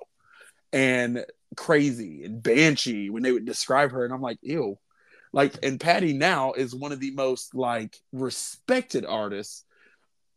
and 0.71 1.25
crazy 1.57 2.23
and 2.23 2.41
banshee 2.41 3.09
when 3.09 3.23
they 3.23 3.31
would 3.31 3.45
describe 3.45 3.91
her, 3.91 4.05
and 4.05 4.13
I'm 4.13 4.21
like, 4.21 4.39
ew 4.41 4.77
like 5.35 5.53
and 5.61 5.79
Patti 5.79 6.13
now 6.13 6.53
is 6.53 6.73
one 6.73 6.93
of 6.93 7.01
the 7.01 7.11
most 7.11 7.53
like 7.53 7.97
respected 8.13 9.05
artists. 9.05 9.65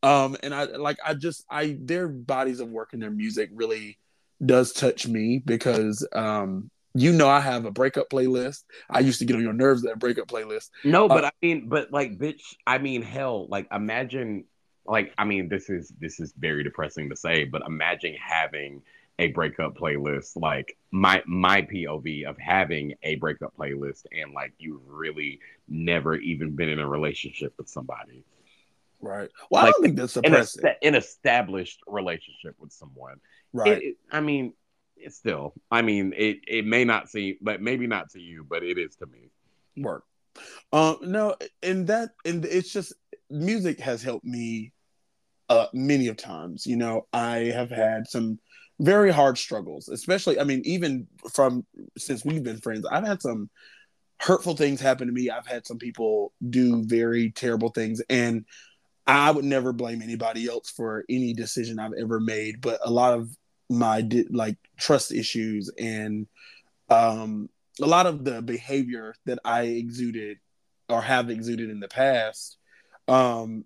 Um 0.03 0.37
and 0.43 0.55
i 0.55 0.65
like 0.65 0.99
i 1.05 1.15
just 1.15 1.45
i 1.51 1.77
their 1.81 2.09
bodies 2.09 2.61
of 2.61 2.69
work 2.69 2.93
and 2.93 3.03
their 3.03 3.11
music 3.11 3.51
really 3.53 3.99
does 4.45 4.73
touch 4.73 5.09
me 5.09 5.43
because 5.45 6.07
um 6.13 6.71
you 6.95 7.13
know 7.13 7.29
i 7.29 7.41
have 7.41 7.65
a 7.65 7.71
breakup 7.71 8.11
playlist. 8.11 8.65
I 8.91 9.01
used 9.01 9.19
to 9.21 9.25
get 9.25 9.37
on 9.37 9.43
your 9.43 9.55
nerves 9.55 9.83
that 9.83 9.99
breakup 9.99 10.29
playlist. 10.29 10.71
No 10.85 11.09
but 11.09 11.25
uh, 11.25 11.29
i 11.29 11.31
mean 11.47 11.69
but 11.69 11.93
like 11.93 12.19
bitch 12.19 12.43
i 12.67 12.79
mean 12.79 13.03
hell 13.03 13.47
like 13.49 13.67
imagine 13.73 14.45
like 14.87 15.13
i 15.19 15.25
mean 15.25 15.49
this 15.49 15.71
is 15.71 15.93
this 16.01 16.21
is 16.21 16.33
very 16.37 16.63
depressing 16.65 17.11
to 17.11 17.17
say 17.17 17.45
but 17.45 17.63
imagine 17.67 18.15
having 18.15 18.83
a 19.19 19.29
breakup 19.29 19.77
playlist 19.77 20.37
like 20.37 20.77
my 20.93 21.23
my 21.27 21.63
pov 21.63 22.29
of 22.29 22.39
having 22.39 22.95
a 23.03 23.17
breakup 23.17 23.53
playlist 23.59 24.05
and 24.13 24.33
like 24.33 24.53
you've 24.59 24.87
really 24.87 25.41
never 25.67 26.15
even 26.17 26.55
been 26.55 26.69
in 26.69 26.79
a 26.79 26.89
relationship 26.89 27.53
with 27.59 27.69
somebody. 27.69 28.25
Right. 29.01 29.29
Well 29.51 29.65
like, 29.65 29.69
i 29.69 29.73
don't 29.73 29.83
think 29.83 29.97
that's 29.97 30.15
depressing. 30.15 30.67
An, 30.67 30.75
an 30.83 30.95
established 30.95 31.81
relationship 31.87 32.55
with 32.59 32.73
someone. 32.73 33.21
Right. 33.53 33.79
It, 33.79 33.83
it, 33.83 33.97
i 34.13 34.21
mean 34.21 34.53
it's 34.97 35.17
still 35.17 35.55
i 35.71 35.83
mean 35.83 36.13
it 36.17 36.39
it 36.47 36.67
may 36.67 36.85
not 36.85 37.09
seem 37.09 37.37
but 37.41 37.61
maybe 37.61 37.87
not 37.87 38.11
to 38.11 38.21
you 38.21 38.45
but 38.49 38.63
it 38.63 38.79
is 38.79 38.97
to 38.97 39.07
me. 39.07 39.31
Work. 39.77 40.05
Um 40.73 40.99
no 41.03 41.35
and 41.63 41.87
that 41.89 42.11
and 42.25 42.45
it's 42.45 42.73
just 42.73 42.93
music 43.31 43.81
has 43.81 44.03
helped 44.03 44.25
me 44.25 44.73
uh 45.49 45.67
many 45.73 46.07
of 46.07 46.17
times. 46.17 46.67
You 46.67 46.77
know 46.77 47.07
i 47.13 47.39
have 47.39 47.71
had 47.71 48.07
some 48.07 48.39
very 48.81 49.11
hard 49.11 49.39
struggles, 49.39 49.89
especially, 49.89 50.39
I 50.39 50.45
mean, 50.45 50.63
even 50.65 51.07
from 51.33 51.67
since 51.97 52.25
we've 52.25 52.43
been 52.43 52.61
friends, 52.61 52.87
I've 52.91 53.07
had 53.07 53.23
some 53.23 53.51
hurtful 54.21 54.57
things 54.57 54.81
happen 54.81 55.07
to 55.07 55.13
me. 55.13 55.31
I've 55.31 55.47
had 55.47 55.67
some 55.67 55.79
people 55.79 56.33
do 56.49 56.85
very 56.85 57.31
terrible 57.31 57.71
things. 57.71 58.03
And 58.09 58.45
I 59.07 59.31
would 59.31 59.45
never 59.45 59.73
blame 59.73 60.03
anybody 60.03 60.49
else 60.49 60.71
for 60.71 61.05
any 61.09 61.33
decision 61.33 61.79
I've 61.79 61.93
ever 61.99 62.21
made. 62.21 62.61
But 62.61 62.81
a 62.85 62.91
lot 62.91 63.15
of 63.15 63.31
my 63.71 64.09
like 64.31 64.57
trust 64.79 65.13
issues 65.13 65.71
and 65.79 66.27
um, 66.89 67.49
a 67.81 67.87
lot 67.87 68.07
of 68.07 68.25
the 68.25 68.43
behavior 68.43 69.15
that 69.27 69.39
I 69.45 69.63
exuded 69.63 70.39
or 70.89 71.03
have 71.03 71.31
exuded 71.31 71.71
in 71.71 71.81
the 71.81 71.89
past 71.89 72.59
um, 73.09 73.65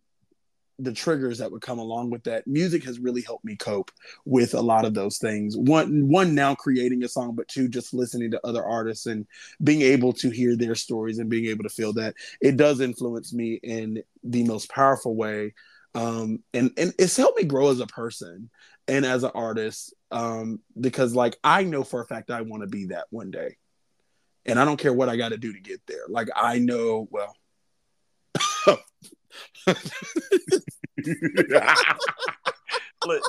the 0.78 0.92
triggers 0.92 1.38
that 1.38 1.50
would 1.50 1.62
come 1.62 1.78
along 1.78 2.10
with 2.10 2.24
that. 2.24 2.46
Music 2.46 2.84
has 2.84 2.98
really 2.98 3.22
helped 3.22 3.44
me 3.44 3.56
cope 3.56 3.90
with 4.24 4.54
a 4.54 4.60
lot 4.60 4.84
of 4.84 4.94
those 4.94 5.18
things. 5.18 5.56
One 5.56 6.08
one 6.08 6.34
now 6.34 6.54
creating 6.54 7.04
a 7.04 7.08
song 7.08 7.34
but 7.34 7.48
two 7.48 7.68
just 7.68 7.94
listening 7.94 8.30
to 8.32 8.46
other 8.46 8.64
artists 8.64 9.06
and 9.06 9.26
being 9.62 9.82
able 9.82 10.12
to 10.14 10.30
hear 10.30 10.56
their 10.56 10.74
stories 10.74 11.18
and 11.18 11.30
being 11.30 11.46
able 11.46 11.64
to 11.64 11.68
feel 11.68 11.92
that. 11.94 12.14
It 12.40 12.56
does 12.56 12.80
influence 12.80 13.32
me 13.32 13.60
in 13.62 14.02
the 14.24 14.44
most 14.44 14.70
powerful 14.70 15.14
way. 15.14 15.54
Um, 15.94 16.42
and 16.54 16.70
and 16.76 16.94
it's 16.98 17.16
helped 17.16 17.38
me 17.38 17.44
grow 17.44 17.70
as 17.70 17.80
a 17.80 17.86
person 17.86 18.50
and 18.88 19.04
as 19.04 19.24
an 19.24 19.30
artist 19.34 19.94
um, 20.10 20.60
because 20.78 21.14
like 21.14 21.36
i 21.44 21.62
know 21.62 21.84
for 21.84 22.00
a 22.00 22.06
fact 22.06 22.30
i 22.30 22.40
want 22.40 22.62
to 22.62 22.68
be 22.68 22.86
that 22.86 23.06
one 23.10 23.30
day. 23.30 23.56
And 24.44 24.58
i 24.58 24.64
don't 24.64 24.78
care 24.78 24.92
what 24.92 25.08
i 25.08 25.16
got 25.16 25.30
to 25.30 25.36
do 25.36 25.52
to 25.52 25.60
get 25.60 25.80
there. 25.86 26.04
Like 26.08 26.28
i 26.34 26.58
know 26.58 27.08
well 27.10 27.34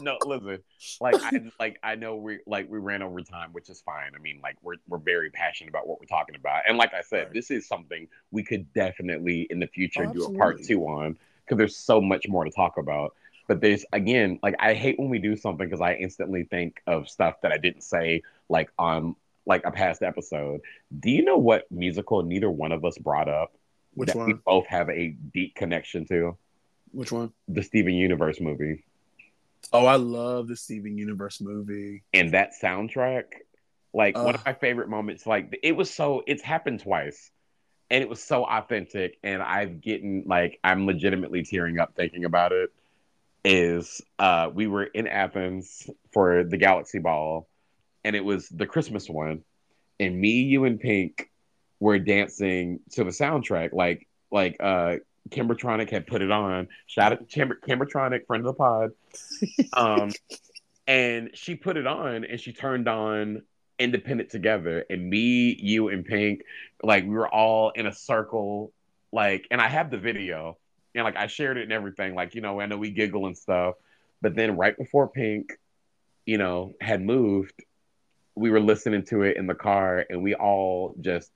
no, 0.01 0.17
listen. 0.25 0.59
Like 1.01 1.15
I 1.21 1.41
like 1.59 1.79
I 1.83 1.95
know 1.95 2.15
we 2.15 2.39
like 2.45 2.69
we 2.69 2.79
ran 2.79 3.01
over 3.01 3.21
time, 3.21 3.49
which 3.51 3.69
is 3.69 3.81
fine. 3.81 4.11
I 4.15 4.19
mean, 4.19 4.39
like 4.43 4.57
we're 4.61 4.75
we're 4.87 4.97
very 4.97 5.29
passionate 5.29 5.69
about 5.69 5.87
what 5.87 5.99
we're 5.99 6.05
talking 6.05 6.35
about, 6.35 6.63
and 6.67 6.77
like 6.77 6.93
I 6.93 7.01
said, 7.01 7.25
right. 7.25 7.33
this 7.33 7.51
is 7.51 7.67
something 7.67 8.07
we 8.31 8.43
could 8.43 8.71
definitely 8.73 9.47
in 9.49 9.59
the 9.59 9.67
future 9.67 10.05
oh, 10.07 10.13
do 10.13 10.25
a 10.25 10.37
part 10.37 10.63
two 10.63 10.85
on 10.87 11.17
because 11.45 11.57
there's 11.57 11.77
so 11.77 12.01
much 12.01 12.27
more 12.27 12.43
to 12.43 12.51
talk 12.51 12.77
about. 12.77 13.15
But 13.47 13.61
there's 13.61 13.85
again, 13.91 14.39
like 14.41 14.55
I 14.59 14.73
hate 14.73 14.99
when 14.99 15.09
we 15.09 15.19
do 15.19 15.35
something 15.35 15.67
because 15.67 15.81
I 15.81 15.95
instantly 15.95 16.43
think 16.43 16.81
of 16.87 17.09
stuff 17.09 17.41
that 17.41 17.51
I 17.51 17.57
didn't 17.57 17.83
say, 17.83 18.21
like 18.49 18.69
on 18.77 19.15
like 19.45 19.65
a 19.65 19.71
past 19.71 20.01
episode. 20.01 20.61
Do 20.99 21.09
you 21.09 21.23
know 21.23 21.37
what 21.37 21.69
musical 21.69 22.23
neither 22.23 22.49
one 22.49 22.71
of 22.71 22.85
us 22.85 22.97
brought 22.97 23.27
up? 23.27 23.53
Which 23.95 24.07
that 24.07 24.17
one? 24.17 24.27
We 24.27 24.33
both 24.33 24.67
have 24.67 24.89
a 24.89 25.09
deep 25.09 25.55
connection 25.55 26.05
to. 26.07 26.37
Which 26.91 27.11
one? 27.11 27.31
The 27.47 27.63
Steven 27.63 27.93
Universe 27.93 28.39
movie. 28.39 28.83
Oh, 29.71 29.85
I 29.85 29.95
love 29.95 30.47
the 30.47 30.55
Steven 30.55 30.97
Universe 30.97 31.41
movie. 31.41 32.03
And 32.13 32.31
that 32.31 32.51
soundtrack, 32.61 33.25
like 33.93 34.17
uh, 34.17 34.23
one 34.23 34.35
of 34.35 34.45
my 34.45 34.53
favorite 34.53 34.89
moments, 34.89 35.25
like 35.25 35.57
it 35.63 35.75
was 35.75 35.91
so 35.91 36.23
it's 36.27 36.43
happened 36.43 36.81
twice. 36.81 37.31
And 37.89 38.01
it 38.01 38.09
was 38.09 38.23
so 38.23 38.43
authentic. 38.43 39.17
And 39.23 39.41
I've 39.41 39.81
getting 39.81 40.23
like 40.27 40.59
I'm 40.63 40.85
legitimately 40.85 41.43
tearing 41.43 41.79
up 41.79 41.95
thinking 41.95 42.25
about 42.25 42.51
it. 42.51 42.71
Is 43.45 44.01
uh 44.19 44.49
we 44.53 44.67
were 44.67 44.83
in 44.83 45.07
Athens 45.07 45.89
for 46.11 46.43
the 46.43 46.57
Galaxy 46.57 46.99
Ball, 46.99 47.47
and 48.03 48.15
it 48.15 48.23
was 48.23 48.47
the 48.49 48.65
Christmas 48.65 49.09
one. 49.09 49.43
And 49.99 50.19
me, 50.19 50.41
you, 50.41 50.65
and 50.65 50.79
Pink 50.79 51.29
were 51.83 51.99
dancing 51.99 52.79
to 52.91 53.03
the 53.03 53.11
soundtrack. 53.11 53.73
Like 53.73 54.07
like 54.31 54.55
uh 54.61 54.95
Kimbertronic 55.29 55.89
had 55.89 56.07
put 56.07 56.21
it 56.21 56.31
on. 56.31 56.69
Shout 56.87 57.11
out 57.11 57.19
to 57.19 57.25
Kimber- 57.25 57.59
Kimbertronic, 57.67 58.25
friend 58.25 58.45
of 58.45 58.45
the 58.45 58.53
pod. 58.53 58.91
Um, 59.73 60.11
and 60.87 61.31
she 61.33 61.55
put 61.55 61.77
it 61.77 61.87
on 61.87 62.25
and 62.25 62.39
she 62.39 62.53
turned 62.53 62.87
on 62.87 63.41
Independent 63.79 64.29
Together. 64.29 64.85
And 64.89 65.09
me, 65.09 65.57
you, 65.59 65.89
and 65.89 66.05
Pink, 66.05 66.41
like 66.81 67.03
we 67.03 67.11
were 67.11 67.27
all 67.27 67.71
in 67.71 67.87
a 67.87 67.93
circle. 67.93 68.71
Like, 69.11 69.47
and 69.51 69.61
I 69.61 69.67
have 69.67 69.91
the 69.91 69.97
video 69.97 70.57
and 70.93 71.03
like 71.03 71.15
I 71.15 71.27
shared 71.27 71.57
it 71.57 71.63
and 71.63 71.71
everything. 71.71 72.15
Like, 72.15 72.35
you 72.35 72.41
know, 72.41 72.59
I 72.59 72.65
know 72.65 72.77
we 72.77 72.91
giggle 72.91 73.25
and 73.25 73.37
stuff. 73.37 73.75
But 74.21 74.35
then 74.35 74.57
right 74.57 74.77
before 74.77 75.07
Pink, 75.07 75.53
you 76.25 76.37
know, 76.37 76.73
had 76.79 77.01
moved, 77.01 77.63
we 78.35 78.51
were 78.51 78.61
listening 78.61 79.03
to 79.05 79.23
it 79.23 79.37
in 79.37 79.47
the 79.47 79.55
car 79.55 80.05
and 80.09 80.23
we 80.23 80.35
all 80.35 80.95
just 81.01 81.31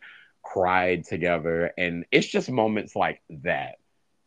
cried 0.53 1.05
together. 1.05 1.71
And 1.77 2.05
it's 2.11 2.27
just 2.27 2.49
moments 2.49 2.95
like 2.95 3.21
that 3.43 3.75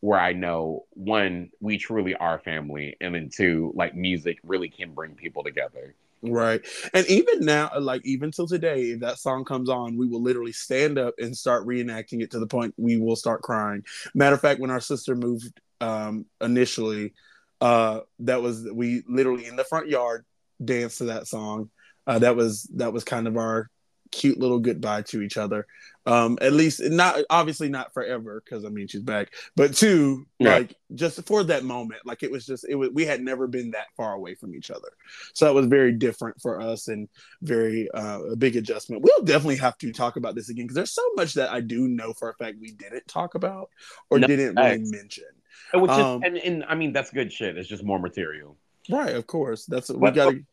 where 0.01 0.19
I 0.19 0.33
know 0.33 0.85
one, 0.91 1.51
we 1.59 1.77
truly 1.77 2.15
are 2.15 2.39
family, 2.39 2.97
and 2.99 3.13
then 3.13 3.29
two, 3.29 3.71
like 3.75 3.95
music 3.95 4.39
really 4.43 4.69
can 4.69 4.93
bring 4.93 5.13
people 5.13 5.43
together. 5.43 5.95
Right. 6.23 6.61
And 6.93 7.05
even 7.07 7.41
now, 7.41 7.71
like 7.79 8.01
even 8.05 8.31
till 8.31 8.47
today, 8.47 8.91
if 8.91 8.99
that 8.99 9.17
song 9.17 9.43
comes 9.45 9.69
on, 9.69 9.97
we 9.97 10.07
will 10.07 10.21
literally 10.21 10.51
stand 10.51 10.99
up 10.99 11.15
and 11.17 11.35
start 11.35 11.65
reenacting 11.65 12.21
it 12.21 12.31
to 12.31 12.39
the 12.39 12.47
point 12.47 12.73
we 12.77 12.97
will 12.97 13.15
start 13.15 13.41
crying. 13.41 13.83
Matter 14.13 14.35
of 14.35 14.41
fact, 14.41 14.59
when 14.59 14.71
our 14.71 14.81
sister 14.81 15.15
moved 15.15 15.59
um 15.79 16.25
initially, 16.39 17.13
uh 17.59 18.01
that 18.19 18.41
was 18.41 18.67
we 18.71 19.03
literally 19.07 19.47
in 19.47 19.55
the 19.55 19.63
front 19.63 19.87
yard 19.87 20.25
danced 20.63 20.99
to 20.99 21.05
that 21.05 21.27
song. 21.27 21.71
Uh 22.05 22.19
that 22.19 22.35
was 22.35 22.69
that 22.75 22.93
was 22.93 23.03
kind 23.03 23.27
of 23.27 23.37
our 23.37 23.69
cute 24.11 24.39
little 24.39 24.59
goodbye 24.59 25.01
to 25.03 25.21
each 25.21 25.37
other. 25.37 25.65
Um, 26.07 26.39
at 26.41 26.53
least 26.53 26.81
not 26.83 27.19
obviously 27.29 27.69
not 27.69 27.93
forever 27.93 28.41
because 28.43 28.65
I 28.65 28.69
mean 28.69 28.87
she's 28.87 29.03
back, 29.03 29.33
but 29.55 29.75
two 29.75 30.25
Yeah. 30.39 30.55
like 30.57 30.75
just 30.95 31.23
for 31.27 31.43
that 31.43 31.63
moment, 31.63 32.01
like 32.05 32.23
it 32.23 32.31
was 32.31 32.43
just 32.45 32.65
it 32.67 32.73
was 32.73 32.89
we 32.91 33.05
had 33.05 33.21
never 33.21 33.45
been 33.45 33.71
that 33.71 33.85
far 33.95 34.13
away 34.13 34.33
from 34.33 34.55
each 34.55 34.71
other, 34.71 34.89
so 35.35 35.45
that 35.45 35.53
was 35.53 35.67
very 35.67 35.91
different 35.91 36.41
for 36.41 36.59
us 36.59 36.87
and 36.87 37.07
very 37.43 37.87
uh, 37.91 38.19
a 38.31 38.35
big 38.35 38.55
adjustment. 38.55 39.03
We'll 39.03 39.23
definitely 39.23 39.57
have 39.57 39.77
to 39.77 39.91
talk 39.91 40.15
about 40.15 40.33
this 40.33 40.49
again 40.49 40.65
because 40.65 40.75
there's 40.75 40.91
so 40.95 41.07
much 41.15 41.35
that 41.35 41.51
I 41.51 41.61
do 41.61 41.87
know 41.87 42.13
for 42.13 42.29
a 42.29 42.33
fact 42.33 42.57
we 42.59 42.71
didn't 42.71 43.07
talk 43.07 43.35
about 43.35 43.69
or 44.09 44.17
No, 44.17 44.25
didn't 44.25 44.55
really 44.55 44.77
facts. 44.77 44.89
mention. 44.91 45.25
Which 45.73 45.91
is, 45.91 45.97
Um, 45.97 46.23
and, 46.23 46.37
and 46.37 46.63
I 46.67 46.73
mean, 46.75 46.93
that's 46.93 47.11
good 47.11 47.31
shit. 47.31 47.57
It's 47.57 47.69
just 47.69 47.83
more 47.83 47.99
material. 47.99 48.57
Right, 48.89 49.13
of 49.15 49.27
course. 49.27 49.65
That's 49.67 49.89
what 49.89 49.99
we 49.99 50.11
got 50.11 50.31
to 50.31 50.43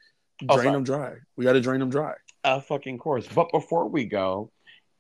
Oh, 0.49 0.55
drain 0.57 0.67
sorry. 0.67 0.73
them 0.77 0.85
dry. 0.85 1.15
We 1.37 1.45
got 1.45 1.55
to 1.55 1.61
drain 1.61 1.81
them 1.81 1.91
dry. 1.91 2.15
A 2.45 2.61
fucking 2.61 2.99
course. 2.99 3.27
But 3.35 3.51
before 3.51 3.89
we 3.89 4.05
go, 4.05 4.53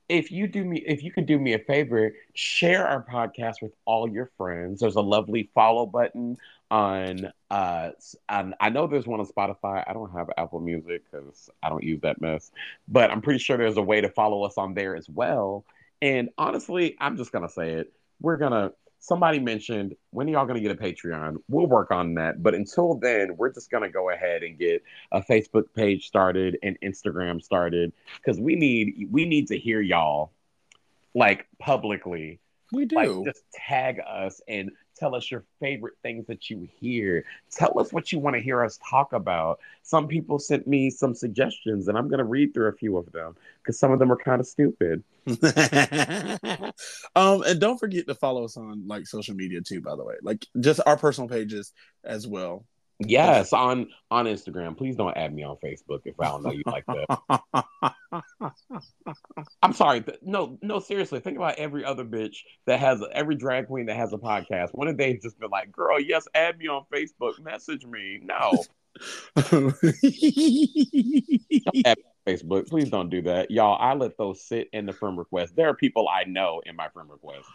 if 0.08 0.32
you 0.32 0.46
do 0.46 0.64
me, 0.64 0.78
if 0.86 1.02
you 1.02 1.12
could 1.12 1.26
do 1.26 1.38
me 1.38 1.52
a 1.52 1.58
favor, 1.58 2.12
share 2.34 2.86
our 2.86 3.04
podcast 3.04 3.60
with 3.60 3.72
all 3.84 4.08
your 4.08 4.30
friends. 4.38 4.80
There's 4.80 4.96
a 4.96 5.02
lovely 5.02 5.50
follow 5.54 5.84
button 5.86 6.38
on, 6.70 7.30
uh, 7.50 7.90
and 8.28 8.54
I 8.60 8.70
know 8.70 8.86
there's 8.86 9.06
one 9.06 9.20
on 9.20 9.26
Spotify. 9.26 9.84
I 9.86 9.92
don't 9.92 10.12
have 10.12 10.30
Apple 10.38 10.60
Music 10.60 11.02
because 11.10 11.50
I 11.62 11.68
don't 11.68 11.82
use 11.82 12.00
that 12.02 12.20
mess, 12.20 12.50
but 12.88 13.10
I'm 13.10 13.20
pretty 13.20 13.38
sure 13.38 13.56
there's 13.56 13.76
a 13.76 13.82
way 13.82 14.00
to 14.00 14.08
follow 14.08 14.44
us 14.44 14.56
on 14.56 14.74
there 14.74 14.96
as 14.96 15.08
well. 15.08 15.64
And 16.00 16.30
honestly, 16.38 16.96
I'm 17.00 17.16
just 17.16 17.32
gonna 17.32 17.48
say 17.48 17.72
it. 17.72 17.92
We're 18.20 18.36
gonna. 18.36 18.72
Somebody 19.00 19.38
mentioned 19.38 19.94
when 20.10 20.28
are 20.28 20.32
y'all 20.32 20.46
gonna 20.46 20.60
get 20.60 20.72
a 20.72 20.74
Patreon? 20.74 21.36
We'll 21.48 21.66
work 21.66 21.90
on 21.90 22.14
that. 22.14 22.42
But 22.42 22.54
until 22.54 22.94
then, 22.94 23.36
we're 23.36 23.52
just 23.52 23.70
gonna 23.70 23.90
go 23.90 24.10
ahead 24.10 24.42
and 24.42 24.58
get 24.58 24.82
a 25.12 25.22
Facebook 25.22 25.72
page 25.74 26.06
started 26.06 26.58
and 26.62 26.78
Instagram 26.80 27.42
started 27.42 27.92
because 28.16 28.40
we 28.40 28.56
need 28.56 29.08
we 29.10 29.24
need 29.24 29.48
to 29.48 29.58
hear 29.58 29.80
y'all 29.80 30.32
like 31.14 31.46
publicly 31.58 32.40
We 32.72 32.84
do. 32.84 32.96
like 32.96 33.24
just 33.24 33.44
tag 33.52 34.00
us 34.06 34.40
and 34.48 34.70
tell 34.98 35.14
us 35.14 35.30
your 35.30 35.44
favorite 35.60 35.94
things 36.02 36.26
that 36.26 36.50
you 36.50 36.68
hear 36.80 37.24
tell 37.50 37.78
us 37.78 37.92
what 37.92 38.12
you 38.12 38.18
want 38.18 38.34
to 38.34 38.42
hear 38.42 38.64
us 38.64 38.78
talk 38.88 39.12
about 39.12 39.60
some 39.82 40.08
people 40.08 40.38
sent 40.38 40.66
me 40.66 40.90
some 40.90 41.14
suggestions 41.14 41.88
and 41.88 41.96
i'm 41.96 42.08
going 42.08 42.18
to 42.18 42.24
read 42.24 42.52
through 42.52 42.68
a 42.68 42.72
few 42.72 42.96
of 42.96 43.10
them 43.12 43.36
because 43.62 43.78
some 43.78 43.92
of 43.92 43.98
them 43.98 44.10
are 44.10 44.16
kind 44.16 44.40
of 44.40 44.46
stupid 44.46 45.02
um, 47.16 47.42
and 47.42 47.60
don't 47.60 47.78
forget 47.78 48.06
to 48.06 48.14
follow 48.14 48.44
us 48.44 48.56
on 48.56 48.86
like 48.86 49.06
social 49.06 49.34
media 49.34 49.60
too. 49.60 49.80
By 49.80 49.94
the 49.94 50.04
way, 50.04 50.14
like 50.22 50.46
just 50.60 50.80
our 50.86 50.96
personal 50.96 51.28
pages 51.28 51.72
as 52.04 52.26
well. 52.26 52.64
Yes 52.98 53.52
on 53.52 53.88
on 54.10 54.26
instagram. 54.26 54.76
Please 54.76 54.96
don't 54.96 55.16
add 55.16 55.34
me 55.34 55.42
on 55.42 55.56
facebook 55.64 56.00
if 56.04 56.18
i 56.20 56.26
don't 56.26 56.42
know 56.42 56.50
you 56.50 56.62
like 56.66 56.84
that. 56.86 57.44
I'm 59.62 59.72
sorry 59.72 60.04
no 60.22 60.58
no 60.62 60.78
seriously 60.80 61.20
think 61.20 61.36
about 61.36 61.58
every 61.58 61.84
other 61.84 62.04
bitch 62.04 62.38
that 62.66 62.80
has 62.80 63.02
every 63.12 63.36
drag 63.36 63.68
queen 63.68 63.86
that 63.86 63.96
has 63.96 64.12
a 64.12 64.18
podcast. 64.18 64.70
One 64.72 64.88
of 64.88 64.96
they 64.96 65.14
just 65.14 65.38
been 65.38 65.50
like 65.50 65.70
girl 65.72 66.00
yes 66.00 66.26
add 66.34 66.58
me 66.58 66.68
on 66.68 66.84
facebook. 66.92 67.40
Message 67.40 67.84
me. 67.84 68.20
No. 68.22 68.64
Don't 71.84 71.98
Facebook. 72.28 72.68
Please 72.68 72.90
don't 72.90 73.08
do 73.08 73.22
that. 73.22 73.50
Y'all, 73.50 73.78
I 73.80 73.94
let 73.94 74.18
those 74.18 74.42
sit 74.42 74.68
in 74.72 74.84
the 74.86 74.92
friend 74.92 75.16
request. 75.16 75.56
There 75.56 75.68
are 75.68 75.74
people 75.74 76.08
I 76.08 76.24
know 76.24 76.60
in 76.66 76.76
my 76.76 76.88
friend 76.88 77.08
request. 77.10 77.46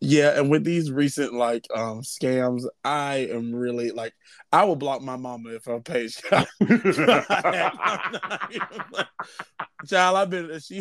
yeah, 0.00 0.38
and 0.38 0.50
with 0.50 0.64
these 0.64 0.90
recent 0.90 1.32
like 1.34 1.66
um 1.74 2.02
scams, 2.02 2.64
I 2.84 3.28
am 3.30 3.54
really 3.54 3.90
like 3.90 4.12
I 4.52 4.64
will 4.64 4.76
block 4.76 5.00
my 5.02 5.16
mama 5.16 5.50
if 5.50 5.64
her 5.64 5.80
page. 5.80 6.20
Child, 9.86 10.16
I've 10.16 10.30
been 10.30 10.50
if 10.50 10.62
she 10.64 10.78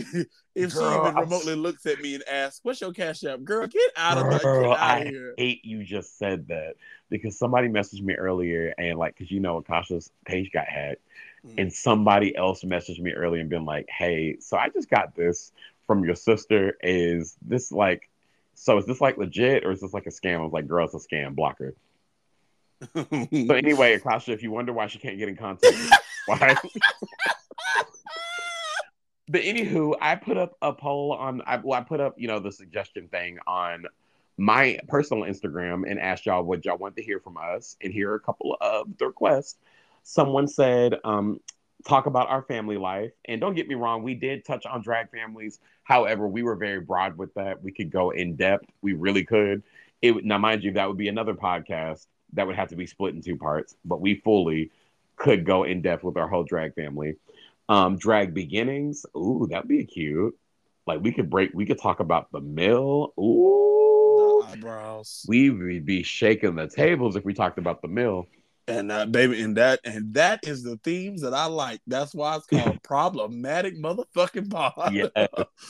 if 0.55 0.71
she 0.71 0.77
Girl, 0.77 0.93
even 0.93 1.05
I'm- 1.05 1.19
remotely 1.19 1.55
looks 1.55 1.85
at 1.85 2.01
me 2.01 2.15
and 2.15 2.23
asks, 2.27 2.59
"What's 2.63 2.81
your 2.81 2.91
cash 2.93 3.23
app?" 3.23 3.43
Girl, 3.43 3.67
get 3.67 3.91
out 3.95 4.17
of 4.17 4.25
the, 4.31 4.37
get 4.39 4.45
out 4.45 4.79
I 4.79 4.99
of 4.99 5.07
here. 5.07 5.33
hate 5.37 5.63
you 5.63 5.83
just 5.83 6.17
said 6.17 6.47
that 6.47 6.73
because 7.09 7.37
somebody 7.37 7.67
messaged 7.67 8.01
me 8.01 8.15
earlier 8.15 8.73
and 8.77 8.97
like 8.97 9.15
because 9.15 9.31
you 9.31 9.39
know 9.39 9.57
Akasha's 9.57 10.11
page 10.25 10.51
got 10.51 10.67
hacked. 10.67 11.01
Mm-hmm. 11.47 11.59
and 11.59 11.73
somebody 11.73 12.35
else 12.35 12.63
messaged 12.63 12.99
me 12.99 13.13
early 13.13 13.39
and 13.39 13.49
been 13.49 13.63
like, 13.63 13.87
"Hey, 13.89 14.37
so 14.39 14.57
I 14.57 14.69
just 14.69 14.89
got 14.89 15.15
this 15.15 15.53
from 15.85 16.03
your 16.03 16.15
sister. 16.15 16.77
Is 16.83 17.37
this 17.41 17.71
like, 17.71 18.09
so 18.53 18.77
is 18.77 18.85
this 18.85 18.99
like 18.99 19.17
legit 19.17 19.63
or 19.63 19.71
is 19.71 19.79
this 19.79 19.93
like 19.93 20.07
a 20.07 20.09
scam?" 20.09 20.39
I 20.39 20.43
was 20.43 20.51
like, 20.51 20.67
"Girl, 20.67 20.85
it's 20.85 20.93
a 20.93 20.97
scam. 20.97 21.35
Block 21.35 21.59
her." 21.59 21.73
So 22.93 23.53
anyway, 23.53 23.93
Akasha, 23.95 24.33
if 24.33 24.43
you 24.43 24.51
wonder 24.51 24.73
why 24.73 24.87
she 24.87 24.99
can't 24.99 25.17
get 25.17 25.29
in 25.29 25.37
contact, 25.37 25.75
why? 26.25 26.55
but 29.29 29.41
anywho, 29.41 29.95
I 30.01 30.15
put 30.15 30.37
up 30.37 30.57
a 30.61 30.73
poll 30.73 31.13
on. 31.13 31.41
I, 31.45 31.57
well, 31.57 31.79
I 31.79 31.83
put 31.83 32.01
up 32.01 32.15
you 32.19 32.27
know 32.27 32.39
the 32.39 32.51
suggestion 32.51 33.07
thing 33.07 33.39
on 33.47 33.85
my 34.37 34.79
personal 34.89 35.23
Instagram 35.23 35.89
and 35.89 35.97
asked 35.99 36.25
y'all 36.25 36.43
what 36.43 36.65
y'all 36.65 36.77
want 36.77 36.97
to 36.97 37.03
hear 37.03 37.19
from 37.19 37.37
us. 37.37 37.77
And 37.81 37.93
here 37.93 38.11
are 38.11 38.15
a 38.15 38.19
couple 38.19 38.57
of 38.59 38.97
the 38.97 39.07
requests. 39.07 39.55
Someone 40.11 40.47
said, 40.47 40.95
um, 41.03 41.41
talk 41.85 42.05
about 42.05 42.29
our 42.29 42.41
family 42.41 42.77
life. 42.77 43.11
And 43.25 43.41
don't 43.41 43.55
get 43.55 43.67
me 43.67 43.75
wrong, 43.75 44.03
we 44.03 44.13
did 44.15 44.45
touch 44.45 44.65
on 44.65 44.81
drag 44.81 45.11
families. 45.11 45.59
However, 45.83 46.27
we 46.29 46.43
were 46.43 46.55
very 46.55 46.79
broad 46.79 47.17
with 47.17 47.33
that. 47.33 47.61
We 47.61 47.73
could 47.73 47.91
go 47.91 48.11
in 48.11 48.37
depth. 48.37 48.69
We 48.81 48.93
really 48.93 49.25
could. 49.25 49.63
It 50.01 50.11
would- 50.11 50.25
now, 50.25 50.37
mind 50.37 50.63
you, 50.63 50.71
that 50.73 50.87
would 50.87 50.97
be 50.97 51.09
another 51.09 51.33
podcast 51.33 52.07
that 52.33 52.47
would 52.47 52.55
have 52.55 52.69
to 52.69 52.77
be 52.77 52.87
split 52.87 53.15
in 53.15 53.21
two 53.21 53.35
parts. 53.35 53.75
But 53.83 53.99
we 53.99 54.15
fully 54.15 54.71
could 55.17 55.45
go 55.45 55.63
in 55.63 55.81
depth 55.81 56.05
with 56.05 56.15
our 56.15 56.27
whole 56.29 56.43
drag 56.45 56.73
family. 56.75 57.15
Um, 57.67 57.97
drag 57.97 58.33
beginnings. 58.33 59.05
Ooh, 59.15 59.45
that'd 59.49 59.67
be 59.67 59.83
cute. 59.83 60.37
Like 60.85 61.01
we 61.01 61.11
could 61.11 61.29
break. 61.29 61.51
We 61.53 61.65
could 61.65 61.81
talk 61.81 61.99
about 61.99 62.31
the 62.31 62.39
mill. 62.39 63.13
Ooh, 63.19 64.41
The 64.45 64.53
eyebrows. 64.53 65.25
we 65.27 65.49
would 65.49 65.85
be 65.85 66.01
shaking 66.03 66.55
the 66.55 66.67
tables 66.67 67.17
if 67.17 67.25
we 67.25 67.33
talked 67.33 67.57
about 67.57 67.81
the 67.81 67.89
mill. 67.89 68.27
And 68.69 68.91
uh, 68.91 69.05
baby, 69.05 69.41
and 69.41 69.55
that 69.55 69.79
and 69.85 70.13
that 70.15 70.41
is 70.43 70.61
the 70.61 70.77
themes 70.77 71.21
that 71.21 71.33
I 71.33 71.45
like. 71.45 71.79
That's 71.87 72.13
why 72.13 72.35
it's 72.35 72.47
called 72.47 72.83
problematic 72.83 73.77
motherfucking 73.77 74.49
pod. 74.49 74.93
Yeah. 74.93 75.27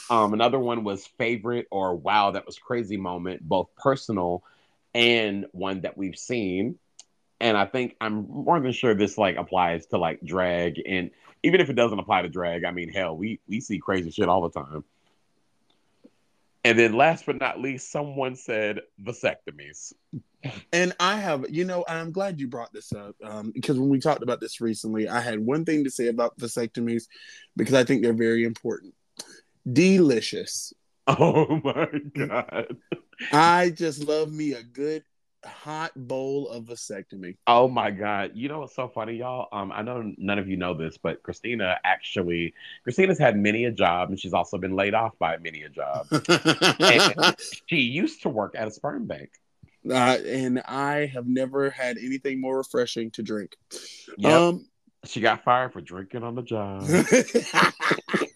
Um, 0.09 0.33
another 0.33 0.59
one 0.59 0.83
was 0.83 1.05
favorite 1.05 1.67
or 1.69 1.95
wow, 1.95 2.31
that 2.31 2.45
was 2.45 2.57
crazy 2.57 2.97
moment, 2.97 3.47
both 3.47 3.69
personal 3.75 4.43
and 4.95 5.45
one 5.51 5.81
that 5.81 5.95
we've 5.95 6.17
seen. 6.17 6.79
And 7.39 7.55
I 7.55 7.65
think 7.65 7.95
I'm 8.01 8.27
more 8.27 8.59
than 8.59 8.71
sure 8.71 8.95
this 8.95 9.15
like 9.15 9.35
applies 9.37 9.85
to 9.87 9.99
like 9.99 10.21
drag 10.23 10.81
and 10.87 11.11
even 11.43 11.61
if 11.61 11.69
it 11.69 11.73
doesn't 11.73 11.99
apply 11.99 12.23
to 12.23 12.29
drag, 12.29 12.63
I 12.63 12.71
mean 12.71 12.89
hell, 12.89 13.15
we 13.15 13.39
we 13.47 13.59
see 13.59 13.77
crazy 13.77 14.09
shit 14.09 14.27
all 14.27 14.41
the 14.41 14.59
time. 14.59 14.83
And 16.67 16.77
then 16.77 16.91
last 16.91 17.25
but 17.25 17.39
not 17.39 17.61
least, 17.61 17.93
someone 17.93 18.35
said 18.35 18.81
vasectomies. 19.01 19.93
And 20.73 20.93
I 20.99 21.15
have, 21.15 21.45
you 21.49 21.63
know, 21.63 21.85
I'm 21.87 22.11
glad 22.11 22.41
you 22.41 22.49
brought 22.49 22.73
this 22.73 22.91
up 22.91 23.15
um, 23.23 23.53
because 23.55 23.79
when 23.79 23.87
we 23.87 24.01
talked 24.01 24.21
about 24.21 24.41
this 24.41 24.59
recently, 24.59 25.07
I 25.07 25.21
had 25.21 25.39
one 25.39 25.63
thing 25.63 25.85
to 25.85 25.89
say 25.89 26.07
about 26.07 26.37
vasectomies 26.37 27.03
because 27.55 27.73
I 27.73 27.85
think 27.85 28.03
they're 28.03 28.11
very 28.11 28.43
important. 28.43 28.93
Delicious. 29.71 30.73
Oh 31.09 31.61
my 31.63 31.87
god. 32.17 32.75
I 33.31 33.69
just 33.69 34.03
love 34.03 34.29
me 34.29 34.51
a 34.51 34.61
good 34.61 35.05
hot 35.45 35.91
bowl 35.95 36.49
of 36.49 36.65
vasectomy. 36.65 37.37
Oh 37.45 37.67
my 37.67 37.91
god! 37.91 38.31
You 38.33 38.49
know 38.49 38.59
what's 38.59 38.75
so 38.75 38.87
funny, 38.87 39.15
y'all? 39.17 39.47
Um, 39.51 39.71
I 39.71 39.81
know 39.81 40.13
none 40.17 40.39
of 40.39 40.47
you 40.47 40.57
know 40.57 40.73
this, 40.73 40.97
but 40.97 41.23
Christina 41.23 41.77
actually, 41.83 42.53
Christina's 42.83 43.19
had 43.19 43.37
many 43.37 43.65
a 43.65 43.71
job, 43.71 44.09
and 44.09 44.19
she's 44.19 44.33
also 44.33 44.57
been 44.57 44.75
laid 44.75 44.93
off 44.93 45.17
by 45.19 45.37
many 45.37 45.63
a 45.63 45.69
job. 45.69 46.07
She 47.67 47.77
used 47.77 48.21
to 48.23 48.29
work 48.29 48.55
at 48.57 48.67
a 48.67 48.71
sperm 48.71 49.05
bank. 49.07 49.29
uh, 49.89 50.17
and 50.25 50.61
I 50.65 51.05
have 51.13 51.27
never 51.27 51.69
had 51.69 51.97
anything 51.97 52.41
more 52.41 52.57
refreshing 52.57 53.11
to 53.11 53.23
drink. 53.23 53.55
Yep. 54.17 54.31
Um, 54.31 54.65
she 55.05 55.21
got 55.21 55.43
fired 55.43 55.73
for 55.73 55.81
drinking 55.81 56.23
on 56.23 56.35
the 56.35 56.41
job. 56.41 56.83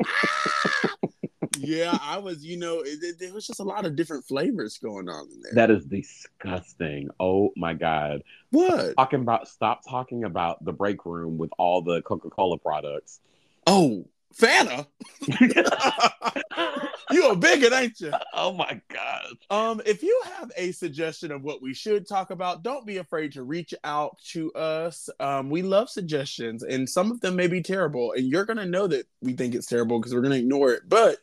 yeah, 1.61 1.97
I 2.01 2.17
was, 2.17 2.43
you 2.43 2.57
know, 2.57 2.81
it, 2.85 3.19
there 3.19 3.33
was 3.33 3.47
just 3.47 3.59
a 3.59 3.63
lot 3.63 3.85
of 3.85 3.95
different 3.95 4.25
flavors 4.25 4.77
going 4.77 5.09
on 5.09 5.27
in 5.31 5.41
there. 5.41 5.67
that 5.67 5.71
is 5.71 5.85
disgusting. 5.85 7.09
Oh 7.19 7.51
my 7.55 7.73
god! 7.73 8.23
what? 8.49 8.95
Talking 8.97 9.21
about 9.21 9.47
stop 9.47 9.81
talking 9.87 10.23
about 10.23 10.63
the 10.63 10.73
break 10.73 11.05
room 11.05 11.37
with 11.37 11.51
all 11.57 11.81
the 11.81 12.01
Coca 12.01 12.29
Cola 12.29 12.57
products. 12.57 13.19
Oh, 13.67 14.07
Fanta. 14.37 14.85
you 17.11 17.29
a 17.29 17.35
bigot, 17.35 17.73
ain't 17.73 17.99
you? 17.99 18.11
oh 18.33 18.53
my 18.53 18.81
god! 18.89 19.33
Um, 19.49 19.81
if 19.85 20.03
you 20.03 20.21
have 20.37 20.51
a 20.55 20.71
suggestion 20.71 21.31
of 21.31 21.43
what 21.43 21.61
we 21.61 21.73
should 21.73 22.07
talk 22.07 22.31
about, 22.31 22.63
don't 22.63 22.85
be 22.85 22.97
afraid 22.97 23.33
to 23.33 23.43
reach 23.43 23.73
out 23.83 24.17
to 24.29 24.51
us. 24.53 25.09
Um, 25.19 25.49
we 25.49 25.61
love 25.61 25.89
suggestions, 25.89 26.63
and 26.63 26.89
some 26.89 27.11
of 27.11 27.21
them 27.21 27.35
may 27.35 27.47
be 27.47 27.61
terrible, 27.61 28.13
and 28.13 28.25
you're 28.27 28.45
gonna 28.45 28.65
know 28.65 28.87
that 28.87 29.07
we 29.21 29.33
think 29.33 29.55
it's 29.55 29.67
terrible 29.67 29.99
because 29.99 30.13
we're 30.13 30.21
gonna 30.21 30.35
ignore 30.35 30.71
it. 30.71 30.83
But 30.87 31.17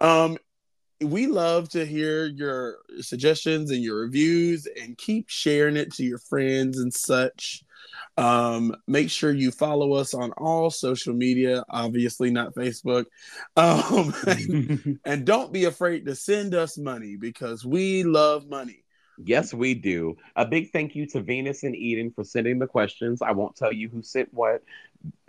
um, 0.00 0.38
we 1.02 1.26
love 1.26 1.68
to 1.70 1.84
hear 1.84 2.26
your 2.26 2.78
suggestions 3.00 3.70
and 3.70 3.82
your 3.82 4.00
reviews 4.00 4.66
and 4.80 4.96
keep 4.96 5.28
sharing 5.28 5.76
it 5.76 5.92
to 5.94 6.04
your 6.04 6.18
friends 6.18 6.78
and 6.78 6.92
such. 6.92 7.62
Um, 8.18 8.74
make 8.86 9.10
sure 9.10 9.30
you 9.30 9.50
follow 9.50 9.92
us 9.92 10.14
on 10.14 10.32
all 10.32 10.70
social 10.70 11.12
media, 11.12 11.64
obviously 11.68 12.30
not 12.30 12.54
Facebook. 12.54 13.06
Um, 13.56 14.14
and, 14.26 14.98
and 15.04 15.24
don't 15.24 15.52
be 15.52 15.64
afraid 15.64 16.06
to 16.06 16.14
send 16.14 16.54
us 16.54 16.76
money 16.76 17.16
because 17.16 17.64
we 17.64 18.02
love 18.02 18.48
money. 18.48 18.84
Yes, 19.18 19.54
we 19.54 19.74
do. 19.74 20.16
A 20.34 20.44
big 20.44 20.72
thank 20.72 20.94
you 20.94 21.06
to 21.06 21.20
Venus 21.20 21.62
and 21.62 21.74
Eden 21.74 22.12
for 22.14 22.22
sending 22.22 22.58
the 22.58 22.66
questions. 22.66 23.22
I 23.22 23.32
won't 23.32 23.56
tell 23.56 23.72
you 23.72 23.88
who 23.88 24.02
sent 24.02 24.32
what. 24.32 24.62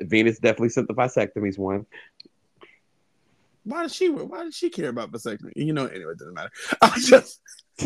Venus 0.02 0.40
definitely 0.40 0.70
sent 0.70 0.88
the 0.88 0.94
vasectomies 0.94 1.58
one. 1.58 1.86
Why 3.68 3.84
does 3.84 3.94
she? 3.94 4.10
Why 4.10 4.44
does 4.44 4.56
she 4.56 4.70
care 4.70 4.90
about 4.90 5.12
vasectomy? 5.12 5.52
You 5.56 5.74
know, 5.74 5.88
anyway, 5.88 6.14
it 6.14 6.20
doesn't 6.20 6.34
matter. 6.34 6.52
I 6.82 7.00
just 7.00 7.42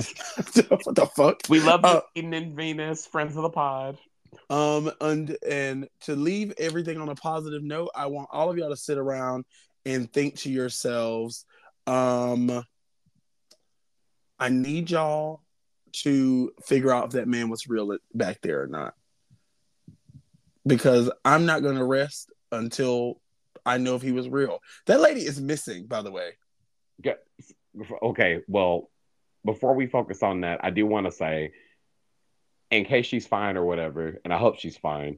what 0.70 0.96
the 0.96 1.10
fuck. 1.16 1.42
We 1.50 1.60
love 1.60 1.84
Uh, 1.84 2.02
Eden 2.16 2.34
and 2.34 2.56
Venus, 2.56 3.08
friends 3.08 3.36
of 3.36 3.42
the 3.42 3.50
pod. 3.50 3.98
Um, 4.50 4.92
and 5.02 5.36
and 5.48 5.88
to 6.02 6.16
leave 6.16 6.54
everything 6.58 7.00
on 7.00 7.10
a 7.10 7.16
positive 7.16 7.64
note, 7.64 7.90
I 7.96 8.06
want 8.08 8.30
all 8.32 8.50
of 8.50 8.58
y'all 8.58 8.70
to 8.70 8.78
sit 8.78 8.98
around 8.98 9.46
and 9.86 10.12
think 10.12 10.36
to 10.40 10.52
yourselves, 10.52 11.46
um, 11.88 12.64
I 14.40 14.50
need 14.50 14.92
y'all 14.92 15.42
to 16.04 16.52
figure 16.64 16.92
out 16.92 17.06
if 17.06 17.12
that 17.12 17.28
man 17.28 17.50
was 17.50 17.68
real 17.68 17.98
back 18.14 18.40
there 18.42 18.62
or 18.62 18.68
not. 18.68 18.94
Because 20.66 21.12
I'm 21.26 21.46
not 21.46 21.64
gonna 21.64 21.86
rest 21.86 22.32
until 22.52 23.21
I 23.66 23.78
know 23.78 23.96
if 23.96 24.02
he 24.02 24.12
was 24.12 24.28
real. 24.30 24.60
That 24.88 25.00
lady 25.00 25.22
is 25.22 25.40
missing, 25.40 25.86
by 25.86 26.02
the 26.02 26.12
way. 26.12 26.32
Okay, 28.02 28.40
well, 28.48 28.90
before 29.46 29.76
we 29.76 29.88
focus 29.88 30.24
on 30.24 30.42
that, 30.42 30.60
I 30.64 30.70
do 30.70 30.86
want 30.86 31.06
to 31.06 31.12
say, 31.12 31.54
in 32.70 32.86
case 32.86 33.06
she's 33.06 33.28
fine 33.28 33.58
or 33.58 33.66
whatever, 33.66 34.20
and 34.24 34.34
I 34.34 34.38
hope 34.38 34.60
she's 34.60 34.78
fine, 34.78 35.18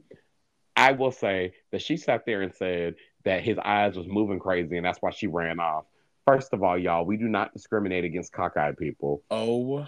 I 0.76 0.92
will 0.94 1.12
say 1.12 1.54
that 1.72 1.82
she 1.82 1.98
sat 1.98 2.26
there 2.26 2.42
and 2.42 2.54
said 2.54 2.96
that 3.26 3.44
his 3.44 3.58
eyes 3.60 3.96
was 3.96 4.08
moving 4.08 4.40
crazy 4.40 4.78
and 4.78 4.86
that's 4.86 5.00
why 5.02 5.12
she 5.12 5.28
ran 5.28 5.60
off. 5.60 5.86
First 6.26 6.54
of 6.54 6.64
all, 6.64 6.78
y'all, 6.78 7.06
we 7.06 7.18
do 7.18 7.28
not 7.28 7.54
discriminate 7.54 8.06
against 8.06 8.34
cockeyed 8.34 8.78
people. 8.78 9.24
Oh, 9.30 9.88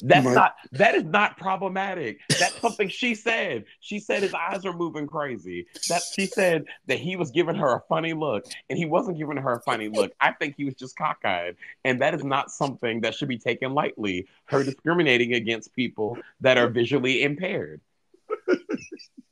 That's 0.00 0.24
My- 0.24 0.34
not 0.34 0.56
that 0.72 0.94
is 0.94 1.04
not 1.04 1.36
problematic. 1.36 2.20
That's 2.28 2.60
something 2.60 2.88
she 2.88 3.14
said. 3.14 3.64
She 3.80 3.98
said 3.98 4.22
his 4.22 4.34
eyes 4.34 4.64
are 4.64 4.72
moving 4.72 5.06
crazy. 5.06 5.66
That 5.88 6.02
she 6.02 6.26
said 6.26 6.64
that 6.86 6.98
he 6.98 7.16
was 7.16 7.30
giving 7.30 7.54
her 7.56 7.74
a 7.74 7.80
funny 7.88 8.12
look, 8.12 8.46
and 8.68 8.78
he 8.78 8.84
wasn't 8.84 9.18
giving 9.18 9.36
her 9.36 9.52
a 9.52 9.60
funny 9.60 9.88
look. 9.88 10.12
I 10.20 10.32
think 10.32 10.54
he 10.56 10.64
was 10.64 10.74
just 10.74 10.96
cockeyed, 10.96 11.56
and 11.84 12.00
that 12.00 12.14
is 12.14 12.24
not 12.24 12.50
something 12.50 13.00
that 13.02 13.14
should 13.14 13.28
be 13.28 13.38
taken 13.38 13.74
lightly. 13.74 14.26
Her 14.46 14.64
discriminating 14.64 15.34
against 15.34 15.74
people 15.74 16.18
that 16.40 16.58
are 16.58 16.68
visually 16.68 17.22
impaired. 17.22 17.80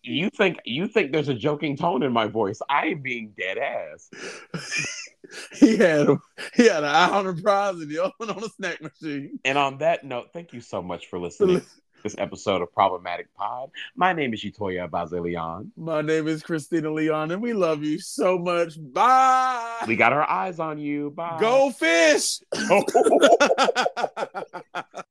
You 0.06 0.30
think 0.30 0.58
you 0.64 0.86
think 0.86 1.10
there's 1.10 1.28
a 1.28 1.34
joking 1.34 1.76
tone 1.76 2.04
in 2.04 2.12
my 2.12 2.28
voice? 2.28 2.60
I 2.70 2.86
am 2.86 3.02
being 3.02 3.34
dead 3.36 3.58
ass. 3.58 4.08
he 5.52 5.76
had 5.76 6.06
he 6.54 6.68
had 6.68 6.84
an 6.84 6.84
eye 6.84 7.10
on 7.10 7.26
the 7.26 7.42
prize 7.42 7.74
and 7.74 7.90
the 7.90 8.04
other 8.04 8.12
one 8.18 8.30
on 8.30 8.44
a 8.44 8.48
snack 8.48 8.80
machine. 8.80 9.40
And 9.44 9.58
on 9.58 9.78
that 9.78 10.04
note, 10.04 10.28
thank 10.32 10.52
you 10.52 10.60
so 10.60 10.80
much 10.80 11.08
for 11.08 11.18
listening 11.18 11.60
to 11.60 11.66
this 12.04 12.14
episode 12.18 12.62
of 12.62 12.72
Problematic 12.72 13.34
Pod. 13.34 13.70
My 13.96 14.12
name 14.12 14.32
is 14.32 14.44
Utoya 14.44 14.88
Bazilian. 14.88 15.72
My 15.76 16.02
name 16.02 16.28
is 16.28 16.44
Christina 16.44 16.92
Leon, 16.92 17.32
and 17.32 17.42
we 17.42 17.52
love 17.52 17.82
you 17.82 17.98
so 17.98 18.38
much. 18.38 18.78
Bye. 18.78 19.86
We 19.88 19.96
got 19.96 20.12
our 20.12 20.28
eyes 20.28 20.60
on 20.60 20.78
you. 20.78 21.10
Bye. 21.10 21.38
Go 21.40 21.72
fish. 21.72 22.38